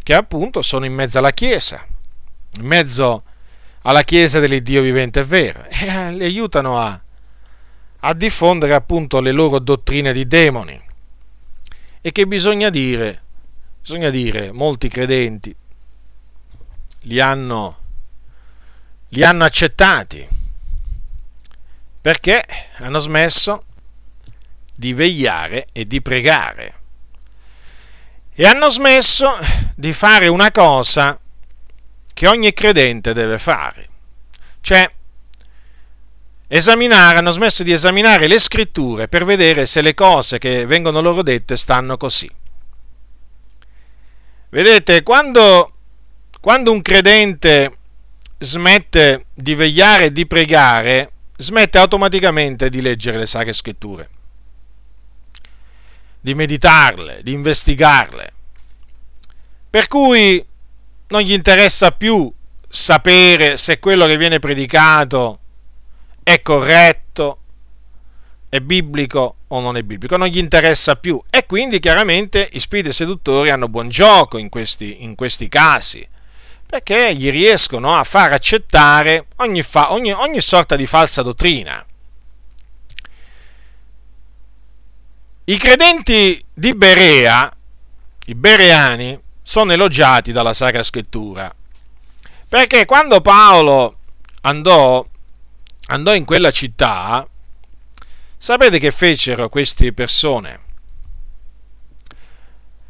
che 0.02 0.14
appunto 0.14 0.62
sono 0.62 0.86
in 0.86 0.94
mezzo 0.94 1.18
alla 1.18 1.32
Chiesa, 1.32 1.86
in 2.58 2.66
mezzo 2.66 3.24
alla 3.82 4.04
Chiesa 4.04 4.40
dell'Iddio 4.40 4.82
vivente 4.82 5.20
e 5.20 5.26
vero, 5.26 5.66
e 5.68 6.12
li 6.14 6.24
aiutano 6.24 6.80
a, 6.80 6.98
a 8.00 8.14
diffondere 8.14 8.74
appunto 8.74 9.20
le 9.20 9.34
loro 9.34 9.60
dottrine 9.60 10.14
di 10.14 10.26
demoni. 10.26 10.82
E 12.00 12.12
che 12.14 12.26
bisogna 12.26 12.70
dire? 12.70 13.24
Bisogna 13.82 14.12
dire, 14.12 14.52
molti 14.52 14.88
credenti 14.90 15.56
li 17.06 17.20
hanno, 17.20 17.78
li 19.10 19.24
hanno 19.24 19.44
accettati 19.44 20.28
perché 22.00 22.46
hanno 22.78 23.00
smesso 23.00 23.66
di 24.76 24.94
vegliare 24.94 25.68
e 25.72 25.88
di 25.88 26.02
pregare 26.02 26.76
e 28.34 28.46
hanno 28.46 28.70
smesso 28.70 29.36
di 29.76 29.94
fare 29.94 30.28
una 30.28 30.52
cosa 30.52 31.20
che 32.14 32.28
ogni 32.28 32.54
credente 32.54 33.14
deve 33.14 33.38
fare, 33.38 33.88
cioè 34.62 34.90
esaminare, 36.48 37.18
hanno 37.18 37.32
smesso 37.32 37.64
di 37.64 37.72
esaminare 37.72 38.28
le 38.28 38.40
scritture 38.40 39.08
per 39.08 39.26
vedere 39.26 39.66
se 39.66 39.82
le 39.82 39.94
cose 39.94 40.38
che 40.38 40.66
vengono 40.66 41.02
loro 41.02 41.24
dette 41.24 41.58
stanno 41.58 41.98
così. 41.98 42.30
Vedete, 44.52 45.02
quando, 45.02 45.72
quando 46.42 46.74
un 46.74 46.82
credente 46.82 47.78
smette 48.38 49.28
di 49.34 49.56
vegliare 49.56 50.06
e 50.06 50.12
di 50.12 50.28
pregare, 50.28 51.12
smette 51.38 51.78
automaticamente 51.78 52.70
di 52.70 52.82
leggere 52.82 53.18
le 53.18 53.28
sacre 53.28 53.54
scritture, 53.54 54.10
di 56.20 56.34
meditarle, 56.36 57.22
di 57.24 57.32
investigarle. 57.32 58.34
Per 59.70 59.88
cui 59.88 60.46
non 61.08 61.22
gli 61.22 61.32
interessa 61.32 61.94
più 61.94 62.30
sapere 62.68 63.56
se 63.56 63.80
quello 63.80 64.06
che 64.06 64.18
viene 64.18 64.40
predicato 64.40 65.40
è 66.24 66.42
corretto, 66.42 67.41
è 68.52 68.60
biblico 68.60 69.36
o 69.48 69.62
non 69.62 69.78
è 69.78 69.82
biblico, 69.82 70.18
non 70.18 70.28
gli 70.28 70.38
interessa 70.38 70.98
più. 70.98 71.24
E 71.30 71.46
quindi 71.46 71.80
chiaramente 71.80 72.50
i 72.52 72.60
spiriti 72.60 72.92
seduttori 72.92 73.50
hanno 73.50 73.70
buon 73.70 73.88
gioco 73.88 74.38
in 74.38 74.50
questi, 74.50 75.04
in 75.04 75.16
questi 75.16 75.48
casi, 75.48 76.06
perché 76.66 77.16
gli 77.16 77.32
riescono 77.32 77.96
a 77.96 78.04
far 78.04 78.34
accettare 78.34 79.28
ogni, 79.38 79.64
fa, 79.64 79.94
ogni, 79.94 80.12
ogni 80.12 80.42
sorta 80.42 80.76
di 80.76 80.86
falsa 80.86 81.22
dottrina. 81.22 81.86
I 85.46 85.58
credenti 85.58 86.44
di 86.54 86.76
Berea, 86.76 87.50
i 88.26 88.36
bereani, 88.36 89.18
sono 89.42 89.72
elogiati 89.72 90.34
dalla 90.34 90.52
Sacra 90.52 90.84
Scrittura, 90.84 91.50
perché 92.50 92.84
quando 92.84 93.22
Paolo 93.22 94.00
andò 94.42 95.06
andò 95.88 96.14
in 96.14 96.26
quella 96.26 96.52
città, 96.52 97.26
sapete 98.42 98.80
che 98.80 98.90
fecero 98.90 99.50
queste 99.50 99.94
persone? 99.94 100.60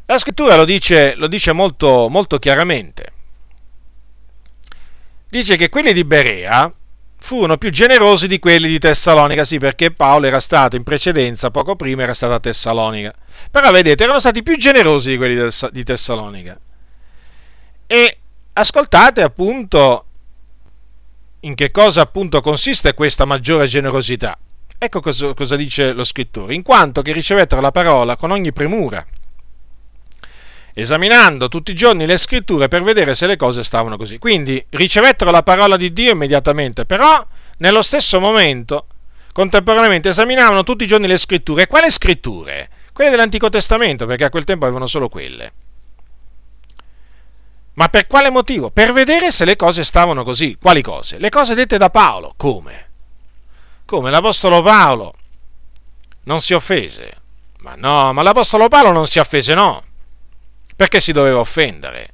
La 0.06 0.16
scrittura 0.16 0.56
lo 0.56 0.64
dice, 0.64 1.14
lo 1.16 1.26
dice 1.26 1.52
molto, 1.52 2.08
molto 2.08 2.38
chiaramente. 2.38 3.12
Dice 5.28 5.56
che 5.56 5.68
quelli 5.68 5.92
di 5.92 6.04
Berea 6.04 6.72
furono 7.18 7.58
più 7.58 7.68
generosi 7.68 8.28
di 8.28 8.38
quelli 8.38 8.66
di 8.66 8.78
Tessalonica, 8.78 9.44
sì, 9.44 9.58
perché 9.58 9.90
Paolo 9.90 10.26
era 10.26 10.40
stato 10.40 10.76
in 10.76 10.84
precedenza, 10.84 11.50
poco 11.50 11.76
prima 11.76 12.02
era 12.02 12.14
stato 12.14 12.32
a 12.32 12.40
Tessalonica. 12.40 13.14
Però 13.50 13.70
vedete, 13.70 14.04
erano 14.04 14.20
stati 14.20 14.42
più 14.42 14.56
generosi 14.56 15.10
di 15.10 15.16
quelli 15.18 15.50
di 15.70 15.84
Tessalonica. 15.84 16.58
E 17.86 18.18
ascoltate 18.54 19.20
appunto 19.20 20.06
in 21.40 21.54
che 21.54 21.70
cosa 21.70 22.00
appunto 22.00 22.40
consiste 22.40 22.94
questa 22.94 23.26
maggiore 23.26 23.66
generosità? 23.66 24.38
Ecco 24.84 25.00
cosa, 25.00 25.32
cosa 25.32 25.54
dice 25.54 25.92
lo 25.92 26.02
scrittore, 26.02 26.54
in 26.54 26.64
quanto 26.64 27.02
che 27.02 27.12
ricevettero 27.12 27.60
la 27.60 27.70
parola 27.70 28.16
con 28.16 28.32
ogni 28.32 28.52
premura, 28.52 29.06
esaminando 30.74 31.46
tutti 31.46 31.70
i 31.70 31.74
giorni 31.76 32.04
le 32.04 32.16
scritture 32.16 32.66
per 32.66 32.82
vedere 32.82 33.14
se 33.14 33.28
le 33.28 33.36
cose 33.36 33.62
stavano 33.62 33.96
così. 33.96 34.18
Quindi 34.18 34.60
ricevettero 34.70 35.30
la 35.30 35.44
parola 35.44 35.76
di 35.76 35.92
Dio 35.92 36.10
immediatamente, 36.10 36.84
però 36.84 37.24
nello 37.58 37.80
stesso 37.80 38.18
momento, 38.18 38.86
contemporaneamente, 39.32 40.08
esaminavano 40.08 40.64
tutti 40.64 40.82
i 40.82 40.88
giorni 40.88 41.06
le 41.06 41.16
scritture. 41.16 41.62
E 41.62 41.66
quali 41.68 41.88
scritture? 41.88 42.68
Quelle 42.92 43.10
dell'Antico 43.10 43.48
Testamento, 43.50 44.04
perché 44.06 44.24
a 44.24 44.30
quel 44.30 44.42
tempo 44.42 44.64
avevano 44.64 44.88
solo 44.88 45.08
quelle. 45.08 45.52
Ma 47.74 47.88
per 47.88 48.08
quale 48.08 48.30
motivo? 48.30 48.72
Per 48.72 48.92
vedere 48.92 49.30
se 49.30 49.44
le 49.44 49.54
cose 49.54 49.84
stavano 49.84 50.24
così. 50.24 50.58
Quali 50.60 50.82
cose? 50.82 51.20
Le 51.20 51.30
cose 51.30 51.54
dette 51.54 51.78
da 51.78 51.88
Paolo. 51.88 52.34
Come? 52.36 52.90
Come 53.92 54.08
l'Apostolo 54.08 54.62
Paolo 54.62 55.12
non 56.22 56.40
si 56.40 56.54
offese? 56.54 57.12
Ma 57.58 57.74
no, 57.76 58.14
ma 58.14 58.22
l'Apostolo 58.22 58.66
Paolo 58.68 58.90
non 58.90 59.06
si 59.06 59.18
offese, 59.18 59.52
no. 59.52 59.84
Perché 60.74 60.98
si 60.98 61.12
doveva 61.12 61.40
offendere? 61.40 62.08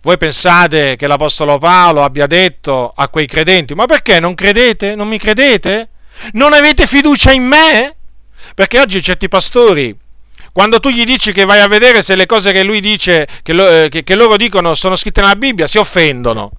Voi 0.00 0.16
pensate 0.16 0.96
che 0.96 1.06
l'Apostolo 1.06 1.58
Paolo 1.58 2.02
abbia 2.02 2.26
detto 2.26 2.90
a 2.96 3.08
quei 3.08 3.26
credenti, 3.26 3.74
ma 3.74 3.84
perché 3.84 4.18
non 4.18 4.32
credete? 4.32 4.94
Non 4.94 5.08
mi 5.08 5.18
credete? 5.18 5.90
Non 6.32 6.54
avete 6.54 6.86
fiducia 6.86 7.32
in 7.32 7.44
me? 7.44 7.96
Perché 8.54 8.80
oggi 8.80 9.02
certi 9.02 9.28
pastori 9.28 9.94
quando 10.52 10.80
tu 10.80 10.88
gli 10.88 11.04
dici 11.04 11.34
che 11.34 11.44
vai 11.44 11.60
a 11.60 11.68
vedere 11.68 12.00
se 12.00 12.14
le 12.14 12.24
cose 12.24 12.50
che 12.50 12.62
lui 12.62 12.80
dice, 12.80 13.28
che, 13.42 13.52
lo, 13.52 13.68
eh, 13.68 13.88
che, 13.90 14.04
che 14.04 14.14
loro 14.14 14.38
dicono 14.38 14.72
sono 14.72 14.96
scritte 14.96 15.20
nella 15.20 15.36
Bibbia, 15.36 15.66
si 15.66 15.76
offendono. 15.76 16.50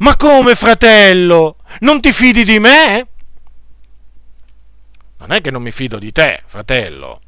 Ma 0.00 0.16
come 0.18 0.54
fratello? 0.54 1.56
Non 1.78 2.00
ti 2.00 2.12
fidi 2.12 2.44
di 2.44 2.58
me? 2.58 3.06
Non 5.18 5.32
è 5.32 5.40
che 5.40 5.50
non 5.50 5.62
mi 5.62 5.70
fido 5.70 5.98
di 5.98 6.12
te, 6.12 6.42
fratello. 6.46 7.20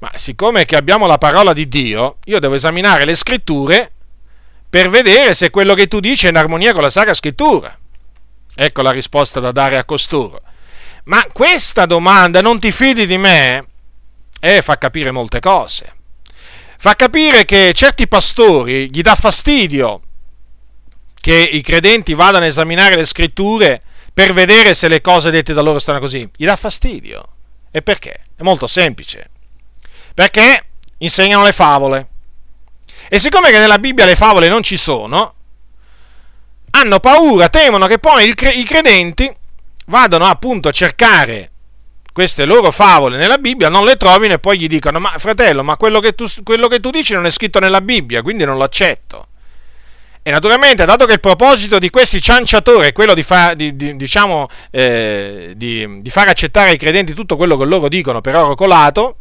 Ma 0.00 0.10
siccome 0.14 0.64
che 0.64 0.76
abbiamo 0.76 1.06
la 1.06 1.18
parola 1.18 1.52
di 1.52 1.68
Dio, 1.68 2.16
io 2.24 2.38
devo 2.38 2.54
esaminare 2.54 3.04
le 3.04 3.14
scritture 3.14 3.92
per 4.68 4.90
vedere 4.90 5.34
se 5.34 5.50
quello 5.50 5.74
che 5.74 5.86
tu 5.86 6.00
dici 6.00 6.26
è 6.26 6.30
in 6.30 6.36
armonia 6.36 6.72
con 6.72 6.82
la 6.82 6.90
Sacra 6.90 7.14
Scrittura. 7.14 7.76
Ecco 8.54 8.82
la 8.82 8.90
risposta 8.90 9.40
da 9.40 9.52
dare 9.52 9.78
a 9.78 9.84
costoro. 9.84 10.40
Ma 11.04 11.24
questa 11.32 11.86
domanda, 11.86 12.40
non 12.40 12.58
ti 12.58 12.72
fidi 12.72 13.06
di 13.06 13.18
me, 13.18 13.66
eh, 14.40 14.62
fa 14.62 14.78
capire 14.78 15.10
molte 15.10 15.40
cose. 15.40 15.92
Fa 16.78 16.94
capire 16.96 17.44
che 17.44 17.72
certi 17.74 18.06
pastori 18.08 18.90
gli 18.90 19.00
dà 19.00 19.14
fastidio 19.14 20.02
che 21.24 21.32
i 21.32 21.62
credenti 21.62 22.12
vadano 22.12 22.44
a 22.44 22.48
esaminare 22.48 22.96
le 22.96 23.06
scritture 23.06 23.80
per 24.12 24.34
vedere 24.34 24.74
se 24.74 24.88
le 24.88 25.00
cose 25.00 25.30
dette 25.30 25.54
da 25.54 25.62
loro 25.62 25.78
stanno 25.78 25.98
così. 25.98 26.28
Gli 26.36 26.44
dà 26.44 26.54
fastidio. 26.54 27.26
E 27.70 27.80
perché? 27.80 28.24
È 28.36 28.42
molto 28.42 28.66
semplice. 28.66 29.30
Perché 30.12 30.66
insegnano 30.98 31.42
le 31.42 31.54
favole. 31.54 32.08
E 33.08 33.18
siccome 33.18 33.50
che 33.50 33.58
nella 33.58 33.78
Bibbia 33.78 34.04
le 34.04 34.16
favole 34.16 34.50
non 34.50 34.62
ci 34.62 34.76
sono, 34.76 35.34
hanno 36.72 37.00
paura, 37.00 37.48
temono 37.48 37.86
che 37.86 37.98
poi 37.98 38.28
i 38.28 38.64
credenti 38.64 39.34
vadano 39.86 40.26
appunto 40.26 40.68
a 40.68 40.72
cercare 40.72 41.52
queste 42.12 42.44
loro 42.44 42.70
favole 42.70 43.16
nella 43.16 43.38
Bibbia, 43.38 43.70
non 43.70 43.86
le 43.86 43.96
trovino 43.96 44.34
e 44.34 44.38
poi 44.40 44.58
gli 44.58 44.66
dicono, 44.66 45.00
ma 45.00 45.14
fratello, 45.16 45.62
ma 45.62 45.78
quello 45.78 46.00
che 46.00 46.14
tu, 46.14 46.26
quello 46.42 46.68
che 46.68 46.80
tu 46.80 46.90
dici 46.90 47.14
non 47.14 47.24
è 47.24 47.30
scritto 47.30 47.60
nella 47.60 47.80
Bibbia, 47.80 48.20
quindi 48.20 48.44
non 48.44 48.58
lo 48.58 48.64
accetto. 48.64 49.28
E 50.26 50.30
naturalmente, 50.30 50.86
dato 50.86 51.04
che 51.04 51.12
il 51.12 51.20
proposito 51.20 51.78
di 51.78 51.90
questi 51.90 52.18
cianciatori 52.18 52.86
è 52.86 52.92
quello 52.92 53.12
di, 53.12 53.22
fa, 53.22 53.52
di, 53.52 53.76
di, 53.76 53.94
diciamo, 53.94 54.48
eh, 54.70 55.52
di, 55.54 56.00
far 56.06 56.28
accettare 56.28 56.70
ai 56.70 56.78
credenti 56.78 57.12
tutto 57.12 57.36
quello 57.36 57.58
che 57.58 57.66
loro 57.66 57.88
dicono 57.88 58.22
per 58.22 58.34
oro 58.34 58.54
colato, 58.54 59.18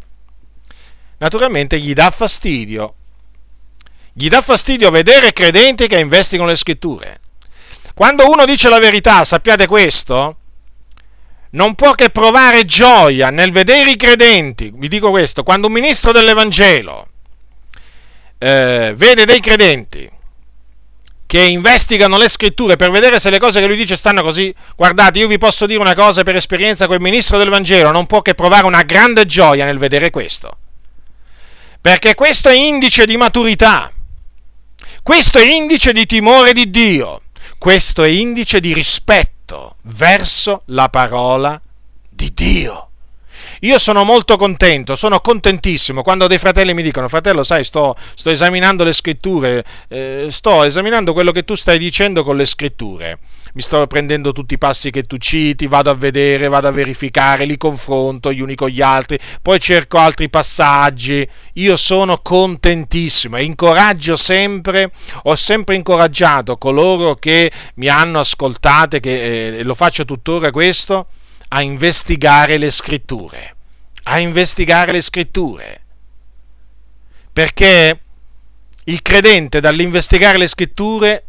naturalmente 1.18 1.78
gli 1.78 1.92
dà 1.92 2.10
fastidio. 2.10 2.94
Gli 4.14 4.30
dà 4.30 4.40
fastidio 4.40 4.90
vedere 4.92 5.34
credenti 5.34 5.88
che 5.88 6.00
investigano 6.00 6.48
le 6.48 6.56
scritture. 6.56 7.20
Quando 7.94 8.30
uno 8.30 8.46
dice 8.46 8.70
la 8.70 8.80
verità, 8.80 9.26
sappiate 9.26 9.68
questo, 9.68 10.38
non 11.50 11.76
può 11.76 11.92
che 11.96 12.12
provare 12.12 12.64
gioia 12.64 13.30
nel 13.30 13.52
vedere 13.52 13.92
i 13.92 13.98
credenti, 13.98 14.72
vi 14.74 14.88
dico 14.88 15.10
questo, 15.10 15.44
quando 15.44 15.68
un 15.68 15.74
ministro 15.74 16.14
dell'Evangelo 16.14 17.08
eh, 18.38 18.94
vede 18.96 19.26
dei 19.26 19.42
credenti 19.42 20.13
che 21.26 21.42
investigano 21.42 22.18
le 22.18 22.28
scritture 22.28 22.76
per 22.76 22.92
vedere 22.92 23.20
se 23.20 23.30
le 23.30 23.40
cose 23.40 23.60
che 23.60 23.68
lui 23.68 23.76
dice 23.76 23.96
stanno 23.96 24.22
così, 24.22 24.54
guardate, 24.76 25.20
io 25.20 25.28
vi 25.28 25.38
posso 25.38 25.66
dire 25.66 25.80
una 25.80 25.96
cosa 25.96 26.24
per 26.24 26.36
esperienza, 26.36 26.88
quel 26.88 27.00
ministro 27.00 27.38
del 27.38 27.50
Vangelo 27.50 27.92
non 27.92 28.06
può 28.06 28.22
che 28.22 28.36
provare 28.36 28.66
una 28.66 28.84
grande 28.84 29.26
gioia 29.26 29.66
nel 29.66 29.78
vedere 29.78 30.10
questo, 30.10 30.58
perché 31.82 32.14
questo 32.14 32.50
è 32.50 32.56
indice 32.56 33.06
di 33.06 33.18
maturità, 33.18 33.92
questo 35.02 35.40
è 35.40 35.44
indice 35.44 35.92
di 35.92 36.06
timore 36.06 36.54
di 36.54 36.70
Dio, 36.70 37.22
questo 37.58 38.04
è 38.04 38.10
indice 38.10 38.60
di 38.60 38.74
rispetto 38.74 39.78
verso 39.82 40.62
la 40.68 40.90
parola 40.90 41.60
di 42.10 42.32
Dio. 42.34 42.90
Io 43.64 43.80
sono 43.80 44.04
molto 44.04 44.36
contento, 44.36 44.94
sono 44.94 45.22
contentissimo 45.22 46.02
quando 46.02 46.28
dei 46.28 46.38
fratelli 46.38 46.74
mi 46.74 46.84
dicono, 46.84 47.08
fratello, 47.08 47.46
sai, 47.46 47.64
sto, 47.64 47.96
sto 48.14 48.30
esaminando 48.30 48.84
le 48.84 48.92
scritture, 48.92 49.64
eh, 49.88 50.28
sto 50.32 50.64
esaminando 50.64 51.14
quello 51.14 51.32
che 51.32 51.46
tu 51.46 51.56
stai 51.56 51.78
dicendo 51.78 52.26
con 52.26 52.36
le 52.36 52.44
scritture. 52.44 53.20
Mi 53.54 53.62
sto 53.62 53.88
prendendo 53.88 54.34
tutti 54.34 54.56
i 54.56 54.58
passi 54.58 54.92
che 54.92 55.04
tu 55.04 55.16
citi, 55.16 55.68
vado 55.68 55.90
a 55.90 55.94
vedere, 55.94 56.50
vado 56.50 56.68
a 56.68 56.72
verificare, 56.72 57.46
li 57.46 57.56
confronto 57.56 58.34
gli 58.34 58.42
uni 58.42 58.56
con 58.56 58.68
gli 58.68 58.82
altri, 58.82 59.18
poi 59.42 59.62
cerco 59.62 59.98
altri 59.98 60.30
passaggi. 60.30 61.26
Io 61.54 61.78
sono 61.78 62.20
contentissimo 62.22 63.38
e 63.38 63.44
incoraggio 63.44 64.18
sempre, 64.18 64.92
ho 65.24 65.36
sempre 65.36 65.76
incoraggiato 65.76 66.58
coloro 66.58 67.16
che 67.16 67.50
mi 67.76 67.88
hanno 67.88 68.20
ascoltato 68.20 68.98
e 68.98 69.02
eh, 69.04 69.64
lo 69.64 69.74
faccio 69.74 70.04
tuttora 70.04 70.52
questo 70.52 71.08
a 71.56 71.62
investigare 71.62 72.58
le 72.58 72.72
scritture, 72.72 73.56
a 74.04 74.18
investigare 74.18 74.92
le 74.92 75.02
scritture. 75.02 75.82
Perché 77.32 78.00
il 78.86 79.02
credente 79.04 79.60
dall'investigare 79.60 80.40
le 80.40 80.48
scritture 80.48 81.26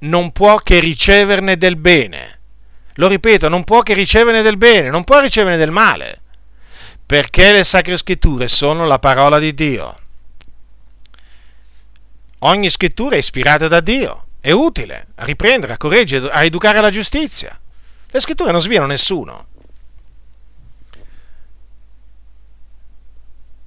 non 0.00 0.32
può 0.32 0.56
che 0.56 0.80
riceverne 0.80 1.56
del 1.56 1.76
bene. 1.76 2.40
Lo 2.94 3.06
ripeto, 3.06 3.48
non 3.48 3.62
può 3.62 3.82
che 3.82 3.94
riceverne 3.94 4.42
del 4.42 4.56
bene, 4.56 4.90
non 4.90 5.04
può 5.04 5.20
riceverne 5.20 5.56
del 5.56 5.70
male. 5.70 6.22
Perché 7.06 7.52
le 7.52 7.62
sacre 7.62 7.96
scritture 7.96 8.48
sono 8.48 8.84
la 8.86 8.98
parola 8.98 9.38
di 9.38 9.54
Dio. 9.54 9.96
Ogni 12.40 12.68
scrittura 12.68 13.14
è 13.14 13.18
ispirata 13.18 13.68
da 13.68 13.80
Dio, 13.80 14.26
è 14.40 14.50
utile 14.50 15.06
a 15.14 15.24
riprendere, 15.24 15.74
a 15.74 15.76
correggere, 15.76 16.30
a 16.30 16.42
educare 16.42 16.78
alla 16.78 16.90
giustizia. 16.90 17.56
Le 18.08 18.20
scritture 18.20 18.52
non 18.52 18.60
sviano 18.60 18.86
nessuno. 18.86 19.46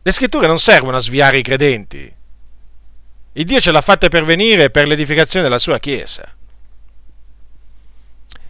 Le 0.01 0.11
scritture 0.11 0.47
non 0.47 0.57
servono 0.57 0.97
a 0.97 1.01
sviare 1.01 1.37
i 1.37 1.43
credenti. 1.43 2.15
Il 3.33 3.45
Dio 3.45 3.59
ce 3.59 3.71
l'ha 3.71 3.81
fatte 3.81 4.09
pervenire 4.09 4.69
per 4.69 4.87
l'edificazione 4.87 5.43
della 5.43 5.59
sua 5.59 5.77
Chiesa. 5.77 6.35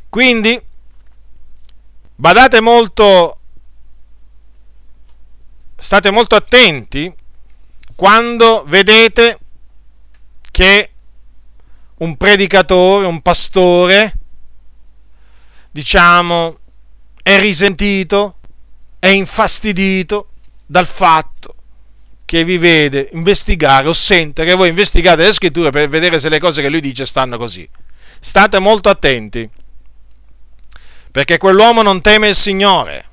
Quindi, 0.10 0.60
badate 2.16 2.62
molto, 2.62 3.40
state 5.78 6.12
molto 6.12 6.36
attenti 6.36 7.14
quando 7.96 8.64
vedete 8.66 9.40
che 10.52 10.92
un 11.98 12.16
predicatore, 12.16 13.06
un 13.06 13.22
pastore, 13.22 14.19
diciamo, 15.72 16.58
è 17.22 17.40
risentito, 17.40 18.36
è 19.00 19.08
infastidito 19.08 20.30
dal 20.66 20.88
fatto 20.88 21.56
che 22.26 22.44
vi 22.44 22.58
vede 22.58 23.10
investigare 23.14 23.88
o 23.88 23.94
sente 23.94 24.46
che 24.46 24.54
voi 24.54 24.70
investigate 24.70 25.24
le 25.24 25.34
scritture 25.34 25.72
per 25.72 25.90
vedere 25.90 26.20
se 26.20 26.30
le 26.30 26.40
cose 26.40 26.62
che 26.62 26.70
lui 26.70 26.82
dice 26.82 27.06
stanno 27.06 27.38
così. 27.38 27.68
State 28.20 28.60
molto 28.60 28.90
attenti, 28.90 29.50
perché 31.12 31.38
quell'uomo 31.38 31.82
non 31.82 32.02
teme 32.02 32.30
il 32.30 32.36
Signore. 32.36 33.06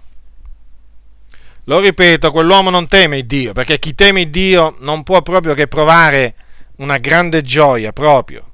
Lo 1.65 1.81
ripeto, 1.81 2.31
quell'uomo 2.31 2.71
non 2.71 2.89
teme 2.89 3.19
il 3.19 3.27
Dio, 3.27 3.53
perché 3.53 3.79
chi 3.79 3.95
teme 3.95 4.23
il 4.23 4.31
Dio 4.31 4.77
non 4.81 5.03
può 5.03 5.23
proprio 5.23 5.55
che 5.55 5.67
provare 5.67 6.35
una 6.77 6.99
grande 6.99 7.41
gioia 7.41 7.93
proprio 7.93 8.53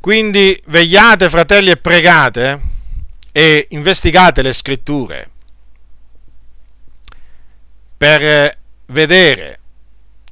Quindi 0.00 0.58
vegliate, 0.66 1.28
fratelli, 1.28 1.70
e 1.70 1.76
pregate 1.76 2.60
e 3.32 3.66
investigate 3.70 4.40
le 4.40 4.52
scritture 4.54 5.30
per 7.98 8.58
vedere 8.86 9.60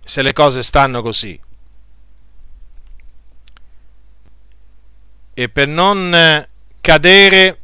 se 0.02 0.22
le 0.22 0.32
cose 0.32 0.62
stanno 0.62 1.02
così. 1.02 1.38
E 5.34 5.48
per 5.50 5.68
non 5.68 6.48
cadere 6.80 7.58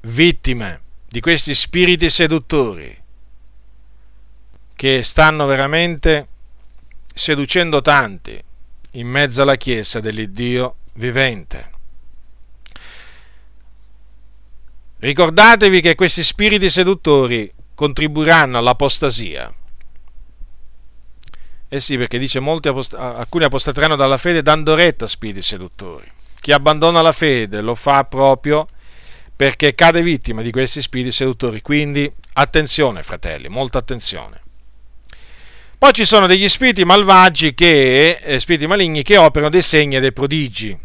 vittime 0.00 0.80
di 1.06 1.20
questi 1.20 1.54
spiriti 1.54 2.08
seduttori 2.08 3.00
che 4.74 5.02
stanno 5.02 5.44
veramente 5.44 6.26
seducendo 7.14 7.82
tanti 7.82 8.42
in 8.92 9.06
mezzo 9.06 9.42
alla 9.42 9.56
Chiesa 9.56 10.00
dell'Iddio 10.00 10.76
vivente. 10.94 11.70
Ricordatevi 14.98 15.80
che 15.80 15.94
questi 15.94 16.22
spiriti 16.22 16.70
seduttori 16.70 17.52
contribuiranno 17.74 18.58
all'apostasia. 18.58 19.52
Eh 21.68 21.80
sì, 21.80 21.96
perché 21.96 22.18
dice 22.18 22.38
molti 22.38 22.68
apost- 22.68 22.94
alcuni 22.94 23.44
apostateranno 23.44 23.96
dalla 23.96 24.18
fede 24.18 24.42
dando 24.42 24.74
retta 24.74 25.06
a 25.06 25.08
spiriti 25.08 25.42
seduttori. 25.42 26.08
Chi 26.38 26.52
abbandona 26.52 27.00
la 27.00 27.12
fede 27.12 27.60
lo 27.60 27.74
fa 27.74 28.04
proprio 28.04 28.66
perché 29.34 29.74
cade 29.74 30.02
vittima 30.02 30.42
di 30.42 30.52
questi 30.52 30.82
spiriti 30.82 31.10
seduttori. 31.10 31.62
Quindi 31.62 32.12
attenzione, 32.34 33.02
fratelli, 33.02 33.48
molta 33.48 33.78
attenzione. 33.78 34.41
Poi 35.82 35.92
ci 35.92 36.04
sono 36.04 36.28
degli 36.28 36.48
spiriti 36.48 36.84
malvagi 36.84 37.54
che, 37.54 38.20
eh, 38.22 38.38
spiriti 38.38 38.68
maligni 38.68 39.02
che 39.02 39.16
operano 39.16 39.50
dei 39.50 39.62
segni 39.62 39.96
e 39.96 40.00
dei 40.00 40.12
prodigi. 40.12 40.78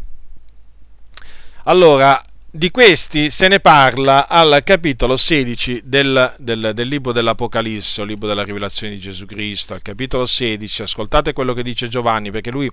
Allora, 1.66 2.20
di 2.50 2.72
questi 2.72 3.30
se 3.30 3.46
ne 3.46 3.60
parla 3.60 4.26
al 4.26 4.62
capitolo 4.64 5.16
16 5.16 5.82
del, 5.84 6.34
del, 6.38 6.72
del, 6.74 6.88
libro 6.88 7.12
dell'Apocalisse, 7.12 8.00
o 8.00 8.04
libro 8.04 8.26
della 8.26 8.42
rivelazione 8.42 8.94
di 8.94 8.98
Gesù 8.98 9.24
Cristo, 9.24 9.72
al 9.72 9.82
capitolo 9.82 10.26
16, 10.26 10.82
ascoltate 10.82 11.32
quello 11.32 11.52
che 11.52 11.62
dice 11.62 11.86
Giovanni, 11.86 12.32
perché 12.32 12.50
lui 12.50 12.68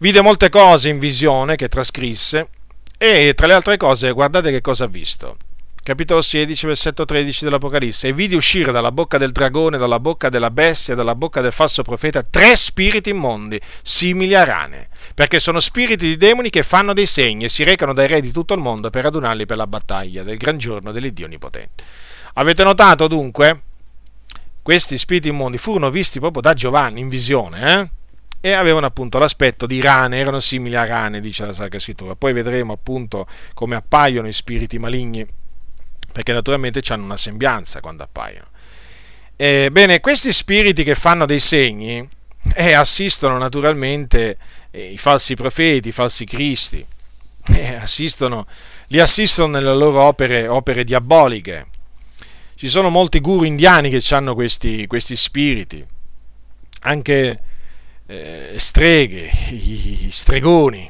vide 0.00 0.20
molte 0.20 0.50
cose 0.50 0.90
in 0.90 0.98
visione 0.98 1.56
che 1.56 1.68
trascrisse, 1.68 2.48
e 2.98 3.32
tra 3.34 3.46
le 3.46 3.54
altre 3.54 3.78
cose 3.78 4.12
guardate 4.12 4.50
che 4.50 4.60
cosa 4.60 4.84
ha 4.84 4.88
visto 4.88 5.38
capitolo 5.82 6.22
16, 6.22 6.66
versetto 6.66 7.04
13 7.04 7.44
dell'Apocalisse, 7.44 8.08
e 8.08 8.12
vidi 8.12 8.34
uscire 8.34 8.72
dalla 8.72 8.92
bocca 8.92 9.18
del 9.18 9.32
dragone, 9.32 9.78
dalla 9.78 9.98
bocca 9.98 10.28
della 10.28 10.50
bestia, 10.50 10.94
dalla 10.94 11.14
bocca 11.14 11.40
del 11.40 11.52
falso 11.52 11.82
profeta, 11.82 12.22
tre 12.22 12.54
spiriti 12.56 13.10
immondi, 13.10 13.60
simili 13.82 14.34
a 14.34 14.44
rane, 14.44 14.88
perché 15.14 15.40
sono 15.40 15.60
spiriti 15.60 16.06
di 16.06 16.16
demoni 16.16 16.50
che 16.50 16.62
fanno 16.62 16.92
dei 16.92 17.06
segni 17.06 17.44
e 17.44 17.48
si 17.48 17.64
recano 17.64 17.94
dai 17.94 18.06
re 18.06 18.20
di 18.20 18.30
tutto 18.30 18.54
il 18.54 18.60
mondo 18.60 18.90
per 18.90 19.06
adunarli 19.06 19.46
per 19.46 19.56
la 19.56 19.66
battaglia 19.66 20.22
del 20.22 20.36
gran 20.36 20.58
giorno 20.58 20.92
dell'Iddio 20.92 21.24
Onnipotente. 21.24 21.84
Avete 22.34 22.62
notato 22.62 23.08
dunque? 23.08 23.62
Questi 24.62 24.98
spiriti 24.98 25.28
immondi 25.28 25.58
furono 25.58 25.90
visti 25.90 26.20
proprio 26.20 26.42
da 26.42 26.54
Giovanni 26.54 27.00
in 27.00 27.08
visione, 27.08 27.80
eh? 27.80 27.90
e 28.42 28.52
avevano 28.52 28.86
appunto 28.86 29.18
l'aspetto 29.18 29.66
di 29.66 29.80
rane, 29.80 30.18
erano 30.18 30.40
simili 30.40 30.74
a 30.74 30.86
rane, 30.86 31.20
dice 31.20 31.44
la 31.44 31.52
Sacra 31.52 31.78
Scrittura. 31.78 32.14
Poi 32.14 32.32
vedremo 32.32 32.72
appunto 32.72 33.26
come 33.52 33.76
appaiono 33.76 34.28
i 34.28 34.32
spiriti 34.32 34.78
maligni 34.78 35.26
perché 36.12 36.32
naturalmente 36.32 36.80
hanno 36.88 37.04
una 37.04 37.16
sembianza 37.16 37.80
quando 37.80 38.02
appaiono. 38.02 38.48
Ebbene, 39.36 40.00
questi 40.00 40.32
spiriti 40.32 40.84
che 40.84 40.94
fanno 40.94 41.24
dei 41.24 41.40
segni 41.40 42.06
eh, 42.54 42.72
assistono 42.72 43.38
naturalmente 43.38 44.36
eh, 44.70 44.92
i 44.92 44.98
falsi 44.98 45.34
profeti, 45.34 45.88
i 45.88 45.92
falsi 45.92 46.24
cristi, 46.24 46.84
eh, 47.48 47.74
assistono, 47.74 48.46
li 48.88 49.00
assistono 49.00 49.52
nelle 49.52 49.74
loro 49.74 50.02
opere, 50.02 50.46
opere, 50.46 50.84
diaboliche. 50.84 51.66
Ci 52.54 52.68
sono 52.68 52.90
molti 52.90 53.20
guru 53.20 53.44
indiani 53.44 53.88
che 53.88 54.02
hanno 54.14 54.34
questi, 54.34 54.86
questi 54.86 55.16
spiriti, 55.16 55.84
anche 56.80 57.42
eh, 58.06 58.54
streghe, 58.56 59.30
i 59.50 60.08
stregoni, 60.10 60.88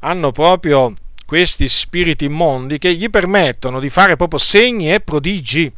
hanno 0.00 0.30
proprio 0.32 0.92
questi 1.32 1.66
spiriti 1.66 2.26
immondi 2.26 2.76
che 2.76 2.92
gli 2.92 3.08
permettono 3.08 3.80
di 3.80 3.88
fare 3.88 4.16
proprio 4.16 4.38
segni 4.38 4.92
e 4.92 5.00
prodigi. 5.00 5.72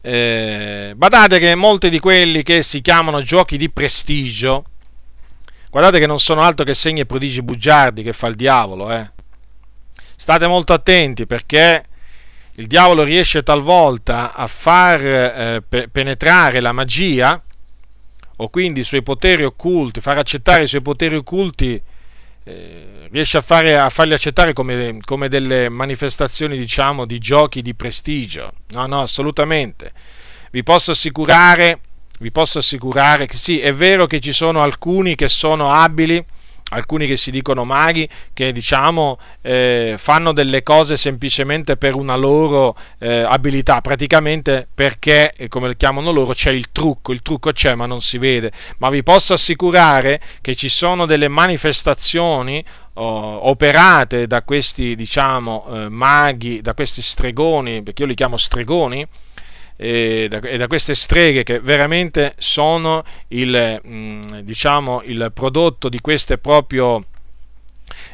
Eh, 0.00 0.92
badate 0.94 1.40
che 1.40 1.56
molti 1.56 1.90
di 1.90 1.98
quelli 1.98 2.44
che 2.44 2.62
si 2.62 2.80
chiamano 2.80 3.22
giochi 3.22 3.56
di 3.56 3.68
prestigio, 3.70 4.64
guardate 5.68 5.98
che 5.98 6.06
non 6.06 6.20
sono 6.20 6.42
altro 6.42 6.64
che 6.64 6.74
segni 6.74 7.00
e 7.00 7.06
prodigi 7.06 7.42
bugiardi 7.42 8.04
che 8.04 8.12
fa 8.12 8.28
il 8.28 8.36
diavolo. 8.36 8.92
Eh. 8.92 9.10
State 10.14 10.46
molto 10.46 10.72
attenti 10.72 11.26
perché 11.26 11.82
il 12.54 12.68
diavolo 12.68 13.02
riesce 13.02 13.42
talvolta 13.42 14.32
a 14.32 14.46
far 14.46 15.04
eh, 15.04 15.88
penetrare 15.90 16.60
la 16.60 16.70
magia 16.70 17.42
o 18.36 18.48
quindi 18.48 18.78
i 18.78 18.84
suoi 18.84 19.02
poteri 19.02 19.42
occulti, 19.42 20.00
far 20.00 20.18
accettare 20.18 20.62
i 20.62 20.68
suoi 20.68 20.82
poteri 20.82 21.16
occulti 21.16 21.82
eh, 22.44 23.08
riesce 23.10 23.38
a, 23.38 23.40
fare, 23.40 23.78
a, 23.78 23.88
farli 23.88 24.12
accettare 24.12 24.52
come, 24.52 24.98
come, 25.04 25.28
delle 25.28 25.68
manifestazioni, 25.68 26.56
diciamo, 26.56 27.06
di 27.06 27.18
giochi 27.18 27.62
di 27.62 27.74
prestigio. 27.74 28.52
No, 28.68 28.86
no, 28.86 29.00
assolutamente. 29.00 29.92
Vi 30.50 30.62
posso 30.62 30.92
assicurare, 30.92 31.80
vi 32.20 32.30
posso 32.30 32.58
assicurare 32.58 33.26
che 33.26 33.36
sì, 33.36 33.60
è 33.60 33.72
vero 33.72 34.06
che 34.06 34.20
ci 34.20 34.32
sono 34.32 34.62
alcuni 34.62 35.14
che 35.14 35.28
sono 35.28 35.70
abili 35.70 36.24
alcuni 36.70 37.06
che 37.06 37.16
si 37.16 37.30
dicono 37.30 37.64
maghi, 37.64 38.08
che 38.32 38.52
diciamo 38.52 39.18
eh, 39.42 39.94
fanno 39.98 40.32
delle 40.32 40.62
cose 40.62 40.96
semplicemente 40.96 41.76
per 41.76 41.94
una 41.94 42.16
loro 42.16 42.76
eh, 42.98 43.20
abilità, 43.20 43.80
praticamente 43.80 44.66
perché, 44.74 45.32
eh, 45.36 45.48
come 45.48 45.68
lo 45.68 45.74
chiamano 45.76 46.10
loro, 46.10 46.32
c'è 46.32 46.50
il 46.50 46.72
trucco, 46.72 47.12
il 47.12 47.22
trucco 47.22 47.52
c'è 47.52 47.74
ma 47.74 47.86
non 47.86 48.00
si 48.00 48.18
vede, 48.18 48.50
ma 48.78 48.90
vi 48.90 49.02
posso 49.02 49.34
assicurare 49.34 50.20
che 50.40 50.54
ci 50.56 50.68
sono 50.68 51.06
delle 51.06 51.28
manifestazioni 51.28 52.64
oh, 52.94 53.48
operate 53.48 54.26
da 54.26 54.42
questi, 54.42 54.94
diciamo, 54.94 55.66
eh, 55.70 55.88
maghi, 55.88 56.60
da 56.60 56.74
questi 56.74 57.02
stregoni, 57.02 57.82
perché 57.82 58.02
io 58.02 58.08
li 58.08 58.14
chiamo 58.14 58.36
stregoni, 58.36 59.06
e 59.76 60.26
da, 60.28 60.38
e 60.40 60.56
da, 60.56 60.66
queste 60.66 60.94
streghe 60.94 61.42
che 61.42 61.58
veramente 61.60 62.34
sono 62.38 63.02
il, 63.28 63.80
mh, 63.82 63.88
mm, 63.88 64.20
diciamo, 64.40 65.02
il 65.04 65.30
prodotto 65.34 65.88
di 65.88 66.00
queste 66.00 66.38
proprio 66.38 67.04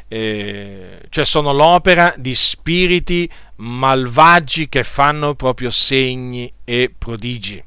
eh, 0.08 1.02
cioè 1.08 1.24
sono 1.24 1.52
l'opera 1.52 2.12
di 2.16 2.34
spiriti 2.34 3.30
malvagi 3.56 4.68
che 4.68 4.82
fanno 4.82 5.34
proprio 5.34 5.70
segni 5.70 6.52
e 6.64 6.92
prodigi. 6.96 7.62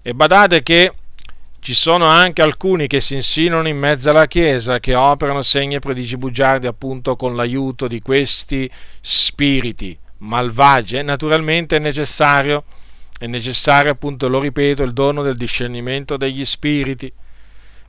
E 0.00 0.14
badate 0.14 0.62
che 0.62 0.92
ci 1.60 1.74
sono 1.74 2.06
anche 2.06 2.40
alcuni 2.40 2.86
che 2.86 3.00
si 3.00 3.14
insinuano 3.14 3.68
in 3.68 3.76
mezzo 3.76 4.10
alla 4.10 4.26
Chiesa, 4.26 4.78
che 4.78 4.94
operano 4.94 5.42
segni 5.42 5.74
e 5.74 5.80
prodigi 5.80 6.16
bugiardi 6.16 6.66
appunto 6.66 7.16
con 7.16 7.34
l'aiuto 7.34 7.88
di 7.88 8.00
questi 8.00 8.70
spiriti 9.00 9.98
malvagie, 10.18 11.02
naturalmente 11.02 11.76
è 11.76 11.78
necessario, 11.78 12.64
è 13.18 13.26
necessario 13.26 13.90
appunto, 13.90 14.28
lo 14.28 14.40
ripeto, 14.40 14.82
il 14.82 14.92
dono 14.92 15.22
del 15.22 15.36
discernimento 15.36 16.16
degli 16.16 16.44
spiriti 16.44 17.12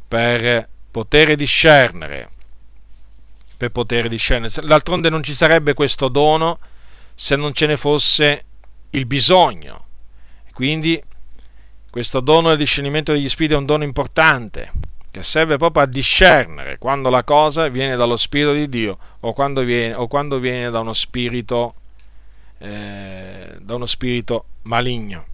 per 0.08 0.68
poter 0.92 1.36
discernere, 1.36 2.30
per 3.58 3.72
poter 3.72 4.08
discernere. 4.08 4.52
D'altronde 4.66 5.10
non 5.10 5.24
ci 5.24 5.34
sarebbe 5.34 5.74
questo 5.74 6.08
dono 6.08 6.60
se 7.14 7.36
non 7.36 7.54
ce 7.54 7.66
ne 7.66 7.78
fosse 7.78 8.46
il 8.92 9.06
bisogno. 9.06 9.86
Quindi 10.54 11.02
questo 11.90 12.20
dono 12.20 12.50
del 12.50 12.58
discernimento 12.58 13.14
degli 13.14 13.30
spiriti 13.30 13.54
è 13.54 13.58
un 13.58 13.66
dono 13.66 13.84
importante 13.84 14.72
che 15.12 15.24
serve 15.24 15.58
proprio 15.58 15.84
a 15.84 15.88
discernere 15.88 16.78
quando 16.78 17.10
la 17.10 17.24
cosa 17.24 17.68
viene 17.68 17.96
dallo 17.96 18.16
Spirito 18.16 18.54
di 18.54 18.70
Dio 18.70 18.98
o 19.22 19.34
quando 19.34 19.62
viene, 19.62 19.96
o 19.96 20.08
quando 20.08 20.40
viene 20.40 20.70
da 20.70 20.80
uno 20.80 20.94
spirito 20.94 21.74
eh, 22.60 23.58
da 23.60 23.76
uno 23.76 23.86
spirito 23.86 24.46
maligno. 24.64 25.26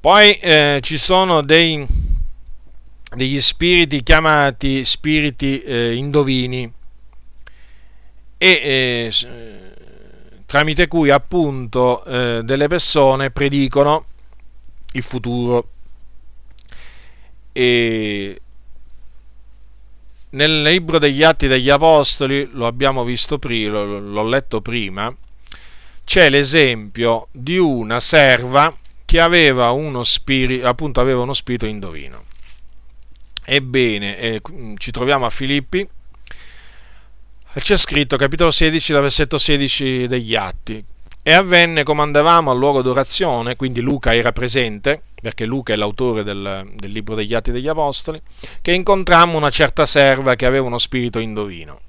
Poi 0.00 0.34
eh, 0.34 0.80
ci 0.82 0.98
sono 0.98 1.42
dei, 1.42 1.86
degli 3.14 3.40
spiriti 3.40 4.02
chiamati 4.02 4.84
spiriti 4.84 5.60
eh, 5.60 5.94
indovini 5.94 6.70
e 8.36 8.48
eh, 8.48 9.12
tramite 10.46 10.88
cui 10.88 11.10
appunto 11.10 12.04
eh, 12.04 12.42
delle 12.44 12.68
persone 12.68 13.30
predicono 13.30 14.04
il 14.92 15.02
futuro 15.02 15.68
e 17.52 18.40
nel 20.30 20.62
libro 20.62 20.98
degli 20.98 21.22
Atti 21.22 21.46
degli 21.46 21.70
Apostoli, 21.70 22.48
lo 22.52 22.66
abbiamo 22.66 23.04
visto 23.04 23.38
prima, 23.38 23.80
l'ho 23.82 24.26
letto 24.26 24.60
prima, 24.60 25.14
c'è 26.04 26.28
l'esempio 26.28 27.28
di 27.32 27.56
una 27.56 27.98
serva 27.98 28.72
che 29.04 29.20
aveva 29.20 29.70
uno 29.70 30.02
spirito, 30.02 30.66
appunto 30.66 31.00
aveva 31.00 31.22
uno 31.22 31.34
spirito 31.34 31.66
indovino. 31.66 32.22
Ebbene, 33.44 34.18
eh, 34.18 34.42
ci 34.76 34.90
troviamo 34.90 35.26
a 35.26 35.30
Filippi, 35.30 35.86
c'è 37.54 37.76
scritto 37.76 38.16
capitolo 38.16 38.50
16, 38.50 38.92
versetto 38.94 39.38
16 39.38 40.06
degli 40.06 40.34
Atti. 40.34 40.84
E 41.26 41.32
avvenne 41.32 41.84
come 41.84 42.02
andavamo 42.02 42.50
al 42.50 42.58
luogo 42.58 42.82
d'orazione, 42.82 43.56
quindi 43.56 43.80
Luca 43.80 44.14
era 44.14 44.32
presente, 44.32 45.00
perché 45.22 45.46
Luca 45.46 45.72
è 45.72 45.76
l'autore 45.76 46.22
del, 46.22 46.70
del 46.74 46.90
libro 46.90 47.14
degli 47.14 47.32
Atti 47.32 47.50
degli 47.50 47.68
Apostoli, 47.68 48.20
che 48.60 48.72
incontrammo 48.72 49.38
una 49.38 49.48
certa 49.48 49.86
serva 49.86 50.34
che 50.34 50.44
aveva 50.44 50.66
uno 50.66 50.78
spirito 50.78 51.18
indovino 51.18 51.80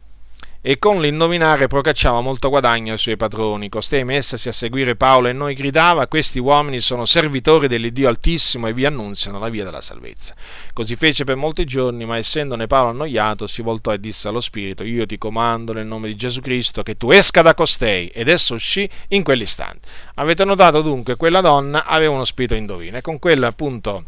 e 0.68 0.80
con 0.80 0.99
l'indovinare 0.99 1.68
procacciava 1.68 2.22
molto 2.22 2.49
guadagno 2.49 2.93
ai 2.93 2.97
suoi 2.97 3.18
padroni. 3.18 3.70
Costei 3.70 4.03
messasi 4.03 4.49
a 4.49 4.51
seguire 4.51 4.95
Paolo 4.95 5.28
e 5.28 5.32
noi 5.32 5.53
gridava, 5.53 6.07
questi 6.07 6.39
uomini 6.39 6.80
sono 6.80 7.05
servitori 7.05 7.68
dell'Iddio 7.68 8.07
Altissimo 8.07 8.66
e 8.66 8.74
vi 8.74 8.84
annunziano 8.84 9.38
la 9.38 9.49
via 9.49 9.63
della 9.63 9.80
salvezza. 9.80 10.34
Così 10.74 10.95
fece 10.95 11.24
per 11.24 11.36
molti 11.36 11.66
giorni, 11.66 12.05
ma 12.05 12.18
essendone 12.18 12.66
Paolo 12.66 12.89
annoiato, 12.89 13.45
si 13.45 13.61
voltò 13.61 13.93
e 13.93 13.99
disse 13.99 14.28
allo 14.28 14.39
Spirito, 14.39 14.84
io 14.84 15.05
ti 15.05 15.20
comando 15.20 15.72
nel 15.72 15.86
nome 15.86 16.07
di 16.07 16.16
Gesù 16.16 16.41
Cristo 16.41 16.82
che 16.82 16.97
tu 16.97 17.11
esca 17.11 17.43
da 17.43 17.53
costei, 17.53 18.07
ed 18.07 18.28
esso 18.28 18.55
uscì 18.55 18.89
in 19.09 19.22
quell'istante. 19.22 19.88
Avete 20.16 20.43
notato 20.45 20.82
dunque, 20.82 21.16
quella 21.16 21.41
donna 21.41 21.86
aveva 21.86 22.16
uno 22.16 22.26
spirito 22.26 22.55
indovino 22.55 22.97
e 22.97 23.01
con 23.01 23.20
quella 23.20 23.45
appunto 23.45 24.03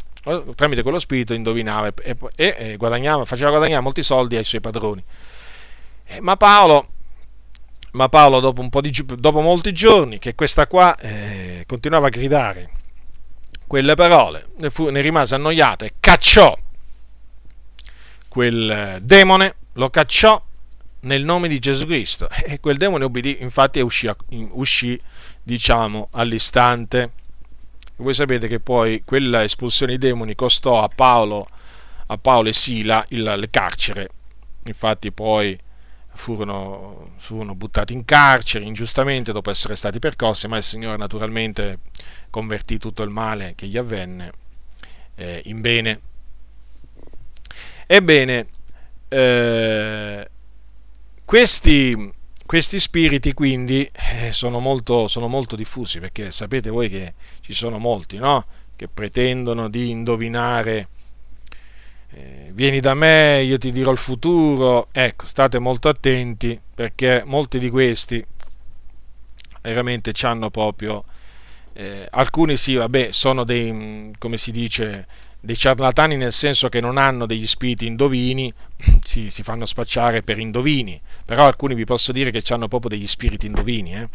tramite 0.56 0.82
quello 0.82 0.98
spirito 0.98 1.34
indovinava 1.34 1.86
e, 1.86 2.16
e, 2.34 2.54
e 2.58 2.76
guadagnava, 2.76 3.24
faceva 3.24 3.50
guadagnare 3.50 3.80
molti 3.80 4.02
soldi 4.02 4.34
ai 4.36 4.42
suoi 4.42 4.60
padroni. 4.60 5.04
Eh, 6.10 6.20
ma 6.22 6.36
Paolo, 6.38 6.88
ma 7.92 8.08
Paolo 8.08 8.40
dopo, 8.40 8.80
di, 8.80 9.04
dopo, 9.18 9.40
molti 9.42 9.72
giorni 9.72 10.18
che 10.18 10.34
questa 10.34 10.66
qua 10.66 10.96
eh, 10.96 11.64
continuava 11.66 12.06
a 12.06 12.10
gridare 12.10 12.70
quelle 13.66 13.94
parole, 13.94 14.48
ne, 14.56 14.70
fu, 14.70 14.88
ne 14.88 15.02
rimase 15.02 15.34
annoiato 15.34 15.84
e 15.84 15.92
cacciò 16.00 16.56
quel 18.26 18.70
eh, 18.70 18.98
demone, 19.02 19.56
lo 19.74 19.90
cacciò 19.90 20.42
nel 21.00 21.24
nome 21.24 21.46
di 21.46 21.58
Gesù 21.58 21.84
Cristo 21.84 22.30
e 22.46 22.58
quel 22.58 22.78
demone 22.78 23.04
obbedì, 23.04 23.36
infatti 23.40 23.80
uscì, 23.80 24.10
uscì 24.52 24.98
diciamo 25.42 26.08
all'istante. 26.12 27.12
Voi 27.96 28.14
sapete 28.14 28.48
che 28.48 28.60
poi 28.60 29.02
quella 29.04 29.42
espulsione 29.42 29.98
di 29.98 30.06
demoni 30.06 30.34
costò 30.34 30.82
a 30.82 30.88
Paolo, 30.88 31.46
a 32.06 32.16
Paolo 32.16 32.48
e 32.48 32.54
Sila 32.54 33.04
il, 33.08 33.34
il 33.38 33.48
carcere. 33.50 34.08
Infatti 34.64 35.12
poi 35.12 35.58
furono, 36.18 37.12
furono, 37.16 37.54
buttati 37.54 37.92
in 37.92 38.04
carcere 38.04 38.64
ingiustamente 38.64 39.32
dopo 39.32 39.50
essere 39.50 39.76
stati 39.76 40.00
percossi, 40.00 40.48
ma 40.48 40.56
il 40.56 40.64
Signore 40.64 40.96
naturalmente 40.96 41.78
convertì 42.28 42.76
tutto 42.76 43.04
il 43.04 43.10
male 43.10 43.54
che 43.54 43.68
gli 43.68 43.78
avvenne 43.78 44.32
eh, 45.14 45.40
in 45.44 45.60
bene. 45.60 46.00
Ebbene, 47.86 48.46
eh, 49.08 50.28
questi, 51.24 52.12
questi, 52.44 52.80
spiriti 52.80 53.32
quindi 53.32 53.88
eh, 53.92 54.32
sono, 54.32 54.58
molto, 54.58 55.06
sono, 55.06 55.28
molto, 55.28 55.54
diffusi 55.54 56.00
perché 56.00 56.32
sapete 56.32 56.68
voi 56.68 56.90
che 56.90 57.14
ci 57.40 57.54
sono 57.54 57.78
molti 57.78 58.18
no? 58.18 58.44
che 58.76 58.88
pretendono 58.88 59.68
di 59.68 59.88
indovinare 59.88 60.88
vieni 62.52 62.80
da 62.80 62.94
me, 62.94 63.42
io 63.42 63.58
ti 63.58 63.70
dirò 63.70 63.90
il 63.92 63.98
futuro. 63.98 64.88
Ecco, 64.92 65.26
state 65.26 65.58
molto 65.58 65.88
attenti 65.88 66.60
perché 66.74 67.22
molti 67.24 67.58
di 67.58 67.70
questi 67.70 68.24
veramente 69.62 70.12
hanno 70.22 70.50
proprio... 70.50 71.04
Eh, 71.72 72.08
alcuni 72.10 72.56
sì, 72.56 72.74
vabbè, 72.74 73.10
sono 73.12 73.44
dei, 73.44 73.72
mm, 73.72 74.10
come 74.18 74.36
si 74.36 74.50
dice, 74.50 75.06
dei 75.38 75.56
ciarlatani 75.56 76.16
nel 76.16 76.32
senso 76.32 76.68
che 76.68 76.80
non 76.80 76.98
hanno 76.98 77.24
degli 77.24 77.46
spiriti 77.46 77.86
indovini, 77.86 78.52
si, 79.02 79.30
si 79.30 79.42
fanno 79.44 79.64
spacciare 79.64 80.22
per 80.22 80.40
indovini, 80.40 81.00
però 81.24 81.46
alcuni 81.46 81.76
vi 81.76 81.84
posso 81.84 82.10
dire 82.10 82.32
che 82.32 82.42
hanno 82.52 82.66
proprio 82.66 82.90
degli 82.90 83.06
spiriti 83.06 83.46
indovini. 83.46 83.94
Eh? 83.94 84.08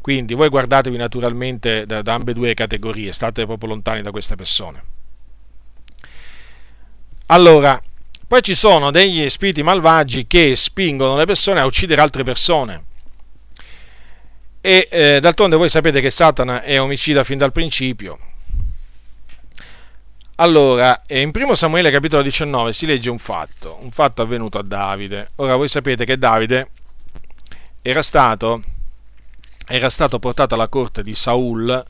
Quindi 0.00 0.32
voi 0.32 0.48
guardatevi 0.48 0.96
naturalmente 0.96 1.84
da, 1.84 2.00
da 2.00 2.14
ambedue 2.14 2.48
le 2.48 2.54
categorie, 2.54 3.12
state 3.12 3.44
proprio 3.44 3.68
lontani 3.68 4.00
da 4.00 4.10
queste 4.10 4.34
persone. 4.36 4.95
Allora, 7.26 7.82
poi 8.28 8.40
ci 8.40 8.54
sono 8.54 8.92
degli 8.92 9.28
spiriti 9.28 9.64
malvagi 9.64 10.28
che 10.28 10.54
spingono 10.54 11.16
le 11.16 11.26
persone 11.26 11.58
a 11.58 11.64
uccidere 11.64 12.00
altre 12.00 12.22
persone. 12.22 12.84
E 14.60 14.88
eh, 14.90 15.18
d'altronde 15.20 15.56
voi 15.56 15.68
sapete 15.68 16.00
che 16.00 16.10
Satana 16.10 16.62
è 16.62 16.80
omicida 16.80 17.24
fin 17.24 17.38
dal 17.38 17.50
principio. 17.50 18.18
Allora, 20.36 21.02
eh, 21.06 21.20
in 21.20 21.30
1 21.32 21.54
Samuele 21.56 21.90
capitolo 21.90 22.22
19 22.22 22.72
si 22.72 22.86
legge 22.86 23.10
un 23.10 23.18
fatto, 23.18 23.78
un 23.80 23.90
fatto 23.90 24.22
avvenuto 24.22 24.58
a 24.58 24.62
Davide. 24.62 25.30
Ora 25.36 25.56
voi 25.56 25.68
sapete 25.68 26.04
che 26.04 26.18
Davide 26.18 26.70
era 27.82 28.02
stato, 28.02 28.60
era 29.66 29.90
stato 29.90 30.20
portato 30.20 30.54
alla 30.54 30.68
corte 30.68 31.02
di 31.02 31.14
Saul 31.14 31.84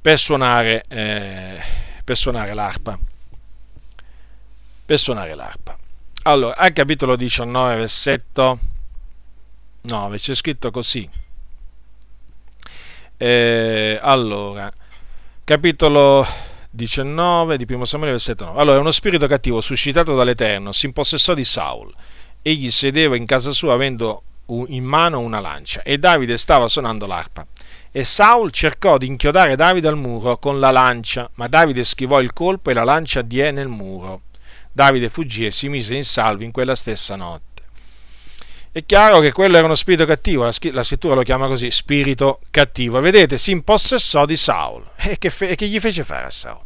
per 0.00 0.18
suonare, 0.18 0.84
eh, 0.88 1.60
per 2.04 2.16
suonare 2.16 2.54
l'arpa 2.54 2.96
per 4.84 4.98
suonare 4.98 5.34
l'arpa. 5.34 5.76
Allora, 6.24 6.56
al 6.56 6.72
capitolo 6.72 7.16
19, 7.16 7.76
versetto 7.76 8.58
9, 9.82 10.18
c'è 10.18 10.34
scritto 10.34 10.70
così. 10.70 11.08
Eh, 13.16 13.98
allora, 14.00 14.70
capitolo 15.44 16.26
19 16.70 17.56
di 17.56 17.66
1 17.68 17.84
Samuele 17.84 18.12
versetto 18.12 18.44
9. 18.44 18.60
Allora, 18.60 18.78
uno 18.78 18.90
spirito 18.90 19.26
cattivo 19.26 19.60
suscitato 19.60 20.14
dall'Eterno 20.14 20.72
si 20.72 20.86
impossessò 20.86 21.34
di 21.34 21.44
Saul. 21.44 21.92
Egli 22.40 22.70
sedeva 22.70 23.16
in 23.16 23.26
casa 23.26 23.50
sua 23.50 23.74
avendo 23.74 24.22
in 24.68 24.84
mano 24.84 25.20
una 25.20 25.40
lancia 25.40 25.82
e 25.82 25.98
Davide 25.98 26.36
stava 26.36 26.68
suonando 26.68 27.06
l'arpa. 27.06 27.46
E 27.90 28.04
Saul 28.04 28.50
cercò 28.50 28.96
di 28.96 29.06
inchiodare 29.06 29.54
Davide 29.54 29.88
al 29.88 29.96
muro 29.96 30.38
con 30.38 30.58
la 30.58 30.70
lancia, 30.70 31.28
ma 31.34 31.46
Davide 31.46 31.84
schivò 31.84 32.20
il 32.20 32.32
colpo 32.32 32.70
e 32.70 32.74
la 32.74 32.84
lancia 32.84 33.22
die 33.22 33.50
nel 33.50 33.68
muro. 33.68 34.22
Davide 34.72 35.10
fuggì 35.10 35.46
e 35.46 35.50
si 35.50 35.68
mise 35.68 35.94
in 35.94 36.04
salvo 36.04 36.44
in 36.44 36.50
quella 36.50 36.74
stessa 36.74 37.14
notte. 37.16 37.50
È 38.72 38.84
chiaro 38.86 39.20
che 39.20 39.32
quello 39.32 39.58
era 39.58 39.66
uno 39.66 39.74
spirito 39.74 40.06
cattivo, 40.06 40.44
la 40.44 40.82
scrittura 40.82 41.14
lo 41.14 41.22
chiama 41.22 41.46
così, 41.46 41.70
spirito 41.70 42.40
cattivo. 42.50 43.00
Vedete, 43.00 43.36
si 43.36 43.50
impossessò 43.50 44.24
di 44.24 44.36
Saul. 44.36 44.88
E 44.96 45.18
che, 45.18 45.28
fe- 45.28 45.54
che 45.56 45.66
gli 45.66 45.78
fece 45.78 46.04
fare 46.04 46.24
a 46.24 46.30
Saul? 46.30 46.62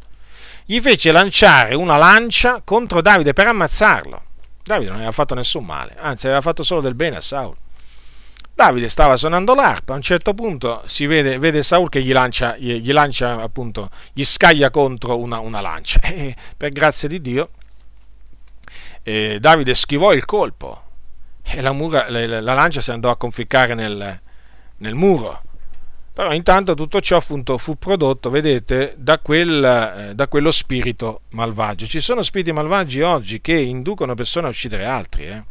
Gli 0.65 0.81
fece 0.81 1.11
lanciare 1.11 1.75
una 1.75 1.97
lancia 1.97 2.61
contro 2.65 3.01
Davide 3.01 3.33
per 3.33 3.49
ammazzarlo. 3.49 4.23
Davide 4.63 4.89
non 4.89 4.99
aveva 4.99 5.13
fatto 5.13 5.35
nessun 5.35 5.65
male, 5.65 5.97
anzi 5.99 6.27
aveva 6.27 6.41
fatto 6.41 6.63
solo 6.63 6.81
del 6.81 6.95
bene 6.95 7.17
a 7.17 7.21
Saul. 7.21 7.57
Davide 8.55 8.89
stava 8.89 9.17
suonando 9.17 9.55
l'arpa, 9.55 9.93
a 9.93 9.97
un 9.97 10.03
certo 10.03 10.33
punto 10.33 10.83
si 10.87 11.07
vede, 11.07 11.39
vede 11.39 11.63
Saul 11.63 11.89
che 11.89 12.03
gli 12.03 12.13
lancia, 12.13 12.57
gli 12.57 12.93
lancia, 12.93 13.43
appunto, 13.43 13.91
gli 14.13 14.25
scaglia 14.25 14.71
contro 14.71 15.19
una, 15.19 15.41
una 15.41 15.61
lancia. 15.61 16.01
E 16.07 16.35
per 16.57 16.71
grazia 16.71 17.09
di 17.09 17.21
Dio, 17.21 17.51
eh, 19.03 19.39
Davide 19.41 19.75
schivò 19.75 20.13
il 20.13 20.25
colpo 20.25 20.83
e 21.43 21.61
la, 21.61 21.73
mura, 21.73 22.11
la, 22.11 22.41
la, 22.41 22.55
lancia 22.55 22.81
si 22.81 22.91
andò 22.91 23.11
a 23.11 23.17
conficcare 23.17 23.75
nel, 23.75 24.21
nel 24.79 24.95
muro. 24.95 25.43
Però 26.13 26.33
intanto 26.33 26.75
tutto 26.75 27.01
ciò 27.01 27.19
appunto, 27.19 27.59
fu 27.59 27.77
prodotto, 27.77 28.31
vedete, 28.31 28.95
da, 28.97 29.19
quel, 29.19 29.63
eh, 30.09 30.15
da, 30.15 30.29
quello 30.29 30.51
spirito 30.51 31.21
malvagio. 31.31 31.87
Ci 31.87 32.01
sono 32.01 32.23
spiriti 32.23 32.53
malvagi 32.53 33.03
oggi 33.03 33.41
che 33.41 33.57
inducono 33.59 34.15
persone 34.15 34.47
a 34.47 34.51
uccidere 34.51 34.87
altri. 34.87 35.27
Eh? 35.27 35.43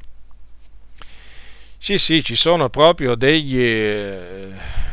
Sì, 1.78 1.98
sì, 1.98 2.24
ci 2.24 2.36
sono 2.36 2.70
proprio 2.70 3.16
degli... 3.16 3.62
Eh, 3.62 4.84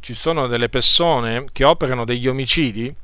ci 0.00 0.12
sono 0.12 0.46
delle 0.46 0.68
persone 0.68 1.46
che 1.50 1.64
operano 1.64 2.04
degli 2.04 2.28
omicidi 2.28 2.94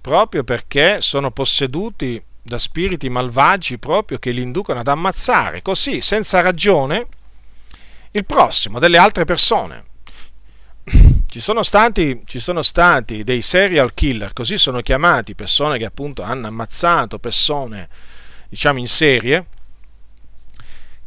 proprio 0.00 0.44
perché 0.44 1.02
sono 1.02 1.32
posseduti 1.32 2.22
da 2.48 2.58
spiriti 2.58 3.08
malvagi 3.08 3.78
proprio 3.78 4.18
che 4.18 4.30
li 4.30 4.42
inducono 4.42 4.80
ad 4.80 4.88
ammazzare 4.88 5.62
così, 5.62 6.00
senza 6.00 6.40
ragione, 6.40 7.06
il 8.12 8.24
prossimo, 8.24 8.78
delle 8.78 8.98
altre 8.98 9.24
persone. 9.24 9.84
Ci 11.28 11.40
sono, 11.40 11.62
stati, 11.62 12.22
ci 12.24 12.38
sono 12.38 12.62
stati 12.62 13.22
dei 13.22 13.42
serial 13.42 13.92
killer, 13.92 14.32
così 14.32 14.56
sono 14.56 14.80
chiamati, 14.80 15.34
persone 15.34 15.76
che 15.76 15.84
appunto 15.84 16.22
hanno 16.22 16.46
ammazzato 16.46 17.18
persone, 17.18 17.88
diciamo 18.48 18.78
in 18.78 18.88
serie, 18.88 19.46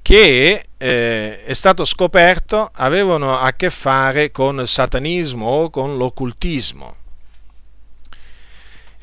che 0.04 0.66
eh, 0.78 1.44
è 1.44 1.54
stato 1.54 1.86
scoperto 1.86 2.70
avevano 2.74 3.40
a 3.40 3.52
che 3.54 3.70
fare 3.72 4.32
con 4.32 4.66
satanismo 4.68 5.48
o 5.48 5.70
con 5.70 5.98
l'occultismo. 5.98 6.98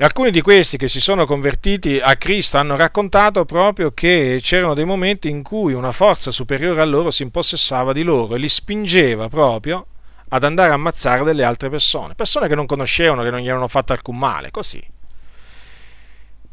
E 0.01 0.05
alcuni 0.05 0.31
di 0.31 0.39
questi 0.39 0.77
che 0.77 0.87
si 0.87 1.01
sono 1.01 1.25
convertiti 1.25 1.99
a 1.99 2.15
Cristo 2.15 2.57
hanno 2.57 2.77
raccontato 2.77 3.43
proprio 3.43 3.91
che 3.91 4.39
c'erano 4.41 4.73
dei 4.73 4.85
momenti 4.85 5.27
in 5.27 5.43
cui 5.43 5.73
una 5.73 5.91
forza 5.91 6.31
superiore 6.31 6.79
a 6.79 6.85
loro 6.85 7.11
si 7.11 7.23
impossessava 7.23 7.91
di 7.91 8.03
loro 8.03 8.35
e 8.35 8.37
li 8.37 8.47
spingeva 8.47 9.27
proprio 9.27 9.85
ad 10.29 10.45
andare 10.45 10.69
a 10.69 10.75
ammazzare 10.75 11.25
delle 11.25 11.43
altre 11.43 11.69
persone, 11.69 12.15
persone 12.15 12.47
che 12.47 12.55
non 12.55 12.65
conoscevano, 12.65 13.23
che 13.23 13.29
non 13.29 13.41
gli 13.41 13.49
erano 13.49 13.67
fatto 13.67 13.91
alcun 13.91 14.17
male, 14.17 14.51
così. 14.51 14.77
E 14.79 14.89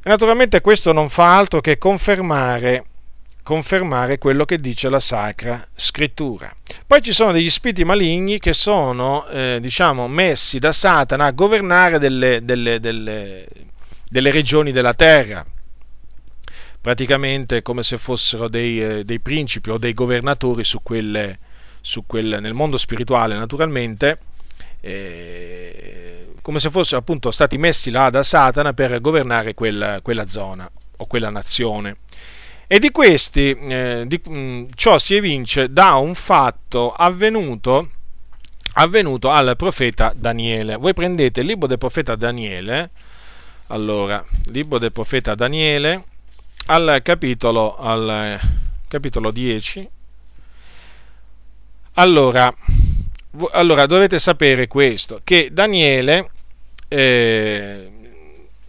naturalmente 0.03 0.61
questo 0.61 0.90
non 0.90 1.09
fa 1.09 1.36
altro 1.36 1.61
che 1.61 1.78
confermare 1.78 2.84
confermare 3.47 4.18
quello 4.18 4.44
che 4.44 4.61
dice 4.61 4.88
la 4.88 4.99
Sacra 4.99 5.64
Scrittura. 5.76 6.53
Poi 6.84 7.01
ci 7.01 7.12
sono 7.12 7.30
degli 7.30 7.49
spiriti 7.49 7.84
maligni 7.84 8.40
che 8.40 8.53
sono, 8.53 9.24
eh, 9.28 9.59
diciamo, 9.61 10.09
messi 10.09 10.59
da 10.59 10.72
Satana 10.72 11.26
a 11.26 11.30
governare 11.30 12.01
delle, 12.01 12.44
delle, 12.44 12.80
delle, 12.80 13.47
delle 14.11 14.30
regioni 14.32 14.72
della 14.72 14.94
terra, 14.94 15.47
praticamente 16.80 17.62
come 17.62 17.84
se 17.84 17.99
fossero 17.99 18.49
dei, 18.49 18.82
eh, 18.82 19.05
dei 19.05 19.20
principi 19.20 19.70
o 19.70 19.78
dei 19.78 19.92
governatori 19.94 20.64
su 20.64 20.82
quelle, 20.82 21.38
su 21.80 22.05
quelle, 22.05 22.40
nel 22.40 22.53
mondo 22.53 22.76
spirituale 22.76 23.36
naturalmente, 23.36 24.18
eh, 24.80 26.32
come 26.42 26.59
se 26.59 26.68
fossero 26.70 26.99
appunto 26.99 27.30
stati 27.30 27.59
messi 27.59 27.92
là 27.92 28.11
da 28.11 28.24
Satana 28.24 28.72
per 28.72 29.01
governare 29.01 29.55
quella, 29.55 30.01
quella 30.03 30.26
zona 30.26 30.68
o 30.97 31.07
quella 31.07 31.30
nazione. 31.30 31.99
E 32.69 32.81
di 32.81 32.91
questi, 32.91 33.53
eh, 33.53 34.05
di, 34.07 34.21
mh, 34.25 34.39
mm, 34.39 34.64
ciò 34.75 34.99
si 34.99 35.14
evince 35.14 35.73
da 35.73 35.95
un 35.95 36.17
fatto 36.17 36.91
avvenuto, 36.91 37.91
avvenuto 38.75 39.31
al 39.31 39.55
profeta 39.57 40.12
Daniele. 40.17 40.75
Voi 40.75 40.93
prendete 40.93 41.41
il 41.41 41.47
libro 41.47 41.69
del 41.69 41.79
profeta 41.79 42.17
Daniele, 42.17 42.91
allora, 43.69 44.25
libro 44.47 44.79
del 44.79 44.91
profeta 44.91 45.37
Daniele, 45.37 46.05
al 46.67 47.01
capitolo, 47.05 47.77
al 47.79 48.41
capitolo 48.89 49.31
10. 49.31 49.89
Allora, 51.95 52.53
allora, 53.53 53.87
dovete 53.87 54.19
sapere 54.19 54.67
questo, 54.67 55.21
che 55.23 55.51
Daniele 55.53 56.31
eh, 56.89 57.91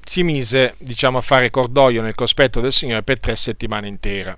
si 0.07 0.23
mise 0.23 0.75
diciamo, 0.77 1.17
a 1.17 1.21
fare 1.21 1.49
cordoglio 1.49 2.01
nel 2.01 2.15
cospetto 2.15 2.61
del 2.61 2.71
Signore 2.71 3.03
per 3.03 3.19
tre 3.19 3.35
settimane 3.35 3.87
intere 3.87 4.37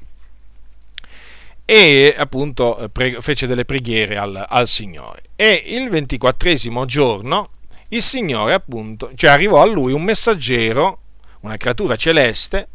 e 1.69 2.15
appunto 2.17 2.89
pre- 2.91 3.21
fece 3.21 3.45
delle 3.45 3.63
preghiere 3.63 4.17
al, 4.17 4.43
al, 4.49 4.67
Signore. 4.67 5.21
E 5.35 5.65
il 5.67 5.87
ventiquattresimo 5.89 6.85
giorno 6.85 7.51
il 7.89 8.01
Signore 8.01 8.55
appunto, 8.55 9.11
cioè 9.13 9.29
arrivò 9.29 9.61
a 9.61 9.67
lui 9.67 9.93
un 9.93 10.01
messaggero, 10.01 10.97
una 11.41 11.57
creatura 11.57 11.95
celeste, 11.95 12.67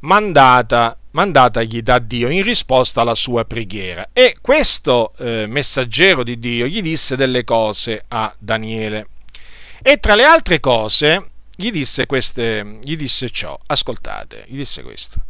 mandata, 0.00 0.98
mandatagli 1.12 1.80
da 1.80 2.00
Dio 2.00 2.28
in 2.28 2.42
risposta 2.42 3.02
alla 3.02 3.14
sua 3.14 3.44
preghiera. 3.44 4.08
E 4.12 4.34
questo 4.40 5.12
eh, 5.18 5.46
messaggero 5.46 6.24
di 6.24 6.40
Dio 6.40 6.66
gli 6.66 6.82
disse 6.82 7.14
delle 7.14 7.44
cose 7.44 8.02
a 8.08 8.34
Daniele. 8.36 9.06
E 9.80 9.98
tra 9.98 10.16
le 10.16 10.24
altre 10.24 10.58
cose 10.58 11.30
gli 11.54 11.70
disse, 11.70 12.06
queste, 12.06 12.78
gli 12.82 12.96
disse 12.96 13.30
ciò, 13.30 13.58
ascoltate, 13.66 14.44
gli 14.48 14.56
disse 14.56 14.82
questo. 14.82 15.20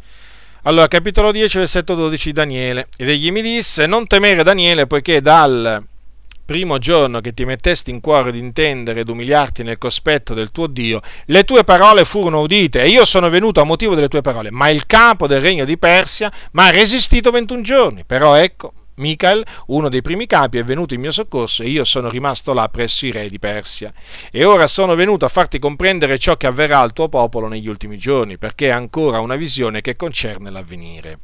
Allora, 0.63 0.87
capitolo 0.87 1.31
10, 1.31 1.57
versetto 1.57 1.93
12 1.93 2.25
di 2.27 2.33
Daniele. 2.33 2.87
Ed 2.97 3.09
egli 3.09 3.31
mi 3.31 3.41
disse, 3.41 3.85
non 3.85 4.07
temere 4.07 4.43
Daniele, 4.43 4.87
poiché 4.87 5.19
dal 5.19 5.85
primo 6.45 6.77
giorno 6.77 7.21
che 7.21 7.33
ti 7.33 7.45
mettesti 7.45 7.89
in 7.89 8.01
cuore 8.01 8.31
di 8.31 8.39
intendere 8.39 9.01
ed 9.01 9.09
umiliarti 9.09 9.63
nel 9.63 9.77
cospetto 9.77 10.33
del 10.33 10.51
tuo 10.51 10.67
Dio, 10.67 11.01
le 11.25 11.43
tue 11.43 11.63
parole 11.63 12.05
furono 12.05 12.41
udite 12.41 12.81
e 12.81 12.89
io 12.89 13.05
sono 13.05 13.29
venuto 13.29 13.61
a 13.61 13.65
motivo 13.65 13.95
delle 13.95 14.07
tue 14.07 14.21
parole. 14.21 14.51
Ma 14.51 14.69
il 14.69 14.85
capo 14.85 15.27
del 15.27 15.41
regno 15.41 15.65
di 15.65 15.77
Persia 15.77 16.31
mi 16.51 16.63
ha 16.63 16.69
resistito 16.69 17.31
21 17.31 17.61
giorni. 17.61 18.03
Però 18.05 18.35
ecco, 18.35 18.73
Michael, 18.95 19.45
uno 19.67 19.89
dei 19.89 20.01
primi 20.01 20.27
capi, 20.27 20.57
è 20.57 20.63
venuto 20.63 20.93
in 20.93 21.01
mio 21.01 21.11
soccorso 21.11 21.63
e 21.63 21.69
io 21.69 21.83
sono 21.83 22.09
rimasto 22.09 22.53
là 22.53 22.69
presso 22.69 23.05
i 23.05 23.11
re 23.11 23.29
di 23.29 23.39
Persia. 23.39 23.91
E 24.31 24.43
ora 24.43 24.67
sono 24.67 24.95
venuto 24.95 25.25
a 25.25 25.29
farti 25.29 25.59
comprendere 25.59 26.17
ciò 26.17 26.37
che 26.37 26.47
avverrà 26.47 26.79
al 26.79 26.93
tuo 26.93 27.09
popolo 27.09 27.47
negli 27.47 27.67
ultimi 27.67 27.97
giorni, 27.97 28.37
perché 28.37 28.67
è 28.67 28.71
ancora 28.71 29.19
una 29.19 29.35
visione 29.35 29.81
che 29.81 29.95
concerne 29.95 30.49
l'avvenire. 30.49 31.19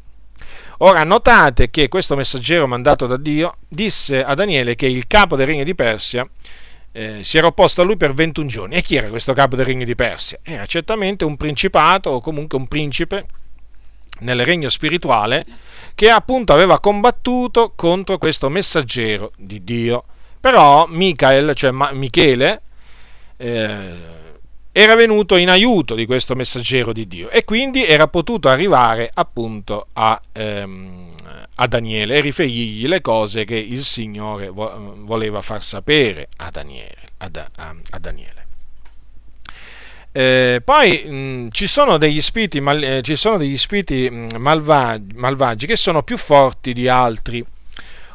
Ora 0.79 1.03
notate 1.03 1.69
che 1.69 1.89
questo 1.89 2.15
messaggero 2.15 2.65
mandato 2.65 3.05
da 3.05 3.17
Dio 3.17 3.57
disse 3.67 4.23
a 4.23 4.33
Daniele 4.33 4.75
che 4.75 4.85
il 4.85 5.07
capo 5.07 5.35
del 5.35 5.47
regno 5.47 5.65
di 5.65 5.75
Persia 5.75 6.27
eh, 6.91 7.21
si 7.21 7.37
era 7.37 7.47
opposto 7.47 7.81
a 7.81 7.83
lui 7.83 7.97
per 7.97 8.13
21 8.13 8.47
giorni. 8.47 8.75
E 8.75 8.81
chi 8.81 8.95
era 8.95 9.09
questo 9.09 9.33
capo 9.33 9.55
del 9.55 9.65
regno 9.65 9.85
di 9.85 9.95
Persia? 9.95 10.39
Era 10.41 10.65
certamente 10.65 11.25
un 11.25 11.35
principato 11.35 12.09
o 12.11 12.21
comunque 12.21 12.57
un 12.57 12.67
principe 12.67 13.25
nel 14.19 14.43
regno 14.45 14.69
spirituale 14.69 15.45
che 15.95 16.09
appunto 16.09 16.53
aveva 16.53 16.79
combattuto 16.79 17.73
contro 17.75 18.17
questo 18.17 18.49
messaggero 18.49 19.31
di 19.37 19.63
Dio. 19.63 20.05
Però 20.39 20.85
Michael, 20.87 21.53
cioè 21.53 21.71
Michele, 21.71 22.61
eh, 23.35 24.17
era 24.71 24.95
venuto 24.95 25.35
in 25.35 25.49
aiuto 25.49 25.95
di 25.95 26.05
questo 26.05 26.35
messaggero 26.35 26.93
di 26.93 27.07
Dio 27.07 27.29
e 27.29 27.43
quindi 27.43 27.85
era 27.85 28.07
potuto 28.07 28.47
arrivare 28.47 29.09
appunto 29.13 29.87
a, 29.93 30.19
ehm, 30.31 31.09
a 31.55 31.67
Daniele 31.67 32.15
e 32.15 32.21
riferirgli 32.21 32.87
le 32.87 33.01
cose 33.01 33.43
che 33.43 33.57
il 33.57 33.79
Signore 33.79 34.49
voleva 34.49 35.41
far 35.41 35.61
sapere 35.63 36.29
a 36.37 36.49
Daniele. 36.49 36.95
A, 37.17 37.29
a, 37.57 37.75
a 37.89 37.99
Daniele. 37.99 38.48
Eh, 40.11 40.61
poi 40.63 41.05
mh, 41.05 41.49
ci 41.51 41.67
sono 41.67 41.97
degli 41.97 42.21
spiriti, 42.21 42.59
mal, 42.59 42.83
eh, 42.83 43.15
sono 43.15 43.37
degli 43.37 43.57
spiriti 43.57 44.09
malvagi, 44.09 45.13
malvagi, 45.15 45.67
che 45.67 45.75
sono 45.75 46.03
più 46.03 46.17
forti 46.17 46.73
di 46.73 46.87
altri. 46.87 47.45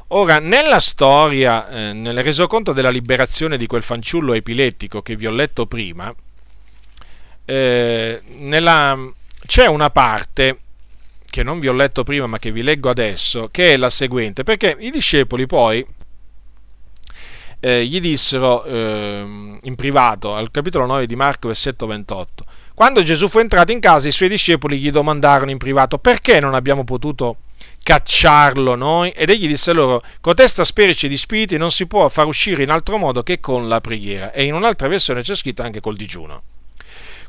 Ora, 0.09 0.38
nella 0.38 0.80
storia, 0.80 1.68
eh, 1.68 1.92
nel 1.92 2.22
resoconto 2.22 2.72
della 2.72 2.90
liberazione 2.90 3.57
di 3.57 3.66
quel 3.66 3.82
fanciullo 3.82 4.34
epilettico 4.34 5.03
che 5.03 5.16
vi 5.16 5.26
ho 5.26 5.30
letto 5.30 5.66
prima, 5.66 6.14
eh, 7.45 8.20
nella, 8.38 8.99
c'è 9.47 9.66
una 9.66 9.90
parte 9.90 10.59
che 11.24 11.42
non 11.42 11.59
vi 11.59 11.68
ho 11.68 11.72
letto 11.72 12.05
prima 12.05 12.26
ma 12.26 12.38
che 12.38 12.53
vi 12.53 12.62
leggo 12.62 12.90
adesso, 12.90 13.49
che 13.51 13.72
è 13.72 13.76
la 13.76 13.90
seguente, 13.90 14.45
perché 14.45 14.76
i 14.78 14.90
discepoli 14.90 15.47
poi 15.47 15.84
eh, 17.65 17.87
gli 17.87 17.99
dissero 17.99 18.62
eh, 18.65 19.57
in 19.59 19.75
privato, 19.75 20.35
al 20.35 20.51
capitolo 20.51 20.85
9 20.85 21.07
di 21.07 21.17
Marco, 21.17 21.47
versetto 21.47 21.87
28, 21.87 22.45
quando 22.75 23.03
Gesù 23.03 23.27
fu 23.27 23.39
entrato 23.39 23.73
in 23.73 23.81
casa 23.81 24.07
i 24.07 24.12
suoi 24.12 24.29
discepoli 24.29 24.79
gli 24.79 24.91
domandarono 24.91 25.51
in 25.51 25.57
privato 25.57 25.97
perché 25.97 26.41
non 26.41 26.53
abbiamo 26.53 26.85
potuto 26.85 27.37
cacciarlo 27.83 28.75
noi? 28.75 29.12
Ed 29.12 29.31
egli 29.31 29.49
disse 29.49 29.73
loro, 29.73 30.03
cotesta 30.21 30.62
spiriti 30.62 31.09
di 31.09 31.17
spiriti 31.17 31.57
non 31.57 31.71
si 31.71 31.87
può 31.87 32.07
far 32.11 32.27
uscire 32.27 32.62
in 32.62 32.71
altro 32.71 32.99
modo 32.99 33.23
che 33.23 33.41
con 33.41 33.67
la 33.67 33.81
preghiera. 33.81 34.33
E 34.33 34.45
in 34.45 34.53
un'altra 34.53 34.87
versione 34.87 35.23
c'è 35.23 35.35
scritto 35.35 35.62
anche 35.62 35.81
col 35.81 35.97
digiuno. 35.97 36.43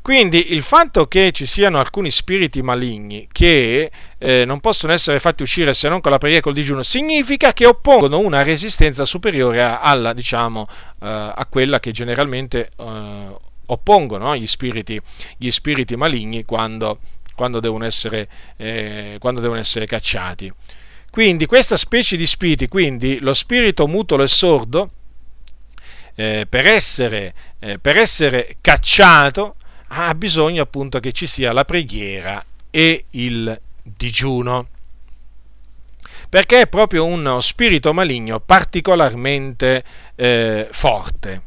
Quindi 0.06 0.52
il 0.52 0.62
fatto 0.62 1.08
che 1.08 1.32
ci 1.32 1.46
siano 1.46 1.80
alcuni 1.80 2.12
spiriti 2.12 2.62
maligni 2.62 3.26
che 3.32 3.90
eh, 4.18 4.44
non 4.44 4.60
possono 4.60 4.92
essere 4.92 5.18
fatti 5.18 5.42
uscire 5.42 5.74
se 5.74 5.88
non 5.88 6.00
con 6.00 6.12
la 6.12 6.18
preghiera 6.18 6.42
e 6.42 6.44
col 6.44 6.54
digiuno 6.54 6.84
significa 6.84 7.52
che 7.52 7.66
oppongono 7.66 8.20
una 8.20 8.44
resistenza 8.44 9.04
superiore 9.04 9.60
alla, 9.60 10.12
diciamo, 10.12 10.68
eh, 11.02 11.08
a 11.08 11.44
quella 11.50 11.80
che 11.80 11.90
generalmente 11.90 12.70
eh, 12.78 13.36
oppongono 13.66 14.36
gli, 14.36 14.46
spiriti, 14.46 14.96
gli 15.38 15.50
spiriti 15.50 15.96
maligni 15.96 16.44
quando 16.44 17.00
quando 17.34 17.58
devono 17.58 17.84
essere, 17.84 18.28
eh, 18.58 19.16
quando 19.18 19.40
devono 19.40 19.58
essere 19.58 19.86
cacciati. 19.86 20.52
Quindi 21.10 21.46
questa 21.46 21.76
specie 21.76 22.16
di 22.16 22.28
spiriti, 22.28 22.68
quindi 22.68 23.18
lo 23.18 23.34
spirito 23.34 23.88
mutolo 23.88 24.22
e 24.22 24.28
sordo, 24.28 24.90
eh, 26.14 26.46
per, 26.48 26.64
essere, 26.64 27.34
eh, 27.58 27.80
per 27.80 27.96
essere 27.96 28.58
cacciato 28.60 29.56
ha 29.88 30.14
bisogno 30.14 30.62
appunto 30.62 31.00
che 31.00 31.12
ci 31.12 31.26
sia 31.26 31.52
la 31.52 31.64
preghiera 31.64 32.42
e 32.70 33.06
il 33.10 33.60
digiuno 33.82 34.68
perché 36.28 36.62
è 36.62 36.66
proprio 36.66 37.04
uno 37.04 37.40
spirito 37.40 37.94
maligno 37.94 38.40
particolarmente 38.40 39.84
eh, 40.16 40.68
forte. 40.70 41.42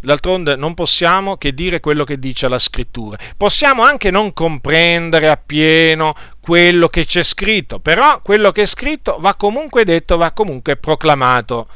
D'altronde 0.00 0.54
non 0.54 0.74
possiamo 0.74 1.36
che 1.36 1.54
dire 1.54 1.80
quello 1.80 2.04
che 2.04 2.18
dice 2.18 2.46
la 2.46 2.58
scrittura. 2.58 3.16
Possiamo 3.36 3.82
anche 3.82 4.10
non 4.10 4.32
comprendere 4.34 5.28
appieno 5.28 6.14
quello 6.40 6.88
che 6.88 7.06
c'è 7.06 7.22
scritto, 7.22 7.80
però 7.80 8.20
quello 8.20 8.52
che 8.52 8.62
è 8.62 8.66
scritto 8.66 9.16
va 9.18 9.34
comunque 9.34 9.84
detto, 9.84 10.18
va 10.18 10.30
comunque 10.32 10.76
proclamato. 10.76 11.68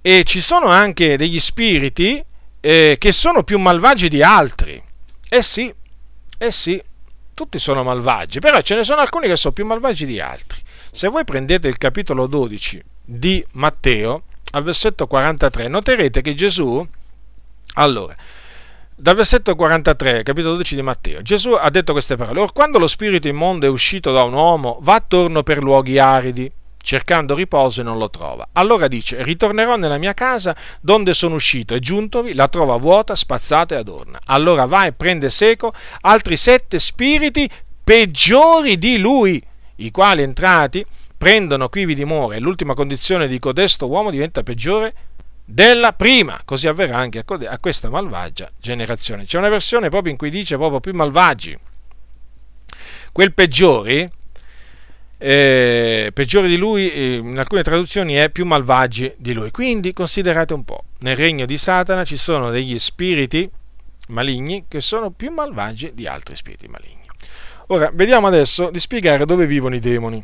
E 0.00 0.24
ci 0.24 0.40
sono 0.40 0.68
anche 0.68 1.18
degli 1.18 1.38
spiriti 1.38 2.22
eh, 2.66 2.96
che 2.98 3.12
sono 3.12 3.42
più 3.42 3.58
malvagi 3.58 4.08
di 4.08 4.22
altri. 4.22 4.82
Eh 5.28 5.42
sì, 5.42 5.72
eh 6.38 6.50
sì, 6.50 6.82
tutti 7.34 7.58
sono 7.58 7.82
malvagi, 7.82 8.38
però 8.38 8.58
ce 8.62 8.74
ne 8.74 8.84
sono 8.84 9.02
alcuni 9.02 9.28
che 9.28 9.36
sono 9.36 9.52
più 9.52 9.66
malvagi 9.66 10.06
di 10.06 10.18
altri. 10.18 10.62
Se 10.90 11.08
voi 11.08 11.24
prendete 11.24 11.68
il 11.68 11.76
capitolo 11.76 12.26
12 12.26 12.82
di 13.04 13.44
Matteo, 13.52 14.22
al 14.52 14.62
versetto 14.62 15.06
43, 15.06 15.68
noterete 15.68 16.22
che 16.22 16.32
Gesù, 16.32 16.86
allora, 17.74 18.16
dal 18.96 19.14
versetto 19.14 19.54
43, 19.54 20.22
capitolo 20.22 20.52
12 20.52 20.74
di 20.74 20.82
Matteo, 20.82 21.20
Gesù 21.20 21.50
ha 21.50 21.68
detto 21.68 21.92
queste 21.92 22.16
parole, 22.16 22.40
or 22.40 22.54
quando 22.54 22.78
lo 22.78 22.86
spirito 22.86 23.28
immondo 23.28 23.66
è 23.66 23.68
uscito 23.68 24.10
da 24.10 24.22
un 24.22 24.32
uomo, 24.32 24.78
va 24.80 24.94
attorno 24.94 25.42
per 25.42 25.62
luoghi 25.62 25.98
aridi, 25.98 26.50
cercando 26.84 27.34
riposo 27.34 27.80
e 27.80 27.82
non 27.82 27.96
lo 27.96 28.10
trova. 28.10 28.46
Allora 28.52 28.86
dice, 28.86 29.22
ritornerò 29.22 29.76
nella 29.76 29.96
mia 29.96 30.12
casa 30.12 30.54
donde 30.80 31.14
sono 31.14 31.34
uscito 31.34 31.74
e 31.74 31.80
giuntovi 31.80 32.34
la 32.34 32.46
trova 32.46 32.76
vuota, 32.76 33.16
spazzata 33.16 33.74
e 33.74 33.78
adorna. 33.78 34.20
Allora 34.26 34.66
va 34.66 34.84
e 34.84 34.92
prende 34.92 35.30
seco 35.30 35.72
altri 36.02 36.36
sette 36.36 36.78
spiriti 36.78 37.50
peggiori 37.82 38.76
di 38.76 38.98
lui, 38.98 39.42
i 39.76 39.90
quali 39.90 40.22
entrati 40.22 40.84
prendono 41.16 41.68
quivi 41.68 41.94
dimora 41.94 42.36
e 42.36 42.40
l'ultima 42.40 42.74
condizione 42.74 43.26
di 43.26 43.38
codesto 43.38 43.88
uomo 43.88 44.10
diventa 44.10 44.42
peggiore 44.42 44.94
della 45.42 45.94
prima, 45.94 46.40
così 46.44 46.68
avverrà 46.68 46.98
anche 46.98 47.24
a 47.26 47.58
questa 47.58 47.88
malvagia 47.88 48.50
generazione. 48.60 49.24
C'è 49.24 49.38
una 49.38 49.48
versione 49.48 49.88
proprio 49.88 50.12
in 50.12 50.18
cui 50.18 50.30
dice 50.30 50.56
proprio 50.56 50.80
più 50.80 50.92
malvagi. 50.92 51.58
Quel 53.10 53.32
peggiori, 53.32 54.06
eh, 55.26 56.10
peggiore 56.12 56.48
di 56.48 56.58
lui, 56.58 56.90
eh, 56.90 57.14
in 57.14 57.38
alcune 57.38 57.62
traduzioni 57.62 58.12
è 58.12 58.28
più 58.28 58.44
malvagi 58.44 59.14
di 59.16 59.32
lui. 59.32 59.50
Quindi 59.50 59.94
considerate 59.94 60.52
un 60.52 60.64
po', 60.64 60.84
nel 60.98 61.16
regno 61.16 61.46
di 61.46 61.56
Satana 61.56 62.04
ci 62.04 62.16
sono 62.16 62.50
degli 62.50 62.78
spiriti 62.78 63.50
maligni 64.08 64.66
che 64.68 64.82
sono 64.82 65.10
più 65.10 65.30
malvagi 65.30 65.92
di 65.94 66.06
altri 66.06 66.36
spiriti 66.36 66.68
maligni. 66.68 67.00
Ora, 67.68 67.90
vediamo 67.94 68.26
adesso 68.26 68.68
di 68.68 68.78
spiegare 68.78 69.24
dove 69.24 69.46
vivono 69.46 69.74
i 69.74 69.80
demoni. 69.80 70.22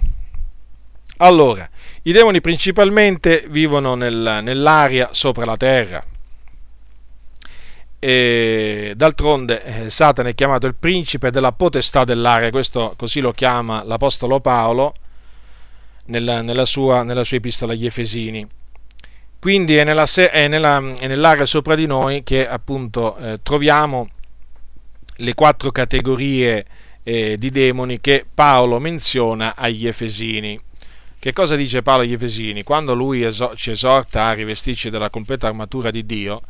Allora, 1.22 1.66
i 2.02 2.12
demoni 2.12 2.42
principalmente 2.42 3.46
vivono 3.48 3.94
nel, 3.94 4.40
nell'aria 4.42 5.08
sopra 5.12 5.46
la 5.46 5.56
terra. 5.56 6.04
E 8.02 8.94
d'altronde 8.96 9.62
eh, 9.62 9.90
Satana 9.90 10.30
è 10.30 10.34
chiamato 10.34 10.66
il 10.66 10.74
principe 10.74 11.30
della 11.30 11.52
potestà 11.52 12.04
dell'aria, 12.04 12.48
questo 12.48 12.94
così 12.96 13.20
lo 13.20 13.32
chiama 13.32 13.84
l'Apostolo 13.84 14.40
Paolo 14.40 14.94
nella, 16.06 16.40
nella, 16.40 16.64
sua, 16.64 17.02
nella 17.02 17.24
sua, 17.24 17.36
epistola 17.36 17.74
agli 17.74 17.84
Efesini. 17.84 18.46
Quindi 19.38 19.76
è, 19.76 19.84
nella, 19.84 20.04
è, 20.04 20.30
è, 20.30 20.48
nell'area 20.48 21.44
sopra 21.44 21.74
di 21.74 21.86
noi 21.86 22.22
che 22.22 22.48
appunto 22.48 23.16
eh, 23.18 23.40
troviamo 23.42 24.08
le 25.16 25.34
quattro 25.34 25.70
categorie 25.70 26.64
eh, 27.02 27.36
di 27.36 27.50
demoni 27.50 28.00
che 28.00 28.24
Paolo 28.32 28.78
menziona 28.78 29.54
agli 29.56 29.86
Efesini. 29.86 30.58
Che 31.18 31.32
cosa 31.34 31.54
dice 31.54 31.82
Paolo 31.82 32.02
agli 32.02 32.14
Efesini? 32.14 32.62
Quando 32.62 32.94
lui 32.94 33.22
esor- 33.22 33.54
ci 33.54 33.70
esorta 33.70 34.26
a 34.26 34.32
rivestirci 34.32 34.88
della 34.88 35.10
completa 35.10 35.48
armatura 35.48 35.90
di 35.90 36.06
Dio, 36.06 36.40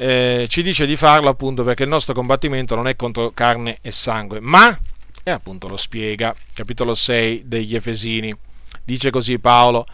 eh, 0.00 0.46
ci 0.48 0.62
dice 0.62 0.86
di 0.86 0.96
farlo 0.96 1.28
appunto 1.28 1.64
perché 1.64 1.82
il 1.82 1.88
nostro 1.88 2.14
combattimento 2.14 2.76
non 2.76 2.86
è 2.86 2.94
contro 2.94 3.32
carne 3.34 3.78
e 3.82 3.90
sangue, 3.90 4.38
ma, 4.38 4.76
e 5.24 5.30
appunto 5.30 5.66
lo 5.66 5.76
spiega, 5.76 6.32
capitolo 6.54 6.94
6 6.94 7.42
degli 7.46 7.74
Efesini, 7.74 8.32
dice 8.84 9.10
così 9.10 9.40
Paolo, 9.40 9.86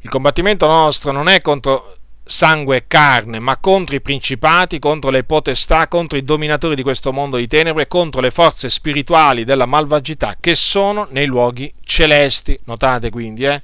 il 0.00 0.10
combattimento 0.10 0.66
nostro 0.66 1.12
non 1.12 1.28
è 1.28 1.40
contro 1.40 1.96
sangue 2.24 2.78
e 2.78 2.84
carne, 2.88 3.38
ma 3.38 3.56
contro 3.58 3.94
i 3.94 4.00
principati, 4.00 4.80
contro 4.80 5.10
le 5.10 5.22
potestà, 5.22 5.86
contro 5.86 6.18
i 6.18 6.24
dominatori 6.24 6.74
di 6.74 6.82
questo 6.82 7.12
mondo 7.12 7.36
di 7.36 7.46
tenebre, 7.46 7.86
contro 7.86 8.20
le 8.20 8.32
forze 8.32 8.68
spirituali 8.68 9.44
della 9.44 9.66
malvagità 9.66 10.36
che 10.40 10.56
sono 10.56 11.06
nei 11.10 11.26
luoghi 11.26 11.72
celesti. 11.84 12.58
Notate 12.64 13.10
quindi 13.10 13.44
eh, 13.44 13.62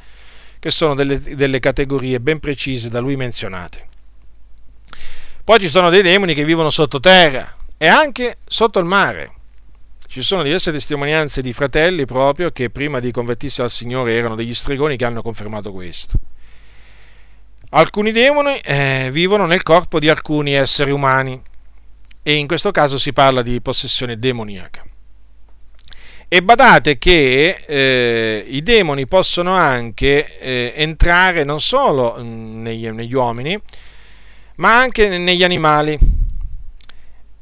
che 0.61 0.71
sono 0.71 0.95
delle, 0.95 1.21
delle 1.21 1.59
categorie 1.59 2.21
ben 2.21 2.39
precise 2.39 2.89
da 2.89 3.01
lui 3.01 3.17
menzionate. 3.17 3.88
Poi 5.49 5.59
ci 5.59 5.71
sono 5.71 5.89
dei 5.89 6.03
demoni 6.03 6.35
che 6.35 6.45
vivono 6.45 6.69
sottoterra 6.69 7.57
e 7.79 7.87
anche 7.87 8.37
sotto 8.47 8.79
il 8.81 8.85
mare. 8.85 9.33
Ci 10.07 10.21
sono 10.21 10.43
diverse 10.43 10.71
testimonianze 10.71 11.41
di 11.41 11.55
fratelli 11.55 12.05
proprio 12.05 12.51
che 12.51 12.69
prima 12.69 13.01
di 13.01 13.11
convertirsi 13.11 13.63
al 13.63 13.71
Signore 13.71 14.15
erano 14.15 14.35
degli 14.35 14.53
stregoni 14.53 14.99
che 14.99 15.07
hanno 15.07 15.23
confermato 15.23 15.73
questo. 15.73 16.19
Alcuni 17.71 18.13
demoni 18.13 18.59
eh, 18.59 19.09
vivono 19.11 19.47
nel 19.47 19.63
corpo 19.63 19.99
di 19.99 20.11
alcuni 20.11 20.53
esseri 20.53 20.91
umani 20.91 21.41
e 22.23 22.35
in 22.35 22.47
questo 22.47 22.71
caso 22.71 22.99
si 22.99 23.15
parla 23.15 23.41
di 23.41 23.59
possessione 23.63 24.19
demoniaca. 24.19 24.85
E 26.29 26.43
badate 26.43 26.99
che 26.99 27.65
eh, 27.67 28.45
i 28.47 28.63
demoni 28.63 29.07
possono 29.07 29.55
anche 29.55 30.39
eh, 30.41 30.75
entrare 30.77 31.43
non 31.45 31.63
solo 31.63 32.23
negli, 32.23 32.87
negli, 32.91 33.15
uomini, 33.15 33.59
ma 34.59 34.79
anche 34.79 35.09
negli 35.19 35.45
animali. 35.45 35.99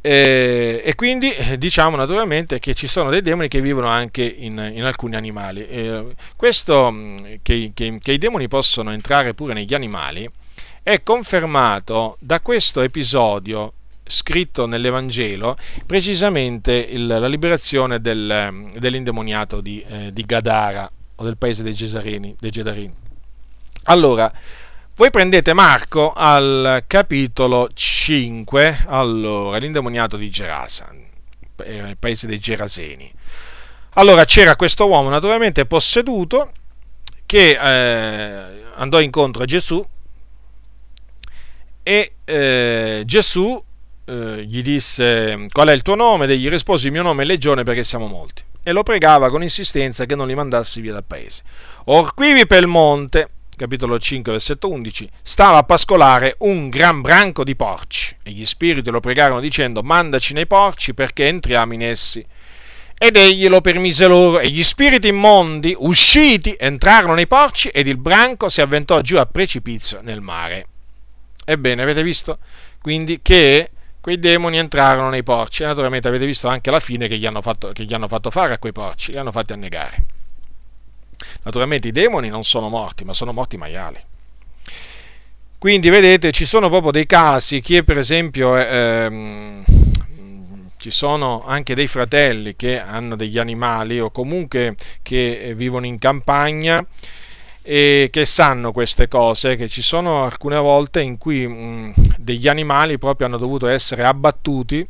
Eh, 0.00 0.82
e 0.84 0.94
quindi 0.94 1.32
eh, 1.32 1.58
diciamo 1.58 1.96
naturalmente 1.96 2.60
che 2.60 2.74
ci 2.74 2.86
sono 2.86 3.10
dei 3.10 3.22
demoni 3.22 3.48
che 3.48 3.60
vivono 3.60 3.88
anche 3.88 4.22
in, 4.22 4.52
in 4.72 4.84
alcuni 4.84 5.16
animali. 5.16 5.66
Eh, 5.66 6.14
questo 6.36 6.90
mm, 6.92 7.18
che, 7.42 7.72
che, 7.74 7.98
che, 8.00 8.12
i 8.12 8.18
demoni 8.18 8.46
possono 8.46 8.92
entrare 8.92 9.34
pure 9.34 9.52
negli 9.52 9.74
animali 9.74 10.30
è 10.84 11.02
confermato 11.02 12.16
da 12.20 12.40
questo 12.40 12.82
episodio 12.82 13.72
scritto 14.06 14.66
nell'Evangelo, 14.66 15.56
precisamente 15.84 16.72
il, 16.72 17.06
la 17.06 17.26
liberazione 17.26 18.00
del, 18.00 18.48
mm, 18.52 18.68
dell'indemoniato 18.76 19.60
di, 19.60 19.84
eh, 19.88 20.12
di, 20.12 20.24
Gadara 20.24 20.88
o 21.16 21.24
del 21.24 21.36
paese 21.36 21.64
dei, 21.64 21.74
Gesarini, 21.74 22.36
dei 22.38 22.50
Gedarini. 22.50 22.94
Allora, 23.84 24.32
voi 24.96 25.10
prendete 25.10 25.52
Marco 25.52 26.14
al 26.14 26.84
capitolo 26.86 27.68
5, 27.72 28.84
allora, 28.86 29.58
l'indemoniato 29.58 30.16
di 30.16 30.30
Gerasa, 30.30 30.90
era 31.62 31.88
il 31.88 31.98
paese 31.98 32.26
dei 32.26 32.38
Geraseni. 32.38 33.12
Allora 33.98 34.24
c'era 34.24 34.56
questo 34.56 34.86
uomo 34.86 35.10
naturalmente 35.10 35.66
posseduto 35.66 36.50
che 37.26 37.58
eh, 37.60 38.62
andò 38.76 39.00
incontro 39.00 39.42
a 39.42 39.46
Gesù 39.46 39.86
e 41.82 42.12
eh, 42.24 43.02
Gesù 43.04 43.62
eh, 44.04 44.44
gli 44.46 44.62
disse 44.62 45.46
qual 45.52 45.68
è 45.68 45.72
il 45.72 45.82
tuo 45.82 45.94
nome 45.94 46.24
ed 46.24 46.30
egli 46.30 46.48
rispose 46.48 46.86
il 46.86 46.92
mio 46.92 47.02
nome 47.02 47.22
è 47.22 47.26
Legione 47.26 47.64
perché 47.64 47.84
siamo 47.84 48.06
molti 48.06 48.42
e 48.62 48.72
lo 48.72 48.82
pregava 48.82 49.30
con 49.30 49.42
insistenza 49.42 50.06
che 50.06 50.14
non 50.14 50.26
li 50.26 50.34
mandassi 50.34 50.80
via 50.80 50.92
dal 50.92 51.04
paese. 51.04 51.42
Or 51.84 52.14
quivi 52.14 52.46
per 52.46 52.62
il 52.62 52.66
monte, 52.66 53.30
capitolo 53.56 53.98
5, 53.98 54.30
versetto 54.30 54.68
11, 54.70 55.08
stava 55.22 55.58
a 55.58 55.64
pascolare 55.64 56.36
un 56.40 56.68
gran 56.68 57.00
branco 57.00 57.42
di 57.42 57.56
porci 57.56 58.14
e 58.22 58.30
gli 58.30 58.44
spiriti 58.44 58.90
lo 58.90 59.00
pregarono 59.00 59.40
dicendo 59.40 59.82
mandaci 59.82 60.34
nei 60.34 60.46
porci 60.46 60.94
perché 60.94 61.26
entriamo 61.26 61.72
in 61.72 61.82
essi. 61.82 62.24
Ed 62.98 63.16
egli 63.16 63.48
lo 63.48 63.60
permise 63.60 64.06
loro, 64.06 64.38
e 64.38 64.48
gli 64.48 64.62
spiriti 64.62 65.08
immondi, 65.08 65.74
usciti, 65.76 66.56
entrarono 66.58 67.12
nei 67.12 67.26
porci, 67.26 67.68
ed 67.68 67.86
il 67.88 67.98
branco 67.98 68.48
si 68.48 68.62
avventò 68.62 69.00
giù 69.02 69.18
a 69.18 69.26
precipizio 69.26 70.00
nel 70.02 70.22
mare. 70.22 70.66
Ebbene, 71.44 71.82
avete 71.82 72.02
visto? 72.02 72.38
Quindi 72.80 73.20
che 73.20 73.70
quei 74.00 74.18
demoni 74.18 74.56
entrarono 74.56 75.10
nei 75.10 75.22
porci, 75.22 75.62
e 75.62 75.66
naturalmente 75.66 76.08
avete 76.08 76.24
visto 76.24 76.48
anche 76.48 76.70
la 76.70 76.80
fine 76.80 77.06
che 77.06 77.18
gli 77.18 77.26
hanno 77.26 77.42
fatto, 77.42 77.72
gli 77.74 77.92
hanno 77.92 78.08
fatto 78.08 78.30
fare 78.30 78.54
a 78.54 78.58
quei 78.58 78.72
porci, 78.72 79.12
li 79.12 79.18
hanno 79.18 79.32
fatti 79.32 79.52
annegare. 79.52 80.15
Naturalmente 81.46 81.86
i 81.86 81.92
demoni 81.92 82.28
non 82.28 82.42
sono 82.42 82.68
morti, 82.68 83.04
ma 83.04 83.12
sono 83.12 83.32
morti 83.32 83.56
maiali. 83.56 83.98
Quindi 85.58 85.90
vedete, 85.90 86.32
ci 86.32 86.44
sono 86.44 86.68
proprio 86.68 86.90
dei 86.90 87.06
casi 87.06 87.60
che 87.60 87.84
per 87.84 87.98
esempio 87.98 88.56
ehm, 88.58 89.62
ci 90.76 90.90
sono 90.90 91.44
anche 91.46 91.76
dei 91.76 91.86
fratelli 91.86 92.56
che 92.56 92.80
hanno 92.80 93.14
degli 93.14 93.38
animali 93.38 94.00
o 94.00 94.10
comunque 94.10 94.74
che 95.02 95.52
vivono 95.56 95.86
in 95.86 95.98
campagna 95.98 96.84
e 97.62 98.08
che 98.10 98.26
sanno 98.26 98.72
queste 98.72 99.06
cose, 99.06 99.54
che 99.54 99.68
ci 99.68 99.82
sono 99.82 100.24
alcune 100.24 100.56
volte 100.56 101.00
in 101.00 101.16
cui 101.16 101.46
mh, 101.46 101.94
degli 102.16 102.48
animali 102.48 102.98
proprio 102.98 103.28
hanno 103.28 103.38
dovuto 103.38 103.68
essere 103.68 104.02
abbattuti 104.02 104.84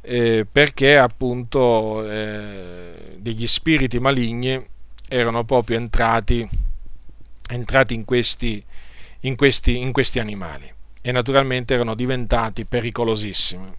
eh, 0.00 0.44
perché 0.50 0.98
appunto 0.98 2.04
eh, 2.04 3.14
degli 3.16 3.46
spiriti 3.46 4.00
maligni 4.00 4.78
erano 5.12 5.42
proprio 5.42 5.76
entrati, 5.76 6.48
entrati 7.48 7.94
in, 7.94 8.04
questi, 8.04 8.62
in, 9.20 9.34
questi, 9.34 9.76
in 9.76 9.90
questi 9.90 10.20
animali 10.20 10.72
e 11.02 11.10
naturalmente 11.10 11.74
erano 11.74 11.96
diventati 11.96 12.64
pericolosissimi. 12.64 13.72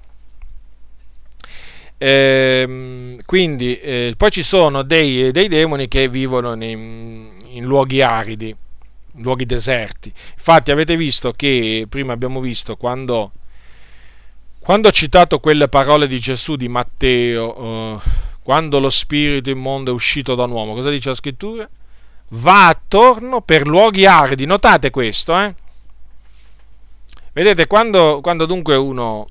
Eh, 1.98 3.18
quindi 3.26 3.80
eh, 3.80 4.14
poi 4.18 4.32
ci 4.32 4.44
sono 4.44 4.82
dei, 4.82 5.32
dei, 5.32 5.48
demoni 5.48 5.88
che 5.88 6.10
vivono 6.10 6.54
in, 6.54 7.30
in 7.48 7.64
luoghi 7.64 8.02
aridi, 8.02 8.54
luoghi 9.18 9.46
deserti. 9.46 10.12
Infatti 10.34 10.72
avete 10.72 10.98
visto 10.98 11.32
che 11.32 11.86
prima 11.88 12.12
abbiamo 12.12 12.42
visto 12.42 12.76
quando, 12.76 13.32
quando 14.60 14.90
ho 14.90 14.92
citato 14.92 15.40
quelle 15.40 15.70
parole 15.70 16.08
di 16.08 16.20
Gesù 16.20 16.58
di 16.58 16.68
Matteo, 16.68 18.02
eh, 18.04 18.30
quando 18.44 18.80
lo 18.80 18.90
spirito 18.90 19.50
immondo 19.50 19.92
è 19.92 19.94
uscito 19.94 20.36
da 20.36 20.44
un 20.44 20.52
uomo, 20.52 20.74
cosa 20.74 20.90
dice 20.90 21.10
la 21.10 21.16
scrittura? 21.16 21.70
Va 22.30 22.68
attorno 22.68 23.42
per 23.42 23.68
luoghi 23.68 24.06
aridi, 24.06 24.46
notate 24.46 24.90
questo, 24.90 25.38
eh? 25.38 25.54
Vedete, 27.34 27.68
quando, 27.68 28.20
quando 28.22 28.46
dunque 28.46 28.76
uno 28.76 29.26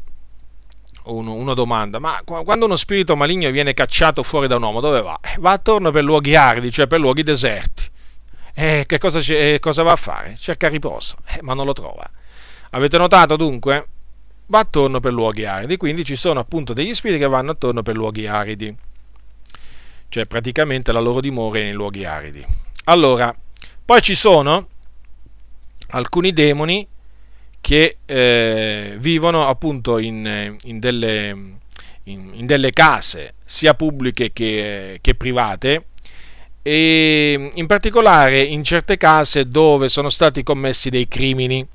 uno, 1.05 1.35
uno, 1.35 1.55
domanda, 1.55 1.99
ma 1.99 2.20
quando 2.24 2.66
uno 2.66 2.77
spirito 2.77 3.16
maligno 3.16 3.51
viene 3.51 3.74
cacciato 3.74 4.23
fuori 4.23 4.47
da 4.47 4.57
un 4.57 4.62
uomo, 4.62 4.81
dove 4.81 5.01
va? 5.01 5.19
Eh, 5.23 5.37
va 5.39 5.53
attorno 5.53 5.91
per 5.91 6.05
luoghi 6.05 6.35
aridi, 6.35 6.70
cioè 6.70 6.87
per 6.87 7.01
luoghi 7.01 7.23
deserti. 7.23 7.85
E 8.55 8.85
che 8.87 8.99
cosa, 8.99 9.19
eh, 9.20 9.59
cosa 9.61 9.82
va 9.82 9.93
a 9.93 9.97
fare? 9.97 10.35
Cerca 10.37 10.69
riposo, 10.69 11.16
eh, 11.27 11.39
ma 11.43 11.55
non 11.55 11.66
lo 11.66 11.73
trova. 11.73 12.09
Avete 12.70 12.99
notato 12.99 13.37
dunque? 13.37 13.87
Va 14.47 14.61
attorno 14.61 15.01
per 15.01 15.12
luoghi 15.12 15.45
aridi, 15.45 15.77
quindi 15.77 16.05
ci 16.05 16.16
sono 16.16 16.41
appunto 16.41 16.73
degli 16.73 16.95
spiriti 16.95 17.20
che 17.20 17.28
vanno 17.28 17.53
attorno 17.53 17.82
per 17.82 17.97
luoghi 17.97 18.27
aridi, 18.27 18.74
cioè 20.11 20.27
praticamente 20.27 20.93
la 20.93 21.01
loro 21.01 21.20
dimora 21.20 21.61
è 21.61 21.62
nei 21.62 21.73
luoghi 21.73 22.05
aridi. 22.05 22.45
Allora, 22.85 23.35
poi 23.85 24.03
ci 24.03 24.15
sono 24.15 24.69
alcuni 25.91 26.32
demoni 26.32 26.87
che 27.61 27.99
eh, 28.05 28.97
vivono 28.99 29.47
appunto 29.47 29.99
in, 29.99 30.57
in, 30.65 30.78
delle, 30.78 31.28
in, 32.05 32.31
in, 32.35 32.47
delle, 32.47 32.73
case 32.73 33.35
sia 33.45 33.74
pubbliche 33.74 34.32
che, 34.32 34.99
che 35.01 35.15
private 35.15 35.87
e 36.62 37.51
in 37.55 37.66
particolare 37.66 38.41
in 38.43 38.65
certe 38.65 38.97
case 38.97 39.49
dove 39.49 39.89
sono 39.89 40.09
stati 40.09 40.43
commessi 40.43 40.91
dei 40.91 41.07
crimini 41.07 41.66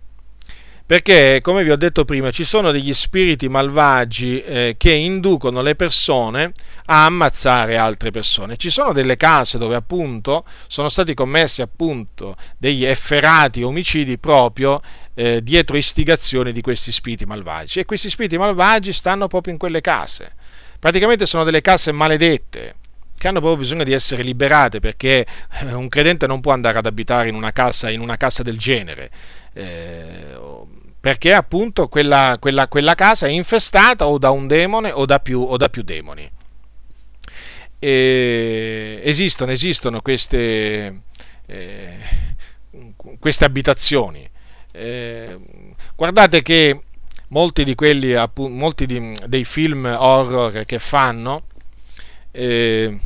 perché 0.85 1.39
come 1.41 1.63
vi 1.63 1.71
ho 1.71 1.75
detto 1.75 2.05
prima 2.05 2.29
ci 2.29 2.43
sono 2.43 2.71
degli 2.71 2.93
spiriti 2.93 3.49
malvagi 3.49 4.41
eh, 4.41 4.75
che 4.77 4.91
inducono 4.91 5.63
le 5.63 5.75
persone 5.75 6.51
a 6.85 7.05
ammazzare 7.05 7.75
altre 7.75 8.11
persone. 8.11 8.55
Ci 8.55 8.69
sono 8.69 8.93
delle 8.93 9.17
case 9.17 9.57
dove 9.57 9.75
appunto 9.75 10.45
sono 10.67 10.89
stati 10.89 11.15
commessi 11.15 11.63
appunto 11.63 12.35
degli 12.57 12.85
efferati 12.85 13.63
omicidi 13.63 14.19
proprio 14.19 14.79
eh, 15.15 15.41
dietro 15.41 15.75
istigazione 15.75 16.51
di 16.51 16.61
questi 16.61 16.91
spiriti 16.91 17.25
malvagi 17.25 17.79
e 17.79 17.85
questi 17.85 18.09
spiriti 18.09 18.37
malvagi 18.37 18.93
stanno 18.93 19.27
proprio 19.27 19.53
in 19.53 19.59
quelle 19.59 19.81
case. 19.81 20.35
Praticamente 20.77 21.25
sono 21.25 21.43
delle 21.43 21.61
case 21.61 21.91
maledette 21.91 22.75
che 23.17 23.27
hanno 23.27 23.39
proprio 23.39 23.61
bisogno 23.61 23.83
di 23.83 23.93
essere 23.93 24.21
liberate 24.21 24.79
perché 24.79 25.25
eh, 25.61 25.73
un 25.73 25.87
credente 25.87 26.27
non 26.27 26.41
può 26.41 26.51
andare 26.51 26.77
ad 26.77 26.85
abitare 26.85 27.29
in 27.29 27.33
una 27.33 27.51
casa, 27.51 27.89
in 27.89 28.01
una 28.01 28.17
casa 28.17 28.43
del 28.43 28.59
genere. 28.59 29.09
Eh, 29.53 30.35
perché 31.05 31.33
appunto 31.33 31.87
quella, 31.87 32.37
quella, 32.39 32.67
quella, 32.67 32.95
casa 32.95 33.27
è 33.27 33.29
infestata 33.29 34.07
o 34.07 34.17
da 34.17 34.31
un 34.31 34.47
demone 34.47 34.89
o 34.91 35.05
da 35.05 35.19
più, 35.19 35.39
o 35.39 35.55
da 35.55 35.69
più 35.69 35.83
demoni. 35.83 36.27
E 37.77 39.01
esistono, 39.03 39.51
esistono 39.51 40.01
queste, 40.01 41.01
eh, 41.45 41.97
queste 43.19 43.45
abitazioni. 43.45 44.27
Eh, 44.71 45.37
guardate 45.95 46.41
che 46.41 46.81
molti 47.27 47.63
di 47.63 47.75
quelli, 47.75 48.15
molti 48.37 48.87
di, 48.87 49.15
dei 49.27 49.45
film 49.45 49.85
horror 49.85 50.65
che 50.65 50.79
fanno 50.79 51.43
eh, 52.31 52.99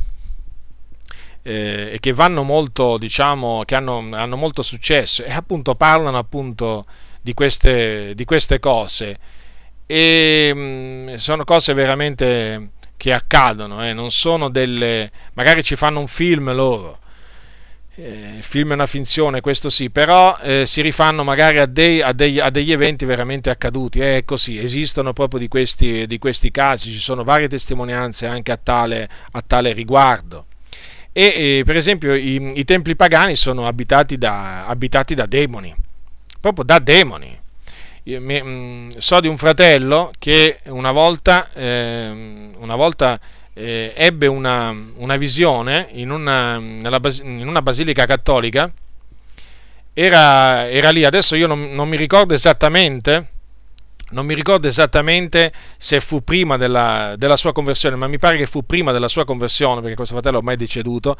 eh, 1.42 1.90
e 1.92 1.98
che 2.00 2.12
vanno 2.14 2.44
molto, 2.44 2.96
diciamo, 2.96 3.64
che 3.66 3.74
hanno, 3.74 4.08
hanno 4.12 4.36
molto 4.38 4.62
successo 4.62 5.22
e 5.22 5.30
appunto 5.30 5.74
parlano 5.74 6.16
appunto 6.16 6.86
di 7.20 7.34
queste, 7.34 8.14
di 8.14 8.24
queste 8.24 8.58
cose. 8.58 9.16
E 9.86 10.52
mm, 10.54 11.14
sono 11.14 11.44
cose 11.44 11.74
veramente 11.74 12.70
che 12.96 13.12
accadono, 13.12 13.84
eh, 13.84 13.92
non 13.94 14.10
sono 14.10 14.50
delle... 14.50 15.10
magari 15.32 15.62
ci 15.62 15.74
fanno 15.74 16.00
un 16.00 16.06
film 16.06 16.52
loro, 16.52 16.98
eh, 17.96 18.34
il 18.36 18.42
film 18.42 18.70
è 18.70 18.74
una 18.74 18.86
finzione, 18.86 19.40
questo 19.40 19.68
sì, 19.70 19.90
però 19.90 20.36
eh, 20.42 20.64
si 20.66 20.80
rifanno 20.82 21.24
magari 21.24 21.58
a, 21.58 21.66
dei, 21.66 22.02
a, 22.02 22.12
degli, 22.12 22.38
a, 22.38 22.50
degli, 22.50 22.72
eventi 22.72 23.04
veramente 23.04 23.50
accaduti, 23.50 24.00
è 24.00 24.22
così, 24.24 24.58
esistono 24.58 25.12
proprio 25.12 25.40
di 25.40 25.48
questi, 25.48 26.06
di 26.06 26.18
questi, 26.18 26.50
casi, 26.50 26.92
ci 26.92 26.98
sono 26.98 27.24
varie 27.24 27.48
testimonianze 27.48 28.26
anche 28.26 28.52
a 28.52 28.58
tale, 28.62 29.08
a 29.32 29.42
tale 29.46 29.72
riguardo. 29.72 30.46
E 31.12 31.62
per 31.64 31.76
esempio 31.76 32.14
i, 32.14 32.52
i, 32.54 32.64
templi 32.64 32.94
pagani 32.94 33.34
sono 33.34 33.66
abitati 33.66 34.16
da, 34.16 34.66
abitati 34.66 35.14
da 35.14 35.26
demoni 35.26 35.74
proprio 36.40 36.64
da 36.64 36.78
demoni. 36.78 37.38
Mi, 38.02 38.18
mh, 38.18 38.48
mm, 38.48 38.88
so 38.96 39.20
di 39.20 39.28
un 39.28 39.36
fratello 39.36 40.10
che 40.18 40.58
una 40.64 40.90
volta, 40.90 41.48
eh, 41.52 42.10
una 42.56 42.74
volta 42.74 43.20
eh, 43.52 43.92
ebbe 43.94 44.26
una, 44.26 44.74
una, 44.96 45.16
visione 45.16 45.88
in 45.92 46.10
una, 46.10 46.58
bas- 46.98 47.20
in 47.20 47.46
una, 47.46 47.62
basilica 47.62 48.06
cattolica, 48.06 48.72
era, 49.92 50.68
era 50.68 50.90
lì, 50.90 51.04
adesso 51.04 51.36
io 51.36 51.46
non, 51.46 51.72
non, 51.72 51.88
mi 51.88 51.96
ricordo 51.96 52.32
esattamente, 52.32 53.28
non 54.10 54.24
mi 54.24 54.34
ricordo 54.34 54.66
esattamente 54.66 55.52
se 55.76 56.00
fu 56.00 56.24
prima 56.24 56.56
della, 56.56 57.14
della 57.16 57.36
sua 57.36 57.52
conversione, 57.52 57.96
ma 57.96 58.06
mi 58.06 58.18
pare 58.18 58.38
che 58.38 58.46
fu 58.46 58.64
prima 58.64 58.92
della 58.92 59.08
sua 59.08 59.24
conversione, 59.24 59.82
perché 59.82 59.96
questo 59.96 60.14
fratello 60.14 60.38
ormai 60.38 60.54
è 60.54 60.58
deceduto, 60.58 61.16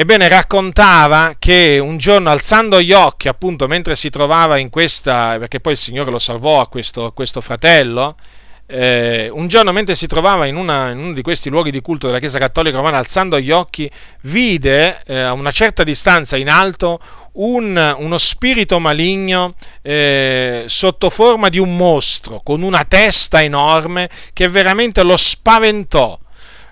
Ebbene, 0.00 0.28
raccontava 0.28 1.34
che 1.38 1.78
un 1.78 1.98
giorno 1.98 2.30
alzando 2.30 2.80
gli 2.80 2.90
occhi, 2.90 3.28
appunto, 3.28 3.68
mentre 3.68 3.94
si 3.94 4.08
trovava 4.08 4.56
in 4.56 4.70
questa, 4.70 5.36
perché 5.38 5.60
poi 5.60 5.72
il 5.74 5.78
Signore 5.78 6.10
lo 6.10 6.18
salvò 6.18 6.62
a 6.62 6.68
questo, 6.68 7.04
a 7.04 7.12
questo 7.12 7.42
fratello, 7.42 8.16
eh, 8.64 9.28
un 9.30 9.46
giorno 9.46 9.72
mentre 9.72 9.94
si 9.94 10.06
trovava 10.06 10.46
in, 10.46 10.56
una, 10.56 10.88
in, 10.88 11.00
uno 11.00 11.12
di 11.12 11.20
questi 11.20 11.50
luoghi 11.50 11.70
di 11.70 11.82
culto 11.82 12.06
della 12.06 12.18
Chiesa 12.18 12.38
Cattolica 12.38 12.78
Romana, 12.78 12.96
alzando 12.96 13.38
gli 13.38 13.50
occhi, 13.50 13.90
vide 14.22 15.02
eh, 15.04 15.18
a 15.18 15.34
una 15.34 15.50
certa 15.50 15.84
distanza 15.84 16.38
in 16.38 16.48
alto 16.48 16.98
un, 17.32 17.94
uno 17.98 18.16
spirito 18.16 18.78
maligno 18.78 19.52
eh, 19.82 20.64
sotto 20.66 21.10
forma 21.10 21.50
di 21.50 21.58
un 21.58 21.76
mostro, 21.76 22.40
con 22.42 22.62
una 22.62 22.86
testa 22.86 23.42
enorme 23.42 24.08
che 24.32 24.48
veramente 24.48 25.02
lo 25.02 25.18
spaventò 25.18 26.18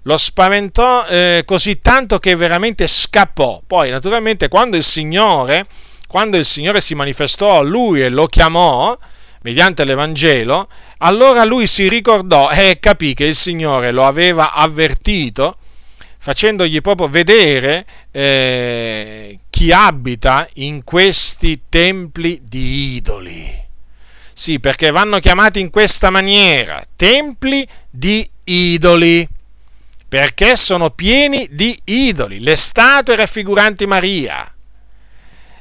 lo 0.09 0.17
spaventò 0.17 1.07
eh, 1.07 1.43
così 1.45 1.83
tanto 1.83 2.19
che 2.19 2.35
veramente 2.35 2.87
scappò. 2.87 3.61
Poi, 3.67 3.91
naturalmente, 3.91 4.49
quando 4.49 4.79
il 4.79 4.83
Signore, 4.83 5.67
quando 6.07 6.39
il 6.39 6.47
Signore 6.47 6.81
si 6.81 6.95
manifestò 6.95 7.59
a 7.59 7.63
lui 7.63 8.01
e 8.01 8.09
lo 8.09 8.27
chiamò, 8.27 8.97
mediante 9.43 9.85
l'Evangelo, 9.85 10.69
allora 11.01 11.45
lui 11.45 11.67
si 11.67 11.91
ricordò 11.91 12.49
e 12.49 12.79
capì 12.81 13.13
che 13.13 13.27
il 13.27 13.35
Signore 13.35 13.93
lo 13.93 14.07
aveva 14.07 14.53
avvertito 14.55 15.59
facendogli 16.21 16.81
proprio 16.81 17.09
vedere 17.09 17.87
eh, 18.11 19.39
chi 19.51 19.73
abita 19.73 20.49
in 20.55 20.85
questi 20.85 21.65
templi 21.69 22.41
di 22.43 22.97
idoli. 22.97 23.67
Sì, 24.33 24.59
perché 24.59 24.91
vanno 24.91 25.21
chiamati 25.21 25.61
in 25.61 25.71
questa 25.71 26.11
maniera, 26.11 26.83
templi 26.97 27.67
di 27.91 28.29
idoli, 28.45 29.27
perché 30.09 30.57
sono 30.57 30.91
pieni 30.91 31.49
di 31.51 31.79
idoli, 31.85 32.41
le 32.41 32.57
statue 32.57 33.17
raffiguranti 33.17 33.87
Maria, 33.87 34.53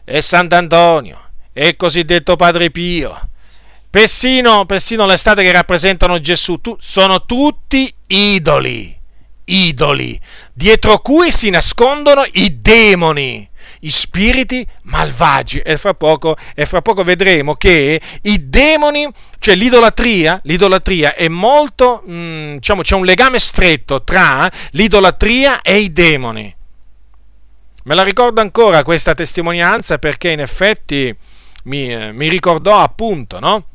e 0.04 0.22
Sant'Antonio, 0.22 1.30
e 1.52 1.68
il 1.70 1.76
cosiddetto 1.76 2.36
Padre 2.36 2.72
Pio, 2.72 3.30
persino, 3.90 4.66
persino 4.66 5.06
le 5.06 5.18
statue 5.18 5.44
che 5.44 5.52
rappresentano 5.52 6.20
Gesù, 6.20 6.62
tu, 6.62 6.76
sono 6.80 7.26
tutti 7.26 7.94
idoli 8.08 8.98
idoli, 9.48 10.20
dietro 10.54 11.00
cui 11.00 11.32
si 11.32 11.50
nascondono 11.50 12.24
i 12.34 12.62
demoni, 12.62 13.48
i 13.82 13.90
spiriti 13.90 14.66
malvagi. 14.84 15.60
E 15.60 15.78
fra 15.78 15.94
poco, 15.94 16.36
e 16.56 16.66
fra 16.66 16.82
poco 16.82 17.04
vedremo 17.04 17.56
che 17.56 18.00
i 18.22 18.50
demoni, 18.50 19.08
cioè 19.40 19.56
l'idolatria, 19.56 20.40
l'idolatria 20.44 21.14
è 21.16 21.28
molto, 21.28 22.04
mh, 22.06 22.14
mm, 22.14 22.54
diciamo, 22.56 22.82
c'è 22.82 22.96
un 22.96 23.06
legame 23.06 23.40
stretto 23.40 24.04
tra 24.04 24.50
l'idolatria 24.72 25.62
e 25.62 25.80
i 25.80 25.92
demoni. 25.92 26.56
Me 27.84 27.96
la 27.96 28.04
ricordo 28.04 28.42
ancora 28.42 28.84
questa 28.84 29.14
testimonianza 29.14 29.98
perché 29.98 30.32
in 30.32 30.42
effetti 30.42 31.16
mi, 31.64 31.94
eh, 31.94 32.12
mi 32.12 32.28
ricordò 32.28 32.80
appunto, 32.80 33.40
no? 33.40 33.66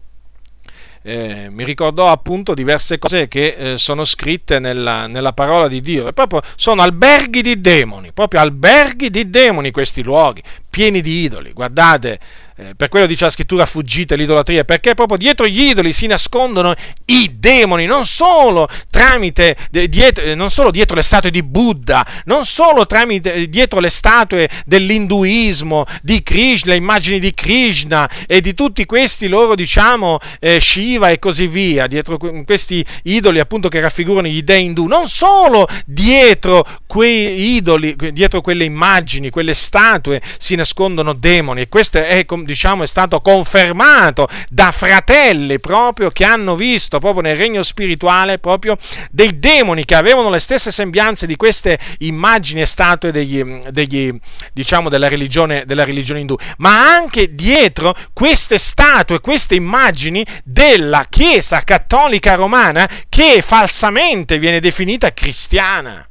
Eh, 1.02 1.48
mi 1.50 1.64
ricordò 1.64 2.10
appunto 2.10 2.54
diverse 2.54 2.98
cose 2.98 3.28
che 3.28 3.54
eh, 3.56 3.78
sono 3.78 4.04
scritte 4.04 4.58
nella, 4.58 5.06
nella, 5.06 5.32
parola 5.32 5.68
di 5.68 5.80
Dio. 5.80 6.06
E 6.06 6.12
proprio 6.12 6.42
sono 6.56 6.82
alberghi 6.82 7.42
di 7.42 7.60
demoni, 7.60 8.12
proprio 8.12 8.40
alberghi 8.40 9.10
di 9.10 9.28
demoni 9.28 9.70
questi 9.70 10.02
luoghi, 10.02 10.42
pieni 10.70 11.00
di 11.00 11.22
idoli. 11.22 11.52
Guardate, 11.52 12.18
eh, 12.62 12.74
per 12.76 12.88
quello 12.88 13.06
dice 13.06 13.24
la 13.24 13.30
scrittura 13.30 13.66
fuggite 13.66 14.14
l'idolatria, 14.14 14.64
perché 14.64 14.94
proprio 14.94 15.18
dietro 15.18 15.46
gli 15.46 15.62
idoli 15.62 15.92
si 15.92 16.06
nascondono 16.06 16.74
i 17.06 17.36
demoni, 17.38 17.86
non 17.86 18.06
solo 18.06 18.68
tramite, 18.88 19.56
dietro, 19.70 20.24
eh, 20.24 20.34
non 20.34 20.50
solo 20.50 20.70
dietro 20.70 20.94
le 20.94 21.02
statue 21.02 21.30
di 21.30 21.42
Buddha, 21.42 22.06
non 22.26 22.44
solo 22.44 22.86
tramite, 22.86 23.34
eh, 23.34 23.48
dietro 23.48 23.80
le 23.80 23.90
statue 23.90 24.48
dell'induismo, 24.64 25.86
di 26.02 26.22
Krishna, 26.22 26.72
le 26.72 26.76
immagini 26.76 27.18
di 27.18 27.34
Krishna 27.34 28.08
e 28.26 28.40
di 28.40 28.54
tutti 28.54 28.84
questi 28.84 29.28
loro, 29.28 29.54
diciamo, 29.54 30.18
eh, 30.38 30.60
Shiva 30.60 31.10
e 31.10 31.18
così 31.18 31.48
via, 31.48 31.86
dietro 31.86 32.16
questi 32.44 32.84
idoli 33.04 33.40
appunto 33.40 33.68
che 33.68 33.80
raffigurano 33.80 34.28
gli 34.28 34.42
dei 34.42 34.64
indù, 34.64 34.86
non 34.86 35.08
solo 35.08 35.66
dietro 35.84 36.66
quei 36.86 37.54
idoli, 37.56 37.96
dietro 38.12 38.40
quelle 38.40 38.64
immagini, 38.64 39.30
quelle 39.30 39.54
statue 39.54 40.20
si 40.38 40.54
nascondono 40.54 41.12
demoni 41.12 41.62
e 41.62 41.68
questo 41.68 41.98
è 41.98 42.24
diciamo, 42.52 42.82
è 42.82 42.86
stato 42.86 43.20
confermato 43.20 44.28
da 44.48 44.70
fratelli 44.70 45.58
proprio 45.58 46.10
che 46.10 46.24
hanno 46.24 46.54
visto 46.54 46.98
proprio 46.98 47.22
nel 47.22 47.36
regno 47.36 47.62
spirituale 47.62 48.38
proprio 48.38 48.76
dei 49.10 49.38
demoni 49.38 49.84
che 49.84 49.94
avevano 49.94 50.30
le 50.30 50.38
stesse 50.38 50.70
sembianze 50.70 51.26
di 51.26 51.36
queste 51.36 51.78
immagini 51.98 52.60
e 52.60 52.66
statue 52.66 53.10
degli, 53.10 53.42
degli, 53.70 54.14
diciamo, 54.52 54.88
della, 54.88 55.08
religione, 55.08 55.64
della 55.64 55.84
religione 55.84 56.20
indù, 56.20 56.36
ma 56.58 56.94
anche 56.94 57.34
dietro 57.34 57.94
queste 58.12 58.58
statue, 58.58 59.20
queste 59.20 59.54
immagini 59.54 60.24
della 60.44 61.06
Chiesa 61.08 61.62
cattolica 61.62 62.34
romana 62.34 62.88
che 63.08 63.42
falsamente 63.42 64.38
viene 64.38 64.60
definita 64.60 65.12
cristiana. 65.12 66.06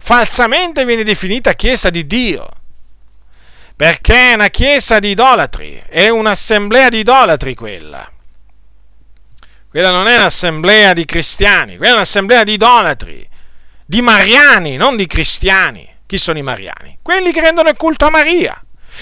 Falsamente 0.00 0.84
viene 0.84 1.02
definita 1.02 1.54
Chiesa 1.54 1.88
di 1.88 2.06
Dio 2.06 2.57
perché 3.78 4.32
è 4.32 4.34
una 4.34 4.48
chiesa 4.48 4.98
di 4.98 5.10
idolatri, 5.10 5.80
è 5.88 6.08
un'assemblea 6.08 6.88
di 6.88 6.98
idolatri 6.98 7.54
quella. 7.54 8.10
Quella 9.68 9.92
non 9.92 10.08
è 10.08 10.16
un'assemblea 10.16 10.92
di 10.94 11.04
cristiani, 11.04 11.76
quella 11.76 11.92
è 11.92 11.94
un'assemblea 11.94 12.42
di 12.42 12.54
idolatri, 12.54 13.28
di 13.86 14.02
mariani, 14.02 14.74
non 14.74 14.96
di 14.96 15.06
cristiani. 15.06 15.88
Chi 16.06 16.18
sono 16.18 16.38
i 16.38 16.42
mariani? 16.42 16.98
Quelli 17.02 17.30
che 17.30 17.40
rendono 17.40 17.68
il 17.68 17.76
culto 17.76 18.06
a 18.06 18.10
Maria. 18.10 18.60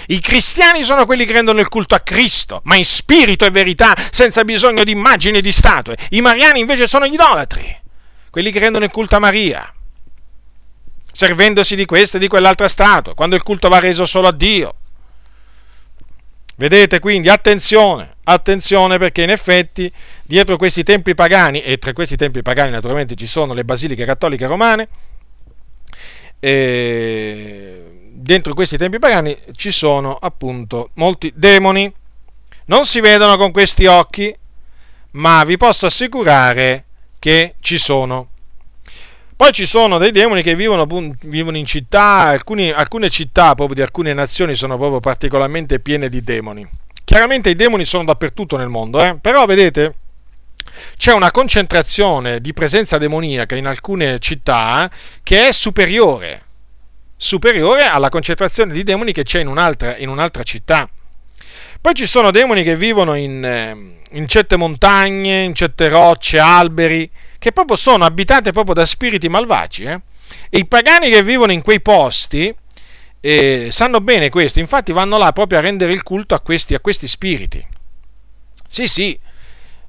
I 0.09 0.20
cristiani 0.20 0.85
sono 0.85 1.07
quelli 1.07 1.24
che 1.24 1.32
rendono 1.32 1.61
il 1.61 1.69
culto 1.69 1.94
a 1.94 2.01
Cristo, 2.01 2.61
ma 2.65 2.77
in 2.77 2.85
spirito 2.85 3.47
e 3.47 3.51
verità, 3.51 3.97
senza 4.11 4.44
bisogno 4.44 4.85
di 4.85 4.90
immagini 4.90 5.39
e 5.39 5.40
di 5.40 5.53
statue. 5.53 5.97
I 6.11 6.20
mariani 6.20 6.61
invece 6.61 6.86
sono 6.86 7.07
gli 7.07 7.15
idolatri, 7.15 7.81
quelli 8.28 8.53
che 8.53 8.59
rendono 8.59 8.85
il 8.85 8.90
culto 8.90 9.16
a 9.16 9.20
Maria 9.20 9.70
servendosi 11.16 11.76
di 11.76 11.86
questa 11.86 12.18
e 12.18 12.20
di 12.20 12.28
quell'altra 12.28 12.68
statua, 12.68 13.14
quando 13.14 13.36
il 13.36 13.43
culto 13.43 13.70
va 13.70 13.78
reso 13.78 14.05
solo 14.05 14.28
a 14.28 14.32
Dio. 14.32 14.74
Vedete 16.56 17.01
quindi, 17.01 17.30
attenzione, 17.30 18.16
attenzione 18.24 18.98
perché 18.98 19.22
in 19.22 19.30
effetti 19.30 19.90
dietro 20.22 20.59
questi 20.59 20.82
templi 20.82 21.14
pagani, 21.14 21.62
e 21.62 21.78
tra 21.78 21.94
questi 21.94 22.16
templi 22.16 22.43
pagani 22.43 22.70
naturalmente 22.70 23.14
ci 23.14 23.26
sono 23.26 23.55
le 23.55 23.64
basiliche 23.64 24.05
cattoliche 24.05 24.47
romane, 24.47 24.88
dentro 26.38 28.52
questi 28.52 28.76
templi 28.76 28.98
pagani 28.98 29.38
ci 29.52 29.70
sono 29.70 30.16
appunto 30.16 30.90
molti 30.94 31.32
demoni. 31.34 31.90
Non 32.66 32.84
si 32.84 33.01
vedono 33.01 33.38
con 33.38 33.52
questi 33.52 33.86
occhi, 33.86 34.36
ma 35.12 35.44
vi 35.44 35.56
posso 35.56 35.86
assicurare 35.86 36.84
che 37.18 37.55
ci 37.60 37.78
sono. 37.78 38.32
Poi 39.36 39.52
ci 39.52 39.66
sono 39.66 39.98
dei 39.98 40.12
demoni 40.12 40.42
che 40.42 40.56
vivono, 40.56 40.86
vivono 41.24 41.58
in 41.58 41.66
città, 41.66 42.28
alcuni, 42.28 42.70
alcune 42.70 43.10
città 43.10 43.54
proprio 43.54 43.74
di 43.74 43.82
alcune 43.82 44.14
nazioni 44.14 44.54
sono 44.54 44.78
proprio 44.78 44.98
particolarmente 44.98 45.78
piene 45.78 46.08
di 46.08 46.24
demoni. 46.24 46.66
Chiaramente 47.04 47.50
i 47.50 47.54
demoni 47.54 47.84
sono 47.84 48.04
dappertutto 48.04 48.56
nel 48.56 48.70
mondo, 48.70 48.98
eh? 49.04 49.14
però 49.20 49.44
vedete, 49.44 49.94
c'è 50.96 51.12
una 51.12 51.30
concentrazione 51.30 52.40
di 52.40 52.54
presenza 52.54 52.96
demoniaca 52.96 53.54
in 53.56 53.66
alcune 53.66 54.18
città 54.20 54.90
che 55.22 55.48
è 55.48 55.52
superiore, 55.52 56.42
superiore 57.14 57.84
alla 57.84 58.08
concentrazione 58.08 58.72
di 58.72 58.82
demoni 58.84 59.12
che 59.12 59.22
c'è 59.22 59.40
in 59.40 59.48
un'altra, 59.48 59.98
in 59.98 60.08
un'altra 60.08 60.42
città. 60.44 60.88
Poi 61.78 61.92
ci 61.92 62.06
sono 62.06 62.30
demoni 62.30 62.62
che 62.62 62.74
vivono 62.74 63.14
in, 63.14 63.44
eh, 63.44 64.16
in 64.16 64.26
certe 64.26 64.56
montagne, 64.56 65.42
in 65.42 65.54
certe 65.54 65.90
rocce, 65.90 66.38
alberi, 66.38 67.08
che 67.38 67.52
proprio 67.52 67.76
sono 67.76 68.04
abitate 68.04 68.52
proprio 68.52 68.74
da 68.74 68.86
spiriti 68.86 69.28
malvagi. 69.28 69.84
Eh? 69.84 70.00
E 70.50 70.58
i 70.58 70.66
pagani 70.66 71.10
che 71.10 71.22
vivono 71.22 71.52
in 71.52 71.62
quei 71.62 71.80
posti 71.80 72.54
eh, 73.20 73.68
sanno 73.70 74.00
bene 74.00 74.28
questo, 74.28 74.60
infatti 74.60 74.92
vanno 74.92 75.18
là 75.18 75.32
proprio 75.32 75.58
a 75.58 75.62
rendere 75.62 75.92
il 75.92 76.02
culto 76.02 76.34
a 76.34 76.40
questi, 76.40 76.74
a 76.74 76.80
questi 76.80 77.08
spiriti. 77.08 77.64
Sì, 78.68 78.88
sì, 78.88 79.18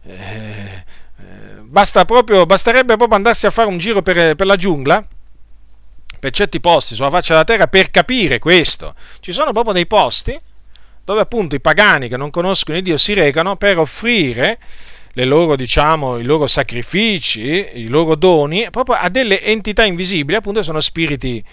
eh, 0.04 0.14
eh 0.14 0.86
basta 1.62 2.06
proprio, 2.06 2.46
basterebbe 2.46 2.96
proprio 2.96 3.18
andarsi 3.18 3.46
a 3.46 3.52
fare 3.52 3.68
un 3.68 3.78
giro 3.78 4.02
per, 4.02 4.36
per 4.36 4.46
la 4.48 4.56
giungla 4.56 5.06
per 6.20 6.32
certi 6.32 6.60
posti 6.60 6.96
sulla 6.96 7.10
faccia 7.10 7.34
della 7.34 7.46
terra 7.46 7.68
per 7.68 7.92
capire 7.92 8.40
questo. 8.40 8.96
Ci 9.20 9.32
sono 9.32 9.52
proprio 9.52 9.74
dei 9.74 9.86
posti 9.86 10.40
dove 11.04 11.22
appunto 11.22 11.56
i 11.56 11.62
pagani 11.62 12.10
che 12.10 12.18
non 12.18 12.30
conoscono 12.30 12.78
il 12.78 12.84
Dio 12.84 12.98
si 12.98 13.14
recano 13.14 13.56
per 13.56 13.78
offrire 13.78 14.60
loro, 15.26 15.56
diciamo, 15.56 16.18
i 16.18 16.24
loro 16.24 16.46
sacrifici, 16.48 17.68
i 17.74 17.88
loro 17.88 18.16
doni, 18.16 18.68
proprio 18.70 18.96
a 18.96 19.10
delle 19.10 19.42
entità 19.42 19.84
invisibili, 19.84 20.38
appunto 20.38 20.62
sono 20.62 20.80
spiriti, 20.80 21.44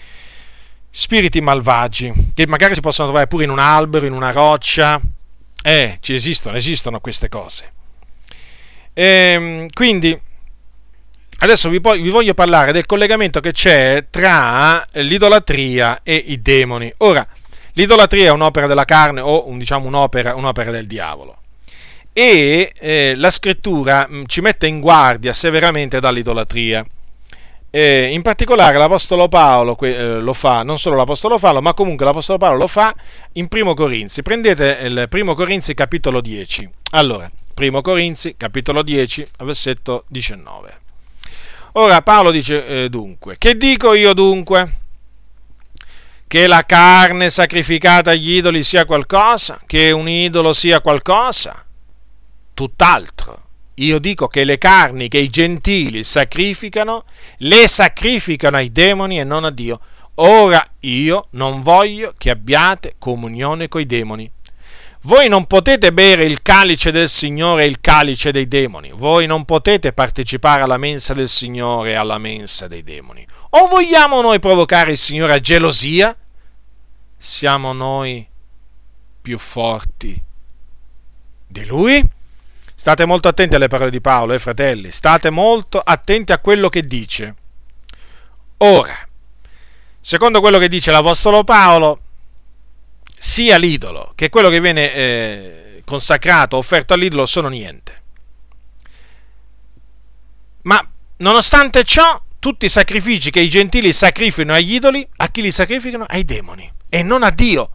spiriti 0.89 1.41
malvagi, 1.41 2.13
che 2.33 2.45
magari 2.47 2.75
si 2.75 2.81
possono 2.81 3.07
trovare 3.07 3.27
pure 3.27 3.43
in 3.43 3.49
un 3.49 3.59
albero, 3.59 4.05
in 4.05 4.13
una 4.13 4.31
roccia. 4.31 5.01
Eh, 5.63 5.97
ci 5.99 6.13
esistono, 6.13 6.57
esistono 6.57 6.99
queste 6.99 7.27
cose. 7.27 7.71
E, 8.93 9.03
ehm, 9.03 9.67
quindi, 9.73 10.15
adesso 11.39 11.69
vi, 11.69 11.79
vi 11.79 12.09
voglio 12.09 12.33
parlare 12.33 12.71
del 12.71 12.85
collegamento 12.85 13.39
che 13.39 13.51
c'è 13.51 14.05
tra 14.11 14.85
l'idolatria 14.93 16.01
e 16.03 16.15
i 16.15 16.39
demoni. 16.41 16.93
Ora, 16.97 17.27
l'idolatria 17.73 18.27
è 18.27 18.31
un'opera 18.31 18.67
della 18.67 18.85
carne 18.85 19.21
o 19.21 19.47
diciamo, 19.57 19.87
un'opera, 19.87 20.35
un'opera 20.35 20.69
del 20.69 20.85
diavolo 20.85 21.39
e 22.17 22.71
eh, 22.79 23.13
la 23.17 23.29
scrittura 23.29 24.07
mh, 24.07 24.15
mm, 24.15 24.23
ci 24.27 24.39
mette 24.39 24.67
in 24.67 24.79
guardia 24.79 25.33
severamente 25.33 25.99
dall'idolatria. 25.99 26.85
Eh, 27.69 28.07
in 28.13 28.21
particolare 28.21 28.77
l'Apostolo 28.77 29.27
Paolo 29.27 29.77
eh, 29.81 30.21
lo 30.21 30.31
fa, 30.31 30.63
non 30.63 30.79
solo 30.79 30.95
l'Apostolo 30.95 31.37
Paolo, 31.37 31.61
ma 31.61 31.73
comunque 31.73 32.05
l'Apostolo 32.05 32.37
Paolo 32.37 32.59
lo 32.59 32.67
fa 32.67 32.95
in 33.33 33.49
Primo 33.49 33.73
Corinzi. 33.73 34.21
Prendete 34.21 34.77
il 34.83 35.07
Primo 35.09 35.33
Corinzi 35.33 35.73
capitolo 35.73 36.21
10. 36.21 36.69
Allora, 36.91 37.29
Primo 37.53 37.81
Corinzi 37.81 38.35
capitolo 38.37 38.81
10, 38.81 39.27
versetto 39.39 40.05
19. 40.07 40.79
Ora 41.73 42.01
Paolo 42.01 42.31
dice 42.31 42.65
eh, 42.65 42.89
dunque, 42.89 43.35
che 43.37 43.55
dico 43.55 43.93
io 43.93 44.13
dunque? 44.13 44.69
Che 46.25 46.47
la 46.47 46.63
carne 46.65 47.29
sacrificata 47.29 48.11
agli 48.11 48.37
idoli 48.37 48.63
sia 48.63 48.85
qualcosa? 48.85 49.59
Che 49.65 49.91
un 49.91 50.07
idolo 50.07 50.53
sia 50.53 50.79
qualcosa? 50.79 51.64
Tutt'altro. 52.55 53.43
Io 53.75 53.99
dico 53.99 54.27
che 54.27 54.45
le 54.45 54.57
carni 54.57 55.09
che 55.09 55.19
i 55.19 55.29
gentili 55.29 56.03
sacrificano, 56.03 57.03
le 57.39 57.67
sacrificano 57.67 58.57
ai 58.57 58.71
demoni 58.71 59.19
e 59.19 59.23
non 59.23 59.43
a 59.43 59.51
Dio. 59.51 59.79
Ora 60.15 60.65
io 60.79 61.27
non 61.31 61.61
voglio 61.61 62.13
che 62.17 62.29
abbiate 62.29 62.95
comunione 62.97 63.67
coi 63.67 63.85
demoni. 63.85 64.31
Voi 65.01 65.27
non 65.27 65.45
potete 65.45 65.93
bere 65.93 66.23
il 66.23 66.41
calice 66.41 66.89
del 66.91 67.09
Signore 67.09 67.63
e 67.63 67.67
il 67.67 67.79
calice 67.79 68.31
dei 68.31 68.47
demoni. 68.47 68.91
Voi 68.95 69.27
non 69.27 69.45
potete 69.45 69.93
partecipare 69.93 70.63
alla 70.63 70.77
mensa 70.77 71.13
del 71.13 71.29
Signore 71.29 71.91
e 71.91 71.95
alla 71.95 72.17
mensa 72.17 72.67
dei 72.67 72.81
demoni. 72.81 73.27
O 73.51 73.67
vogliamo 73.67 74.21
noi 74.21 74.39
provocare 74.39 74.91
il 74.91 74.97
Signore 74.97 75.33
a 75.33 75.39
gelosia? 75.39 76.17
Siamo 77.17 77.73
noi 77.73 78.25
più 79.21 79.37
forti 79.37 80.19
di 81.47 81.65
Lui? 81.65 82.03
State 82.85 83.05
molto 83.05 83.27
attenti 83.27 83.55
alle 83.55 83.67
parole 83.67 83.89
di 83.89 83.99
Paolo, 83.99 84.33
eh, 84.33 84.37
fratelli. 84.37 84.91
State 84.91 85.31
molto 85.31 85.79
attenti 85.79 86.33
a 86.33 86.37
quello 86.37 86.69
che 86.69 86.83
dice. 86.83 87.33
Ora, 88.57 88.95
secondo 89.99 90.39
quello 90.39 90.59
che 90.59 90.69
dice 90.69 90.91
l'Apostolo 90.91 91.43
Paolo, 91.43 91.99
sia 93.17 93.57
l'idolo 93.57 94.11
che 94.13 94.29
quello 94.29 94.49
che 94.49 94.61
viene 94.61 94.93
eh, 94.93 95.81
consacrato, 95.83 96.57
offerto 96.57 96.93
all'idolo, 96.93 97.25
sono 97.25 97.47
niente. 97.47 98.03
Ma 100.61 100.87
nonostante 101.17 101.83
ciò, 101.83 102.21
tutti 102.37 102.67
i 102.67 102.69
sacrifici 102.69 103.31
che 103.31 103.39
i 103.39 103.49
gentili 103.49 103.93
sacrificano 103.93 104.53
agli 104.53 104.75
idoli, 104.75 105.09
a 105.15 105.27
chi 105.29 105.41
li 105.41 105.51
sacrificano? 105.51 106.05
Ai 106.07 106.23
demoni 106.23 106.71
e 106.87 107.01
non 107.01 107.23
a 107.23 107.31
Dio. 107.31 107.69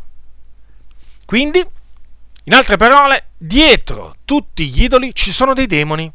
Quindi, 1.26 1.66
in 2.50 2.56
altre 2.56 2.76
parole, 2.76 3.28
dietro 3.38 4.16
tutti 4.24 4.66
gli 4.66 4.82
idoli 4.82 5.14
ci 5.14 5.30
sono 5.30 5.54
dei 5.54 5.66
demoni. 5.66 6.12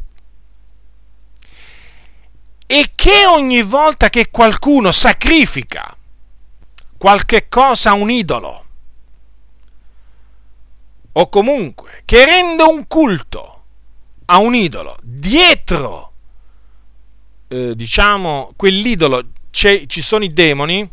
E 2.67 2.91
che 2.93 3.25
ogni 3.25 3.61
volta 3.61 4.09
che 4.09 4.29
qualcuno 4.29 4.91
sacrifica 4.91 5.95
qualche 6.97 7.47
cosa 7.47 7.91
a 7.91 7.93
un 7.93 8.11
idolo, 8.11 8.65
o 11.13 11.29
comunque 11.29 12.01
che 12.03 12.25
rende 12.25 12.63
un 12.63 12.85
culto 12.85 13.63
a 14.25 14.39
un 14.39 14.55
idolo, 14.55 14.97
dietro, 15.01 16.11
eh, 17.47 17.77
diciamo, 17.77 18.51
quell'idolo 18.57 19.29
ci 19.51 20.01
sono 20.01 20.25
i 20.25 20.33
demoni, 20.33 20.89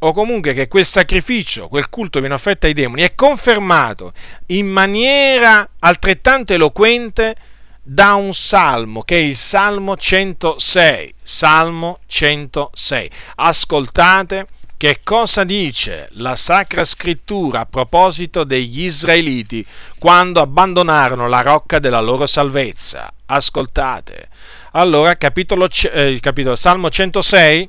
o 0.00 0.12
comunque 0.12 0.52
che 0.52 0.68
quel 0.68 0.86
sacrificio, 0.86 1.68
quel 1.68 1.88
culto 1.88 2.20
viene 2.20 2.34
offerto 2.34 2.66
ai 2.66 2.72
demoni, 2.72 3.02
è 3.02 3.14
confermato 3.14 4.12
in 4.46 4.66
maniera 4.66 5.68
altrettanto 5.78 6.52
eloquente 6.52 7.34
da 7.82 8.14
un 8.14 8.34
salmo 8.34 9.02
che 9.02 9.16
è 9.16 9.20
il 9.20 9.36
Salmo 9.36 9.96
106. 9.96 11.14
Salmo 11.22 12.00
106. 12.06 13.10
Ascoltate 13.36 14.48
che 14.76 15.00
cosa 15.02 15.44
dice 15.44 16.08
la 16.12 16.36
Sacra 16.36 16.84
Scrittura 16.84 17.60
a 17.60 17.66
proposito 17.66 18.44
degli 18.44 18.82
Israeliti 18.82 19.64
quando 19.98 20.40
abbandonarono 20.40 21.28
la 21.28 21.40
rocca 21.40 21.78
della 21.78 22.00
loro 22.00 22.26
salvezza. 22.26 23.10
Ascoltate. 23.26 24.28
Allora, 24.72 25.16
capitolo, 25.16 25.68
eh, 25.92 26.18
capitolo 26.20 26.56
Salmo 26.56 26.90
106. 26.90 27.68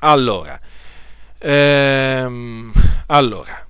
Allora, 0.00 0.60
ehm, 1.38 2.72
allora, 3.06 3.66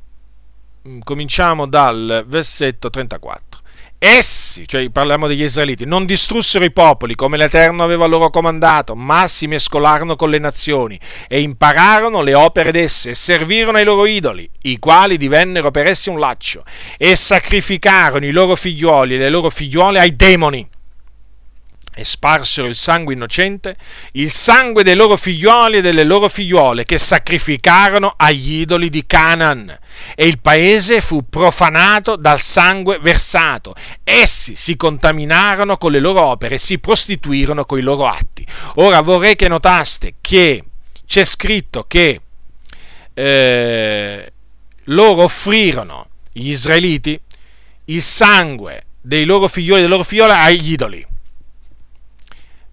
cominciamo 1.05 1.66
dal 1.66 2.24
versetto 2.27 2.90
34. 2.90 3.61
Essi, 4.01 4.66
cioè 4.69 4.89
parliamo 4.90 5.27
degli 5.27 5.43
Israeliti, 5.43 5.85
non 5.85 6.07
distrussero 6.07 6.65
i 6.65 6.70
popoli 6.70 7.16
come 7.16 7.36
l'Eterno 7.36 7.82
aveva 7.82 8.07
loro 8.07 8.31
comandato, 8.31 8.95
ma 8.95 9.27
si 9.27 9.49
mescolarono 9.49 10.15
con 10.15 10.31
le 10.31 10.39
nazioni 10.39 10.99
e 11.27 11.40
impararono 11.40 12.23
le 12.23 12.35
opere 12.35 12.70
d'esse 12.70 13.11
e 13.11 13.15
servirono 13.15 13.78
ai 13.78 13.85
loro 13.85 14.07
idoli, 14.07 14.49
i 14.62 14.78
quali 14.78 15.16
divennero 15.16 15.73
per 15.73 15.86
essi 15.86 16.11
un 16.11 16.20
laccio, 16.20 16.62
e 16.97 17.16
sacrificarono 17.16 18.24
i 18.24 18.31
loro 18.31 18.55
figlioli 18.55 19.16
e 19.16 19.19
le 19.19 19.31
loro 19.31 19.51
figliuole 19.51 19.99
ai 19.99 20.15
demoni 20.15 20.69
e 21.98 22.04
sparsero 22.04 22.68
il 22.68 22.76
sangue 22.76 23.14
innocente, 23.14 23.76
il 24.12 24.30
sangue 24.30 24.84
dei 24.84 24.94
loro 24.94 25.16
figlioli 25.16 25.78
e 25.78 25.80
delle 25.80 26.04
loro 26.04 26.28
figliuole 26.28 26.84
che 26.84 26.96
sacrificarono 26.96 28.14
agli 28.16 28.60
idoli 28.60 28.88
di 28.88 29.04
Canaan. 29.04 29.76
E 30.14 30.26
il 30.26 30.38
paese 30.38 31.00
fu 31.00 31.28
profanato 31.28 32.14
dal 32.14 32.38
sangue 32.38 33.00
versato. 33.00 33.74
Essi 34.04 34.54
si 34.54 34.76
contaminarono 34.76 35.76
con 35.76 35.90
le 35.90 35.98
loro 35.98 36.22
opere 36.22 36.54
e 36.54 36.58
si 36.58 36.78
prostituirono 36.78 37.64
con 37.64 37.78
i 37.78 37.82
loro 37.82 38.06
atti. 38.06 38.46
Ora 38.76 39.00
vorrei 39.00 39.34
che 39.34 39.48
notaste 39.48 40.14
che 40.20 40.62
c'è 41.04 41.24
scritto 41.24 41.84
che 41.88 42.20
eh, 43.12 44.32
loro 44.84 45.24
offrirono, 45.24 46.10
gli 46.30 46.50
israeliti, 46.50 47.20
il 47.86 48.02
sangue 48.02 48.84
dei 49.00 49.24
loro 49.24 49.48
figlioli 49.48 49.80
e 49.80 49.82
delle 49.82 49.94
loro 49.94 50.04
figliole 50.04 50.34
agli 50.34 50.72
idoli 50.72 51.16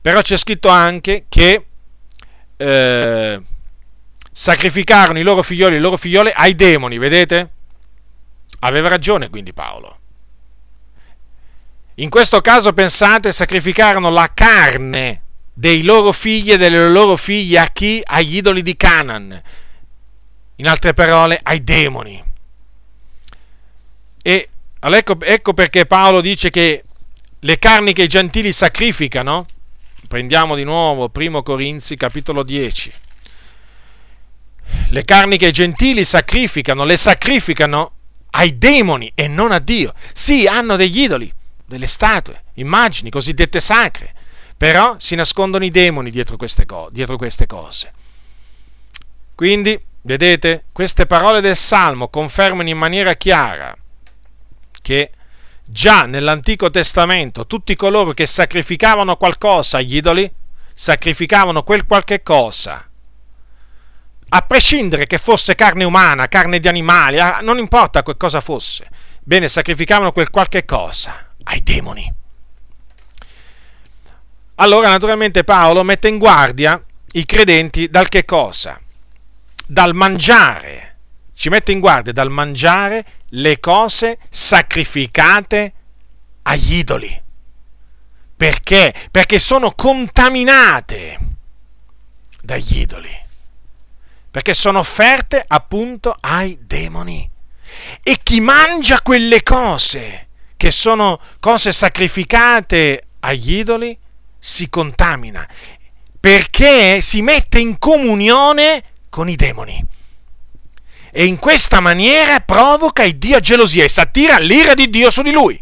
però 0.05 0.21
c'è 0.21 0.37
scritto 0.37 0.67
anche 0.67 1.25
che 1.27 1.65
eh, 2.57 3.41
sacrificarono 4.31 5.17
i 5.17 5.23
loro 5.23 5.41
figlioli 5.41 5.73
e 5.73 5.77
le 5.77 5.81
loro 5.81 5.97
figliole 5.97 6.31
ai 6.31 6.53
demoni, 6.53 6.99
vedete? 6.99 7.49
Aveva 8.59 8.87
ragione 8.87 9.31
quindi 9.31 9.51
Paolo. 9.51 9.97
In 11.95 12.11
questo 12.11 12.39
caso, 12.41 12.71
pensate, 12.73 13.31
sacrificarono 13.31 14.11
la 14.11 14.29
carne 14.31 15.23
dei 15.51 15.81
loro 15.81 16.11
figli 16.11 16.51
e 16.51 16.57
delle 16.57 16.87
loro 16.87 17.15
figlie 17.15 17.57
a 17.57 17.69
chi? 17.73 17.99
Agli 18.05 18.35
idoli 18.35 18.61
di 18.61 18.77
Canaan. 18.77 19.41
In 20.57 20.67
altre 20.67 20.93
parole, 20.93 21.39
ai 21.41 21.63
demoni. 21.63 22.23
E 24.21 24.49
ecco, 24.79 25.19
ecco 25.19 25.53
perché 25.55 25.87
Paolo 25.87 26.21
dice 26.21 26.51
che 26.51 26.83
le 27.39 27.57
carni 27.57 27.91
che 27.91 28.03
i 28.03 28.07
gentili 28.07 28.53
sacrificano 28.53 29.45
Prendiamo 30.15 30.55
di 30.55 30.63
nuovo 30.63 31.11
1 31.13 31.43
Corinzi 31.43 31.97
capitolo 31.97 32.43
10. 32.43 32.93
Le 34.91 35.03
carni 35.03 35.35
che 35.35 35.47
i 35.47 35.51
gentili 35.51 36.05
sacrificano, 36.05 36.85
le 36.85 36.95
sacrificano 36.95 37.91
ai 38.29 38.57
demoni 38.57 39.11
e 39.13 39.27
non 39.27 39.51
a 39.51 39.59
Dio. 39.59 39.93
Sì, 40.13 40.47
hanno 40.47 40.77
degli 40.77 41.01
idoli, 41.01 41.29
delle 41.65 41.85
statue, 41.85 42.43
immagini 42.53 43.09
cosiddette 43.09 43.59
sacre, 43.59 44.13
però 44.55 44.95
si 44.99 45.15
nascondono 45.15 45.65
i 45.65 45.69
demoni 45.69 46.11
dietro 46.11 46.37
queste, 46.37 46.65
co- 46.65 46.87
dietro 46.93 47.17
queste 47.17 47.45
cose. 47.45 47.91
Quindi, 49.35 49.77
vedete, 50.03 50.63
queste 50.71 51.07
parole 51.07 51.41
del 51.41 51.57
Salmo 51.57 52.07
confermano 52.07 52.69
in 52.69 52.77
maniera 52.77 53.15
chiara 53.15 53.75
che 54.81 55.11
Già 55.67 56.05
nell'Antico 56.05 56.69
Testamento 56.69 57.47
tutti 57.47 57.75
coloro 57.75 58.11
che 58.11 58.27
sacrificavano 58.27 59.17
qualcosa 59.17 59.77
agli 59.77 59.95
idoli, 59.95 60.31
sacrificavano 60.73 61.63
quel 61.63 61.87
qualche 61.87 62.21
cosa, 62.21 62.87
a 64.27 64.41
prescindere 64.41 65.07
che 65.07 65.17
fosse 65.17 65.55
carne 65.55 65.83
umana, 65.83 66.27
carne 66.27 66.59
di 66.59 66.67
animali, 66.67 67.17
non 67.41 67.57
importa 67.57 68.03
che 68.03 68.15
cosa 68.15 68.41
fosse, 68.41 68.87
bene, 69.23 69.47
sacrificavano 69.47 70.11
quel 70.11 70.29
qualche 70.29 70.65
cosa 70.65 71.33
ai 71.45 71.63
demoni. 71.63 72.13
Allora, 74.55 74.89
naturalmente, 74.89 75.43
Paolo 75.43 75.83
mette 75.83 76.07
in 76.07 76.19
guardia 76.19 76.81
i 77.13 77.25
credenti 77.25 77.89
dal 77.89 78.07
che 78.07 78.23
cosa? 78.23 78.79
Dal 79.65 79.95
mangiare, 79.95 80.84
ci 81.45 81.51
mette 81.51 81.73
in 81.73 81.79
guardia 81.79 82.11
dal 82.11 82.31
mangiare 82.31 83.05
le 83.29 83.59
cose 83.59 84.17
sacrificate 84.31 85.73
agli 86.41 86.77
idoli. 86.77 87.21
Perché? 88.35 88.91
Perché 89.11 89.37
sono 89.37 89.73
contaminate 89.75 91.19
dagli 92.41 92.79
idoli. 92.79 93.15
Perché 94.31 94.55
sono 94.55 94.79
offerte 94.79 95.43
appunto 95.47 96.17
ai 96.19 96.57
demoni. 96.61 97.29
E 98.01 98.19
chi 98.23 98.39
mangia 98.39 99.01
quelle 99.01 99.43
cose, 99.43 100.29
che 100.57 100.71
sono 100.71 101.19
cose 101.39 101.71
sacrificate 101.71 103.03
agli 103.19 103.57
idoli, 103.57 103.95
si 104.39 104.67
contamina. 104.67 105.47
Perché 106.19 107.01
si 107.01 107.21
mette 107.21 107.59
in 107.59 107.77
comunione 107.77 108.83
con 109.09 109.29
i 109.29 109.35
demoni 109.35 109.93
e 111.17 111.23
in 111.23 111.39
questa 111.39 111.79
maniera 111.79 112.41
provoca 112.41 113.03
il 113.03 113.15
Dio 113.15 113.37
a 113.37 113.39
gelosia 113.39 113.85
e 113.85 113.87
s'attira 113.87 114.37
l'ira 114.37 114.73
di 114.73 114.89
Dio 114.89 115.09
su 115.09 115.21
di 115.21 115.31
lui. 115.31 115.57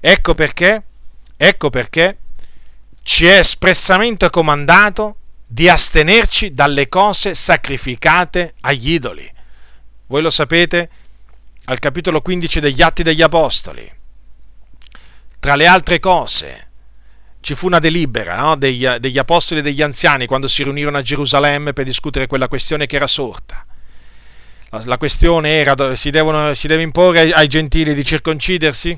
Ecco 0.00 0.32
perché, 0.32 0.84
ecco 1.36 1.68
perché 1.68 2.18
ci 3.02 3.26
è 3.26 3.40
espressamente 3.40 4.30
comandato 4.30 5.16
di 5.46 5.68
astenerci 5.68 6.54
dalle 6.54 6.88
cose 6.88 7.34
sacrificate 7.34 8.54
agli 8.62 8.92
idoli. 8.92 9.30
Voi 10.06 10.22
lo 10.22 10.30
sapete 10.30 10.88
al 11.66 11.78
capitolo 11.78 12.22
15 12.22 12.60
degli 12.60 12.80
Atti 12.80 13.02
degli 13.02 13.20
Apostoli. 13.20 13.96
tra 15.40 15.56
le 15.56 15.66
altre 15.66 16.00
cose, 16.00 16.70
ci 17.40 17.54
fu 17.54 17.66
una 17.66 17.80
delibera 17.80 18.34
no? 18.36 18.56
degli, 18.56 18.86
degli 18.86 19.18
apostoli 19.18 19.60
e 19.60 19.62
degli 19.62 19.82
anziani 19.82 20.24
quando 20.24 20.48
si 20.48 20.62
riunirono 20.62 20.96
a 20.96 21.02
Gerusalemme 21.02 21.74
per 21.74 21.84
discutere 21.84 22.26
quella 22.26 22.48
questione 22.48 22.86
che 22.86 22.96
era 22.96 23.06
sorta. 23.06 23.62
La, 24.70 24.82
la 24.84 24.98
questione 24.98 25.50
era, 25.60 25.94
si, 25.94 26.10
devono, 26.10 26.52
si 26.52 26.66
deve 26.66 26.82
imporre 26.82 27.32
ai, 27.32 27.46
gentili 27.46 27.94
di 27.94 28.04
circoncidersi? 28.04 28.96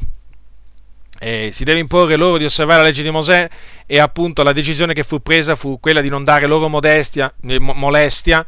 Eh, 1.23 1.51
si 1.53 1.65
deve 1.65 1.79
imporre 1.79 2.17
loro 2.17 2.39
di 2.39 2.45
osservare 2.45 2.81
la 2.81 2.87
legge 2.87 3.03
di 3.03 3.11
Mosè 3.11 3.49
e 3.87 3.99
appunto 3.99 4.43
la 4.43 4.53
decisione 4.53 4.95
che 4.95 5.05
fu 5.05 5.21
presa 5.21 5.55
fu 5.55 5.79
quella 5.79 6.01
di 6.01 6.09
non 6.09 6.25
dare 6.25 6.47
loro 6.47 6.69
modestia, 6.69 7.33
eh, 7.47 7.59
molestia, 7.61 8.45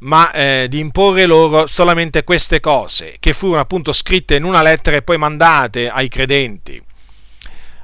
ma 0.00 0.30
eh, 0.32 0.66
di 0.68 0.78
imporre 0.78 1.26
loro 1.26 1.66
solamente 1.66 2.22
queste 2.22 2.60
cose, 2.60 3.16
che 3.18 3.32
furono 3.32 3.60
appunto 3.60 3.92
scritte 3.92 4.34
in 4.34 4.44
una 4.44 4.62
lettera 4.62 4.96
e 4.96 5.02
poi 5.02 5.16
mandate 5.16 5.88
ai 5.88 6.08
credenti. 6.08 6.82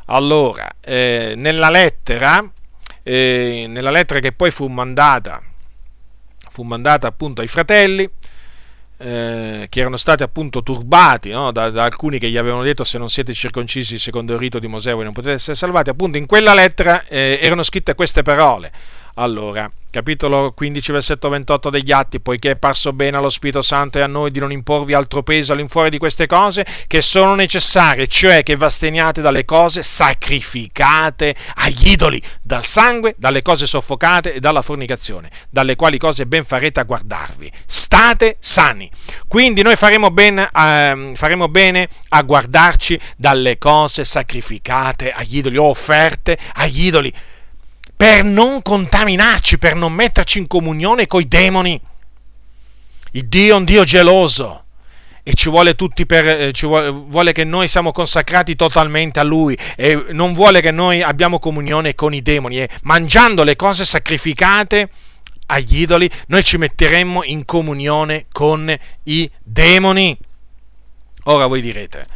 Allora, 0.06 0.68
eh, 0.82 1.32
nella 1.36 1.70
lettera, 1.70 2.46
eh, 3.02 3.64
nella 3.68 3.90
lettera 3.90 4.20
che 4.20 4.32
poi 4.32 4.50
fu 4.50 4.66
mandata, 4.66 5.42
fu 6.50 6.62
mandata 6.64 7.06
appunto 7.06 7.40
ai 7.40 7.48
fratelli, 7.48 8.10
eh, 8.96 9.66
che 9.68 9.80
erano 9.80 9.96
stati 9.96 10.22
appunto 10.22 10.62
turbati 10.62 11.30
no? 11.30 11.50
da, 11.50 11.70
da, 11.70 11.84
alcuni 11.84 12.18
che 12.18 12.28
gli 12.30 12.36
avevano 12.36 12.62
detto 12.62 12.84
se 12.84 12.96
non 12.98 13.10
siete 13.10 13.32
circoncisi 13.32 13.98
secondo 13.98 14.34
il 14.34 14.38
rito 14.38 14.58
di 14.58 14.68
Mosè 14.68 14.92
voi 14.92 15.04
non 15.04 15.12
potete 15.12 15.34
essere 15.34 15.56
salvati, 15.56 15.90
appunto 15.90 16.16
in 16.16 16.26
quella 16.26 16.54
lettera 16.54 17.04
eh, 17.06 17.38
erano 17.40 17.62
scritte 17.62 17.94
queste 17.94 18.22
parole. 18.22 18.70
Allora, 19.14 19.70
capitolo 19.94 20.50
15, 20.50 20.90
versetto 20.90 21.28
28 21.28 21.70
degli 21.70 21.92
Atti, 21.92 22.18
poiché 22.18 22.50
è 22.50 22.56
parso 22.56 22.92
bene 22.92 23.16
allo 23.16 23.30
Spirito 23.30 23.62
Santo 23.62 23.98
e 23.98 24.00
a 24.02 24.08
noi 24.08 24.32
di 24.32 24.40
non 24.40 24.50
imporvi 24.50 24.92
altro 24.92 25.22
peso 25.22 25.52
all'infuori 25.52 25.88
di 25.88 25.98
queste 25.98 26.26
cose 26.26 26.66
che 26.88 27.00
sono 27.00 27.36
necessarie, 27.36 28.08
cioè 28.08 28.42
che 28.42 28.56
vasteniate 28.56 29.20
dalle 29.20 29.44
cose 29.44 29.84
sacrificate 29.84 31.36
agli 31.58 31.90
idoli, 31.90 32.20
dal 32.42 32.64
sangue, 32.64 33.14
dalle 33.16 33.42
cose 33.42 33.68
soffocate 33.68 34.34
e 34.34 34.40
dalla 34.40 34.62
fornicazione, 34.62 35.30
dalle 35.48 35.76
quali 35.76 35.96
cose 35.96 36.26
ben 36.26 36.44
farete 36.44 36.80
a 36.80 36.82
guardarvi. 36.82 37.52
State 37.64 38.38
sani. 38.40 38.90
Quindi 39.28 39.62
noi 39.62 39.76
faremo 39.76 40.10
bene, 40.10 40.48
eh, 40.52 41.12
faremo 41.14 41.46
bene 41.46 41.88
a 42.08 42.22
guardarci 42.22 42.98
dalle 43.16 43.58
cose 43.58 44.02
sacrificate 44.02 45.12
agli 45.12 45.36
idoli 45.36 45.56
o 45.56 45.66
offerte 45.66 46.36
agli 46.54 46.86
idoli 46.86 47.12
per 47.96 48.24
non 48.24 48.62
contaminarci, 48.62 49.58
per 49.58 49.74
non 49.74 49.92
metterci 49.92 50.38
in 50.38 50.46
comunione 50.46 51.06
con 51.06 51.20
i 51.20 51.28
demoni. 51.28 51.80
Il 53.12 53.26
Dio 53.26 53.54
è 53.54 53.56
un 53.58 53.64
Dio 53.64 53.84
geloso 53.84 54.64
e 55.22 55.32
ci 55.34 55.48
vuole 55.48 55.74
tutti 55.74 56.04
per, 56.04 56.28
eh, 56.28 56.52
ci 56.52 56.66
vuole, 56.66 56.90
vuole, 56.90 57.32
che 57.32 57.44
noi 57.44 57.66
siamo 57.66 57.92
consacrati 57.92 58.56
totalmente 58.56 59.20
a 59.20 59.22
Lui 59.22 59.56
e 59.76 60.06
non 60.10 60.34
vuole 60.34 60.60
che 60.60 60.70
noi 60.70 61.00
abbiamo 61.00 61.38
comunione 61.38 61.94
con 61.94 62.12
i 62.12 62.20
demoni 62.20 62.60
e 62.60 62.68
mangiando 62.82 63.42
le 63.42 63.56
cose 63.56 63.84
sacrificate 63.84 64.90
agli 65.46 65.80
idoli 65.80 66.10
noi 66.28 66.42
ci 66.42 66.58
metteremmo 66.58 67.24
in 67.24 67.44
comunione 67.44 68.26
con 68.32 68.74
i 69.04 69.30
demoni. 69.42 70.16
Ora 71.24 71.46
voi 71.46 71.60
direte, 71.60 72.06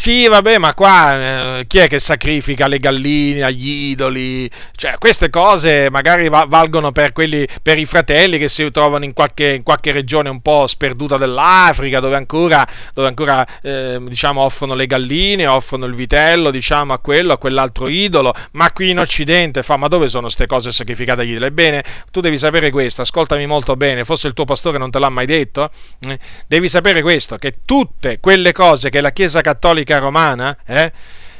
sì, 0.00 0.26
vabbè, 0.28 0.56
ma 0.56 0.72
qua 0.72 1.58
eh, 1.58 1.66
chi 1.66 1.76
è 1.76 1.86
che 1.86 1.98
sacrifica 1.98 2.66
le 2.68 2.78
galline 2.78 3.42
agli 3.42 3.90
idoli? 3.90 4.50
Cioè, 4.74 4.96
queste 4.96 5.28
cose 5.28 5.90
magari 5.90 6.30
va- 6.30 6.46
valgono 6.48 6.90
per, 6.90 7.12
quelli, 7.12 7.46
per 7.62 7.76
i 7.76 7.84
fratelli 7.84 8.38
che 8.38 8.48
si 8.48 8.70
trovano 8.70 9.04
in 9.04 9.12
qualche, 9.12 9.52
in 9.52 9.62
qualche 9.62 9.92
regione 9.92 10.30
un 10.30 10.40
po' 10.40 10.66
sperduta 10.66 11.18
dell'Africa, 11.18 12.00
dove 12.00 12.16
ancora, 12.16 12.66
dove 12.94 13.08
ancora 13.08 13.46
eh, 13.60 13.98
diciamo, 14.00 14.40
offrono 14.40 14.72
le 14.72 14.86
galline, 14.86 15.46
offrono 15.46 15.84
il 15.84 15.94
vitello, 15.94 16.50
diciamo, 16.50 16.94
a 16.94 16.98
quello, 16.98 17.34
a 17.34 17.36
quell'altro 17.36 17.86
idolo. 17.86 18.32
Ma 18.52 18.72
qui 18.72 18.88
in 18.88 19.00
Occidente 19.00 19.62
fa, 19.62 19.76
ma 19.76 19.88
dove 19.88 20.08
sono 20.08 20.22
queste 20.22 20.46
cose 20.46 20.72
sacrificate 20.72 21.20
agli 21.20 21.32
idoli? 21.32 21.44
Ebbene, 21.44 21.84
tu 22.10 22.22
devi 22.22 22.38
sapere 22.38 22.70
questo, 22.70 23.02
ascoltami 23.02 23.44
molto 23.44 23.76
bene, 23.76 24.06
forse 24.06 24.28
il 24.28 24.32
tuo 24.32 24.46
pastore 24.46 24.78
non 24.78 24.90
te 24.90 24.98
l'ha 24.98 25.10
mai 25.10 25.26
detto. 25.26 25.68
Eh? 26.08 26.18
Devi 26.46 26.70
sapere 26.70 27.02
questo, 27.02 27.36
che 27.36 27.56
tutte 27.66 28.18
quelle 28.18 28.52
cose 28.52 28.88
che 28.88 29.02
la 29.02 29.10
Chiesa 29.12 29.42
Cattolica 29.42 29.88
Cattolica 29.90 29.98
Romana 29.98 30.56
eh, 30.64 30.92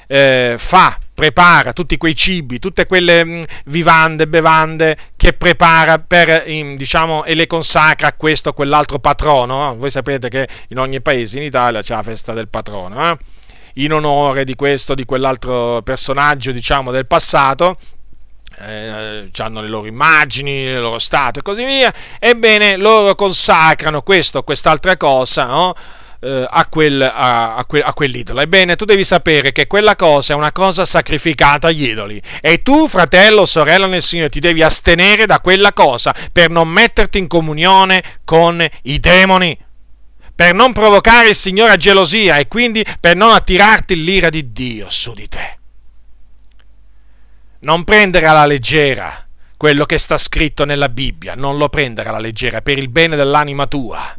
eh, 0.08 0.56
fa, 0.58 0.98
prepara 1.14 1.72
tutti 1.72 1.96
quei 1.96 2.16
cibi, 2.16 2.58
tutte 2.58 2.86
quelle 2.86 3.24
mh, 3.24 3.30
mm, 3.30 3.42
vivande, 3.66 4.26
bevande 4.26 4.96
che 5.16 5.34
prepara 5.34 6.00
per, 6.00 6.48
in, 6.48 6.76
diciamo, 6.76 7.22
e 7.24 7.36
le 7.36 7.46
consacra 7.46 8.08
a 8.08 8.12
questo 8.14 8.48
o 8.48 8.52
quell'altro 8.52 8.98
patrono. 8.98 9.76
Voi 9.76 9.90
sapete 9.90 10.28
che 10.28 10.48
in 10.68 10.80
ogni 10.80 11.00
paese 11.00 11.38
in 11.38 11.44
Italia 11.44 11.80
c'è 11.80 11.94
la 11.94 12.02
festa 12.02 12.32
del 12.32 12.48
patrono, 12.48 13.08
eh? 13.08 13.18
in 13.74 13.92
onore 13.92 14.44
di 14.44 14.56
questo 14.56 14.92
o 14.92 14.94
di 14.96 15.04
quell'altro 15.04 15.80
personaggio, 15.82 16.50
diciamo, 16.50 16.90
del 16.90 17.06
passato. 17.06 17.76
Eh, 18.62 19.30
hanno 19.38 19.60
le 19.60 19.68
loro 19.68 19.86
immagini, 19.86 20.66
le 20.66 20.80
loro 20.80 20.98
statue 20.98 21.40
e 21.40 21.44
così 21.44 21.64
via. 21.64 21.94
Ebbene, 22.18 22.76
loro 22.76 23.14
consacrano 23.14 24.02
questo 24.02 24.38
o 24.38 24.42
quest'altra 24.42 24.96
cosa, 24.96 25.46
no? 25.46 25.74
Eh, 26.20 26.46
a, 26.48 26.66
quel, 26.66 27.00
a, 27.02 27.56
a, 27.56 27.64
quel, 27.64 27.82
a, 27.82 27.92
quell'idolo. 27.92 28.40
Ebbene, 28.40 28.76
tu 28.76 28.84
devi 28.84 29.04
sapere 29.04 29.52
che 29.52 29.66
quella 29.66 29.96
cosa 29.96 30.34
è 30.34 30.36
una 30.36 30.52
cosa 30.52 30.84
sacrificata 30.84 31.68
agli 31.68 31.88
idoli. 31.88 32.20
E 32.40 32.58
tu, 32.58 32.88
fratello 32.88 33.42
o 33.42 33.46
sorella 33.46 33.86
nel 33.86 34.02
Signore, 34.02 34.28
ti 34.28 34.40
devi 34.40 34.62
astenere 34.62 35.26
da 35.26 35.40
quella 35.40 35.72
cosa 35.72 36.14
per 36.32 36.50
non 36.50 36.68
metterti 36.68 37.18
in 37.18 37.26
comunione 37.26 38.02
con 38.24 38.64
i 38.82 39.00
demoni. 39.00 39.58
Per 40.34 40.54
non 40.54 40.72
provocare 40.72 41.30
il 41.30 41.34
Signore 41.34 41.72
a 41.72 41.76
gelosia 41.76 42.38
e 42.38 42.48
quindi 42.48 42.84
per 42.98 43.14
non 43.14 43.30
attirarti 43.32 44.02
l'ira 44.02 44.30
di 44.30 44.52
Dio 44.52 44.88
su 44.88 45.12
di 45.12 45.28
te. 45.28 45.58
Non 47.60 47.84
prendere 47.84 48.24
alla 48.24 48.46
leggera 48.46 49.26
quello 49.58 49.84
che 49.84 49.98
sta 49.98 50.16
scritto 50.16 50.64
nella 50.64 50.88
Bibbia, 50.88 51.34
non 51.34 51.58
lo 51.58 51.68
prendere 51.68 52.08
alla 52.08 52.18
leggera 52.18 52.62
per 52.62 52.78
il 52.78 52.88
bene 52.88 53.16
dell'anima 53.16 53.66
tua 53.66 54.14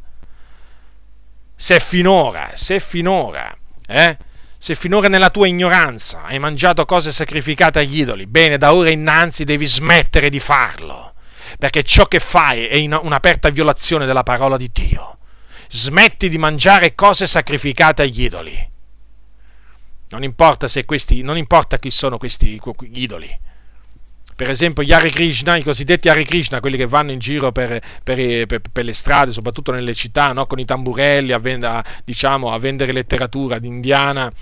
se 1.62 1.80
finora, 1.80 2.50
se 2.56 2.80
finora, 2.80 3.56
eh, 3.86 4.18
se 4.58 4.74
finora 4.74 5.08
nella 5.08 5.30
tua 5.30 5.46
ignoranza 5.46 6.24
hai 6.24 6.40
mangiato 6.40 6.86
cose 6.86 7.12
sacrificate 7.12 7.78
agli 7.78 8.00
idoli, 8.00 8.26
bene, 8.26 8.58
da 8.58 8.74
ora 8.74 8.90
innanzi 8.90 9.44
devi 9.44 9.68
smettere 9.68 10.30
di 10.30 10.40
farlo, 10.40 11.14
perché 11.60 11.84
ciò 11.84 12.08
che 12.08 12.20
fai 12.20 12.66
è 12.66 12.78
un'aperta 12.96 13.52
violazione 13.52 14.08
della 14.08 14.24
parola 14.24 14.58
di 14.58 14.72
Dio. 14.74 15.20
Smetti 15.70 16.30
di 16.30 16.40
mangiare 16.40 16.96
cose 16.96 17.28
sacrificate 17.28 18.02
agli 18.02 18.24
idoli. 18.24 18.70
Non 20.10 20.24
importa, 20.24 20.68
questi, 20.84 21.22
non 21.22 21.38
importa 21.38 21.78
chi 21.78 21.92
sono 21.92 22.18
questi 22.18 22.60
idoli 22.94 23.40
per 24.42 24.50
esempio 24.50 24.82
gli 24.82 24.92
Hare 24.92 25.12
Krishna, 25.12 25.56
i 25.56 25.62
cosiddetti 25.62 26.10
Hare 26.10 26.24
Krishna, 26.24 26.60
quelli 26.60 26.76
che 26.76 26.88
vanno 26.88 27.12
in 27.12 27.20
giro 27.20 27.52
per, 27.52 27.80
per, 28.04 28.48
per, 28.48 28.60
per 28.74 28.84
le 28.84 28.92
strade, 28.92 29.32
soprattutto 29.32 29.72
nelle 29.72 29.94
città, 29.94 30.34
no? 30.34 30.48
con 30.48 30.58
i 30.58 30.66
tamburelli 30.66 31.32
a, 31.32 31.38
vend- 31.38 31.64
a, 31.64 31.86
diciamo, 32.04 32.52
a 32.52 32.58
vendere 32.58 32.92
letteratura 32.92 33.60
d'indiana, 33.60 34.34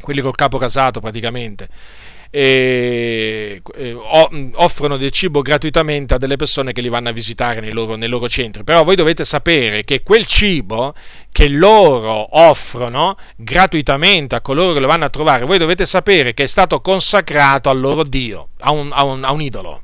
quelli 0.00 0.22
col 0.22 0.34
capo 0.34 0.56
rasato 0.56 1.00
praticamente 1.00 1.68
e, 2.38 3.62
offrono 4.56 4.98
del 4.98 5.10
cibo 5.10 5.40
gratuitamente 5.40 6.12
a 6.12 6.18
delle 6.18 6.36
persone 6.36 6.72
che 6.72 6.82
li 6.82 6.90
vanno 6.90 7.08
a 7.08 7.12
visitare 7.12 7.60
nei 7.60 7.72
loro, 7.72 7.94
nei 7.96 8.10
loro 8.10 8.28
centri. 8.28 8.62
Però 8.62 8.84
voi 8.84 8.94
dovete 8.94 9.24
sapere 9.24 9.84
che 9.84 10.02
quel 10.02 10.26
cibo 10.26 10.92
che 11.32 11.48
loro 11.48 12.36
offrono 12.38 13.16
gratuitamente 13.36 14.34
a 14.34 14.42
coloro 14.42 14.74
che 14.74 14.80
lo 14.80 14.86
vanno 14.86 15.06
a 15.06 15.08
trovare, 15.08 15.46
voi 15.46 15.56
dovete 15.56 15.86
sapere 15.86 16.34
che 16.34 16.42
è 16.42 16.46
stato 16.46 16.82
consacrato 16.82 17.70
al 17.70 17.80
loro 17.80 18.02
Dio, 18.02 18.48
a 18.58 18.70
un, 18.70 18.90
a 18.92 19.02
un, 19.04 19.24
a 19.24 19.32
un 19.32 19.40
idolo. 19.40 19.82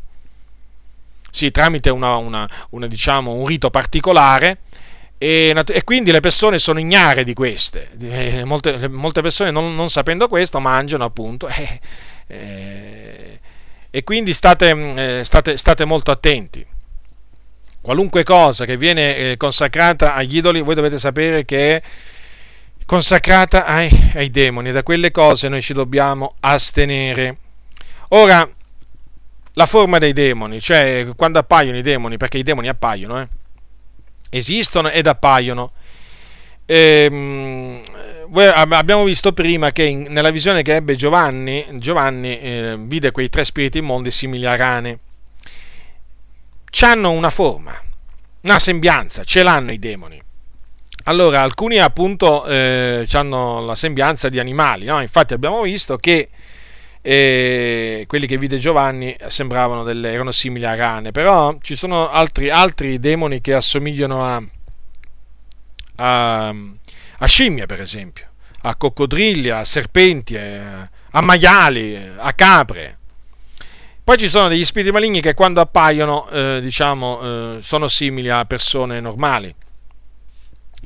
Sì, 1.31 1.51
tramite 1.51 1.89
una, 1.89 2.17
una, 2.17 2.47
una, 2.71 2.87
diciamo, 2.87 3.33
un 3.33 3.47
rito 3.47 3.71
particolare. 3.71 4.59
E, 5.17 5.55
e, 5.67 5.85
quindi 5.85 6.11
le 6.11 6.21
persone 6.21 6.59
sono 6.59 6.79
ignare 6.81 7.25
di 7.25 7.33
queste. 7.33 7.93
Eh, 7.99 8.45
molte, 8.45 8.89
molte, 8.89 9.23
persone, 9.23 9.51
non, 9.51 9.75
non, 9.75 9.89
sapendo 9.89 10.29
questo, 10.29 10.61
mangiano 10.61 11.05
appunto. 11.05 11.49
Eh, 11.57 11.81
eh, 12.33 13.41
e 13.91 14.05
quindi 14.05 14.33
state, 14.33 15.19
eh, 15.19 15.25
state, 15.25 15.57
state, 15.59 15.85
molto 15.85 16.11
attenti. 16.11 16.67
Qualunque 17.83 18.23
cosa 18.23 18.65
che 18.65 18.79
viene 18.79 19.17
eh, 19.17 19.37
consacrata 19.37 20.15
agli 20.15 20.39
idoli, 20.39 20.63
voi 20.63 20.75
dovete 20.75 20.99
sapere 20.99 21.45
che 21.45 21.77
è 21.77 21.83
consacrata 22.87 23.67
ai, 23.67 24.13
ai 24.15 24.31
demoni. 24.31 24.73
Da 24.73 24.83
quelle 24.83 25.11
cose 25.11 25.49
noi 25.49 25.61
ci 25.61 25.75
dobbiamo 25.75 26.37
astenere. 26.41 27.37
Ora, 28.09 28.49
la 29.55 29.67
forma 29.67 29.99
dei 29.99 30.15
demoni, 30.15 30.59
cioè 30.59 31.09
quando 31.15 31.39
appaiono 31.39 31.77
i 31.77 31.83
demoni, 31.83 32.17
perché 32.17 32.39
i 32.39 32.43
demoni 32.43 32.69
appaiono, 32.69 33.21
eh, 33.21 33.29
esistono 34.31 34.89
ed 34.89 35.07
appaiono. 35.07 35.73
Ehm, 36.65 37.83
abbiamo 38.41 39.05
visto 39.05 39.33
prima 39.33 39.73
che 39.73 39.85
in, 39.85 40.07
nella 40.09 40.31
visione 40.31 40.63
che 40.63 40.77
ebbe 40.77 40.97
Giovanni, 40.97 41.65
Giovanni 41.73 42.39
eh, 42.39 42.77
vide 42.79 43.11
quei 43.11 43.29
tre 43.29 43.45
spiriti 43.45 43.79
immondi 43.79 44.11
simili 44.11 44.47
a 44.47 44.57
rane. 44.57 44.99
C'hanno 46.71 47.11
una 47.11 47.31
forma, 47.31 47.79
una 48.43 48.59
sembianza, 48.59 49.25
ce 49.25 49.43
l'hanno 49.43 49.73
i 49.73 49.79
demoni. 49.79 50.21
allora, 51.05 51.43
alcuni 51.43 51.79
appunto 51.79 52.47
eh, 52.47 53.07
hanno 53.13 53.61
la 53.61 53.75
sembianza 53.75 54.29
di 54.29 54.39
animali, 54.39 54.87
no? 54.87 55.01
infatti 55.03 55.35
abbiamo 55.35 55.61
visto 55.63 55.99
che 55.99 56.31
eh, 57.03 58.05
quelli 58.07 58.27
che 58.27 58.39
vide 58.39 58.59
Giovanni 58.59 59.15
sembravano 59.27 59.83
delle, 59.83 60.13
erano 60.13 60.31
simili 60.31 60.65
a 60.65 60.75
rane, 60.77 61.11
però 61.11 61.59
ci 61.61 61.75
sono 61.75 62.09
altri, 62.09 62.49
altri 62.49 62.99
demoni 63.01 63.41
che 63.41 63.53
assomigliano 63.53 64.25
a, 64.25 64.43
a, 65.97 66.55
a 67.23 67.27
scimmie, 67.27 67.67
per 67.67 67.81
esempio, 67.81 68.27
a 68.63 68.75
coccodrilli, 68.75 69.49
a 69.49 69.65
serpenti, 69.65 70.37
a, 70.37 70.89
a 71.11 71.21
maiali, 71.21 71.97
a 72.17 72.33
capre. 72.33 72.99
Poi 74.05 74.17
ci 74.19 74.29
sono 74.29 74.49
degli 74.49 74.65
spiriti 74.65 74.93
maligni 74.93 75.21
che 75.21 75.35
quando 75.35 75.61
appaiono, 75.61 76.29
eh, 76.29 76.59
diciamo, 76.61 77.21
eh, 77.21 77.63
sono 77.63 77.87
simili 77.89 78.29
a 78.29 78.45
persone 78.45 79.01
normali 79.01 79.55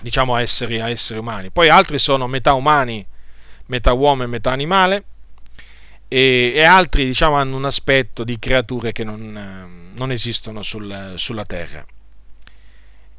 diciamo 0.01 0.35
a 0.35 0.41
esseri, 0.41 0.81
a 0.81 0.89
esseri 0.89 1.19
umani. 1.19 1.51
Poi 1.51 1.69
altri 1.69 1.99
sono 1.99 2.27
metà 2.27 2.53
umani, 2.53 3.05
metà 3.67 3.93
uomo 3.93 4.23
e 4.23 4.27
metà 4.27 4.53
animale 4.53 5.05
e, 6.09 6.53
e 6.55 6.63
altri 6.63 7.05
diciamo 7.05 7.37
hanno 7.37 7.57
un 7.57 7.65
aspetto 7.65 8.23
di 8.23 8.39
creature 8.39 8.93
che 8.93 9.05
non, 9.05 9.37
eh, 9.37 9.95
non 9.97 10.13
esistono 10.13 10.63
sul, 10.63 11.15
sulla 11.17 11.45
terra. 11.45 11.85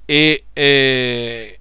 E 0.06 0.46
eh, 0.54 1.57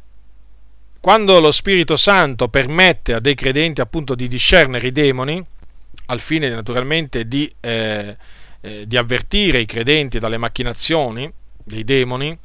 quando 1.06 1.38
lo 1.38 1.52
Spirito 1.52 1.94
Santo 1.94 2.48
permette 2.48 3.12
a 3.12 3.20
dei 3.20 3.36
credenti 3.36 3.80
appunto 3.80 4.16
di 4.16 4.26
discernere 4.26 4.88
i 4.88 4.90
demoni, 4.90 5.40
al 6.06 6.18
fine 6.18 6.48
naturalmente 6.48 7.28
di, 7.28 7.48
eh, 7.60 8.16
eh, 8.60 8.88
di 8.88 8.96
avvertire 8.96 9.60
i 9.60 9.66
credenti 9.66 10.18
dalle 10.18 10.36
macchinazioni 10.36 11.32
dei 11.62 11.84
demoni, 11.84 12.36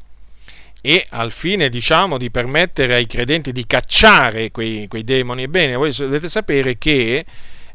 e 0.80 1.06
al 1.10 1.32
fine 1.32 1.70
diciamo 1.70 2.20
di 2.20 2.30
permettere 2.30 2.94
ai 2.94 3.08
credenti 3.08 3.52
di 3.52 3.66
cacciare 3.66 4.52
quei, 4.52 4.88
quei 4.88 5.04
demoni. 5.04 5.42
Ebbene, 5.42 5.74
voi 5.74 5.92
dovete 5.98 6.30
sapere 6.30 6.78
che 6.78 7.26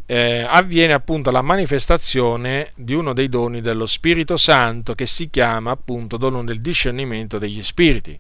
eh, 0.07 0.45
avviene 0.47 0.93
appunto 0.93 1.33
la 1.33 1.43
manifestazione 1.43 2.71
di 2.77 2.95
uno 2.95 3.13
dei 3.13 3.29
doni 3.29 3.61
dello 3.61 3.87
Spirito 3.87 4.37
Santo 4.37 4.95
che 4.95 5.07
si 5.07 5.31
chiama 5.31 5.73
appunto 5.73 6.17
dono 6.17 6.45
del 6.45 6.61
discernimento 6.61 7.39
degli 7.39 7.61
spiriti 7.65 8.17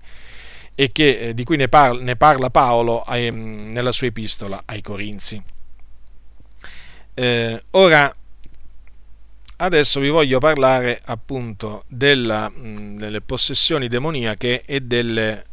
e 0.78 0.92
che, 0.92 1.18
eh, 1.18 1.34
di 1.34 1.42
cui 1.42 1.56
ne 1.56 1.68
parla, 1.68 2.00
ne 2.02 2.16
parla 2.16 2.50
Paolo 2.50 3.04
eh, 3.06 3.30
nella 3.30 3.92
sua 3.92 4.06
epistola 4.08 4.62
ai 4.66 4.82
Corinzi. 4.82 5.42
Eh, 7.14 7.62
ora, 7.70 8.14
adesso 9.56 10.00
vi 10.00 10.10
voglio 10.10 10.38
parlare 10.38 11.00
appunto 11.06 11.84
della, 11.88 12.52
delle 12.54 13.22
possessioni 13.22 13.88
demoniache 13.88 14.62
e 14.66 14.82
delle... 14.82 15.44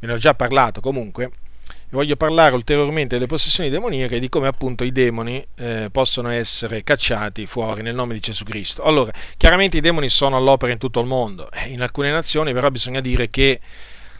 ve 0.00 0.06
ne 0.08 0.12
ho 0.12 0.16
già 0.16 0.34
parlato 0.34 0.80
comunque, 0.80 1.30
vi 1.66 1.96
voglio 1.96 2.16
parlare 2.16 2.56
ulteriormente 2.56 3.14
delle 3.14 3.28
possessioni 3.28 3.70
demoniache 3.70 4.16
e 4.16 4.18
di 4.18 4.28
come 4.28 4.48
appunto 4.48 4.82
i 4.82 4.90
demoni 4.90 5.46
eh, 5.54 5.88
possono 5.92 6.30
essere 6.30 6.82
cacciati 6.82 7.46
fuori 7.46 7.82
nel 7.82 7.94
nome 7.94 8.14
di 8.14 8.18
Gesù 8.18 8.42
Cristo. 8.42 8.82
Allora, 8.82 9.12
chiaramente 9.36 9.76
i 9.76 9.80
demoni 9.80 10.08
sono 10.08 10.36
all'opera 10.36 10.72
in 10.72 10.78
tutto 10.78 10.98
il 10.98 11.06
mondo, 11.06 11.48
eh, 11.52 11.68
in 11.68 11.80
alcune 11.80 12.10
nazioni 12.10 12.52
però 12.52 12.70
bisogna 12.70 13.00
dire 13.00 13.28
che 13.28 13.60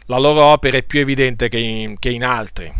la 0.05 0.17
loro 0.17 0.43
opera 0.43 0.77
è 0.77 0.83
più 0.83 0.99
evidente 0.99 1.49
che 1.49 1.57
in, 1.57 1.97
che 1.99 2.09
in 2.09 2.23
altri. 2.23 2.71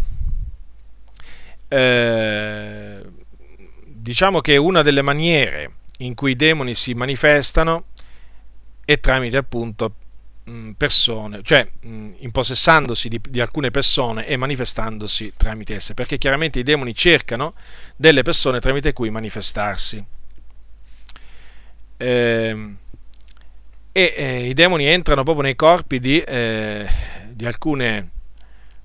Eh, 1.68 3.02
diciamo 3.86 4.40
che 4.40 4.58
una 4.58 4.82
delle 4.82 5.02
maniere 5.02 5.72
in 6.00 6.14
cui 6.14 6.32
i 6.32 6.36
demoni 6.36 6.76
si 6.76 6.94
manifestano 6.94 7.86
e 8.86 9.00
tramite 9.00 9.38
appunto 9.38 9.96
persone, 10.78 11.42
cioè 11.42 11.68
impossessandosi 11.82 13.10
di, 13.10 13.20
di, 13.20 13.42
alcune 13.42 13.72
persone 13.72 14.28
e 14.28 14.38
manifestandosi 14.38 15.34
tramite 15.36 15.74
esse, 15.74 15.96
perché 15.96 16.20
chiaramente 16.20 16.60
i 16.60 16.64
demoni 16.64 16.94
cercano 16.94 17.56
delle 17.96 18.22
persone 18.22 18.60
tramite 18.60 18.94
cui 18.94 19.10
manifestarsi. 19.10 20.06
Eh, 21.98 22.74
e 23.92 24.14
eh, 24.18 24.48
i 24.50 24.54
demoni 24.54 24.86
entrano 24.86 25.24
proprio 25.24 25.46
nei 25.46 25.56
corpi 25.56 26.00
di, 26.00 26.20
eh, 26.20 26.86
di 27.36 27.46
alcune, 27.46 28.10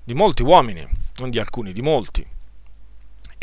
di 0.03 0.13
molti 0.13 0.43
uomini, 0.43 0.85
non 1.17 1.29
di 1.29 1.39
alcuni, 1.39 1.71
di 1.71 1.81
molti 1.81 2.27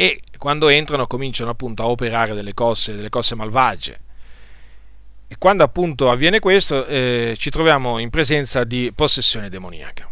e 0.00 0.20
quando 0.38 0.68
entrano 0.68 1.08
cominciano 1.08 1.50
appunto 1.50 1.82
a 1.82 1.88
operare 1.88 2.32
delle 2.32 2.54
cose, 2.54 2.94
delle 2.94 3.08
cose 3.08 3.34
malvagie. 3.34 4.00
E 5.26 5.34
quando 5.38 5.64
appunto 5.64 6.08
avviene 6.08 6.38
questo 6.38 6.86
eh, 6.86 7.34
ci 7.36 7.50
troviamo 7.50 7.98
in 7.98 8.08
presenza 8.08 8.62
di 8.62 8.92
possessione 8.94 9.48
demoniaca. 9.48 10.08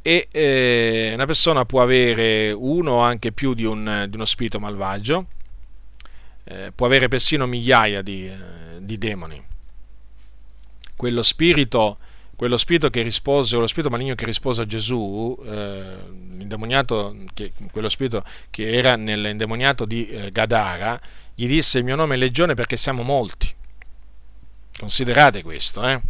E 0.00 0.28
eh, 0.30 1.10
una 1.12 1.26
persona 1.26 1.66
può 1.66 1.82
avere 1.82 2.50
uno 2.50 2.92
o 2.92 3.00
anche 3.00 3.30
più 3.30 3.52
di, 3.52 3.66
un, 3.66 4.06
di 4.08 4.16
uno 4.16 4.24
spirito 4.24 4.58
malvagio, 4.58 5.26
eh, 6.44 6.72
può 6.74 6.86
avere 6.86 7.08
persino 7.08 7.44
migliaia 7.44 8.00
di, 8.00 8.26
eh, 8.26 8.38
di 8.78 8.96
demoni. 8.96 9.44
Quello 10.96 11.22
spirito 11.22 11.98
quello 12.36 12.56
spirito 12.56 12.90
che 12.90 13.02
rispose, 13.02 13.52
quello 13.52 13.66
spirito 13.66 13.90
maligno 13.90 14.14
che 14.14 14.26
rispose 14.26 14.62
a 14.62 14.66
Gesù, 14.66 15.38
eh, 15.44 15.96
l'indemoniato, 16.32 17.16
che, 17.32 17.52
quello 17.70 17.88
spirito 17.88 18.24
che 18.50 18.72
era 18.72 18.96
nell'indemoniato 18.96 19.84
di 19.84 20.06
eh, 20.08 20.32
Gadara, 20.32 21.00
gli 21.34 21.46
disse 21.46 21.78
il 21.78 21.84
mio 21.84 21.96
nome 21.96 22.14
è 22.14 22.18
Legione 22.18 22.54
perché 22.54 22.76
siamo 22.76 23.02
molti. 23.02 23.52
Considerate 24.78 25.42
questo, 25.42 25.86
eh? 25.86 26.00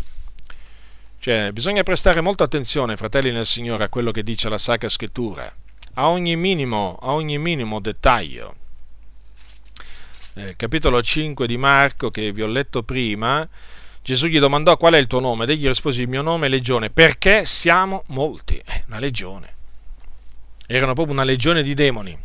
Cioè, 1.18 1.52
bisogna 1.52 1.82
prestare 1.82 2.20
molta 2.20 2.44
attenzione, 2.44 2.96
fratelli 2.96 3.30
nel 3.30 3.46
Signore, 3.46 3.84
a 3.84 3.88
quello 3.88 4.10
che 4.10 4.22
dice 4.22 4.50
la 4.50 4.58
Sacra 4.58 4.90
Scrittura, 4.90 5.50
a 5.94 6.08
ogni 6.10 6.36
minimo, 6.36 6.98
a 7.00 7.12
ogni 7.12 7.38
minimo 7.38 7.80
dettaglio. 7.80 8.56
Eh, 10.34 10.54
capitolo 10.56 11.00
5 11.00 11.46
di 11.46 11.56
Marco, 11.56 12.10
che 12.10 12.32
vi 12.32 12.42
ho 12.42 12.46
letto 12.46 12.82
prima, 12.82 13.48
Gesù 14.04 14.26
gli 14.26 14.38
domandò 14.38 14.76
qual 14.76 14.92
è 14.92 14.98
il 14.98 15.06
tuo 15.06 15.18
nome 15.18 15.44
ed 15.44 15.50
egli 15.50 15.66
rispose 15.66 16.02
il 16.02 16.08
mio 16.08 16.20
nome 16.20 16.44
è 16.44 16.50
legione 16.50 16.90
perché 16.90 17.46
siamo 17.46 18.02
molti. 18.08 18.58
Eh, 18.58 18.82
una 18.88 18.98
legione. 18.98 19.54
Erano 20.66 20.92
proprio 20.92 21.14
una 21.14 21.24
legione 21.24 21.62
di 21.62 21.72
demoni. 21.72 22.18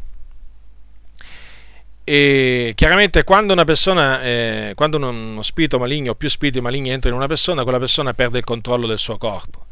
E 2.04 2.74
chiaramente 2.76 3.24
quando 3.24 3.54
una 3.54 3.64
persona, 3.64 4.22
eh, 4.22 4.74
quando 4.76 4.98
uno 4.98 5.42
spirito 5.42 5.80
maligno 5.80 6.12
o 6.12 6.16
più 6.16 6.28
spiriti 6.28 6.60
maligni 6.60 6.90
entrano 6.90 7.16
in 7.16 7.22
una 7.22 7.30
persona, 7.30 7.64
quella 7.64 7.80
persona 7.80 8.14
perde 8.14 8.40
il 8.40 8.44
controllo 8.44 8.86
del 8.86 9.00
suo 9.00 9.18
corpo 9.18 9.68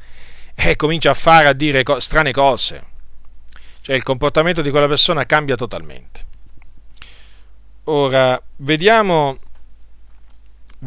e 0.55 0.77
comincia 0.77 1.09
a 1.09 1.13
fare, 1.13 1.49
a 1.49 1.53
dire 1.53 1.83
co- 1.83 1.99
strane 1.99 2.31
cose. 2.31 2.83
Cioè 3.81 3.93
il 3.93 4.03
comportamento 4.03 4.61
di 4.61 4.69
quella 4.69 4.87
persona 4.87 5.25
cambia 5.25 5.57
totalmente. 5.57 6.25
Ora, 7.85 8.41
vediamo 8.57 9.39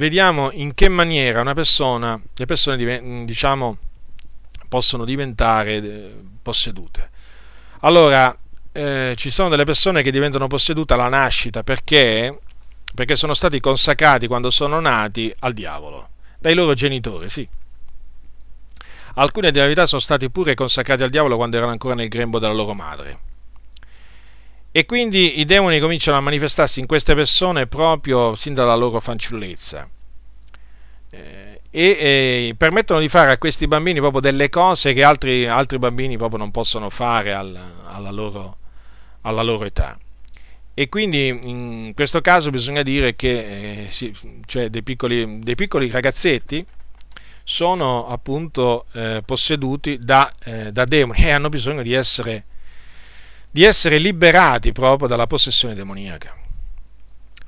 vediamo 0.01 0.51
in 0.53 0.73
che 0.73 0.89
maniera 0.89 1.43
una 1.43 1.53
persona, 1.53 2.19
le 2.35 2.47
persone 2.47 3.25
diciamo, 3.27 3.77
possono 4.67 5.05
diventare 5.05 5.75
eh, 5.75 6.15
possedute. 6.41 7.11
Allora, 7.81 8.35
eh, 8.73 9.13
ci 9.17 9.29
sono 9.29 9.51
delle 9.51 9.65
persone 9.65 10.03
che 10.03 10.11
diventano 10.11 10.47
possedute 10.47 10.95
alla 10.95 11.09
nascita 11.09 11.63
perché, 11.63 12.39
perché 12.95 13.15
sono 13.15 13.35
stati 13.35 13.61
consacrati 13.61 14.27
quando 14.27 14.49
sono 14.49 14.81
nati 14.81 15.33
al 15.41 15.53
diavolo, 15.53 16.09
dai 16.39 16.55
loro 16.55 16.73
genitori, 16.73 17.29
sì. 17.29 17.47
Alcuni 19.17 19.51
della 19.51 19.65
verità 19.65 19.85
sono 19.85 20.01
stati 20.01 20.31
pure 20.31 20.55
consacrati 20.55 21.03
al 21.03 21.11
diavolo 21.11 21.37
quando 21.37 21.59
erano 21.59 21.73
ancora 21.73 21.95
nel 21.95 22.09
grembo 22.09 22.39
della 22.39 22.55
loro 22.55 22.73
madre. 22.73 23.29
E 24.73 24.87
quindi 24.87 25.41
i 25.41 25.45
demoni 25.45 25.81
cominciano 25.81 26.17
a 26.17 26.21
manifestarsi 26.21 26.79
in 26.79 26.87
queste 26.87 27.15
persone 27.15 27.67
proprio 27.67 28.37
sin 28.37 28.55
dalla 28.55 28.77
loro 28.77 29.01
fanciullezza. 29.01 29.89
Eh, 31.11 31.51
e 31.73 31.83
eh, 31.83 32.55
permettono 32.57 33.01
di 33.01 33.09
fare 33.09 33.33
a 33.33 33.39
questi 33.39 33.67
bambini 33.67 34.01
proprio 34.01 34.21
delle 34.21 34.49
cose 34.49 34.93
che 34.93 35.03
altri, 35.05 35.47
altri 35.47 35.79
bambini 35.79 36.17
proprio 36.17 36.39
non 36.39 36.51
possono 36.51 36.91
fare 36.91 37.33
al, 37.33 37.59
alla, 37.87 38.11
loro, 38.11 38.57
alla, 39.23 39.43
loro, 39.43 39.65
età. 39.65 39.99
E 40.75 40.89
quindi 40.89 41.29
in 41.29 41.93
questo 41.95 42.21
caso 42.21 42.51
bisogna 42.51 42.83
dire 42.83 43.15
che 43.17 43.87
eh, 43.89 44.15
cioè 44.47 44.69
dei, 44.69 44.83
piccoli, 44.83 45.41
dei, 45.41 45.55
piccoli, 45.57 45.91
ragazzetti 45.91 46.65
sono 47.43 48.09
appunto 48.09 48.87
eh, 48.93 49.23
posseduti 49.25 49.99
da, 49.99 50.31
eh, 50.45 50.73
da 50.73 50.85
demoni 50.85 51.25
e 51.25 51.31
hanno 51.31 51.49
bisogno 51.49 51.83
di 51.83 51.93
essere 51.93 52.45
di 53.51 53.65
essere 53.65 53.99
liberati 53.99 54.73
proprio 54.73 55.09
dalla 55.09 55.27
possessione 55.27 55.75
demoniaca. 55.75 56.37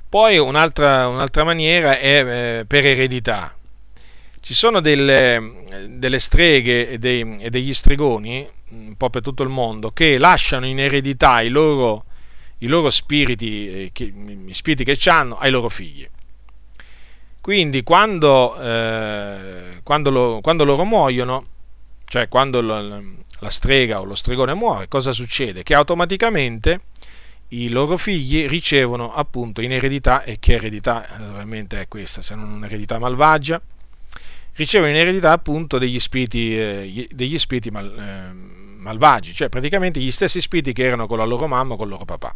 Poi 0.09 0.37
un'altra, 0.37 1.07
un'altra 1.07 1.43
maniera 1.43 1.97
è 1.97 2.59
eh, 2.59 2.65
per 2.65 2.85
eredità. 2.85 3.55
Ci 4.39 4.53
sono 4.53 4.81
delle, 4.81 5.63
delle 5.87 6.19
streghe 6.19 6.89
e, 6.89 6.97
dei, 6.99 7.37
e, 7.39 7.49
degli 7.49 7.73
stregoni, 7.73 8.47
un 8.69 8.95
po' 8.95 9.09
per 9.09 9.21
tutto 9.21 9.41
il 9.41 9.49
mondo, 9.49 9.91
che 9.91 10.17
lasciano 10.17 10.65
in 10.65 10.79
eredità 10.79 11.41
i 11.41 11.49
loro, 11.49 12.05
i 12.59 12.67
loro 12.67 12.89
spiriti, 12.89 13.85
eh, 13.85 13.89
che, 13.93 14.03
i 14.03 14.53
spiriti 14.53 14.83
che 14.83 15.09
hanno 15.09 15.37
ai 15.37 15.49
loro 15.49 15.69
figli. 15.69 16.07
Quindi 17.41 17.83
quando, 17.83 18.59
eh, 18.59 19.79
quando, 19.81 20.09
lo, 20.11 20.39
quando 20.41 20.63
loro 20.63 20.83
muoiono, 20.83 21.45
cioè 22.13 22.27
quando 22.27 22.61
la 22.61 23.49
strega 23.49 23.99
o 23.99 24.03
lo 24.03 24.13
stregone 24.13 24.53
muore, 24.53 24.87
cosa 24.87 25.13
succede? 25.13 25.63
Che 25.63 25.73
automaticamente 25.73 26.81
i 27.47 27.69
loro 27.69 27.97
figli 27.97 28.47
ricevono 28.47 29.11
appunto 29.11 29.61
in 29.61 29.71
eredità, 29.71 30.21
e 30.21 30.37
che 30.37 30.53
eredità 30.53 31.07
ovviamente 31.19 31.81
è 31.81 31.87
questa, 31.87 32.21
se 32.21 32.35
non 32.35 32.51
un'eredità 32.51 32.99
malvagia, 32.99 33.59
ricevono 34.53 34.91
in 34.91 34.97
eredità 34.97 35.31
appunto 35.31 35.79
degli 35.79 35.99
spiriti, 35.99 36.55
eh, 36.55 37.07
degli 37.09 37.39
spiriti 37.39 37.71
mal, 37.71 37.91
eh, 37.97 38.31
malvagi, 38.31 39.33
cioè 39.33 39.49
praticamente 39.49 39.99
gli 39.99 40.11
stessi 40.11 40.39
spiriti 40.39 40.71
che 40.71 40.83
erano 40.83 41.07
con 41.07 41.17
la 41.17 41.25
loro 41.25 41.47
mamma 41.47 41.73
o 41.73 41.77
con 41.77 41.87
il 41.87 41.93
loro 41.93 42.05
papà. 42.05 42.35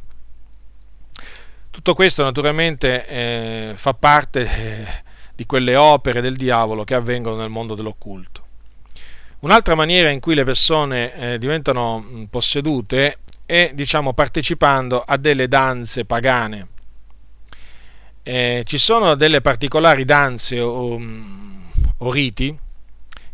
Tutto 1.70 1.94
questo 1.94 2.24
naturalmente 2.24 3.06
eh, 3.06 3.74
fa 3.76 3.94
parte 3.94 4.41
eh, 4.41 5.04
di 5.36 5.45
quelle 5.45 5.76
opere 5.76 6.22
del 6.22 6.36
diavolo 6.36 6.84
che 6.84 6.95
avvengono 6.95 7.36
nel 7.36 7.49
mondo 7.49 7.76
dell'occulto. 7.76 8.45
Un'altra 9.40 9.76
maniera 9.76 10.10
in 10.10 10.20
cui 10.20 10.34
le 10.34 10.44
persone 10.44 11.14
eh, 11.14 11.38
diventano 11.38 12.28
possedute 12.30 13.20
è 13.46 13.72
diciamo 13.74 14.14
partecipando 14.14 15.04
a 15.06 15.16
delle 15.18 15.48
danze 15.48 16.06
pagane. 16.06 16.68
Eh, 18.24 18.64
ci 18.66 18.78
sono 18.78 19.16
delle 19.16 19.42
particolari 19.42 20.04
danze 20.06 20.60
o, 20.60 21.00
o 21.98 22.12
riti 22.12 22.58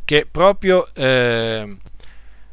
che 0.06 0.28
proprio 0.30 0.88
eh, 0.94 1.78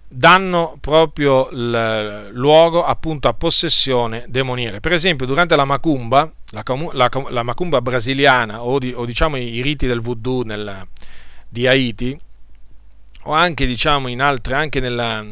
danno 0.08 0.76
proprio 0.80 1.48
il 1.50 2.30
luogo 2.32 2.84
appunto 2.84 3.28
a 3.28 3.34
possessione 3.34 4.24
demoniaca. 4.28 4.80
Per 4.80 4.92
esempio, 4.92 5.26
durante 5.26 5.54
la 5.56 5.64
macumba, 5.64 6.30
la, 6.50 6.64
la, 6.92 7.10
la 7.28 7.42
macumba 7.42 7.80
brasiliana 7.80 8.62
o, 8.62 8.78
di, 8.78 8.92
o, 8.92 9.04
diciamo 9.04 9.36
i 9.36 9.60
riti 9.60 9.86
del 9.86 10.00
voodoo 10.00 10.42
nel, 10.42 10.86
di 11.48 11.66
Haiti, 11.66 12.18
o 13.24 13.32
anche 13.32 13.66
diciamo 13.66 14.08
in 14.08 14.20
altre, 14.20 14.54
anche 14.54 14.80
nella, 14.80 15.24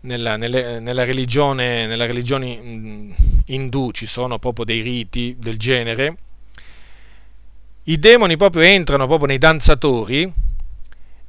nella, 0.00 0.36
nelle, 0.36 0.80
nella 0.80 1.04
religione, 1.04 1.86
nella 1.86 2.06
religione 2.06 3.14
indù 3.46 3.90
ci 3.92 4.06
sono 4.06 4.38
proprio 4.38 4.64
dei 4.64 4.80
riti 4.80 5.36
del 5.38 5.58
genere. 5.58 6.16
I 7.84 7.98
demoni 7.98 8.36
proprio 8.36 8.62
entrano 8.62 9.06
proprio 9.06 9.28
nei 9.28 9.38
danzatori 9.38 10.32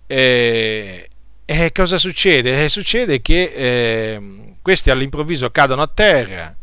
eh, 0.08 1.10
e 1.46 1.72
cosa 1.72 1.98
succede? 1.98 2.64
Eh, 2.64 2.70
succede 2.70 3.22
che 3.22 3.44
eh, 3.44 4.22
questi 4.62 4.90
all'improvviso 4.90 5.52
cadono 5.52 5.82
a 5.82 5.88
terra 5.94 6.56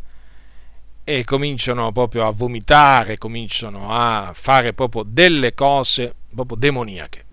e 1.04 1.24
cominciano 1.24 1.92
proprio 1.92 2.26
a 2.26 2.30
vomitare, 2.30 3.18
cominciano 3.18 3.90
a 3.90 4.32
fare 4.34 4.72
proprio 4.72 5.04
delle 5.06 5.54
cose 5.54 6.14
proprio 6.34 6.56
demoniache. 6.56 7.23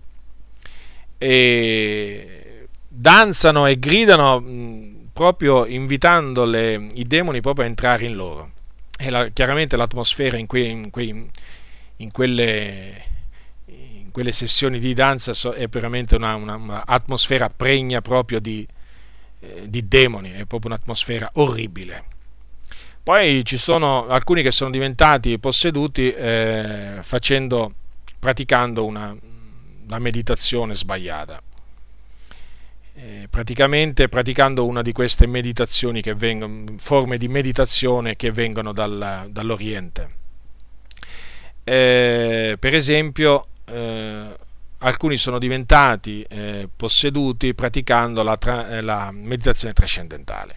E 1.24 2.66
danzano 2.88 3.66
e 3.66 3.78
gridano 3.78 4.44
proprio 5.12 5.66
invitando 5.66 6.44
le, 6.44 6.88
i 6.94 7.04
demoni 7.04 7.40
proprio 7.40 7.64
a 7.64 7.68
entrare 7.68 8.06
in 8.06 8.14
loro. 8.14 8.50
E 8.98 9.10
la, 9.10 9.28
chiaramente 9.28 9.76
l'atmosfera 9.76 10.36
in, 10.36 10.46
que, 10.46 10.60
in, 10.60 10.90
que, 10.90 11.28
in 11.96 12.10
quelle 12.10 13.10
quelle 14.12 14.30
sessioni 14.30 14.78
di 14.78 14.94
danza 14.94 15.32
è 15.54 15.66
veramente 15.66 16.14
un'atmosfera 16.16 17.46
una, 17.46 17.54
pregna 17.56 18.00
proprio 18.00 18.38
di, 18.38 18.64
eh, 19.40 19.68
di 19.68 19.88
demoni, 19.88 20.30
è 20.32 20.44
proprio 20.44 20.70
un'atmosfera 20.70 21.30
orribile. 21.34 22.04
Poi 23.02 23.44
ci 23.44 23.56
sono 23.56 24.06
alcuni 24.06 24.42
che 24.42 24.52
sono 24.52 24.70
diventati 24.70 25.36
posseduti 25.40 26.12
eh, 26.12 26.98
facendo, 27.00 27.74
praticando 28.18 28.84
una, 28.84 29.16
una 29.86 29.98
meditazione 29.98 30.74
sbagliata. 30.74 31.40
Eh, 32.94 33.26
praticamente 33.30 34.08
praticando 34.08 34.66
una 34.66 34.82
di 34.82 34.92
queste 34.92 35.26
meditazioni 35.26 36.02
che 36.02 36.14
vengono, 36.14 36.74
forme 36.76 37.16
di 37.16 37.26
meditazione 37.26 38.16
che 38.16 38.30
vengono 38.30 38.72
dal, 38.72 39.28
dall'Oriente. 39.30 40.20
Eh, 41.64 42.56
per 42.58 42.74
esempio, 42.74 43.46
eh, 43.64 44.36
alcuni 44.78 45.16
sono 45.16 45.38
diventati 45.38 46.24
eh, 46.28 46.68
posseduti 46.74 47.54
praticando 47.54 48.22
la, 48.22 48.36
tra, 48.36 48.68
eh, 48.68 48.82
la, 48.82 49.10
meditazione 49.12 49.72
trascendentale, 49.72 50.56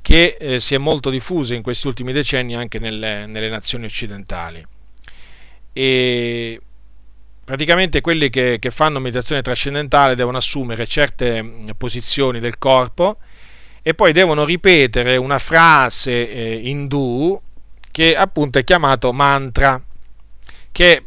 che 0.00 0.36
eh, 0.38 0.60
si 0.60 0.74
è 0.74 0.78
molto 0.78 1.10
diffusa 1.10 1.54
in 1.54 1.62
questi 1.62 1.86
ultimi 1.86 2.12
decenni 2.12 2.54
anche 2.54 2.78
nelle, 2.78 3.26
nelle 3.26 3.48
nazioni 3.48 3.86
occidentali. 3.86 4.64
E 5.72 6.60
praticamente 7.48 8.02
quelli 8.02 8.28
che, 8.28 8.58
che, 8.60 8.70
fanno 8.70 9.00
meditazione 9.00 9.40
trascendentale 9.40 10.14
devono 10.14 10.36
assumere 10.36 10.86
certe 10.86 11.42
mm, 11.42 11.68
posizioni 11.78 12.40
del 12.40 12.58
corpo 12.58 13.16
e 13.80 13.94
poi 13.94 14.12
devono 14.12 14.44
ripetere 14.44 15.16
una 15.16 15.38
frase 15.38 16.30
eh, 16.30 16.60
indù 16.64 17.40
che 17.90 18.14
appunto 18.14 18.58
è 18.58 18.64
chiamato 18.64 19.12
mantra, 19.14 19.82
che 20.70 21.04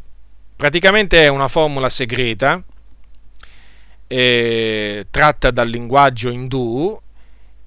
Praticamente 0.62 1.24
è 1.24 1.28
una 1.28 1.48
formula 1.48 1.90
segreta 1.90 2.64
eh, 4.06 5.08
tratta 5.10 5.50
dal 5.50 5.68
linguaggio 5.68 6.30
indù 6.30 7.02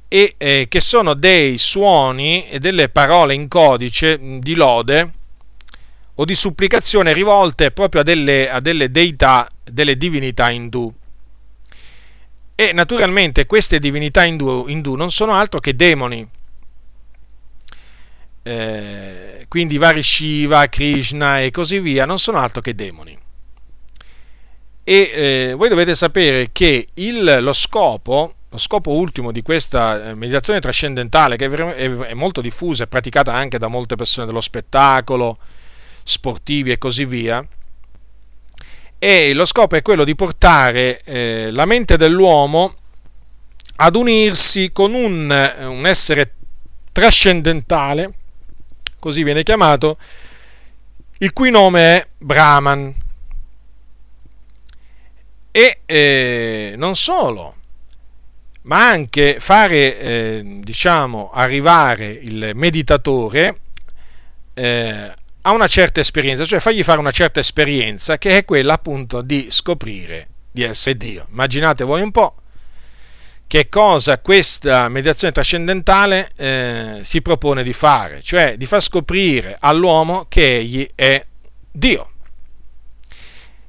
e 0.06 0.34
eh, 0.38 0.66
che 0.68 0.80
sono 0.80 1.14
dei 1.14 1.58
suoni 1.58 2.46
e 2.46 2.60
delle 2.60 2.90
parole 2.90 3.34
in 3.34 3.48
codice 3.48 4.20
di 4.38 4.54
lode 4.54 5.10
o 6.16 6.24
di 6.24 6.34
supplicazione 6.34 7.12
rivolte 7.12 7.70
proprio 7.70 8.02
a 8.02 8.04
delle, 8.04 8.48
a 8.50 8.60
delle 8.60 8.90
deità, 8.90 9.48
delle 9.62 9.96
divinità 9.96 10.50
indù. 10.50 10.92
E 12.54 12.72
naturalmente 12.72 13.46
queste 13.46 13.80
divinità 13.80 14.24
indù, 14.24 14.66
indù 14.68 14.94
non 14.94 15.10
sono 15.10 15.34
altro 15.34 15.58
che 15.58 15.74
demoni. 15.74 16.26
Eh, 18.42 19.46
quindi 19.48 19.76
vari 19.78 20.02
Shiva, 20.02 20.68
Krishna 20.68 21.40
e 21.40 21.50
così 21.50 21.80
via, 21.80 22.04
non 22.04 22.18
sono 22.18 22.38
altro 22.38 22.60
che 22.60 22.74
demoni. 22.74 23.18
E 24.86 25.10
eh, 25.14 25.54
voi 25.56 25.68
dovete 25.68 25.94
sapere 25.94 26.50
che 26.52 26.86
il, 26.94 27.38
lo 27.40 27.52
scopo, 27.54 28.34
lo 28.50 28.58
scopo 28.58 28.92
ultimo 28.92 29.32
di 29.32 29.42
questa 29.42 30.10
eh, 30.10 30.14
meditazione 30.14 30.60
trascendentale, 30.60 31.36
che 31.36 31.46
è 31.46 32.14
molto 32.14 32.40
diffusa 32.40 32.84
e 32.84 32.86
praticata 32.86 33.32
anche 33.32 33.58
da 33.58 33.68
molte 33.68 33.96
persone 33.96 34.26
dello 34.26 34.42
spettacolo, 34.42 35.38
sportivi 36.04 36.70
e 36.70 36.78
così 36.78 37.04
via, 37.04 37.44
e 38.96 39.34
lo 39.34 39.44
scopo 39.44 39.74
è 39.74 39.82
quello 39.82 40.04
di 40.04 40.14
portare 40.14 41.00
eh, 41.02 41.50
la 41.50 41.66
mente 41.66 41.96
dell'uomo 41.96 42.76
ad 43.76 43.96
unirsi 43.96 44.70
con 44.72 44.94
un, 44.94 45.52
un 45.58 45.86
essere 45.86 46.34
trascendentale 46.92 48.14
così 49.04 49.22
viene 49.22 49.42
chiamato, 49.42 49.98
il 51.18 51.34
cui 51.34 51.50
nome 51.50 51.98
è 51.98 52.06
Brahman. 52.16 52.94
E 55.50 55.80
eh, 55.84 56.74
non 56.78 56.96
solo, 56.96 57.56
ma 58.62 58.88
anche 58.88 59.36
fare, 59.40 60.00
eh, 60.00 60.60
diciamo, 60.62 61.30
arrivare 61.34 62.06
il 62.06 62.52
meditatore 62.54 63.56
eh, 64.54 65.14
a 65.46 65.52
una 65.52 65.66
certa 65.66 66.00
esperienza, 66.00 66.44
cioè 66.44 66.60
fargli 66.60 66.82
fare 66.82 66.98
una 66.98 67.10
certa 67.10 67.40
esperienza 67.40 68.16
che 68.16 68.38
è 68.38 68.44
quella 68.44 68.74
appunto 68.74 69.20
di 69.20 69.48
scoprire 69.50 70.26
di 70.50 70.62
essere 70.62 70.96
Dio. 70.96 71.26
Immaginate 71.30 71.84
voi 71.84 72.00
un 72.00 72.10
po' 72.10 72.36
che 73.46 73.68
cosa 73.68 74.18
questa 74.18 74.88
meditazione 74.88 75.32
trascendentale 75.32 76.30
eh, 76.36 77.00
si 77.02 77.20
propone 77.20 77.62
di 77.62 77.74
fare, 77.74 78.22
cioè 78.22 78.56
di 78.56 78.64
far 78.64 78.80
scoprire 78.80 79.56
all'uomo 79.60 80.26
che 80.28 80.56
egli 80.58 80.88
è 80.94 81.22
Dio. 81.70 82.10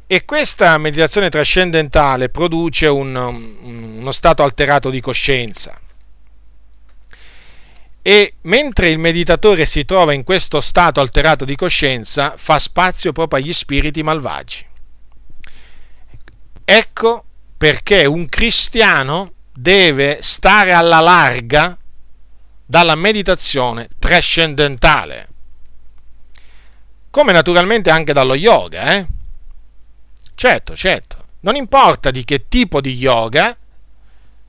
E 0.07 0.23
questa 0.23 0.77
meditazione 0.77 1.29
trascendentale 1.29 2.29
produce 2.29 2.87
un, 2.87 3.15
uno 3.15 4.11
stato 4.11 4.43
alterato 4.43 4.89
di 4.89 5.01
coscienza. 5.01 5.77
E 8.07 8.35
mentre 8.41 8.91
il 8.91 8.99
meditatore 8.99 9.65
si 9.65 9.83
trova 9.83 10.13
in 10.13 10.23
questo 10.23 10.61
stato 10.61 10.99
alterato 10.99 11.43
di 11.43 11.55
coscienza, 11.55 12.35
fa 12.37 12.59
spazio 12.59 13.11
proprio 13.13 13.39
agli 13.39 13.51
spiriti 13.51 14.03
malvagi. 14.03 14.63
Ecco 16.63 17.23
perché 17.57 18.05
un 18.05 18.29
cristiano 18.29 19.31
deve 19.51 20.19
stare 20.21 20.71
alla 20.71 20.99
larga 20.99 21.75
dalla 22.63 22.93
meditazione 22.93 23.87
trascendentale, 23.97 25.27
come 27.09 27.31
naturalmente 27.31 27.89
anche 27.89 28.13
dallo 28.13 28.35
yoga, 28.35 28.97
eh? 28.97 29.07
Certo, 30.35 30.75
certo, 30.75 31.25
non 31.39 31.55
importa 31.55 32.11
di 32.11 32.23
che 32.23 32.47
tipo 32.49 32.81
di 32.81 32.93
yoga 32.93 33.57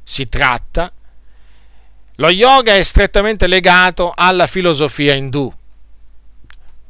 si 0.02 0.28
tratta, 0.28 0.90
lo 2.16 2.28
yoga 2.30 2.74
è 2.74 2.82
strettamente 2.82 3.46
legato 3.46 4.12
alla 4.14 4.46
filosofia 4.46 5.14
indù. 5.14 5.52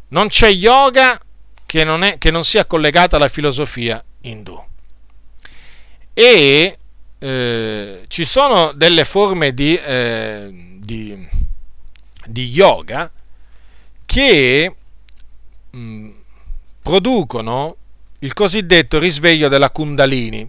Non 0.08 0.28
c'è 0.28 0.48
yoga 0.48 1.20
che 1.66 1.84
non, 1.84 2.04
è, 2.04 2.18
che 2.18 2.30
non 2.30 2.44
sia 2.44 2.64
collegato 2.64 3.16
alla 3.16 3.28
filosofia 3.28 4.02
indù. 4.22 4.62
E 6.14 6.78
eh, 7.18 8.04
ci 8.06 8.24
sono 8.24 8.72
delle 8.72 9.04
forme 9.04 9.52
di, 9.52 9.76
eh, 9.76 10.48
di, 10.78 11.28
di 12.24 12.48
yoga 12.48 13.10
che 14.04 14.74
mh, 15.70 15.78
mm, 15.78 16.10
producono 16.82 17.76
il 18.20 18.32
cosiddetto 18.32 18.98
risveglio 18.98 19.48
della 19.48 19.70
Kundalini, 19.70 20.48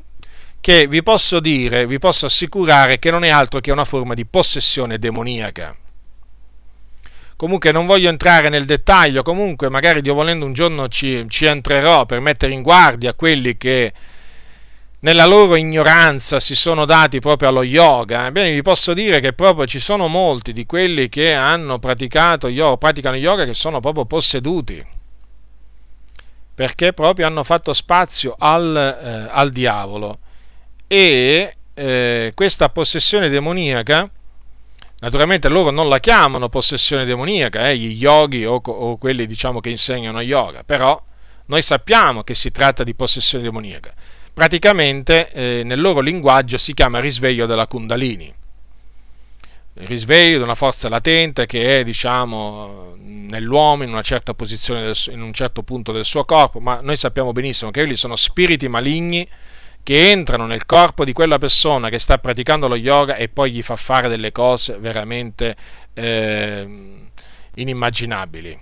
che 0.59 0.87
vi 0.87 1.01
posso 1.03 1.39
dire, 1.39 1.87
vi 1.87 1.99
posso 1.99 2.25
assicurare 2.25 2.99
che 2.99 3.11
non 3.11 3.23
è 3.23 3.29
altro 3.29 3.59
che 3.59 3.71
una 3.71 3.85
forma 3.85 4.13
di 4.13 4.25
possessione 4.25 4.97
demoniaca. 4.97 5.75
Comunque 7.35 7.71
non 7.71 7.85
voglio 7.85 8.09
entrare 8.09 8.49
nel 8.49 8.65
dettaglio, 8.65 9.21
comunque 9.21 9.69
magari 9.69 10.01
Dio 10.01 10.15
volendo 10.15 10.45
un 10.45 10.53
giorno 10.53 10.87
ci, 10.87 11.23
ci 11.29 11.45
entrerò 11.45 12.05
per 12.05 12.19
mettere 12.19 12.51
in 12.53 12.63
guardia 12.63 13.13
quelli 13.13 13.57
che 13.57 13.93
nella 14.99 15.27
loro 15.27 15.55
ignoranza 15.55 16.39
si 16.39 16.55
sono 16.55 16.85
dati 16.85 17.19
proprio 17.19 17.49
allo 17.49 17.61
yoga. 17.61 18.25
Ebbene, 18.25 18.51
vi 18.51 18.61
posso 18.63 18.93
dire 18.93 19.19
che 19.19 19.33
proprio 19.33 19.67
ci 19.67 19.79
sono 19.79 20.07
molti 20.07 20.51
di 20.51 20.65
quelli 20.65 21.09
che 21.09 21.33
hanno 21.33 21.77
praticato 21.77 22.47
yoga, 22.47 22.77
praticano 22.77 23.15
yoga, 23.15 23.45
che 23.45 23.53
sono 23.53 23.79
proprio 23.79 24.05
posseduti. 24.05 24.83
Perché 26.55 26.91
proprio 26.93 27.27
hanno 27.27 27.43
fatto 27.43 27.71
spazio 27.71 28.35
al, 28.37 28.75
eh, 28.75 29.27
al 29.29 29.51
diavolo. 29.51 30.19
E 30.87 31.53
eh, 31.73 32.31
questa 32.33 32.69
possessione 32.69 33.29
demoniaca, 33.29 34.09
naturalmente 34.99 35.49
loro 35.49 35.69
non 35.69 35.89
la 35.89 35.99
chiamano 35.99 36.49
possessione 36.49 37.05
demoniaca, 37.05 37.69
eh, 37.69 37.77
gli 37.77 38.01
yogi 38.01 38.45
o, 38.45 38.61
o 38.63 38.97
quelli 38.97 39.25
diciamo 39.25 39.59
che 39.59 39.69
insegnano 39.69 40.21
yoga, 40.21 40.63
però 40.63 41.01
noi 41.47 41.61
sappiamo 41.61 42.23
che 42.23 42.33
si 42.33 42.51
tratta 42.51 42.83
di 42.83 42.95
possessione 42.95 43.43
demoniaca 43.43 43.93
praticamente 44.37 45.31
eh, 45.31 45.63
nel 45.63 45.81
loro 45.81 45.99
linguaggio 45.99 46.59
si 46.59 46.75
chiama 46.75 46.99
risveglio 46.99 47.47
della 47.47 47.65
Kundalini. 47.65 48.31
Risveglio 49.73 50.37
di 50.37 50.43
una 50.43 50.53
forza 50.53 50.89
latente 50.89 51.47
che 51.47 51.79
è, 51.79 51.83
diciamo, 51.83 52.97
nell'uomo 52.99 53.81
in 53.81 53.89
una 53.89 54.03
certa 54.03 54.35
posizione, 54.35 54.83
del, 54.83 54.95
in 55.07 55.23
un 55.23 55.33
certo 55.33 55.63
punto 55.63 55.91
del 55.91 56.05
suo 56.05 56.23
corpo, 56.23 56.59
ma 56.59 56.81
noi 56.83 56.95
sappiamo 56.97 57.31
benissimo 57.31 57.71
che 57.71 57.79
quelli 57.79 57.95
sono 57.95 58.15
spiriti 58.15 58.67
maligni 58.67 59.27
che 59.87 60.11
entrano 60.11 60.45
nel 60.47 60.65
corpo 60.65 61.05
di 61.05 61.13
quella 61.13 61.37
persona 61.37 61.87
che 61.87 61.97
sta 61.97 62.17
praticando 62.17 62.67
lo 62.67 62.75
yoga 62.75 63.15
e 63.15 63.29
poi 63.29 63.51
gli 63.51 63.61
fa 63.61 63.77
fare 63.77 64.09
delle 64.09 64.33
cose 64.33 64.77
veramente 64.79 65.55
eh, 65.93 66.67
inimmaginabili. 67.55 68.59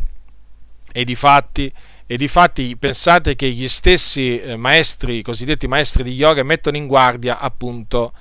E 0.93 1.03
di 1.03 1.15
fatti 1.15 1.73
e 2.05 2.15
difatti 2.15 2.77
pensate 2.77 3.35
che 3.35 3.49
gli 3.49 3.67
stessi 3.67 4.39
eh, 4.39 4.55
maestri, 4.55 5.23
cosiddetti 5.23 5.65
maestri 5.65 6.03
di 6.03 6.13
yoga, 6.13 6.43
mettono 6.43 6.77
in 6.77 6.85
guardia 6.85 7.39
appunto 7.39 8.13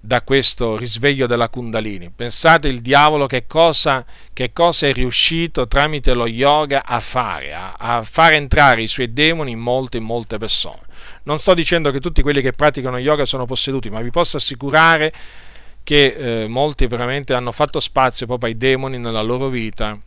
da 0.00 0.22
questo 0.22 0.76
risveglio 0.76 1.28
della 1.28 1.48
Kundalini. 1.48 2.10
Pensate 2.10 2.66
il 2.66 2.80
diavolo 2.80 3.26
che 3.26 3.46
cosa, 3.46 4.04
che 4.32 4.52
cosa 4.52 4.88
è 4.88 4.92
riuscito 4.92 5.68
tramite 5.68 6.14
lo 6.14 6.26
yoga 6.26 6.82
a 6.84 6.98
fare, 6.98 7.54
a, 7.54 7.74
a, 7.78 8.02
fare 8.02 8.34
entrare 8.34 8.82
i 8.82 8.88
suoi 8.88 9.12
demoni 9.12 9.52
in 9.52 9.60
molte, 9.60 9.98
in 9.98 10.04
molte 10.04 10.36
persone. 10.36 10.88
Non 11.24 11.38
sto 11.38 11.54
dicendo 11.54 11.90
che 11.90 12.00
tutti 12.00 12.22
quelli 12.22 12.40
che 12.40 12.52
praticano 12.52 12.98
yoga 12.98 13.24
sono 13.24 13.46
posseduti, 13.46 13.90
ma 13.90 14.00
vi 14.00 14.10
posso 14.10 14.36
assicurare 14.36 15.12
che 15.82 16.42
eh, 16.42 16.48
molti 16.48 16.86
veramente 16.86 17.34
hanno 17.34 17.52
fatto 17.52 17.80
spazio 17.80 18.26
proprio 18.26 18.50
ai 18.50 18.56
demoni 18.56 18.98
nella 18.98 19.22
loro 19.22 19.48
vita 19.48 19.98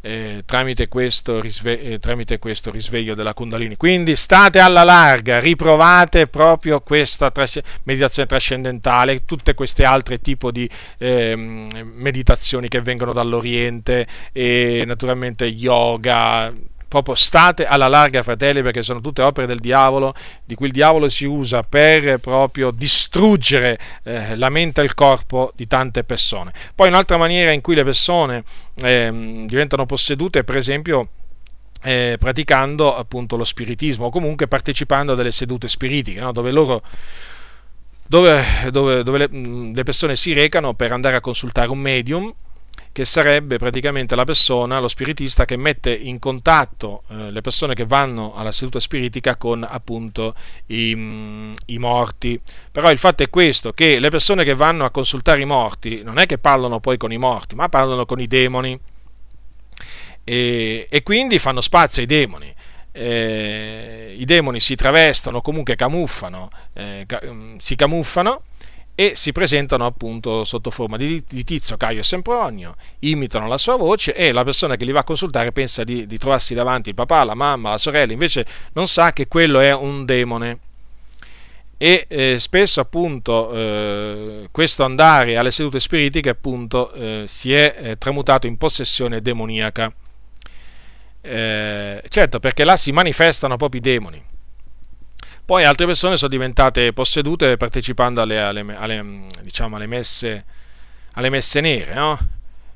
eh, 0.00 0.42
tramite, 0.46 0.88
questo 0.88 1.40
risve- 1.40 1.80
eh, 1.80 1.98
tramite, 1.98 2.38
questo 2.38 2.70
risveglio 2.70 3.14
della 3.14 3.34
Kundalini. 3.34 3.76
Quindi 3.76 4.16
state 4.16 4.58
alla 4.58 4.84
larga, 4.84 5.40
riprovate 5.40 6.28
proprio 6.28 6.80
questa 6.80 7.30
tras- 7.30 7.60
meditazione 7.84 8.28
trascendentale, 8.28 9.24
tutte 9.24 9.54
queste 9.54 9.84
altre 9.84 10.20
tipi 10.20 10.50
di 10.52 10.70
eh, 10.98 11.34
meditazioni 11.36 12.68
che 12.68 12.80
vengono 12.80 13.12
dall'Oriente 13.12 14.06
e 14.32 14.84
naturalmente 14.86 15.46
yoga 15.46 16.52
proprio 16.88 17.14
state 17.14 17.66
alla 17.66 17.86
larga, 17.86 18.22
fratelli, 18.22 18.62
perché 18.62 18.82
sono 18.82 19.00
tutte 19.00 19.22
opere 19.22 19.46
del 19.46 19.60
diavolo, 19.60 20.14
di 20.44 20.54
cui 20.54 20.66
il 20.66 20.72
diavolo 20.72 21.08
si 21.08 21.26
usa 21.26 21.62
per 21.62 22.18
proprio 22.18 22.70
distruggere 22.70 23.78
eh, 24.02 24.36
la 24.36 24.48
mente 24.48 24.80
e 24.80 24.84
il 24.84 24.94
corpo 24.94 25.52
di 25.54 25.66
tante 25.66 26.02
persone. 26.02 26.52
Poi 26.74 26.88
un'altra 26.88 27.18
maniera 27.18 27.52
in 27.52 27.60
cui 27.60 27.74
le 27.74 27.84
persone 27.84 28.42
eh, 28.76 29.44
diventano 29.46 29.84
possedute, 29.86 30.42
per 30.44 30.56
esempio, 30.56 31.08
eh, 31.82 32.16
praticando 32.18 32.96
appunto 32.96 33.36
lo 33.36 33.44
spiritismo 33.44 34.06
o 34.06 34.10
comunque 34.10 34.48
partecipando 34.48 35.12
a 35.12 35.14
delle 35.14 35.30
sedute 35.30 35.68
spiritiche, 35.68 36.20
no? 36.20 36.32
dove 36.32 36.50
loro 36.50 36.82
dove, 38.08 38.42
dove, 38.70 39.02
dove 39.02 39.18
le, 39.18 39.28
le 39.72 39.82
persone 39.82 40.16
si 40.16 40.32
recano 40.32 40.72
per 40.72 40.92
andare 40.92 41.16
a 41.16 41.20
consultare 41.20 41.68
un 41.68 41.78
medium 41.78 42.34
che 42.98 43.04
sarebbe 43.04 43.58
praticamente 43.58 44.16
la 44.16 44.24
persona, 44.24 44.80
lo 44.80 44.88
spiritista, 44.88 45.44
che 45.44 45.56
mette 45.56 45.94
in 45.94 46.18
contatto 46.18 47.04
eh, 47.10 47.30
le 47.30 47.42
persone 47.42 47.74
che 47.74 47.86
vanno 47.86 48.34
alla 48.34 48.50
seduta 48.50 48.80
spiritica 48.80 49.36
con 49.36 49.64
appunto 49.64 50.34
i, 50.66 50.92
mm, 50.96 51.52
i, 51.66 51.78
morti. 51.78 52.40
Però 52.72 52.90
il 52.90 52.98
fatto 52.98 53.22
è 53.22 53.30
questo, 53.30 53.72
che 53.72 54.00
le 54.00 54.10
persone 54.10 54.42
che 54.42 54.52
vanno 54.52 54.84
a 54.84 54.90
consultare 54.90 55.40
i 55.40 55.44
morti 55.44 56.02
non 56.02 56.18
è 56.18 56.26
che 56.26 56.38
parlano 56.38 56.80
poi 56.80 56.96
con 56.96 57.12
i 57.12 57.18
morti, 57.18 57.54
ma 57.54 57.68
parlano 57.68 58.04
con 58.04 58.18
i 58.18 58.26
demoni 58.26 58.76
e, 60.24 60.88
e 60.90 61.02
quindi 61.04 61.38
fanno 61.38 61.60
spazio 61.60 62.02
ai 62.02 62.08
demoni. 62.08 62.52
Eh, 62.90 64.16
I 64.18 64.24
demoni 64.24 64.58
si 64.58 64.74
travestono, 64.74 65.40
comunque 65.40 65.76
camuffano, 65.76 66.50
eh, 66.72 67.04
ca- 67.06 67.22
mm, 67.24 67.58
si 67.58 67.76
camuffano 67.76 68.42
e 69.00 69.12
si 69.14 69.30
presentano 69.30 69.86
appunto 69.86 70.42
sotto 70.42 70.72
forma 70.72 70.96
di, 70.96 71.22
di 71.28 71.44
Tizio, 71.44 71.76
Caio 71.76 72.02
Sempronio, 72.02 72.74
imitano 73.00 73.46
la 73.46 73.56
sua 73.56 73.76
voce 73.76 74.12
e 74.12 74.32
la 74.32 74.42
persona 74.42 74.74
che 74.74 74.84
li 74.84 74.90
va 74.90 74.98
a 75.00 75.04
consultare 75.04 75.52
pensa 75.52 75.84
di, 75.84 76.04
di 76.04 76.18
trovarsi 76.18 76.52
davanti 76.52 76.88
il 76.88 76.96
papà, 76.96 77.22
la 77.22 77.36
mamma, 77.36 77.70
la 77.70 77.78
sorella, 77.78 78.12
invece 78.12 78.44
non 78.72 78.88
sa 78.88 79.12
che 79.12 79.28
quello 79.28 79.60
è 79.60 79.72
un 79.72 80.04
demone. 80.04 80.58
E 81.76 82.06
eh, 82.08 82.40
spesso 82.40 82.80
appunto 82.80 83.52
eh, 83.52 84.48
questo 84.50 84.82
andare 84.82 85.36
alle 85.36 85.52
sedute 85.52 85.78
spiritiche 85.78 86.30
appunto 86.30 86.92
eh, 86.92 87.22
si 87.28 87.54
è 87.54 87.76
eh, 87.80 87.98
tramutato 87.98 88.48
in 88.48 88.56
possessione 88.56 89.22
demoniaca. 89.22 89.92
Eh, 91.20 92.02
certo 92.08 92.40
perché 92.40 92.64
là 92.64 92.76
si 92.76 92.90
manifestano 92.90 93.56
proprio 93.56 93.80
i 93.80 93.84
demoni 93.84 94.27
poi 95.48 95.64
altre 95.64 95.86
persone 95.86 96.18
sono 96.18 96.28
diventate 96.28 96.92
possedute 96.92 97.56
partecipando 97.56 98.20
alle, 98.20 98.38
alle, 98.38 98.66
alle, 98.76 99.24
diciamo, 99.40 99.76
alle 99.76 99.86
messe, 99.86 100.44
messe, 101.14 101.60
nere, 101.62 101.94
no? 101.94 102.18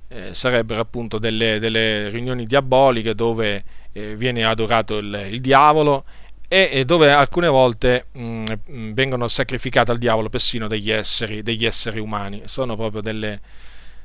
eh, 0.09 0.33
sarebbero 0.33 0.81
appunto 0.81 1.19
delle, 1.19 1.59
delle, 1.59 2.09
riunioni 2.09 2.47
diaboliche 2.47 3.15
dove 3.15 3.63
eh, 3.93 4.17
viene 4.17 4.47
adorato 4.47 4.97
il, 4.97 5.29
il 5.33 5.41
diavolo 5.43 6.05
e, 6.49 6.85
dove 6.87 7.13
alcune 7.13 7.49
volte 7.49 8.07
mh, 8.11 8.45
mm, 8.71 8.93
vengono 8.93 9.29
sacrificati 9.29 9.91
al 9.91 9.99
diavolo 9.99 10.31
persino 10.31 10.67
degli 10.67 10.91
esseri, 10.91 11.43
degli 11.43 11.67
esseri 11.67 12.01
umani. 12.01 12.41
Sono 12.47 12.75
proprio 12.75 13.03
delle, 13.03 13.39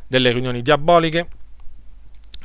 delle 0.05 0.29
riunioni 0.33 0.61
diaboliche 0.61 1.25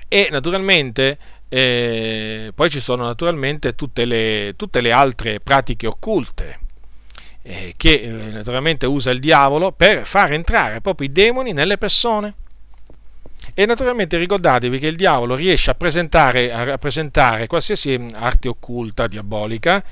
e 0.07 0.29
naturalmente 0.31 1.19
eh, 1.55 2.51
poi 2.55 2.71
ci 2.71 2.81
sono 2.81 3.05
naturalmente 3.05 3.75
tutte 3.75 4.07
le, 4.07 4.55
tutte 4.57 4.81
le 4.81 4.91
altre 4.91 5.39
pratiche 5.39 5.87
occulte 5.87 6.61
eh, 7.43 7.75
che 7.77 7.93
eh, 7.93 8.09
naturalmente 8.31 8.87
usa 8.87 9.11
il 9.11 9.19
diavolo 9.19 9.71
per 9.71 10.07
far 10.07 10.33
entrare 10.33 10.81
proprio 10.81 11.09
i 11.09 11.13
demoni 11.13 11.53
nelle 11.53 11.77
persone. 11.77 12.37
E 13.53 13.67
naturalmente 13.67 14.17
ricordatevi 14.17 14.79
che 14.79 14.87
il 14.87 14.97
diavolo 14.97 15.35
riesce 15.35 15.71
a 15.71 15.75
presentare, 15.75 16.51
a 16.51 16.79
presentare 16.79 17.47
qualsiasi 17.47 18.01
arte 18.15 18.49
occulta, 18.49 19.07
diabolica, 19.07 19.85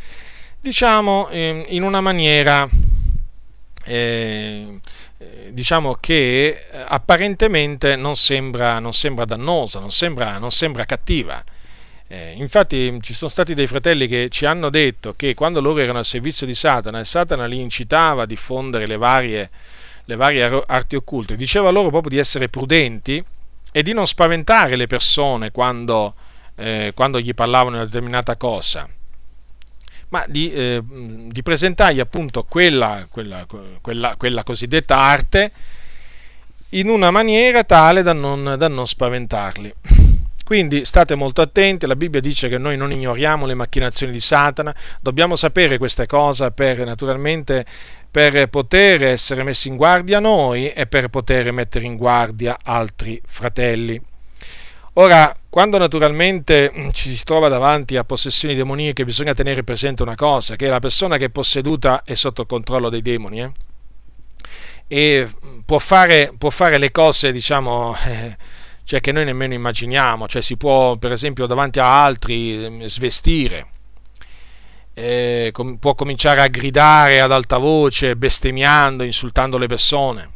diciamo 0.58 1.28
ehm, 1.28 1.64
in 1.68 1.82
una 1.82 2.00
maniera 2.00 2.66
eh, 3.84 4.80
diciamo 5.50 5.96
che 6.00 6.66
apparentemente 6.86 7.96
non 7.96 8.16
sembra, 8.16 8.78
non 8.78 8.94
sembra 8.94 9.24
dannosa, 9.24 9.78
non 9.78 9.90
sembra, 9.90 10.38
non 10.38 10.50
sembra 10.50 10.84
cattiva. 10.84 11.42
Eh, 12.12 12.32
infatti 12.36 12.98
ci 13.02 13.14
sono 13.14 13.30
stati 13.30 13.54
dei 13.54 13.68
fratelli 13.68 14.08
che 14.08 14.28
ci 14.30 14.44
hanno 14.44 14.68
detto 14.68 15.14
che 15.14 15.34
quando 15.34 15.60
loro 15.60 15.78
erano 15.78 15.98
al 15.98 16.04
servizio 16.04 16.44
di 16.44 16.54
Satana 16.54 16.98
e 16.98 17.04
Satana 17.04 17.46
li 17.46 17.60
incitava 17.60 18.22
a 18.22 18.26
diffondere 18.26 18.86
le 18.86 18.96
varie, 18.96 19.50
le 20.06 20.16
varie 20.16 20.42
arti 20.66 20.96
occulte, 20.96 21.36
diceva 21.36 21.70
loro 21.70 21.90
proprio 21.90 22.10
di 22.10 22.18
essere 22.18 22.48
prudenti 22.48 23.22
e 23.70 23.82
di 23.82 23.92
non 23.92 24.06
spaventare 24.06 24.74
le 24.74 24.88
persone 24.88 25.52
quando, 25.52 26.14
eh, 26.56 26.92
quando 26.96 27.20
gli 27.20 27.32
parlavano 27.32 27.70
di 27.70 27.76
una 27.76 27.84
determinata 27.84 28.36
cosa, 28.36 28.88
ma 30.10 30.24
di, 30.28 30.52
eh, 30.52 30.82
di 30.84 31.42
presentargli 31.42 32.00
appunto 32.00 32.44
quella, 32.44 33.06
quella, 33.08 33.46
quella, 33.80 34.14
quella, 34.16 34.42
cosiddetta 34.42 34.96
arte 34.96 35.50
in 36.70 36.88
una 36.88 37.10
maniera 37.10 37.64
tale 37.64 38.02
da 38.02 38.12
non, 38.12 38.54
da 38.56 38.68
non 38.68 38.86
spaventarli. 38.86 39.74
Quindi 40.44 40.84
state 40.84 41.14
molto 41.14 41.42
attenti, 41.42 41.86
la 41.86 41.94
Bibbia 41.94 42.20
dice 42.20 42.48
che 42.48 42.58
noi 42.58 42.76
non 42.76 42.90
ignoriamo 42.90 43.46
le 43.46 43.54
macchinazioni 43.54 44.10
di 44.10 44.18
Satana, 44.18 44.74
dobbiamo 45.00 45.36
sapere 45.36 45.78
queste 45.78 46.06
cose 46.06 46.50
per 46.50 46.84
naturalmente 46.84 47.64
per 48.10 48.48
poter 48.48 49.04
essere 49.04 49.44
messi 49.44 49.68
in 49.68 49.76
guardia 49.76 50.18
noi 50.18 50.68
e 50.70 50.88
per 50.88 51.06
poter 51.06 51.52
mettere 51.52 51.84
in 51.84 51.96
guardia 51.96 52.58
altri 52.64 53.22
fratelli. 53.24 54.09
Ora, 55.00 55.34
quando 55.48 55.78
naturalmente 55.78 56.70
mm, 56.76 56.90
ci 56.90 57.14
si 57.14 57.24
trova 57.24 57.48
davanti 57.48 57.96
a 57.96 58.04
possessioni 58.04 58.54
demoniache, 58.54 59.06
bisogna 59.06 59.32
tenere 59.32 59.64
presente 59.64 60.02
una 60.02 60.14
cosa, 60.14 60.56
che 60.56 60.68
la 60.68 60.78
persona 60.78 61.16
che 61.16 61.24
è 61.26 61.30
posseduta 61.30 62.02
è 62.04 62.12
sotto 62.12 62.44
controllo 62.44 62.90
dei 62.90 63.00
demoni 63.00 63.40
eh? 63.40 63.52
e 64.86 65.26
può 65.64 65.78
fare, 65.78 66.34
può 66.36 66.50
fare, 66.50 66.76
le 66.76 66.90
cose, 66.90 67.32
diciamo, 67.32 67.96
eh, 68.04 68.36
cioè 68.84 69.00
che 69.00 69.10
noi 69.10 69.24
nemmeno 69.24 69.54
immaginiamo, 69.54 70.28
cioè 70.28 70.42
si 70.42 70.58
può, 70.58 70.96
per 70.96 71.12
esempio, 71.12 71.46
davanti 71.46 71.78
a 71.78 72.04
altri 72.04 72.68
mm, 72.68 72.84
svestire, 72.84 73.66
eh, 74.92 75.48
com- 75.50 75.78
può 75.78 75.94
cominciare 75.94 76.42
a 76.42 76.48
gridare 76.48 77.22
ad 77.22 77.32
alta 77.32 77.56
voce, 77.56 78.16
bestemmiando, 78.16 79.02
insultando 79.02 79.56
le 79.56 79.66
persone. 79.66 80.30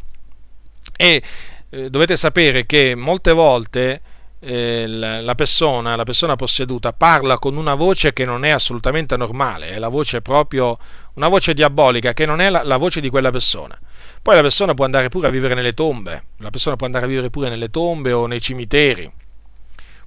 E 0.97 1.23
eh, 1.69 1.91
dovete 1.91 2.17
sapere 2.17 2.65
che 2.65 2.95
molte 2.95 3.33
volte 3.33 4.01
eh, 4.45 4.87
la, 4.87 5.35
persona, 5.35 5.97
la 5.97 6.05
persona 6.05 6.37
posseduta 6.37 6.93
parla 6.93 7.39
con 7.39 7.57
una 7.57 7.75
voce 7.75 8.13
che 8.13 8.25
non 8.25 8.45
è 8.45 8.51
assolutamente 8.51 9.17
normale, 9.17 9.71
è 9.71 9.79
la 9.79 9.89
voce 9.89 10.21
proprio, 10.21 10.79
una 11.15 11.29
voce 11.29 11.55
diabolica 11.55 12.13
che 12.13 12.27
non 12.27 12.41
è 12.41 12.51
la, 12.51 12.63
la 12.63 12.77
voce 12.77 13.01
di 13.01 13.09
quella 13.09 13.31
persona. 13.31 13.79
Poi 14.23 14.35
la 14.35 14.43
persona 14.43 14.75
può 14.75 14.85
andare 14.85 15.09
pure 15.09 15.29
a 15.29 15.31
vivere 15.31 15.55
nelle 15.55 15.75
tombe, 15.75 16.25
la 16.39 16.51
persona 16.51 16.77
può 16.77 16.87
andare 16.87 17.07
a 17.07 17.09
vivere 17.09 17.31
pure 17.31 17.49
nelle 17.49 17.71
tombe 17.71 18.13
o 18.13 18.27
nei 18.27 18.41
cimiteri, 18.41 19.11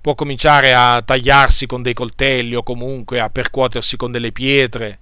può 0.02 0.16
cominciare 0.16 0.74
a 0.74 1.02
tagliarsi 1.04 1.66
con 1.66 1.82
dei 1.82 1.94
coltelli 1.94 2.56
o 2.56 2.64
comunque 2.64 3.20
a 3.20 3.30
percuotersi 3.30 3.98
con 3.98 4.12
delle 4.12 4.32
pietre 4.32 5.00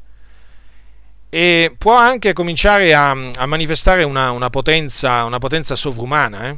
e 1.29 1.75
può 1.77 1.95
anche 1.95 2.31
cominciare 2.31 2.93
a, 2.93 3.11
a 3.11 3.45
manifestare 3.45 4.03
una, 4.03 4.31
una, 4.31 4.49
potenza, 4.49 5.25
una 5.25 5.37
potenza 5.37 5.75
sovrumana. 5.75 6.47
Eh? 6.47 6.57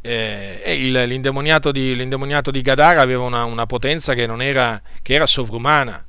Eh, 0.00 0.76
il, 0.78 0.92
l'indemoniato, 0.92 1.72
di, 1.72 1.94
l'indemoniato, 1.94 2.50
di, 2.50 2.62
Gadara 2.62 3.00
aveva 3.00 3.24
una, 3.24 3.44
una 3.44 3.66
potenza 3.66 4.14
che, 4.14 4.22
era, 4.22 4.80
che, 5.02 5.14
era, 5.14 5.26
sovrumana. 5.26 6.04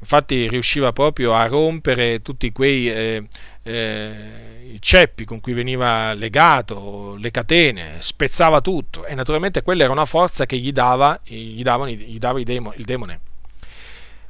Infatti 0.00 0.48
riusciva 0.48 0.92
proprio 0.92 1.34
a 1.34 1.46
rompere 1.46 2.22
tutti 2.22 2.52
quei 2.52 2.88
eh, 2.88 3.26
eh, 3.64 4.76
ceppi 4.78 5.24
con 5.24 5.40
cui 5.40 5.54
veniva 5.54 6.12
legato, 6.12 7.16
le 7.18 7.30
catene, 7.30 7.96
spezzava 7.98 8.60
tutto 8.60 9.04
e 9.06 9.14
naturalmente 9.14 9.62
quella 9.62 9.84
era 9.84 9.92
una 9.92 10.06
forza 10.06 10.46
che 10.46 10.56
gli 10.56 10.70
dava, 10.70 11.20
gli 11.24 11.62
davano, 11.62 11.90
gli 11.90 12.18
dava 12.18 12.38
il 12.38 12.84
demone. 12.84 13.20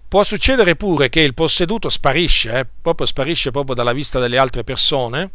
Può 0.08 0.22
succedere 0.24 0.74
pure 0.74 1.10
che 1.10 1.20
il 1.20 1.34
posseduto 1.34 1.90
sparisce, 1.90 2.60
eh, 2.60 2.66
proprio 2.80 3.06
sparisce 3.06 3.50
proprio 3.50 3.74
dalla 3.74 3.92
vista 3.92 4.18
delle 4.18 4.38
altre 4.38 4.64
persone, 4.64 5.32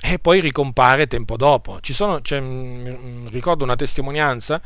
e 0.00 0.18
poi 0.18 0.40
ricompare 0.40 1.06
tempo 1.06 1.36
dopo. 1.36 1.78
Sono, 1.82 2.20
cioè, 2.22 2.42
ricordo 3.30 3.64
una 3.64 3.76
testimonianza 3.76 4.60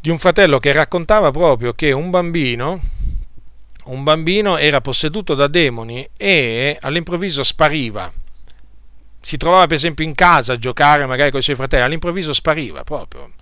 di 0.00 0.08
un 0.10 0.18
fratello 0.18 0.58
che 0.58 0.72
raccontava 0.72 1.30
proprio 1.30 1.72
che 1.74 1.92
un 1.92 2.10
bambino, 2.10 2.80
un 3.84 4.02
bambino 4.02 4.56
era 4.56 4.80
posseduto 4.80 5.34
da 5.34 5.46
demoni 5.46 6.08
e 6.16 6.78
all'improvviso 6.80 7.42
spariva. 7.42 8.10
Si 9.22 9.36
trovava 9.36 9.66
per 9.66 9.76
esempio 9.76 10.04
in 10.04 10.14
casa 10.14 10.54
a 10.54 10.58
giocare 10.58 11.04
magari 11.04 11.30
con 11.30 11.40
i 11.40 11.42
suoi 11.42 11.56
fratelli, 11.56 11.84
all'improvviso 11.84 12.32
spariva 12.32 12.84
proprio. 12.84 13.32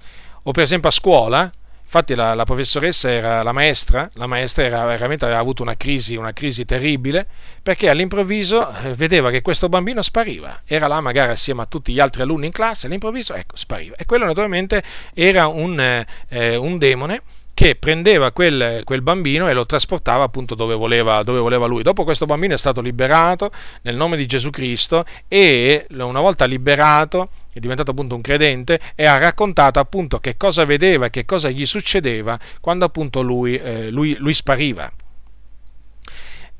O 0.45 0.51
per 0.53 0.63
esempio 0.63 0.89
a 0.89 0.93
scuola, 0.93 1.51
Infatti 1.89 2.15
la, 2.15 2.35
la, 2.35 2.45
professoressa 2.45 3.11
era 3.11 3.43
la 3.43 3.53
maestra, 3.53 4.11
la 4.17 4.27
maestra 4.27 4.63
era, 4.63 4.85
veramente 4.85 5.25
aveva 5.25 5.41
avuto 5.41 5.63
una 5.63 5.75
crisi, 5.75 6.17
una 6.17 6.35
crisi 6.35 6.67
terribile, 6.67 7.27
perché 7.63 7.89
all'improvviso 7.89 8.71
eh, 8.83 8.95
vedeva 8.95 9.31
che 9.31 9.41
questo 9.41 9.71
bambino 9.71 10.03
spariva, 10.03 10.61
era 10.67 10.87
là 10.87 11.01
magari 11.01 11.33
assieme 11.33 11.63
a 11.63 11.65
tutti 11.65 11.95
gli 11.95 11.99
altri 11.99 12.21
alunni 12.21 12.45
in 12.45 12.53
classe, 12.53 12.89
all'improvviso 12.89 13.33
ecco, 13.33 13.57
spariva. 13.57 13.97
E 13.97 14.05
quello 14.05 14.27
naturalmente 14.27 14.83
era 15.15 15.47
un, 15.47 15.81
eh, 16.29 16.57
un 16.57 16.77
demone 16.77 17.23
che 17.59 17.75
prendeva 17.75 18.31
quel, 18.31 18.83
quel, 18.85 19.03
bambino 19.03 19.49
e 19.49 19.53
lo 19.53 19.67
trasportava 19.67 20.23
appunto 20.23 20.55
dove 20.55 20.77
voleva, 20.77 21.25
dove 21.25 21.41
voleva, 21.41 21.67
lui. 21.67 21.83
Dopo 21.83 22.05
questo 22.05 22.25
bambino 22.25 22.55
è 22.55 22.57
stato 22.57 22.81
liberato 22.81 23.51
nel 23.83 23.97
nome 23.97 24.17
di 24.17 24.27
Gesù 24.27 24.51
Cristo 24.51 25.05
e 25.27 25.85
una 25.91 26.21
volta 26.21 26.45
liberato 26.45 27.31
è 27.53 27.59
diventato 27.59 27.91
appunto 27.91 28.15
un 28.15 28.21
credente 28.21 28.79
e 28.95 29.07
ha 29.07 29.19
raccontato 29.19 29.81
appunto 29.81 30.21
che 30.21 30.37
cosa 30.37 30.65
vedeva 30.65 31.07
e 31.07 31.11
che 31.11 31.25
cosa 31.25 31.51
gli 31.51 31.67
succedeva 31.67 32.39
quando 32.61 32.85
appunto 32.85 33.23
lui, 33.23 33.57
eh, 33.57 33.91
lui, 33.91 34.15
lui 34.21 34.35
spariva. 34.35 34.89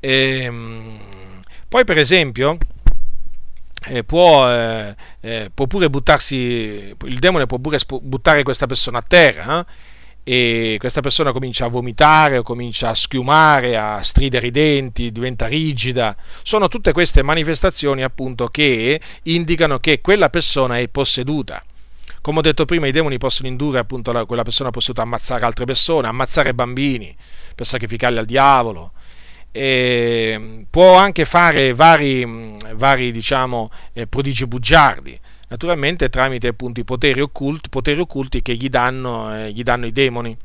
E, 0.01 0.41
ehm, 0.43 0.99
poi 1.69 1.85
per 1.85 1.97
esempio 1.97 2.57
eh, 3.87 4.03
può, 4.03 4.51
eh, 4.51 4.93
eh, 5.21 5.49
può, 5.53 5.65
pure 5.65 5.89
buttarsi, 5.89 6.93
il 7.05 7.19
demone 7.19 7.45
può 7.45 7.57
pure 7.57 7.77
buttare 8.01 8.43
questa 8.43 8.67
persona 8.67 8.97
a 8.97 9.03
terra 9.07 9.61
eh? 9.61 9.88
E 10.23 10.75
questa 10.79 11.01
persona 11.01 11.31
comincia 11.31 11.65
a 11.65 11.69
vomitare 11.69 12.37
o 12.37 12.43
comincia 12.43 12.89
a 12.89 12.93
schiumare, 12.93 13.77
a 13.77 14.01
stridere 14.01 14.47
i 14.47 14.51
denti, 14.51 15.11
diventa 15.11 15.47
rigida. 15.47 16.15
Sono 16.43 16.67
tutte 16.67 16.91
queste 16.91 17.23
manifestazioni 17.23 18.03
appunto 18.03 18.47
che 18.47 19.01
indicano 19.23 19.79
che 19.79 20.01
quella 20.01 20.29
persona 20.29 20.77
è 20.77 20.87
posseduta. 20.87 21.63
Come 22.21 22.39
ho 22.39 22.41
detto 22.41 22.65
prima, 22.65 22.85
i 22.85 22.91
demoni 22.91 23.17
possono 23.17 23.47
indurre 23.47 23.79
appunto 23.79 24.11
la, 24.11 24.25
quella 24.25 24.43
persona 24.43 24.69
posseduta 24.71 25.01
a 25.01 25.05
ammazzare 25.05 25.45
altre 25.45 25.65
persone, 25.65 26.07
ammazzare 26.07 26.53
bambini 26.53 27.15
per 27.55 27.65
sacrificarli 27.65 28.17
al 28.17 28.25
diavolo. 28.25 28.91
E 29.51 30.65
può 30.69 30.95
anche 30.95 31.25
fare 31.25 31.73
vari, 31.73 32.57
vari 32.75 33.11
diciamo, 33.11 33.71
eh, 33.93 34.05
prodigi 34.05 34.45
bugiardi 34.45 35.19
naturalmente 35.49 36.09
tramite 36.09 36.47
appunto 36.47 36.79
i 36.79 36.83
poteri 36.83 37.19
occulti, 37.19 37.69
poteri 37.69 37.99
occulti 37.99 38.41
che 38.41 38.55
gli 38.55 38.69
danno, 38.69 39.35
eh, 39.35 39.51
gli 39.51 39.63
danno 39.63 39.85
i 39.85 39.91
demoni. 39.91 40.35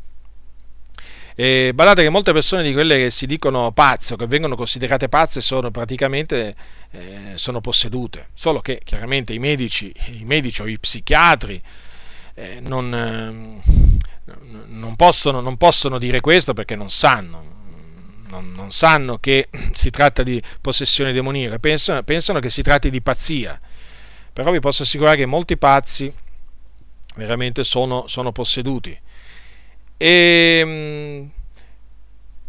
E 1.36 1.72
badate 1.74 2.02
che 2.02 2.10
molte 2.10 2.32
persone 2.32 2.62
di 2.62 2.72
quelle 2.72 2.96
che 2.96 3.10
si 3.10 3.26
dicono 3.26 3.72
pazze 3.72 4.14
che 4.14 4.26
vengono 4.26 4.54
considerate 4.54 5.08
pazze 5.08 5.40
sono 5.40 5.72
praticamente 5.72 6.54
eh, 6.92 7.32
sono 7.34 7.60
possedute, 7.60 8.28
solo 8.34 8.60
che 8.60 8.80
chiaramente 8.84 9.32
i 9.32 9.40
medici, 9.40 9.92
i 10.18 10.24
medici 10.24 10.62
o 10.62 10.66
i 10.66 10.78
psichiatri 10.78 11.60
eh, 12.34 12.60
non, 12.60 12.94
eh, 12.94 14.32
non, 14.68 14.94
possono, 14.94 15.40
non, 15.40 15.56
possono, 15.56 15.98
dire 15.98 16.20
questo 16.20 16.54
perché 16.54 16.76
non 16.76 16.88
sanno, 16.88 17.52
non 18.28 18.70
sanno 18.70 19.18
che 19.18 19.48
si 19.72 19.90
tratta 19.90 20.22
di 20.22 20.40
possessione 20.60 21.12
demoniaca, 21.12 21.58
pensano, 21.58 22.00
pensano 22.04 22.38
che 22.38 22.48
si 22.48 22.62
tratti 22.62 22.90
di 22.90 23.02
pazzia 23.02 23.60
però 24.34 24.50
vi 24.50 24.58
posso 24.58 24.82
assicurare 24.82 25.16
che 25.16 25.26
molti 25.26 25.56
pazzi 25.56 26.12
veramente 27.14 27.62
sono, 27.62 28.08
sono 28.08 28.32
posseduti. 28.32 29.00
E 29.96 30.58
ehm, 30.60 31.30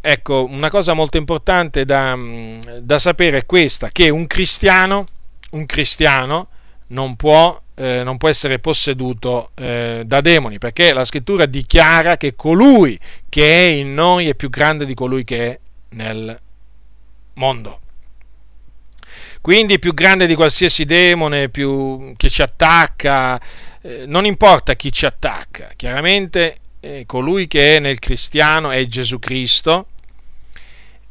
ecco, 0.02 0.48
una 0.50 0.70
cosa 0.72 0.94
molto 0.94 1.18
importante 1.18 1.86
da, 1.86 2.18
da, 2.82 2.98
sapere 2.98 3.38
è 3.38 3.46
questa, 3.46 3.90
che 3.92 4.10
un 4.10 4.26
cristiano, 4.26 5.06
un 5.52 5.68
cristiano 5.68 6.48
non, 6.88 7.16
può, 7.16 7.62
eh, 7.76 8.02
non 8.04 8.18
può 8.18 8.30
essere 8.30 8.58
posseduto 8.58 9.52
eh, 9.54 10.02
da 10.08 10.22
demoni, 10.22 10.58
perché 10.58 10.92
la 10.92 11.06
scrittura 11.06 11.46
dichiara 11.46 12.18
che 12.18 12.36
colui 12.36 13.00
che 13.30 13.44
è 13.44 13.72
in 13.74 13.94
noi 13.94 14.28
è 14.28 14.34
più 14.34 14.50
grande 14.50 14.88
di 14.88 14.96
colui 14.96 15.24
che 15.24 15.52
è 15.52 15.60
nel 15.90 16.36
mondo. 17.34 17.82
Quindi 19.46 19.78
più 19.78 19.94
grande 19.94 20.26
di 20.26 20.34
qualsiasi 20.34 20.86
demone, 20.86 21.50
più 21.50 22.14
che 22.18 22.30
ci 22.30 22.42
attacca, 22.42 23.40
eh, 23.84 24.06
non 24.08 24.26
importa 24.26 24.74
chi 24.74 24.92
ci 24.92 25.06
attacca, 25.06 25.70
chiaramente 25.76 26.58
eh, 26.80 27.04
colui 27.06 27.46
che 27.46 27.76
è 27.76 27.80
nel 27.80 28.00
cristiano 28.00 28.72
è 28.72 28.84
Gesù 28.88 29.20
Cristo 29.20 29.86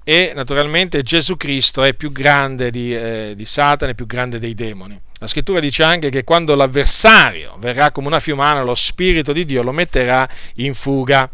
e 0.03 0.33
naturalmente 0.35 1.05
Gesù 1.05 1.37
Cristo 1.37 1.85
è 1.85 1.95
più 1.95 2.11
grande 2.11 2.73
di, 2.73 2.93
eh, 2.93 3.35
di 3.37 3.45
Satana, 3.45 3.93
è 3.93 3.95
più 3.95 4.07
grande 4.07 4.41
dei 4.41 4.55
demoni. 4.55 5.01
La 5.21 5.29
scrittura 5.29 5.61
dice 5.61 5.85
anche 5.85 6.11
che 6.11 6.25
quando 6.25 6.57
l'avversario 6.57 7.57
verrà 7.61 7.93
come 7.93 8.09
una 8.09 8.19
fiumana, 8.19 8.65
lo 8.65 8.75
Spirito 8.75 9.33
di 9.33 9.45
Dio 9.45 9.63
lo 9.63 9.71
metterà 9.71 10.29
in 10.55 10.75
fuga. 10.75 11.31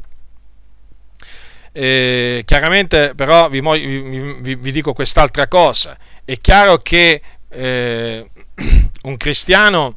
Eh, 1.72 2.42
chiaramente 2.44 3.12
però 3.14 3.48
vi, 3.48 3.60
vi, 3.60 4.56
vi, 4.56 4.72
dico 4.72 4.92
quest'altra 4.92 5.46
cosa 5.46 5.96
è 6.24 6.36
chiaro 6.38 6.78
che 6.78 7.22
eh, 7.48 8.30
un 9.02 9.16
cristiano 9.16 9.96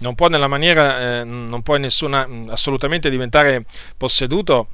non 0.00 0.14
può 0.14 0.28
nella 0.28 0.48
maniera, 0.48 1.20
eh, 1.20 1.24
non 1.24 1.62
può 1.62 1.76
nessuna, 1.76 2.26
assolutamente 2.48 3.10
diventare 3.10 3.64
posseduto 3.96 4.68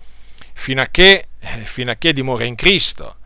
fino 0.53 0.81
a 0.81 0.87
che, 0.87 1.27
eh, 1.39 1.49
fino 1.65 1.91
a 1.91 1.95
che 1.95 2.13
dimora 2.13 2.45
in 2.45 2.55
Cristo, 2.55 3.17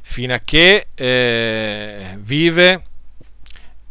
fino 0.00 0.34
a 0.34 0.40
che 0.44 0.88
eh, 0.94 2.16
vive 2.18 2.84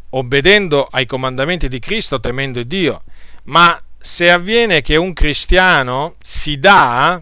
obbedendo 0.09 0.87
ai 0.89 1.05
comandamenti 1.05 1.67
di 1.67 1.79
Cristo, 1.79 2.19
temendo 2.19 2.63
Dio. 2.63 3.03
Ma 3.45 3.79
se 3.97 4.31
avviene 4.31 4.81
che 4.81 4.95
un 4.95 5.13
cristiano 5.13 6.15
si 6.21 6.59
dà, 6.59 7.21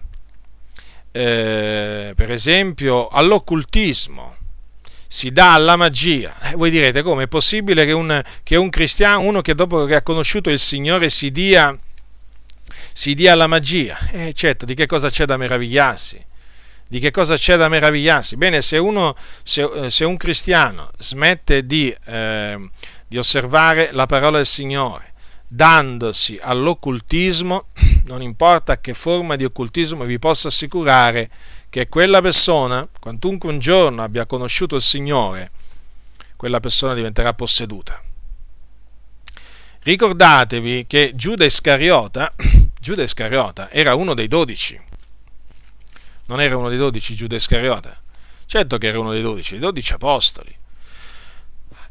eh, 1.17 2.13
per 2.15 2.31
esempio, 2.31 3.07
all'occultismo, 3.07 4.35
si 5.07 5.31
dà 5.31 5.53
alla 5.53 5.75
magia. 5.75 6.31
Eh, 6.43 6.53
voi 6.53 6.69
direte 6.69 7.01
come 7.01 7.23
è 7.23 7.27
possibile 7.27 7.85
che 7.85 7.91
un, 7.91 8.21
che 8.43 8.55
un, 8.55 8.69
cristiano, 8.69 9.21
uno 9.21 9.41
che 9.41 9.55
dopo 9.55 9.85
che 9.85 9.95
ha 9.95 10.03
conosciuto 10.03 10.51
il 10.51 10.59
Signore 10.59 11.09
si 11.09 11.31
dia, 11.31 11.75
si 12.93 13.15
dia 13.15 13.33
alla 13.33 13.47
magia? 13.47 13.97
Eh 14.11 14.33
certo, 14.33 14.65
di 14.65 14.75
che 14.75 14.85
cosa 14.85 15.09
c'è 15.09 15.25
da 15.25 15.37
meravigliarsi? 15.37 16.23
Di 16.87 16.99
che 16.99 17.09
cosa 17.09 17.35
c'è 17.35 17.57
da 17.57 17.67
meravigliarsi? 17.67 18.37
Bene, 18.37 18.61
se, 18.61 18.77
uno, 18.77 19.15
se, 19.41 19.63
eh, 19.63 19.89
se 19.89 20.05
un 20.05 20.17
cristiano 20.17 20.91
smette 20.99 21.65
di, 21.65 21.93
eh, 22.05 22.69
di 23.07 23.17
osservare 23.17 23.89
la 23.91 24.05
parola 24.05 24.37
del 24.37 24.45
Signore, 24.45 25.13
dandosi 25.47 26.37
all'occultismo, 26.39 27.69
non 28.07 28.21
importa 28.21 28.79
che 28.79 28.93
forma 28.93 29.35
di 29.35 29.43
occultismo, 29.43 30.03
vi 30.03 30.17
posso 30.17 30.47
assicurare 30.47 31.29
che 31.69 31.87
quella 31.89 32.21
persona, 32.21 32.87
quantunque 32.99 33.49
un 33.49 33.59
giorno 33.59 34.01
abbia 34.01 34.25
conosciuto 34.25 34.75
il 34.75 34.81
Signore, 34.81 35.51
quella 36.35 36.59
persona 36.59 36.93
diventerà 36.93 37.33
posseduta. 37.33 38.01
Ricordatevi 39.79 40.85
che 40.87 41.11
Giuda 41.15 41.45
Iscariota, 41.45 42.33
Giuda 42.79 43.03
Iscariota 43.03 43.69
era 43.69 43.95
uno 43.95 44.13
dei 44.13 44.27
dodici. 44.27 44.79
Non 46.25 46.41
era 46.41 46.57
uno 46.57 46.69
dei 46.69 46.77
dodici 46.77 47.15
Giuda 47.15 47.35
Iscariota? 47.35 48.01
Certo 48.45 48.77
che 48.77 48.87
era 48.87 48.99
uno 48.99 49.11
dei 49.11 49.21
dodici, 49.21 49.55
i 49.55 49.59
dodici 49.59 49.93
apostoli 49.93 50.56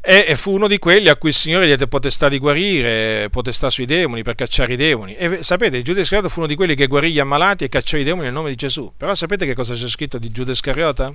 e 0.09 0.37
fu 0.37 0.53
uno 0.53 0.69
di 0.69 0.79
quelli 0.79 1.09
a 1.09 1.17
cui 1.17 1.29
il 1.29 1.35
Signore 1.35 1.65
diede 1.65 1.85
potestà 1.85 2.29
di 2.29 2.39
guarire, 2.39 3.27
potestà 3.29 3.69
sui 3.69 3.85
demoni, 3.85 4.23
per 4.23 4.35
cacciare 4.35 4.71
i 4.71 4.75
demoni. 4.77 5.13
E 5.15 5.43
sapete, 5.43 5.81
Giuda 5.81 5.99
Iscariota 5.99 6.29
fu 6.29 6.39
uno 6.39 6.47
di 6.47 6.55
quelli 6.55 6.75
che 6.75 6.87
guarì 6.87 7.11
gli 7.11 7.19
ammalati 7.19 7.65
e 7.65 7.67
cacciò 7.67 7.97
i 7.97 8.05
demoni 8.05 8.23
nel 8.23 8.33
nome 8.33 8.49
di 8.49 8.55
Gesù. 8.55 8.89
Però 8.95 9.13
sapete 9.13 9.45
che 9.45 9.53
cosa 9.53 9.73
c'è 9.73 9.89
scritto 9.89 10.17
di 10.17 10.29
Giuda 10.29 10.53
Iscariota? 10.53 11.11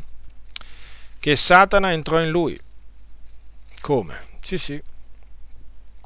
Che 1.19 1.37
Satana 1.37 1.93
entrò 1.93 2.21
in 2.23 2.29
lui. 2.29 2.59
Come? 3.81 4.15
Sì, 4.43 4.59
sì. 4.59 4.79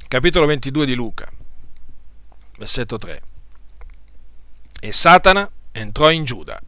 Capitolo 0.07 0.47
22 0.47 0.87
di 0.87 0.95
Luca, 0.95 1.29
versetto 2.57 2.99
3. 2.99 3.23
E 4.79 4.93
Satana 4.93 5.51
entrò 5.73 6.09
in 6.13 6.25
Giuda 6.25 6.61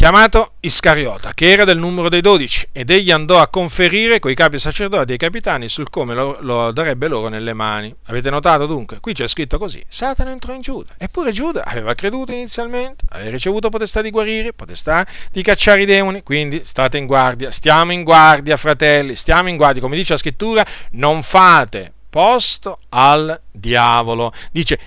chiamato 0.00 0.52
Iscariota, 0.60 1.34
che 1.34 1.50
era 1.50 1.64
del 1.64 1.76
numero 1.76 2.08
dei 2.08 2.22
dodici, 2.22 2.66
ed 2.72 2.88
egli 2.88 3.10
andò 3.10 3.38
a 3.38 3.48
conferire 3.48 4.18
coi 4.18 4.34
capi 4.34 4.58
sacerdoti 4.58 5.12
e 5.12 5.16
i 5.16 5.18
capitani 5.18 5.68
sul 5.68 5.90
come 5.90 6.14
lo, 6.14 6.38
lo, 6.40 6.72
darebbe 6.72 7.06
loro 7.06 7.28
nelle 7.28 7.52
mani. 7.52 7.94
Avete 8.04 8.30
notato 8.30 8.64
dunque? 8.64 8.98
Qui 8.98 9.12
c'è 9.12 9.28
scritto 9.28 9.58
così: 9.58 9.84
Satana 9.86 10.30
entrò 10.30 10.54
in 10.54 10.62
Giuda. 10.62 10.94
Eppure 10.96 11.32
Giuda 11.32 11.66
aveva 11.66 11.92
creduto 11.92 12.32
inizialmente, 12.32 13.04
aveva 13.10 13.28
ricevuto 13.28 13.68
potestà 13.68 14.00
di 14.00 14.08
guarire, 14.08 14.54
potestà 14.54 15.06
di 15.30 15.42
cacciare 15.42 15.82
i 15.82 15.84
demoni. 15.84 16.22
Quindi 16.22 16.62
state 16.64 16.96
in 16.96 17.04
guardia, 17.04 17.50
stiamo 17.50 17.92
in 17.92 18.02
guardia, 18.02 18.56
fratelli, 18.56 19.14
stiamo 19.14 19.50
in 19.50 19.58
guardia. 19.58 19.82
Come 19.82 19.96
dice 19.96 20.14
la 20.14 20.18
scrittura, 20.18 20.64
non 20.92 21.22
fate 21.22 21.92
posto 22.08 22.78
al 22.88 23.38
diavolo. 23.52 24.32
Dice 24.50 24.78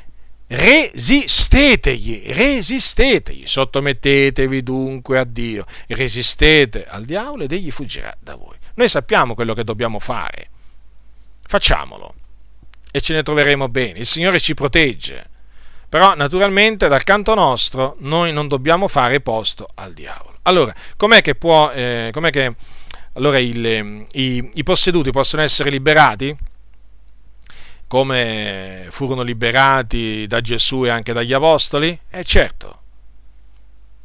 resistetegli, 0.56 2.32
resistetegli, 2.32 3.48
sottomettetevi 3.48 4.62
dunque 4.62 5.18
a 5.18 5.24
Dio, 5.24 5.66
resistete 5.88 6.86
al 6.86 7.06
diavolo 7.06 7.44
ed 7.44 7.52
egli 7.52 7.72
fuggirà 7.72 8.16
da 8.20 8.36
voi. 8.36 8.56
Noi 8.76 8.88
sappiamo 8.88 9.34
quello 9.34 9.56
che 9.56 9.64
dobbiamo 9.64 10.00
fare, 10.00 10.50
facciamolo 11.46 12.14
e 12.92 13.02
ce 13.02 13.14
ne 13.14 13.24
troveremo 13.24 13.68
bene, 13.68 14.00
il 14.00 14.06
Signore 14.06 14.40
ci 14.40 14.54
protegge, 14.54 15.26
però 15.90 16.14
naturalmente 16.16 16.88
dal 16.88 17.04
canto 17.04 17.34
nostro 17.34 17.96
noi 18.00 18.32
non 18.32 18.48
dobbiamo 18.48 18.88
fare 18.88 19.22
posto 19.22 19.68
al 19.76 19.94
diavolo. 19.94 20.38
Allora, 20.44 20.74
com'è 20.98 21.22
che 21.22 21.34
può, 21.34 21.72
eh, 21.72 22.10
com'è 22.12 22.30
che 22.30 22.54
allora 23.14 23.40
il, 23.40 24.06
i, 24.12 24.52
i 24.54 24.64
posseduti 24.64 25.10
possono 25.10 25.42
essere 25.42 25.72
liberati? 25.72 26.36
Come 27.88 28.88
furono 28.90 29.22
liberati 29.22 30.26
da 30.28 30.42
Gesù 30.42 30.86
e 30.86 30.90
anche 30.90 31.14
dagli 31.14 31.34
Apostoli? 31.34 31.98
Eh 32.10 32.24
certo, 32.24 32.82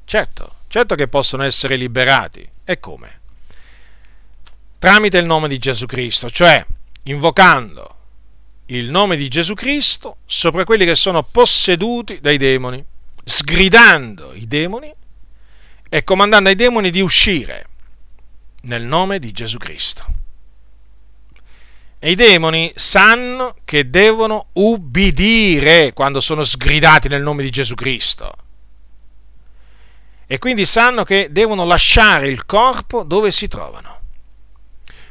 certo, 0.05 0.53
certo 0.69 0.95
che 0.95 1.09
possono 1.09 1.43
essere 1.43 1.77
liberati. 1.77 2.49
E 2.65 2.79
come? 2.81 3.21
Tramite 4.79 5.19
il 5.19 5.25
nome 5.25 5.49
di 5.49 5.59
Gesù 5.59 5.87
Cristo, 5.87 6.31
cioè 6.31 6.65
invocando 7.05 7.97
il 8.67 8.91
nome 8.91 9.17
di 9.17 9.29
Gesù 9.29 9.55
Cristo 9.55 10.19
sopra 10.27 10.65
quelli 10.65 10.85
che 10.85 10.95
sono 10.95 11.23
posseduti 11.23 12.21
dai 12.21 12.37
demoni, 12.37 12.85
sgridando 13.25 14.35
i 14.35 14.47
demoni 14.47 14.93
e 15.89 16.05
comandando 16.05 16.51
ai 16.51 16.55
demoni 16.55 16.91
di 16.91 17.01
uscire 17.01 17.67
nel 18.63 18.85
nome 18.85 19.19
di 19.19 19.33
Gesù 19.33 19.57
Cristo. 19.57 20.18
E 22.01 22.13
i 22.13 22.15
demoni 22.15 22.73
sanno 22.77 23.57
che 23.65 23.91
devono 23.91 24.49
ubbidire 24.53 25.93
quando 25.93 26.21
sono 26.21 26.45
sgridati 26.45 27.09
nel 27.09 27.23
nome 27.23 27.43
di 27.43 27.51
Gesù 27.51 27.75
Cristo. 27.75 28.33
E 30.27 30.39
quindi 30.39 30.65
sanno 30.65 31.03
che 31.03 31.29
devono 31.31 31.65
lasciare 31.65 32.29
il 32.29 32.47
corpo 32.47 33.03
dove 33.03 33.33
si 33.33 33.49
trovano. 33.49 33.97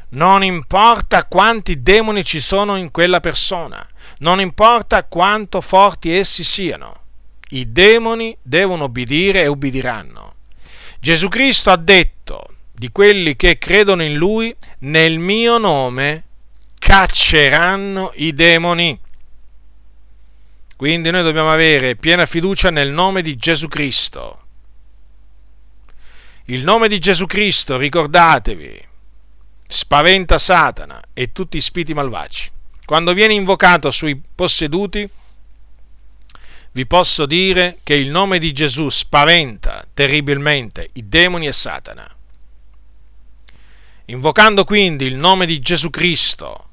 Non 0.10 0.44
importa 0.44 1.26
quanti 1.26 1.82
demoni 1.82 2.24
ci 2.24 2.40
sono 2.40 2.78
in 2.78 2.92
quella 2.92 3.20
persona, 3.20 3.86
non 4.20 4.40
importa 4.40 5.04
quanto 5.04 5.60
forti 5.60 6.16
essi 6.16 6.46
siano, 6.46 7.02
i 7.50 7.72
demoni 7.74 8.38
devono 8.42 8.86
ubbidire 8.86 9.42
e 9.42 9.48
ubbidiranno. 9.48 10.36
Gesù 11.02 11.28
Cristo 11.28 11.72
ha 11.72 11.76
detto 11.76 12.46
di 12.72 12.90
quelli 12.92 13.36
che 13.36 13.58
credono 13.58 14.04
in 14.04 14.16
Lui, 14.16 14.56
nel 14.80 15.20
mio 15.20 15.58
nome 15.58 16.27
cacceranno 16.88 18.12
i 18.16 18.34
demoni. 18.34 18.98
Quindi 20.78 21.12
noi 21.12 21.22
dobbiamo 21.22 21.52
avere 21.52 21.98
piena 21.98 22.26
fiducia 22.26 22.70
nel 22.70 22.94
nome 22.94 23.22
di 23.22 23.36
Gesù 23.36 23.68
Cristo. 23.68 24.44
Il 26.46 26.64
nome 26.64 26.88
di 26.88 26.98
Gesù 27.00 27.26
Cristo, 27.26 27.76
ricordatevi, 27.76 28.88
spaventa 29.68 30.38
Satana 30.38 31.02
e 31.14 31.34
tutti 31.34 31.58
i 31.58 31.62
spiti 31.62 31.94
malvagi. 31.94 32.50
Quando 32.86 33.14
viene 33.14 33.34
invocato 33.34 33.92
sui 33.92 34.22
posseduti, 34.34 35.10
vi 36.72 36.86
posso 36.86 37.26
dire 37.26 37.80
che 37.84 37.96
il 37.96 38.10
nome 38.10 38.40
di 38.40 38.54
Gesù 38.54 38.88
spaventa 38.88 39.86
terribilmente 39.94 40.88
i 40.94 41.10
demoni 41.10 41.48
e 41.48 41.52
Satana. 41.52 42.10
Invocando 44.06 44.64
quindi 44.64 45.04
il 45.04 45.18
nome 45.18 45.46
di 45.46 45.60
Gesù 45.60 45.90
Cristo, 45.90 46.67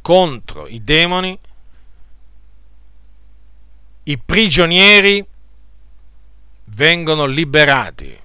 contro 0.00 0.66
i 0.66 0.82
demoni, 0.82 1.38
i 4.04 4.18
prigionieri 4.18 5.24
vengono 6.64 7.26
liberati 7.26 8.18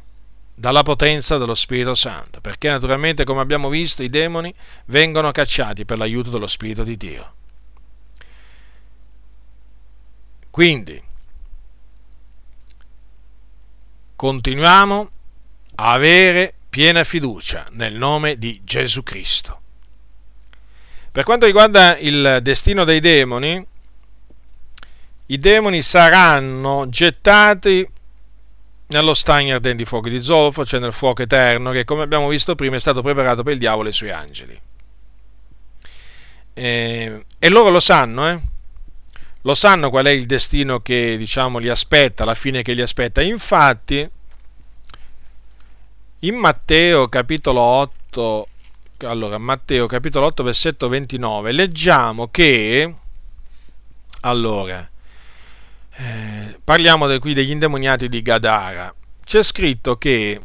dalla 0.57 0.84
potenza 0.84 1.38
dello 1.38 1.53
Spirito 1.53 1.93
Santo, 1.93 2.39
perché 2.39 2.69
naturalmente, 2.69 3.26
come 3.26 3.41
abbiamo 3.41 3.69
visto, 3.69 4.03
i 4.03 4.10
demoni 4.10 4.53
vengono 4.85 5.31
cacciati 5.31 5.84
per 5.85 5.97
l'aiuto 5.97 6.30
dello 6.30 6.47
Spirito 6.47 6.84
di 6.84 6.95
Dio. 6.95 7.34
Quindi, 10.49 11.03
continuiamo 14.15 15.10
a 15.76 15.91
avere 15.91 16.53
piena 16.69 17.03
fiducia 17.03 17.65
nel 17.72 17.95
nome 17.95 18.38
di 18.38 18.61
Gesù 18.64 19.03
Cristo. 19.03 19.61
Per 21.15 21.23
quanto 21.23 21.45
riguarda 21.45 21.97
il 21.97 22.39
destino 22.41 22.83
dei 22.83 22.99
demoni, 22.99 23.65
i 25.27 25.39
demoni 25.39 25.81
saranno 25.81 26.89
gettati 26.89 27.89
nello 28.87 29.13
stagno 29.13 29.55
ardente 29.55 29.77
di 29.77 29.85
fuoco 29.85 30.09
di 30.09 30.21
zolfo, 30.21 30.65
cioè 30.65 30.81
nel 30.81 30.91
fuoco 30.91 31.21
eterno, 31.21 31.71
che 31.71 31.85
come 31.85 32.03
abbiamo 32.03 32.27
visto 32.27 32.55
prima 32.55 32.75
è 32.75 32.81
stato 32.81 33.01
preparato 33.01 33.43
per 33.43 33.53
il 33.53 33.59
diavolo 33.59 33.87
e 33.87 33.91
i 33.91 33.93
suoi 33.93 34.11
angeli. 34.11 34.59
E, 36.51 37.25
e 37.39 37.49
loro 37.49 37.69
lo 37.69 37.79
sanno, 37.79 38.29
eh? 38.29 38.39
Lo 39.43 39.53
sanno 39.53 39.89
qual 39.89 40.07
è 40.07 40.11
il 40.11 40.25
destino 40.25 40.81
che 40.81 41.15
diciamo 41.17 41.59
li 41.59 41.69
aspetta, 41.69 42.25
la 42.25 42.35
fine 42.35 42.61
che 42.61 42.73
li 42.73 42.81
aspetta. 42.81 43.21
Infatti, 43.21 44.05
in 46.19 46.35
Matteo 46.35 47.07
capitolo 47.07 47.61
8 47.61 48.47
allora, 48.99 49.38
Matteo 49.38 49.88
capitolo 49.88 50.27
8 50.27 50.43
versetto 50.43 50.88
29, 50.88 51.51
leggiamo 51.51 52.30
che, 52.30 52.95
allora, 54.22 54.89
eh, 55.97 56.59
parliamo 56.63 57.07
de, 57.07 57.19
qui 57.19 57.34
degli 57.34 57.51
indemoniati 57.51 58.07
di 58.07 58.22
Gadara, 58.22 58.93
c'è 59.23 59.43
scritto 59.43 59.97
che 59.97 60.41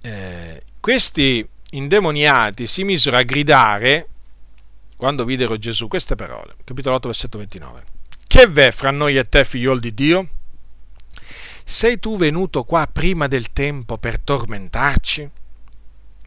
eh, 0.00 0.62
questi 0.80 1.46
indemoniati 1.70 2.66
si 2.66 2.84
misero 2.84 3.16
a 3.16 3.22
gridare 3.22 4.08
quando 4.96 5.24
videro 5.24 5.56
Gesù 5.58 5.86
queste 5.88 6.16
parole, 6.16 6.56
capitolo 6.64 6.96
8, 6.96 7.08
versetto 7.08 7.38
29. 7.38 7.84
Che 8.26 8.46
v'è 8.46 8.70
fra 8.72 8.90
noi 8.90 9.16
e 9.16 9.24
te, 9.24 9.44
figliol 9.44 9.80
di 9.80 9.94
Dio? 9.94 10.28
Sei 11.64 11.98
tu 11.98 12.16
venuto 12.16 12.64
qua 12.64 12.88
prima 12.90 13.26
del 13.26 13.52
tempo 13.52 13.96
per 13.96 14.18
tormentarci? 14.18 15.30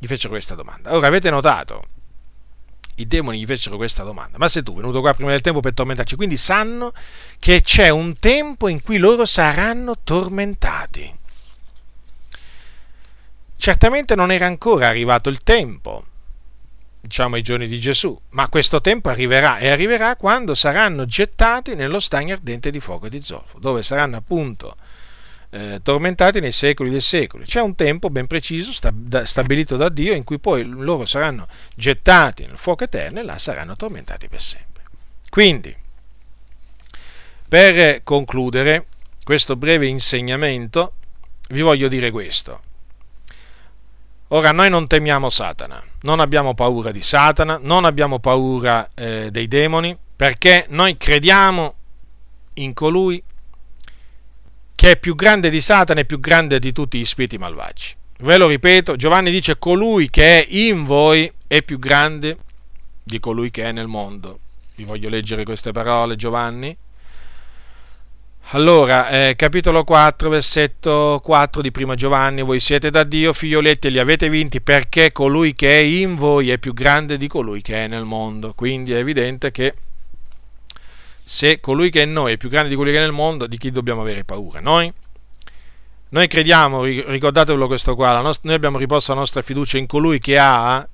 Gli 0.01 0.07
fecero 0.07 0.33
questa 0.33 0.55
domanda. 0.55 0.95
Ora 0.95 1.05
avete 1.05 1.29
notato? 1.29 1.83
I 2.95 3.05
demoni 3.05 3.39
gli 3.39 3.45
fecero 3.45 3.77
questa 3.77 4.01
domanda. 4.01 4.39
Ma 4.39 4.47
sei 4.47 4.63
tu 4.63 4.73
venuto 4.73 4.99
qua 4.99 5.13
prima 5.13 5.29
del 5.29 5.41
tempo 5.41 5.59
per 5.59 5.75
tormentarci? 5.75 6.15
Quindi 6.15 6.37
sanno 6.37 6.91
che 7.37 7.61
c'è 7.61 7.89
un 7.89 8.17
tempo 8.17 8.67
in 8.67 8.81
cui 8.81 8.97
loro 8.97 9.25
saranno 9.25 9.99
tormentati. 10.03 11.19
Certamente 13.55 14.15
non 14.15 14.31
era 14.31 14.47
ancora 14.47 14.87
arrivato 14.87 15.29
il 15.29 15.43
tempo, 15.43 16.03
diciamo 16.99 17.35
ai 17.35 17.43
giorni 17.43 17.67
di 17.67 17.79
Gesù, 17.79 18.19
ma 18.29 18.49
questo 18.49 18.81
tempo 18.81 19.09
arriverà 19.09 19.59
e 19.59 19.69
arriverà 19.69 20.15
quando 20.15 20.55
saranno 20.55 21.05
gettati 21.05 21.75
nello 21.75 21.99
stagno 21.99 22.33
ardente 22.33 22.71
di 22.71 22.79
fuoco 22.79 23.05
e 23.05 23.09
di 23.09 23.21
zolfo, 23.21 23.59
dove 23.59 23.83
saranno 23.83 24.17
appunto 24.17 24.75
eh, 25.51 25.81
tormentati 25.83 26.39
nei 26.39 26.51
secoli 26.51 26.89
dei 26.89 27.01
secoli. 27.01 27.43
C'è 27.43 27.61
un 27.61 27.75
tempo 27.75 28.09
ben 28.09 28.25
preciso, 28.25 28.71
stabilito 29.23 29.75
da 29.75 29.89
Dio, 29.89 30.13
in 30.13 30.23
cui 30.23 30.39
poi 30.39 30.65
loro 30.65 31.05
saranno 31.05 31.47
gettati 31.75 32.45
nel 32.45 32.57
fuoco 32.57 32.85
eterno 32.85 33.19
e 33.19 33.23
là 33.23 33.37
saranno 33.37 33.75
tormentati 33.75 34.27
per 34.27 34.41
sempre. 34.41 34.83
Quindi, 35.29 35.75
per 37.47 38.01
concludere 38.03 38.85
questo 39.23 39.55
breve 39.55 39.87
insegnamento, 39.87 40.93
vi 41.49 41.61
voglio 41.61 41.89
dire 41.89 42.11
questo. 42.11 42.61
Ora 44.29 44.53
noi 44.53 44.69
non 44.69 44.87
temiamo 44.87 45.29
Satana, 45.29 45.83
non 46.03 46.21
abbiamo 46.21 46.53
paura 46.53 46.91
di 46.91 47.01
Satana, 47.01 47.59
non 47.61 47.83
abbiamo 47.83 48.19
paura 48.19 48.87
eh, 48.95 49.29
dei 49.29 49.49
demoni, 49.49 49.97
perché 50.15 50.65
noi 50.69 50.95
crediamo 50.95 51.75
in 52.53 52.73
colui 52.73 53.21
che 54.81 54.93
è 54.93 54.97
più 54.97 55.13
grande 55.13 55.51
di 55.51 55.61
Satana 55.61 55.99
e 55.99 56.05
più 56.05 56.19
grande 56.19 56.57
di 56.57 56.71
tutti 56.71 56.97
gli 56.97 57.05
spiriti 57.05 57.37
malvagi. 57.37 57.93
Ve 58.21 58.37
lo 58.37 58.47
ripeto, 58.47 58.95
Giovanni 58.95 59.29
dice 59.29 59.59
colui 59.59 60.09
che 60.09 60.41
è 60.41 60.47
in 60.49 60.85
voi 60.85 61.31
è 61.45 61.61
più 61.61 61.77
grande 61.77 62.37
di 63.03 63.19
colui 63.19 63.51
che 63.51 63.65
è 63.65 63.71
nel 63.71 63.85
mondo. 63.85 64.39
Vi 64.77 64.83
voglio 64.83 65.09
leggere 65.09 65.43
queste 65.43 65.71
parole, 65.71 66.15
Giovanni 66.15 66.75
allora, 68.53 69.07
eh, 69.07 69.35
capitolo 69.37 69.85
4, 69.85 70.27
versetto 70.27 71.21
4 71.23 71.61
di 71.61 71.71
Prima 71.71 71.95
Giovanni, 71.95 72.41
voi 72.41 72.59
siete 72.59 72.89
da 72.89 73.05
Dio, 73.05 73.31
figlioletti, 73.31 73.87
e 73.87 73.91
li 73.91 73.99
avete 73.99 74.27
vinti 74.27 74.59
perché 74.59 75.13
colui 75.13 75.53
che 75.53 75.79
è 75.79 75.81
in 75.81 76.15
voi 76.15 76.49
è 76.49 76.57
più 76.57 76.73
grande 76.73 77.15
di 77.15 77.29
colui 77.29 77.61
che 77.61 77.85
è 77.85 77.87
nel 77.87 78.03
mondo. 78.03 78.53
Quindi 78.53 78.91
è 78.91 78.97
evidente 78.97 79.51
che 79.51 79.73
se 81.23 81.59
colui 81.59 81.89
che 81.89 82.01
è 82.01 82.05
in 82.05 82.13
noi 82.13 82.33
è 82.33 82.37
più 82.37 82.49
grande 82.49 82.69
di 82.69 82.75
colui 82.75 82.91
che 82.91 82.97
è 82.97 83.01
nel 83.01 83.11
mondo, 83.11 83.47
di 83.47 83.57
chi 83.57 83.71
dobbiamo 83.71 84.01
avere 84.01 84.23
paura? 84.23 84.59
Noi? 84.59 84.91
Noi 86.09 86.27
crediamo, 86.27 86.83
ricordatevelo 86.83 87.67
questo 87.67 87.95
qua, 87.95 88.19
nostra, 88.19 88.47
noi 88.47 88.55
abbiamo 88.55 88.77
riposto 88.77 89.13
la 89.13 89.19
nostra 89.19 89.41
fiducia 89.41 89.77
in 89.77 89.87
colui 89.87 90.19
che 90.19 90.37
ha 90.37 90.85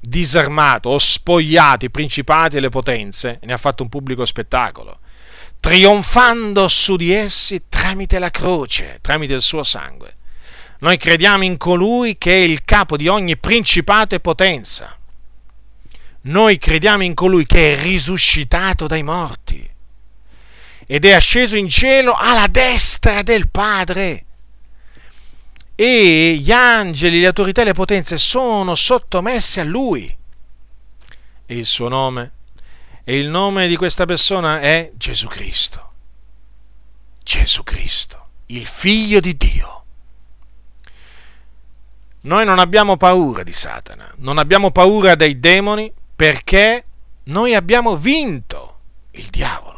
disarmato 0.00 0.88
o 0.88 0.98
spogliato 0.98 1.84
i 1.84 1.90
principati 1.90 2.56
e 2.56 2.60
le 2.60 2.70
potenze 2.70 3.38
e 3.40 3.46
ne 3.46 3.52
ha 3.52 3.58
fatto 3.58 3.82
un 3.82 3.88
pubblico 3.88 4.24
spettacolo 4.24 4.98
trionfando 5.62 6.66
su 6.66 6.96
di 6.96 7.12
essi 7.12 7.62
tramite 7.68 8.18
la 8.18 8.30
croce, 8.30 8.98
tramite 9.00 9.34
il 9.34 9.42
suo 9.42 9.62
sangue. 9.62 10.16
Noi 10.80 10.96
crediamo 10.96 11.44
in 11.44 11.56
colui 11.56 12.18
che 12.18 12.32
è 12.32 12.38
il 12.38 12.64
capo 12.64 12.96
di 12.96 13.06
ogni 13.06 13.36
principato 13.36 14.16
e 14.16 14.20
potenza. 14.20 14.98
Noi 16.22 16.58
crediamo 16.58 17.04
in 17.04 17.14
colui 17.14 17.46
che 17.46 17.74
è 17.74 17.80
risuscitato 17.80 18.88
dai 18.88 19.04
morti 19.04 19.71
ed 20.92 21.06
è 21.06 21.12
asceso 21.12 21.56
in 21.56 21.70
cielo 21.70 22.12
alla 22.12 22.48
destra 22.48 23.22
del 23.22 23.48
Padre. 23.48 24.26
E 25.74 26.38
gli 26.38 26.52
angeli, 26.52 27.18
le 27.18 27.28
autorità 27.28 27.62
e 27.62 27.64
le 27.64 27.72
potenze 27.72 28.18
sono 28.18 28.74
sottomessi 28.74 29.58
a 29.58 29.64
lui. 29.64 30.14
E 31.46 31.56
il 31.56 31.64
suo 31.64 31.88
nome 31.88 32.32
e 33.04 33.16
il 33.16 33.28
nome 33.30 33.68
di 33.68 33.76
questa 33.76 34.04
persona 34.04 34.60
è 34.60 34.92
Gesù 34.94 35.28
Cristo. 35.28 35.92
Gesù 37.22 37.62
Cristo, 37.62 38.26
il 38.48 38.66
figlio 38.66 39.20
di 39.20 39.34
Dio. 39.34 39.84
Noi 42.20 42.44
non 42.44 42.58
abbiamo 42.58 42.98
paura 42.98 43.42
di 43.42 43.54
Satana, 43.54 44.12
non 44.18 44.36
abbiamo 44.36 44.70
paura 44.70 45.14
dei 45.14 45.40
demoni 45.40 45.90
perché 46.14 46.84
noi 47.24 47.54
abbiamo 47.54 47.96
vinto 47.96 48.80
il 49.12 49.28
diavolo. 49.30 49.71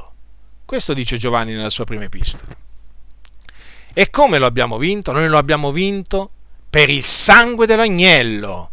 Questo 0.75 0.93
dice 0.93 1.19
Giovanni 1.19 1.53
nella 1.53 1.71
sua 1.71 1.85
prima 1.85 2.03
epistola. 2.03 2.53
E 3.93 4.11
come 4.11 4.39
lo 4.41 4.47
abbiamo 4.47 4.77
vinto? 4.77 5.13
Noi 5.13 5.29
lo 5.29 5.39
abbiamo 5.39 5.71
vinto 5.71 6.33
per 6.69 6.91
il 6.91 7.05
sangue 7.05 7.65
dell'agnello 7.65 8.71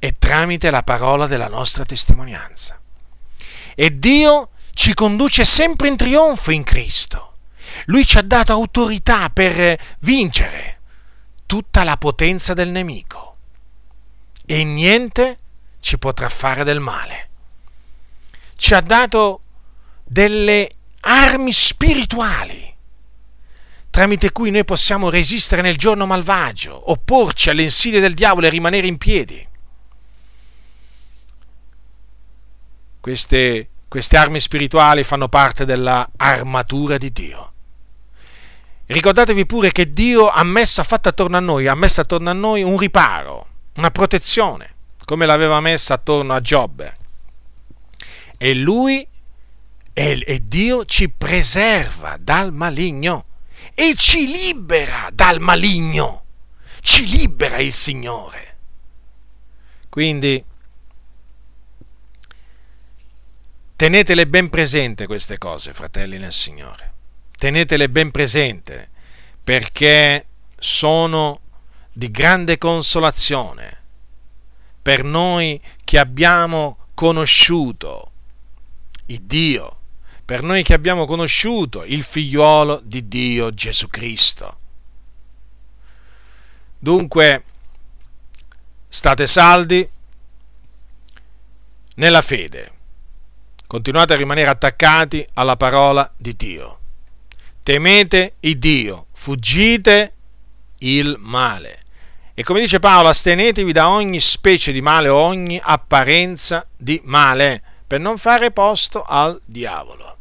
e 0.00 0.16
tramite 0.18 0.72
la 0.72 0.82
parola 0.82 1.28
della 1.28 1.46
nostra 1.46 1.84
testimonianza. 1.84 2.76
E 3.76 3.98
Dio 4.00 4.50
ci 4.74 4.94
conduce 4.94 5.44
sempre 5.44 5.86
in 5.86 5.96
trionfo 5.96 6.50
in 6.50 6.64
Cristo. 6.64 7.36
Lui 7.84 8.04
ci 8.04 8.18
ha 8.18 8.22
dato 8.22 8.52
autorità 8.52 9.30
per 9.30 9.78
vincere 10.00 10.80
tutta 11.46 11.84
la 11.84 11.96
potenza 11.98 12.52
del 12.52 12.70
nemico 12.70 13.36
e 14.44 14.64
niente 14.64 15.38
ci 15.78 15.98
potrà 15.98 16.28
fare 16.28 16.64
del 16.64 16.80
male. 16.80 17.28
Ci 18.56 18.74
ha 18.74 18.80
dato 18.80 19.42
delle 20.06 20.70
armi 21.00 21.52
spirituali 21.52 22.74
tramite 23.96 24.30
cui 24.30 24.50
noi 24.50 24.66
possiamo 24.66 25.08
resistere 25.08 25.62
nel 25.62 25.78
giorno 25.78 26.04
malvagio, 26.04 26.90
opporci 26.90 27.48
alle 27.48 27.62
insidie 27.62 27.98
del 27.98 28.12
diavolo 28.12 28.46
e 28.46 28.50
rimanere 28.50 28.86
in 28.86 28.98
piedi. 28.98 29.48
Queste, 33.00 33.68
queste 33.88 34.18
armi 34.18 34.38
spirituali 34.38 35.02
fanno 35.02 35.28
parte 35.28 35.64
della 35.64 36.06
armatura 36.14 36.98
di 36.98 37.10
Dio. 37.10 37.52
Ricordatevi 38.84 39.46
pure 39.46 39.72
che 39.72 39.90
Dio 39.94 40.28
ha 40.28 40.44
messo, 40.44 40.82
ha 40.82 40.84
fatto 40.84 41.08
attorno 41.08 41.38
a 41.38 41.40
noi, 41.40 41.66
ha 41.66 41.74
messo 41.74 42.02
attorno 42.02 42.28
a 42.28 42.34
noi 42.34 42.62
un 42.62 42.76
riparo, 42.76 43.46
una 43.76 43.90
protezione, 43.90 44.74
come 45.06 45.24
l'aveva 45.24 45.60
messa 45.60 45.94
attorno 45.94 46.34
a 46.34 46.42
Giobbe. 46.42 46.96
E 48.36 48.52
lui 48.52 49.08
e, 49.98 50.22
e 50.26 50.44
Dio 50.44 50.84
ci 50.84 51.08
preserva 51.08 52.18
dal 52.20 52.52
maligno 52.52 53.24
e 53.72 53.94
ci 53.96 54.26
libera 54.26 55.08
dal 55.10 55.40
maligno. 55.40 56.24
Ci 56.82 57.06
libera 57.06 57.56
il 57.56 57.72
Signore. 57.72 58.56
Quindi 59.88 60.44
Tenetele 63.74 64.26
ben 64.26 64.50
presente 64.50 65.06
queste 65.06 65.38
cose, 65.38 65.72
fratelli 65.72 66.18
nel 66.18 66.32
Signore. 66.32 66.92
Tenetele 67.38 67.88
ben 67.88 68.10
presente 68.10 68.90
perché 69.42 70.26
sono 70.58 71.40
di 71.90 72.10
grande 72.10 72.58
consolazione 72.58 73.80
per 74.82 75.04
noi 75.04 75.58
che 75.84 75.98
abbiamo 75.98 76.88
conosciuto 76.92 78.12
il 79.06 79.22
Dio, 79.22 79.80
per 80.26 80.42
noi 80.42 80.62
che 80.62 80.74
abbiamo 80.74 81.06
conosciuto 81.06 81.82
il 81.84 82.02
figliuolo 82.02 82.82
di 82.84 83.08
Dio 83.08 83.54
Gesù 83.54 83.88
Cristo. 83.88 84.58
Dunque, 86.78 87.44
state 88.88 89.26
saldi 89.26 89.88
nella 91.94 92.20
fede 92.20 92.74
Continuate 93.66 94.12
a 94.12 94.16
rimanere 94.16 94.48
attaccati 94.48 95.26
alla 95.34 95.56
parola 95.56 96.08
di 96.16 96.36
Dio. 96.36 96.78
Temete 97.64 98.34
il 98.40 98.58
Dio, 98.58 99.06
fuggite 99.12 100.12
il 100.78 101.16
male. 101.18 101.82
E 102.32 102.44
come 102.44 102.60
dice 102.60 102.78
Paolo, 102.78 103.08
astenetevi 103.08 103.72
da 103.72 103.88
ogni 103.88 104.20
specie 104.20 104.70
di 104.70 104.80
male 104.80 105.08
o 105.08 105.16
ogni 105.16 105.60
apparenza 105.60 106.64
di 106.76 107.00
male, 107.02 107.60
per 107.84 107.98
non 107.98 108.18
fare 108.18 108.52
posto 108.52 109.02
al 109.02 109.40
diavolo. 109.44 110.15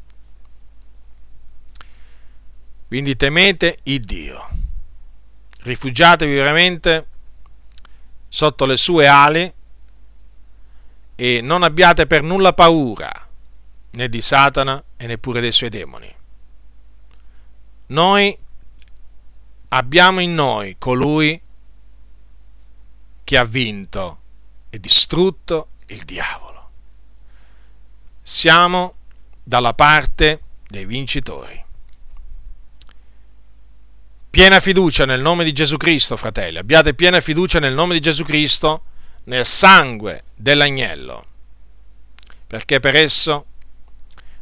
Quindi 2.87 3.15
temete 3.15 3.77
il 3.83 4.01
Dio. 4.01 4.49
Rifugiatevi 5.61 6.33
veramente 6.33 7.07
sotto 8.29 8.65
le 8.65 8.77
sue 8.77 9.07
ali 9.07 9.53
e 11.15 11.41
non 11.41 11.63
abbiate 11.63 12.05
per 12.05 12.21
nulla 12.21 12.53
paura 12.53 13.11
né 13.91 14.09
di 14.09 14.21
Satana 14.21 14.83
e 14.97 15.07
neppure 15.07 15.41
dei 15.41 15.51
suoi 15.51 15.69
demoni. 15.69 16.13
Noi 17.87 18.37
abbiamo 19.69 20.19
in 20.19 20.33
noi 20.33 20.75
colui 20.77 21.41
che 23.23 23.37
ha 23.37 23.43
vinto 23.43 24.19
e 24.69 24.79
distrutto 24.79 25.69
il 25.87 26.03
diavolo. 26.03 26.43
siamo 28.21 28.95
dalla 29.43 29.73
parte 29.73 30.41
dei 30.67 30.85
vincitori. 30.85 31.64
Piena 34.35 34.59
fiducia 34.59 35.05
nel 35.05 35.21
nome 35.21 35.45
di 35.45 35.53
Gesù 35.53 35.77
Cristo, 35.77 36.17
fratelli, 36.17 36.57
abbiate 36.57 36.93
piena 36.93 37.21
fiducia 37.21 37.59
nel 37.59 37.73
nome 37.73 37.93
di 37.93 38.01
Gesù 38.01 38.25
Cristo, 38.25 38.83
nel 39.23 39.45
sangue 39.45 40.23
dell'agnello, 40.35 41.25
perché 42.45 42.81
per 42.81 42.97
esso 42.97 43.45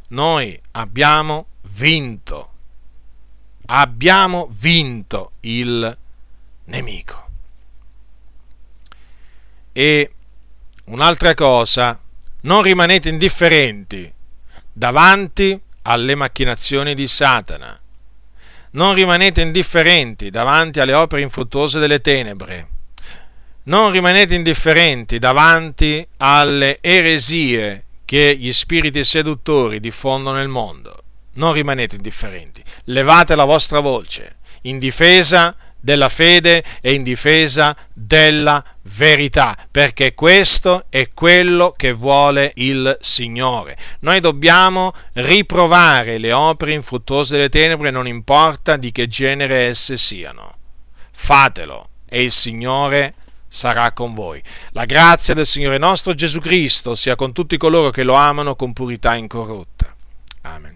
noi 0.08 0.60
abbiamo 0.72 1.46
vinto, 1.68 2.52
abbiamo 3.66 4.48
vinto 4.50 5.34
il 5.42 5.96
nemico. 6.64 7.28
E 9.70 10.10
un'altra 10.86 11.34
cosa, 11.34 12.00
non 12.40 12.62
rimanete 12.62 13.10
indifferenti 13.10 14.12
davanti 14.72 15.56
alle 15.82 16.16
macchinazioni 16.16 16.96
di 16.96 17.06
Satana. 17.06 17.80
Non 18.74 18.94
rimanete 18.94 19.40
indifferenti 19.40 20.30
davanti 20.30 20.80
alle 20.80 20.94
opere 20.94 21.22
infruttuose 21.22 21.78
delle 21.78 22.00
tenebre. 22.00 22.68
Non 23.64 23.92
rimanete 23.92 24.34
indifferenti 24.34 25.20
davanti 25.20 26.04
alle 26.16 26.78
eresie 26.80 27.84
che 28.04 28.36
gli 28.36 28.52
spiriti 28.52 29.04
seduttori 29.04 29.78
diffondono 29.78 30.38
nel 30.38 30.48
mondo. 30.48 31.02
Non 31.34 31.52
rimanete 31.52 31.94
indifferenti. 31.94 32.64
Levate 32.86 33.36
la 33.36 33.44
vostra 33.44 33.78
voce 33.78 34.38
in 34.62 34.80
difesa 34.80 35.54
della 35.84 36.08
fede 36.08 36.64
e 36.80 36.94
in 36.94 37.02
difesa 37.02 37.76
della 37.92 38.64
verità, 38.84 39.54
perché 39.70 40.14
questo 40.14 40.86
è 40.88 41.10
quello 41.12 41.74
che 41.76 41.92
vuole 41.92 42.52
il 42.54 42.96
Signore. 43.02 43.76
Noi 44.00 44.20
dobbiamo 44.20 44.94
riprovare 45.12 46.16
le 46.16 46.32
opere 46.32 46.72
infruttuose 46.72 47.36
delle 47.36 47.50
tenebre, 47.50 47.90
non 47.90 48.06
importa 48.06 48.78
di 48.78 48.90
che 48.92 49.08
genere 49.08 49.66
esse 49.66 49.98
siano. 49.98 50.56
Fatelo 51.12 51.88
e 52.08 52.22
il 52.22 52.32
Signore 52.32 53.14
sarà 53.46 53.92
con 53.92 54.14
voi. 54.14 54.42
La 54.70 54.86
grazia 54.86 55.34
del 55.34 55.46
Signore 55.46 55.76
nostro 55.76 56.14
Gesù 56.14 56.40
Cristo 56.40 56.94
sia 56.94 57.14
con 57.14 57.34
tutti 57.34 57.58
coloro 57.58 57.90
che 57.90 58.04
lo 58.04 58.14
amano 58.14 58.56
con 58.56 58.72
purità 58.72 59.14
incorrotta. 59.16 59.94
Amen. 60.42 60.73